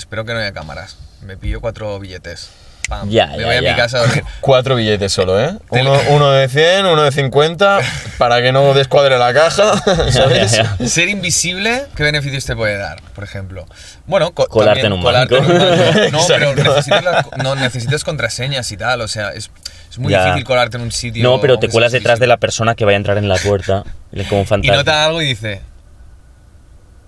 Espero 0.00 0.24
que 0.24 0.32
no 0.34 0.40
haya 0.40 0.52
cámaras. 0.52 0.96
Me 1.22 1.36
pillo 1.36 1.60
cuatro 1.60 1.98
billetes. 2.00 2.50
Pam, 2.88 3.08
Ya, 3.10 3.26
me 3.26 3.38
ya, 3.40 3.46
voy 3.46 3.54
a 3.56 3.60
ya. 3.62 3.70
mi 3.70 3.76
casa 3.76 3.98
a 3.98 4.00
dormir. 4.00 4.24
Cuatro 4.40 4.74
billetes 4.74 5.12
solo, 5.12 5.38
¿eh? 5.40 5.54
Uno, 5.68 5.92
uno 6.08 6.30
de 6.32 6.48
100, 6.48 6.86
uno 6.86 7.02
de 7.04 7.12
50, 7.12 7.78
para 8.18 8.40
que 8.42 8.50
no 8.50 8.72
descuadre 8.74 9.16
la 9.18 9.32
caja, 9.32 9.78
¿sabes? 10.10 10.52
Ya, 10.52 10.76
ya. 10.78 10.88
Ser 10.88 11.08
invisible, 11.08 11.84
¿qué 11.94 12.02
beneficios 12.02 12.44
te 12.46 12.56
puede 12.56 12.78
dar, 12.78 13.00
por 13.14 13.22
ejemplo? 13.22 13.66
Bueno, 14.06 14.32
co- 14.32 14.48
Colarte 14.48 14.80
también 14.80 14.86
en 14.86 14.98
un 14.98 15.02
colarte 15.04 15.36
en 15.36 15.44
un 15.44 15.58
banco. 15.58 16.10
No, 16.10 16.20
pero 16.26 16.54
necesitas, 16.54 17.04
las- 17.04 17.26
no, 17.36 17.54
necesitas 17.54 18.02
contraseñas 18.02 18.72
y 18.72 18.76
tal, 18.76 19.02
o 19.02 19.08
sea, 19.08 19.30
es, 19.34 19.50
es 19.90 19.98
muy 19.98 20.10
Ya. 20.12 20.24
difícil 20.24 20.44
colarte 20.44 20.76
en 20.78 20.82
un 20.82 20.90
sitio. 20.90 21.22
No, 21.22 21.40
pero 21.40 21.58
te 21.60 21.68
cuelas 21.68 21.92
detrás 21.92 22.18
de 22.18 22.26
la 22.26 22.38
persona 22.38 22.74
que 22.74 22.84
vaya 22.86 22.96
a 22.96 22.98
entrar 22.98 23.18
en 23.18 23.28
la 23.28 23.36
puerta. 23.36 23.84
y 24.10 24.24
Como 24.24 24.40
un 24.40 24.46
Y 24.46 24.48
fantasma. 24.48 24.76
nota 24.78 25.04
algo 25.04 25.22
y 25.22 25.26
dice, 25.26 25.60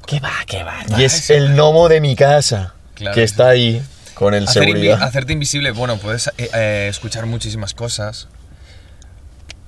¿Qué 0.06 0.20
va? 0.20 0.32
¿Qué 0.46 0.62
va? 0.62 0.74
Y 0.98 1.04
es 1.04 1.30
el 1.30 1.54
gnomo 1.54 1.88
de 1.88 2.00
mi 2.00 2.14
casa, 2.14 2.74
Claro, 3.02 3.14
que 3.14 3.22
está 3.22 3.48
ahí 3.48 3.82
con 4.14 4.34
el 4.34 4.48
Hacer 4.48 4.62
invi- 4.62 4.66
seguridad. 4.72 5.02
hacerte 5.02 5.32
invisible, 5.34 5.70
bueno, 5.72 5.98
puedes 5.98 6.28
eh, 6.38 6.48
eh, 6.54 6.86
escuchar 6.90 7.26
muchísimas 7.26 7.74
cosas. 7.74 8.28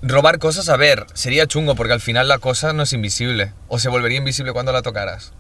Robar 0.03 0.39
cosas, 0.39 0.69
a 0.69 0.77
ver, 0.77 1.07
sería 1.15 1.47
chungo 1.47 1.75
porque 1.75 1.95
al 1.95 2.01
final 2.01 2.29
la 2.29 2.39
cosa 2.39 2.73
no 2.73 2.83
es 2.83 2.93
invisible. 2.93 3.53
O 3.69 3.79
se 3.79 3.89
volvería 3.89 4.19
invisible 4.19 4.53
cuando 4.53 4.71
la 4.73 4.83
tocaras. 4.83 5.33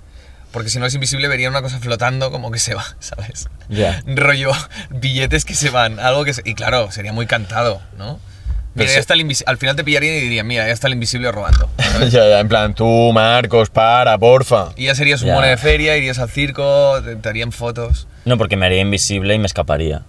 Porque 0.52 0.70
si 0.70 0.78
no 0.78 0.86
es 0.86 0.94
invisible 0.94 1.28
vería 1.28 1.48
una 1.50 1.60
cosa 1.62 1.80
flotando 1.80 2.30
como 2.30 2.50
que 2.50 2.58
se 2.58 2.74
va, 2.74 2.84
¿sabes? 3.00 3.48
Ya. 3.68 4.02
Rollo, 4.06 4.52
billetes 4.90 5.44
que 5.44 5.54
se 5.54 5.68
van, 5.70 5.98
algo 6.00 6.24
que 6.24 6.32
se... 6.32 6.42
Y 6.44 6.54
claro, 6.54 6.90
sería 6.92 7.12
muy 7.12 7.26
cantado, 7.26 7.82
¿no? 7.98 8.20
Mira, 8.74 8.86
Pero 8.86 8.92
ya 8.92 8.98
está 8.98 9.14
el 9.14 9.36
Al 9.46 9.56
final 9.56 9.76
te 9.76 9.84
pillarían 9.84 10.14
y 10.16 10.20
dirían, 10.20 10.46
mira, 10.46 10.66
ya 10.66 10.72
está 10.72 10.88
el 10.88 10.94
invisible 10.94 11.30
robando. 11.30 11.70
Ya, 12.10 12.28
ya, 12.28 12.40
en 12.40 12.48
plan, 12.48 12.74
tú, 12.74 13.12
Marcos, 13.12 13.70
para, 13.70 14.18
porfa. 14.18 14.72
Y 14.76 14.86
ya 14.86 14.94
serías 14.96 15.22
un 15.22 15.30
mono 15.30 15.46
de 15.46 15.56
feria, 15.56 15.96
irías 15.96 16.18
al 16.18 16.28
circo, 16.28 17.00
te, 17.02 17.14
te 17.16 17.28
harían 17.28 17.52
fotos. 17.52 18.08
No, 18.24 18.36
porque 18.36 18.56
me 18.56 18.66
haría 18.66 18.80
invisible 18.80 19.34
y 19.34 19.38
me 19.38 19.46
escaparía. 19.46 20.02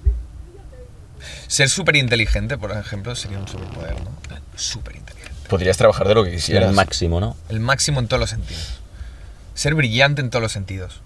Ser 1.48 1.70
súper 1.70 1.96
inteligente, 1.96 2.58
por 2.58 2.72
ejemplo, 2.72 3.16
sería 3.16 3.38
un 3.38 3.48
superpoder, 3.48 3.94
¿no? 4.04 4.10
Súper 4.56 4.96
inteligente. 4.96 5.32
Podrías 5.48 5.78
trabajar 5.78 6.08
de 6.08 6.16
lo 6.16 6.24
que 6.24 6.30
Era 6.30 6.38
quisieras. 6.38 6.70
el 6.70 6.76
máximo, 6.76 7.20
¿no? 7.20 7.38
El 7.50 7.60
máximo 7.60 8.00
en 8.00 8.08
todos 8.08 8.20
los 8.20 8.30
sentidos. 8.32 8.80
Ser 9.54 9.76
brillante 9.76 10.22
en 10.22 10.32
todos 10.32 10.42
los 10.42 10.52
sentidos. 10.52 11.02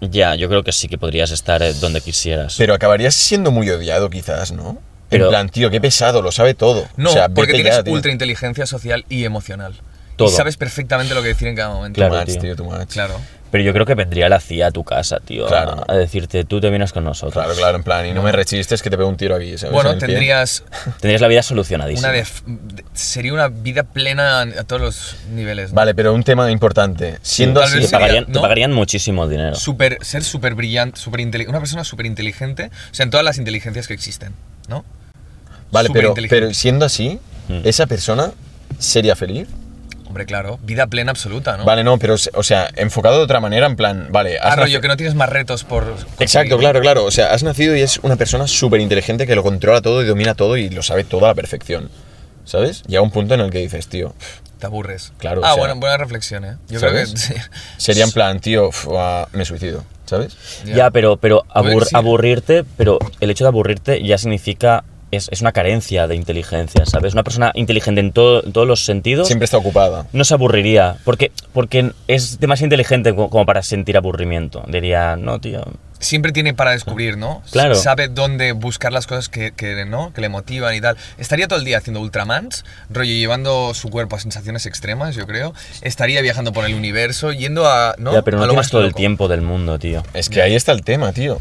Ya, 0.00 0.34
yo 0.36 0.48
creo 0.48 0.62
que 0.62 0.72
sí 0.72 0.88
que 0.88 0.98
podrías 0.98 1.30
estar 1.32 1.62
eh, 1.62 1.74
donde 1.74 2.00
quisieras. 2.00 2.54
Pero 2.56 2.74
acabarías 2.74 3.14
siendo 3.14 3.50
muy 3.50 3.68
odiado, 3.70 4.10
quizás, 4.10 4.52
¿no? 4.52 4.78
Pero- 5.12 5.26
en 5.26 5.30
plan, 5.30 5.48
tío, 5.48 5.70
qué 5.70 5.80
pesado, 5.80 6.20
lo 6.22 6.32
sabe 6.32 6.54
todo. 6.54 6.88
No, 6.96 7.10
o 7.10 7.12
sea, 7.12 7.28
porque 7.28 7.52
tienes 7.52 7.84
ya, 7.84 7.90
ultra 7.90 8.10
inteligencia 8.10 8.66
social 8.66 9.04
y 9.08 9.24
emocional. 9.24 9.74
Todo. 10.16 10.28
Y 10.28 10.32
sabes 10.32 10.56
perfectamente 10.56 11.14
lo 11.14 11.22
que 11.22 11.28
decir 11.28 11.48
en 11.48 11.56
cada 11.56 11.70
momento. 11.70 11.96
Claro, 11.96 12.16
much, 12.16 12.38
tío. 12.38 12.54
tío, 12.56 12.64
much. 12.64 12.88
Claro. 12.92 13.18
Pero 13.50 13.64
yo 13.64 13.74
creo 13.74 13.84
que 13.84 13.94
vendría 13.94 14.30
la 14.30 14.40
CIA 14.40 14.68
a 14.68 14.70
tu 14.70 14.82
casa, 14.82 15.18
tío. 15.20 15.44
a- 15.44 15.48
Claro. 15.48 15.84
A, 15.86 15.94
decirte, 15.94 16.44
tú 16.44 16.58
te 16.60 16.70
vienes 16.70 16.92
con 16.92 17.04
nosotros. 17.04 17.34
Claro, 17.34 17.54
claro, 17.58 17.76
en 17.76 17.82
plan, 17.82 18.06
y 18.06 18.12
no 18.14 18.22
me 18.22 18.32
rechistes 18.32 18.80
que 18.82 18.88
te 18.88 18.96
pego 18.96 19.08
un 19.10 19.16
tiro 19.18 19.34
aquí, 19.36 19.58
¿sabes? 19.58 19.74
Bueno, 19.74 19.96
tendrías 19.98 20.64
Tendrías 21.00 21.20
la 21.20 21.28
vida 21.28 21.42
solucionadísima. 21.42 22.08
una 22.08 22.16
de- 22.16 22.24
sería 22.94 23.32
una 23.34 23.48
vida 23.48 23.82
plena 23.84 24.40
a 24.40 24.64
todos 24.64 24.80
los 24.80 25.16
niveles. 25.32 25.70
¿no? 25.70 25.76
Vale, 25.76 25.94
pero 25.94 26.14
un 26.14 26.22
tema 26.24 26.50
importante. 26.50 27.18
Siendo 27.22 27.60
tal 27.60 27.68
así, 27.70 27.80
te, 27.80 27.88
pagarían, 27.88 28.24
¿no? 28.28 28.32
te 28.34 28.40
pagarían 28.40 28.72
muchísimo 28.72 29.28
dinero. 29.28 29.54
Super, 29.54 29.98
ser 30.02 30.24
súper 30.24 30.54
brillante, 30.54 30.98
super 30.98 31.20
una 31.48 31.58
persona 31.58 31.84
súper 31.84 32.06
inteligente, 32.06 32.70
o 32.90 32.94
sea, 32.94 33.04
en 33.04 33.10
todas 33.10 33.24
las 33.24 33.36
inteligencias 33.38 33.86
que 33.86 33.92
existen, 33.94 34.32
¿no? 34.68 34.84
Vale, 35.72 35.88
pero, 35.92 36.14
pero 36.28 36.54
siendo 36.54 36.84
así, 36.86 37.18
Mm. 37.48 37.62
esa 37.64 37.86
persona 37.86 38.30
sería 38.78 39.16
feliz. 39.16 39.48
Hombre, 40.06 40.26
claro, 40.26 40.58
vida 40.62 40.86
plena 40.86 41.10
absoluta, 41.10 41.56
¿no? 41.56 41.64
Vale, 41.64 41.82
no, 41.84 41.98
pero, 41.98 42.14
o 42.34 42.42
sea, 42.42 42.68
enfocado 42.76 43.16
de 43.18 43.24
otra 43.24 43.40
manera, 43.40 43.66
en 43.66 43.76
plan, 43.76 44.08
vale, 44.10 44.38
has 44.38 44.52
Ah, 44.52 44.56
rollo, 44.56 44.78
naci- 44.78 44.82
que 44.82 44.88
no 44.88 44.96
tienes 44.98 45.14
más 45.14 45.28
retos 45.30 45.64
por... 45.64 45.84
Exacto, 45.84 46.16
conseguir. 46.18 46.58
claro, 46.58 46.80
claro. 46.82 47.04
O 47.06 47.10
sea, 47.10 47.32
has 47.32 47.42
nacido 47.42 47.74
y 47.74 47.80
es 47.80 47.98
una 48.02 48.16
persona 48.16 48.46
súper 48.46 48.80
inteligente 48.80 49.26
que 49.26 49.34
lo 49.34 49.42
controla 49.42 49.80
todo 49.80 50.02
y 50.02 50.06
domina 50.06 50.34
todo 50.34 50.56
y 50.58 50.68
lo 50.68 50.82
sabe 50.82 51.02
todo 51.04 51.24
a 51.24 51.28
la 51.28 51.34
perfección. 51.34 51.88
¿Sabes? 52.44 52.82
Llega 52.88 53.00
un 53.02 53.10
punto 53.10 53.34
en 53.34 53.40
el 53.40 53.50
que 53.50 53.58
dices, 53.58 53.86
tío, 53.88 54.14
Te 54.58 54.66
aburres. 54.66 55.12
Claro, 55.18 55.40
Ah, 55.44 55.52
o 55.52 55.54
sea, 55.54 55.62
bueno, 55.62 55.76
buena 55.80 55.96
reflexión, 55.96 56.44
¿eh? 56.44 56.56
Yo 56.68 56.78
creo 56.78 56.92
que... 56.92 57.06
¿sabes? 57.06 57.40
sería 57.78 58.04
en 58.04 58.12
plan, 58.12 58.38
tío, 58.40 58.68
uf, 58.68 58.86
ah, 58.96 59.28
me 59.32 59.44
suicido, 59.44 59.84
¿sabes? 60.06 60.36
Ya, 60.66 60.90
pero, 60.90 61.16
pero 61.16 61.44
abur- 61.54 61.84
sí. 61.86 61.96
aburrirte, 61.96 62.64
pero 62.76 62.98
el 63.20 63.30
hecho 63.30 63.44
de 63.44 63.48
aburrirte 63.48 64.02
ya 64.04 64.18
significa. 64.18 64.84
Es, 65.12 65.28
es 65.30 65.42
una 65.42 65.52
carencia 65.52 66.08
de 66.08 66.16
inteligencia, 66.16 66.84
¿sabes? 66.86 67.12
Una 67.12 67.22
persona 67.22 67.52
inteligente 67.54 68.00
en, 68.00 68.12
todo- 68.12 68.42
en 68.44 68.52
todos 68.52 68.66
los 68.66 68.84
sentidos 68.84 69.26
Siempre 69.28 69.44
está 69.44 69.58
ocupada. 69.58 70.06
no 70.12 70.24
se 70.24 70.32
aburriría. 70.34 70.96
Porque, 71.04 71.30
porque 71.52 71.92
es 72.08 72.40
demasiado 72.40 72.66
inteligente 72.66 73.14
co- 73.14 73.28
como 73.30 73.44
para 73.46 73.62
sentir 73.62 73.96
aburrimiento. 73.96 74.64
Diría, 74.68 75.16
no, 75.16 75.38
tío. 75.38 75.64
Siempre 75.98 76.32
tiene 76.32 76.52
para 76.54 76.72
descubrir, 76.72 77.16
¿no? 77.16 77.42
Claro. 77.52 77.74
Sabe 77.76 78.08
dónde 78.08 78.50
buscar 78.52 78.92
las 78.92 79.06
cosas 79.06 79.28
que, 79.28 79.52
que, 79.52 79.84
¿no? 79.84 80.12
que 80.14 80.20
le 80.22 80.28
motivan 80.30 80.74
y 80.74 80.80
tal. 80.80 80.96
Estaría 81.18 81.46
todo 81.46 81.60
el 81.60 81.64
día 81.64 81.78
haciendo 81.78 82.00
Ultramans, 82.00 82.64
rollo 82.90 83.12
llevando 83.12 83.72
su 83.74 83.88
cuerpo 83.90 84.16
a 84.16 84.18
sensaciones 84.18 84.66
extremas, 84.66 85.14
yo 85.14 85.26
creo. 85.28 85.52
Estaría 85.82 86.20
viajando 86.22 86.52
por 86.52 86.64
el 86.64 86.74
universo, 86.74 87.32
yendo 87.32 87.66
a... 87.68 87.94
¿no? 87.98 88.14
Ya, 88.14 88.22
pero 88.22 88.38
a 88.38 88.40
no 88.40 88.46
lo 88.46 88.52
tienes 88.52 88.64
más 88.66 88.70
todo 88.70 88.84
el 88.84 88.94
tiempo 88.94 89.28
del 89.28 89.42
mundo, 89.42 89.78
tío. 89.78 90.02
Es 90.14 90.28
que 90.28 90.42
ahí 90.42 90.54
está 90.56 90.72
el 90.72 90.82
tema, 90.82 91.12
tío. 91.12 91.38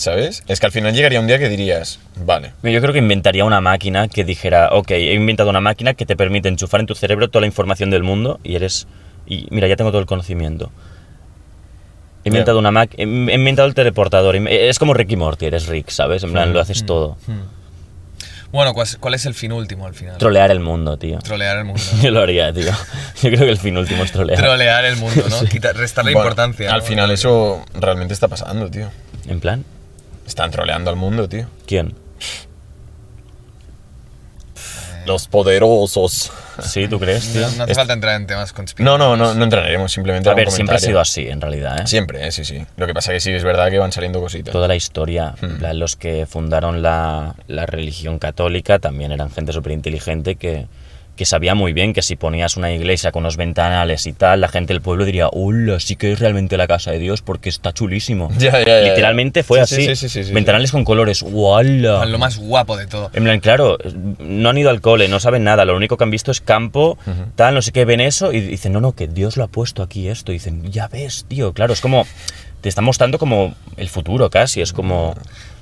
¿Sabes? 0.00 0.42
Es 0.48 0.60
que 0.60 0.64
al 0.66 0.72
final 0.72 0.94
llegaría 0.94 1.20
un 1.20 1.26
día 1.26 1.38
que 1.38 1.50
dirías, 1.50 1.98
vale, 2.24 2.52
Yo 2.62 2.80
creo 2.80 2.94
que 2.94 3.00
inventaría 3.00 3.44
una 3.44 3.60
máquina 3.60 4.08
que 4.08 4.24
dijera, 4.24 4.70
ok, 4.72 4.92
he 4.92 5.12
inventado 5.12 5.50
una 5.50 5.60
máquina 5.60 5.92
que 5.92 6.06
te 6.06 6.16
permite 6.16 6.48
enchufar 6.48 6.80
en 6.80 6.86
tu 6.86 6.94
cerebro 6.94 7.28
toda 7.28 7.42
la 7.42 7.46
información 7.48 7.90
del 7.90 8.02
mundo 8.02 8.40
y 8.42 8.54
eres... 8.56 8.86
Y 9.26 9.46
mira, 9.50 9.68
ya 9.68 9.76
tengo 9.76 9.90
todo 9.90 10.00
el 10.00 10.06
conocimiento. 10.06 10.72
He 12.24 12.30
inventado 12.30 12.58
una 12.58 12.70
máquina... 12.70 13.02
He 13.02 13.34
inventado 13.34 13.68
el 13.68 13.74
teleportador. 13.74 14.36
Es 14.36 14.78
como 14.78 14.94
Ricky 14.94 15.16
Morty, 15.16 15.44
eres 15.44 15.66
Rick, 15.66 15.90
¿sabes? 15.90 16.22
En 16.24 16.32
plan, 16.32 16.54
lo 16.54 16.60
Mm. 16.60 16.62
haces 16.62 16.86
todo. 16.86 17.18
Bueno, 18.52 18.72
¿cuál 18.72 19.14
es, 19.14 19.26
el 19.26 19.34
fin 19.34 19.52
último 19.52 19.86
al 19.86 19.92
final? 19.94 20.16
Trolear 20.16 20.50
el 20.50 20.60
mundo, 20.60 20.96
tío. 20.96 21.18
Trolear 21.18 21.58
el 21.58 21.64
mundo. 21.66 21.82
Yo 22.02 22.10
lo 22.10 22.20
haría, 22.22 22.50
tío. 22.54 22.64
Yo 23.22 23.28
creo 23.30 23.40
que 23.40 23.50
el 23.50 23.58
fin 23.58 23.76
último 23.76 24.02
es 24.02 24.12
trolear. 24.12 24.40
Trolear 24.40 24.86
el 24.86 24.96
mundo, 24.96 25.24
¿no? 25.28 25.40
Quitar- 25.48 25.74
restarle 25.76 26.12
Bueno, 26.14 26.24
importancia. 26.30 26.72
Al 26.72 26.80
¿no? 26.80 26.86
final 26.86 27.10
eso 27.10 27.62
realmente 27.74 28.14
está 28.14 28.28
pasando, 28.28 28.70
tío. 28.70 28.88
¿En 29.28 29.38
plan? 29.40 29.62
Están 30.30 30.52
troleando 30.52 30.90
al 30.90 30.96
mundo, 30.96 31.28
tío. 31.28 31.46
¿Quién? 31.66 31.92
Los 35.06 35.26
poderosos. 35.26 36.30
Sí, 36.62 36.86
¿tú 36.86 37.00
crees, 37.00 37.32
tío? 37.32 37.40
No, 37.40 37.50
no 37.56 37.62
hace 37.64 37.72
Es- 37.72 37.78
falta 37.78 37.94
entrar 37.94 38.14
en 38.20 38.28
temas 38.28 38.50
No, 38.52 38.54
conspirativos. 38.56 38.98
no, 39.00 39.16
no, 39.16 39.34
no 39.34 39.42
entraremos, 39.44 39.90
simplemente 39.90 40.30
A 40.30 40.34
ver, 40.34 40.52
siempre 40.52 40.76
ha 40.76 40.78
sido 40.78 41.00
así, 41.00 41.26
en 41.26 41.40
realidad, 41.40 41.80
¿eh? 41.80 41.86
Siempre, 41.88 42.24
eh, 42.24 42.30
sí, 42.30 42.44
sí. 42.44 42.64
Lo 42.76 42.86
que 42.86 42.94
pasa 42.94 43.10
que 43.12 43.18
sí 43.18 43.32
es 43.32 43.42
verdad 43.42 43.70
que 43.70 43.78
van 43.78 43.90
saliendo 43.90 44.20
cositas. 44.20 44.52
Toda 44.52 44.68
la 44.68 44.76
historia, 44.76 45.34
Hmm. 45.40 45.58
plan, 45.58 45.78
los 45.80 45.96
que 45.96 46.26
fundaron 46.26 46.80
la, 46.80 47.34
la 47.48 47.66
religión 47.66 48.20
católica 48.20 48.78
también 48.78 49.10
eran 49.10 49.32
gente 49.32 49.52
súper 49.52 49.72
inteligente 49.72 50.36
que, 50.36 50.68
que 51.20 51.26
sabía 51.26 51.54
muy 51.54 51.74
bien 51.74 51.92
que 51.92 52.00
si 52.00 52.16
ponías 52.16 52.56
una 52.56 52.72
iglesia 52.72 53.12
con 53.12 53.22
los 53.24 53.36
ventanales 53.36 54.06
y 54.06 54.14
tal, 54.14 54.40
la 54.40 54.48
gente 54.48 54.72
del 54.72 54.80
pueblo 54.80 55.04
diría, 55.04 55.28
hola, 55.30 55.78
sí 55.78 55.94
que 55.96 56.12
es 56.12 56.18
realmente 56.18 56.56
la 56.56 56.66
casa 56.66 56.92
de 56.92 56.98
Dios 56.98 57.20
porque 57.20 57.50
está 57.50 57.74
chulísimo. 57.74 58.30
Ya, 58.38 58.52
ya, 58.52 58.60
ya, 58.60 58.64
ya. 58.64 58.88
Literalmente 58.88 59.42
fue 59.42 59.58
Sí, 59.66 59.74
así. 59.74 59.82
sí, 59.88 59.96
sí, 59.96 60.08
sí, 60.08 60.24
sí, 60.24 60.32
ventanales 60.32 60.72
con 60.72 60.82
colores, 60.82 61.20
¡wala! 61.20 62.06
Lo 62.06 62.18
más 62.18 62.38
guapo 62.38 62.78
de 62.78 62.86
todo. 62.86 63.10
En 63.12 63.24
plan, 63.24 63.38
claro, 63.40 63.76
no 64.18 64.48
han 64.48 64.56
ido 64.56 64.70
al 64.70 64.80
cole, 64.80 65.08
no 65.08 65.20
saben 65.20 65.44
nada, 65.44 65.66
lo 65.66 65.76
único 65.76 65.98
que 65.98 66.04
han 66.04 66.10
visto 66.10 66.30
es 66.30 66.40
campo, 66.40 66.96
tal, 67.36 67.52
no 67.54 67.60
sé 67.60 67.70
qué, 67.72 67.84
ven 67.84 68.00
eso 68.00 68.32
y 68.32 68.40
dicen, 68.40 68.72
no, 68.72 68.80
no, 68.80 68.92
que 68.92 69.06
Dios 69.06 69.36
lo 69.36 69.44
ha 69.44 69.48
puesto 69.48 69.82
aquí 69.82 70.08
esto. 70.08 70.32
Y 70.32 70.36
dicen, 70.36 70.72
ya 70.72 70.88
ves, 70.88 71.26
tío, 71.28 71.52
claro, 71.52 71.74
es 71.74 71.82
como, 71.82 72.06
te 72.62 72.70
está 72.70 72.80
mostrando 72.80 73.18
como 73.18 73.54
el 73.76 73.90
futuro 73.90 74.30
casi, 74.30 74.62
es 74.62 74.72
como, 74.72 75.14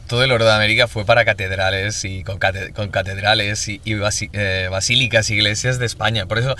Todo 0.09 0.25
el 0.25 0.33
oro 0.33 0.45
de 0.45 0.53
América 0.53 0.89
fue 0.89 1.05
para 1.05 1.25
catedrales 1.25 2.05
y 2.05 2.25
con, 2.25 2.39
cate- 2.39 2.73
con 2.73 2.89
catedrales 2.91 3.69
y, 3.69 3.81
y 3.85 3.93
basi- 3.93 4.31
eh, 4.33 4.69
basílicas, 4.71 5.31
iglesias 5.31 5.79
de 5.79 5.87
España. 5.87 6.27
Por 6.27 6.39
eso 6.39 6.57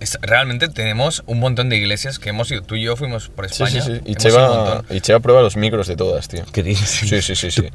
es- 0.00 0.18
realmente 0.20 0.68
tenemos 0.68 1.22
un 1.26 1.38
montón 1.40 1.68
de 1.68 1.76
iglesias 1.76 2.18
que 2.18 2.28
hemos 2.30 2.50
ido. 2.50 2.62
Tú 2.62 2.74
y 2.76 2.82
yo 2.82 2.96
fuimos 2.96 3.28
por 3.28 3.48
Sí, 3.48 3.62
España. 3.64 3.82
sí, 3.84 3.92
sí. 3.94 4.00
Y 4.04 4.10
ido 4.10 4.10
un 4.10 4.14
Cheva, 4.16 4.84
y 4.90 5.00
Cheva 5.00 5.20
prueba 5.20 5.42
los 5.42 5.56
micros 5.56 5.86
de 5.86 5.96
todas, 5.96 6.28
tío. 6.28 6.44
¿qué 6.52 6.62
dices? 6.62 6.88
Sí, 6.88 7.22
sí, 7.22 7.34
sí, 7.36 7.50
sí. 7.50 7.68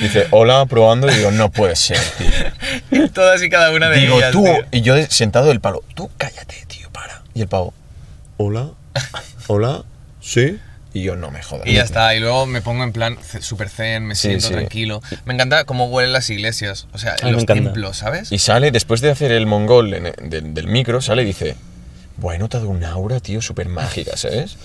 Dice, 0.00 0.26
hola, 0.30 0.64
probando, 0.66 1.10
y 1.10 1.14
digo, 1.14 1.30
no 1.32 1.50
puede 1.50 1.74
ser, 1.76 1.98
tío. 2.90 3.08
Todas 3.12 3.42
y 3.42 3.50
cada 3.50 3.70
una 3.72 3.88
de 3.90 3.98
Digo, 4.00 4.16
ellas. 4.18 4.32
tú, 4.32 4.44
tío. 4.44 4.64
y 4.72 4.80
yo 4.82 4.94
sentado 5.08 5.46
del 5.48 5.60
palo, 5.60 5.82
tú 5.94 6.10
cállate, 6.16 6.64
tío, 6.68 6.88
para. 6.90 7.22
Y 7.34 7.42
el 7.42 7.48
pavo, 7.48 7.74
hola, 8.36 8.70
hola, 9.48 9.82
sí. 10.20 10.58
Y 10.94 11.02
yo, 11.02 11.16
no 11.16 11.30
me 11.30 11.42
jodas. 11.42 11.66
Y 11.66 11.74
ya 11.74 11.82
está, 11.82 12.14
y 12.14 12.20
luego 12.20 12.46
me 12.46 12.62
pongo 12.62 12.82
en 12.82 12.92
plan 12.92 13.18
super 13.40 13.68
zen, 13.68 14.06
me 14.06 14.14
Sí, 14.14 14.28
siento 14.28 14.46
sí. 14.48 14.52
tranquilo. 14.54 15.02
Me 15.26 15.34
encanta 15.34 15.64
cómo 15.64 15.86
huelen 15.86 16.12
las 16.14 16.30
iglesias, 16.30 16.86
o 16.92 16.98
sea, 16.98 17.14
me 17.22 17.32
los 17.32 17.44
templos, 17.44 17.98
¿sabes? 17.98 18.32
Y 18.32 18.38
sale, 18.38 18.70
después 18.70 19.00
de 19.02 19.10
hacer 19.10 19.30
el 19.32 19.46
mongol 19.46 19.92
en- 19.94 20.12
del, 20.30 20.54
del 20.54 20.66
micro, 20.66 21.00
sale 21.02 21.22
y 21.22 21.26
dice, 21.26 21.56
Buah, 22.16 22.34
he 22.36 22.38
notado 22.38 22.68
un 22.68 22.82
aura, 22.84 23.20
tío, 23.20 23.40
súper 23.42 23.68
mágica, 23.68 24.16
¿sabes? 24.16 24.56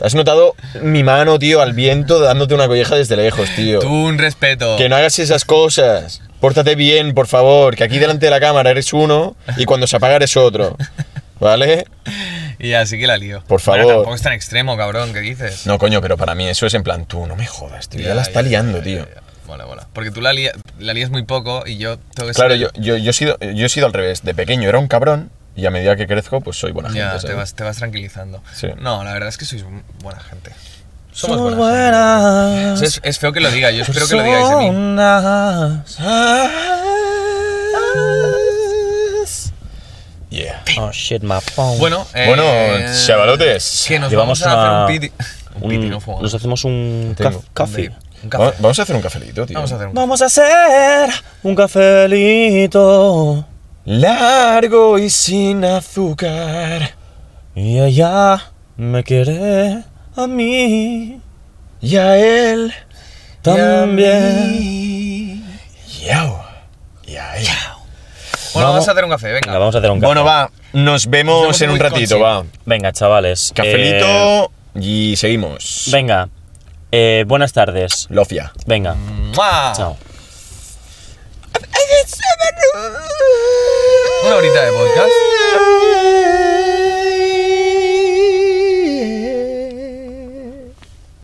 Has 0.00 0.14
notado 0.14 0.54
mi 0.82 1.02
mano, 1.02 1.38
tío, 1.38 1.60
al 1.60 1.74
viento 1.74 2.20
dándote 2.20 2.54
una 2.54 2.66
colleja 2.68 2.94
desde 2.94 3.16
lejos, 3.16 3.50
tío. 3.54 3.80
Tú 3.80 3.88
un 3.92 4.16
respeto. 4.18 4.76
Que 4.78 4.88
no 4.88 4.96
hagas 4.96 5.18
esas 5.18 5.44
cosas. 5.44 6.22
Pórtate 6.40 6.74
bien, 6.74 7.12
por 7.12 7.26
favor, 7.26 7.76
que 7.76 7.84
aquí 7.84 7.98
delante 7.98 8.24
de 8.26 8.30
la 8.30 8.40
cámara 8.40 8.70
eres 8.70 8.94
uno 8.94 9.36
y 9.58 9.66
cuando 9.66 9.86
se 9.86 9.96
apaga 9.96 10.16
eres 10.16 10.38
otro. 10.38 10.74
¿Vale? 11.38 11.86
Y 12.60 12.74
así 12.74 12.98
que 12.98 13.06
la 13.06 13.16
lío. 13.16 13.40
Por 13.46 13.60
Bueno, 13.64 13.82
favor. 13.82 13.94
tampoco 13.96 14.14
es 14.14 14.22
tan 14.22 14.32
extremo, 14.34 14.76
cabrón, 14.76 15.12
¿qué 15.12 15.20
dices? 15.20 15.66
No, 15.66 15.78
coño, 15.78 16.00
pero 16.02 16.16
para 16.16 16.34
mí 16.34 16.46
eso 16.46 16.66
es 16.66 16.74
en 16.74 16.82
plan, 16.82 17.06
tú 17.06 17.26
no 17.26 17.34
me 17.34 17.46
jodas, 17.46 17.88
tío. 17.88 18.00
Ya, 18.02 18.08
Ya, 18.08 18.14
la 18.14 18.22
está 18.22 18.42
ya, 18.42 18.48
liando, 18.48 18.78
ya, 18.78 18.84
tío. 18.84 19.06
Porque 19.92 20.10
tú 20.12 20.20
la, 20.20 20.32
lía- 20.32 20.52
la 20.78 20.92
lías 20.94 21.10
muy 21.10 21.24
poco 21.24 21.64
y 21.66 21.76
yo 21.78 21.98
tengo 22.14 22.28
que 22.28 22.34
Claro, 22.34 22.50
ser- 22.50 22.60
yo, 22.60 22.68
yo, 22.74 22.96
yo, 22.96 23.10
he 23.10 23.12
sido, 23.12 23.36
yo 23.40 23.66
he 23.66 23.68
sido 23.68 23.86
al 23.86 23.92
revés. 23.92 24.22
De 24.22 24.32
pequeño 24.34 24.68
era 24.68 24.78
un 24.78 24.86
cabrón 24.86 25.30
y 25.56 25.66
a 25.66 25.70
medida 25.72 25.96
que 25.96 26.06
crezco, 26.06 26.40
pues 26.40 26.56
soy 26.56 26.70
buena 26.70 26.88
gente. 26.90 27.00
Ya, 27.00 27.18
te 27.18 27.34
vas, 27.34 27.54
te 27.54 27.64
vas 27.64 27.76
tranquilizando. 27.78 28.42
Sí. 28.54 28.68
No, 28.78 29.02
la 29.02 29.12
verdad 29.12 29.28
es 29.28 29.38
que 29.38 29.44
sois 29.46 29.64
buena 30.02 30.20
gente. 30.20 30.52
Somos 31.12 31.56
buena 31.56 32.52
gente. 32.54 32.86
Es, 32.86 33.00
es 33.02 33.18
feo 33.18 33.32
que 33.32 33.40
lo 33.40 33.50
diga, 33.50 33.72
yo 33.72 33.82
espero 33.82 34.06
que 34.06 34.14
lo 34.14 34.22
digáis 34.22 34.48
de 34.48 34.56
mí. 34.56 34.70
Yeah. 40.30 40.62
Oh 40.78 40.90
shit, 40.92 41.22
my 41.22 41.40
phone. 41.40 41.78
Bueno, 41.78 42.06
eh, 42.14 42.26
Bueno, 42.28 42.44
chavalotes. 43.06 43.84
Que 43.88 43.98
nos 43.98 44.10
Llevamos 44.10 44.40
vamos 44.40 44.42
a 44.42 44.54
una- 44.54 44.84
hacer 44.84 44.94
un 44.96 45.00
piti. 45.00 45.12
Un 45.60 45.68
piti, 45.70 45.86
no 45.88 46.00
fumamos. 46.00 46.22
nos 46.22 46.34
hacemos 46.34 46.64
un 46.64 47.14
Tengo. 47.16 47.40
caf- 47.40 47.44
coffee. 47.52 47.90
Un 48.22 48.30
café. 48.30 48.44
Va- 48.44 48.54
Vamos 48.60 48.78
a 48.78 48.82
hacer 48.82 48.96
un 48.96 49.02
cafelito, 49.02 49.46
tío. 49.46 49.54
Vamos 49.56 49.72
a 49.72 49.74
hacer 49.76 49.88
un 49.88 49.94
Vamos 49.94 50.22
a 50.22 50.26
hacer 50.26 51.10
un 51.42 51.54
cafelito 51.56 53.44
Largo 53.86 54.98
y 54.98 55.10
sin 55.10 55.64
azúcar. 55.64 56.92
y 57.56 57.78
ella 57.80 58.40
me 58.76 59.02
quiere 59.02 59.82
a 60.16 60.26
mí 60.28 61.20
Y 61.80 61.96
a 61.96 62.16
él. 62.16 62.72
también. 63.42 65.42
Yao. 66.02 66.04
Y 66.04 66.08
a 66.10 66.24
él. 66.24 66.30
Bueno, 68.54 68.68
Vamos- 68.68 68.86
vamos 68.86 68.88
a 68.88 68.90
hacer 68.92 69.04
un 69.04 69.10
café, 69.10 69.26
venga. 69.28 69.40
Venga, 69.46 69.58
vamos 69.58 69.74
a 69.74 69.78
hacer 69.78 69.90
un 69.90 69.98
café. 70.00 70.06
Bueno, 70.06 70.24
va. 70.24 70.50
Nos 70.72 71.06
vemos, 71.08 71.34
Nos 71.34 71.42
vemos 71.42 71.62
en 71.62 71.70
un 71.70 71.78
ratito, 71.78 72.20
va. 72.20 72.44
Venga, 72.64 72.92
chavales. 72.92 73.50
eh, 73.50 73.54
Cafelito 73.54 74.50
y 74.74 75.16
seguimos. 75.16 75.88
venga. 75.92 76.28
Eh, 76.92 77.24
buenas 77.26 77.52
tardes. 77.52 78.06
Lofia. 78.10 78.52
Venga. 78.66 78.94
¡Mua! 78.94 79.72
Chao. 79.76 79.96
Una 84.26 84.36
horita 84.36 84.62
de 84.64 84.72
podcast. 84.72 86.39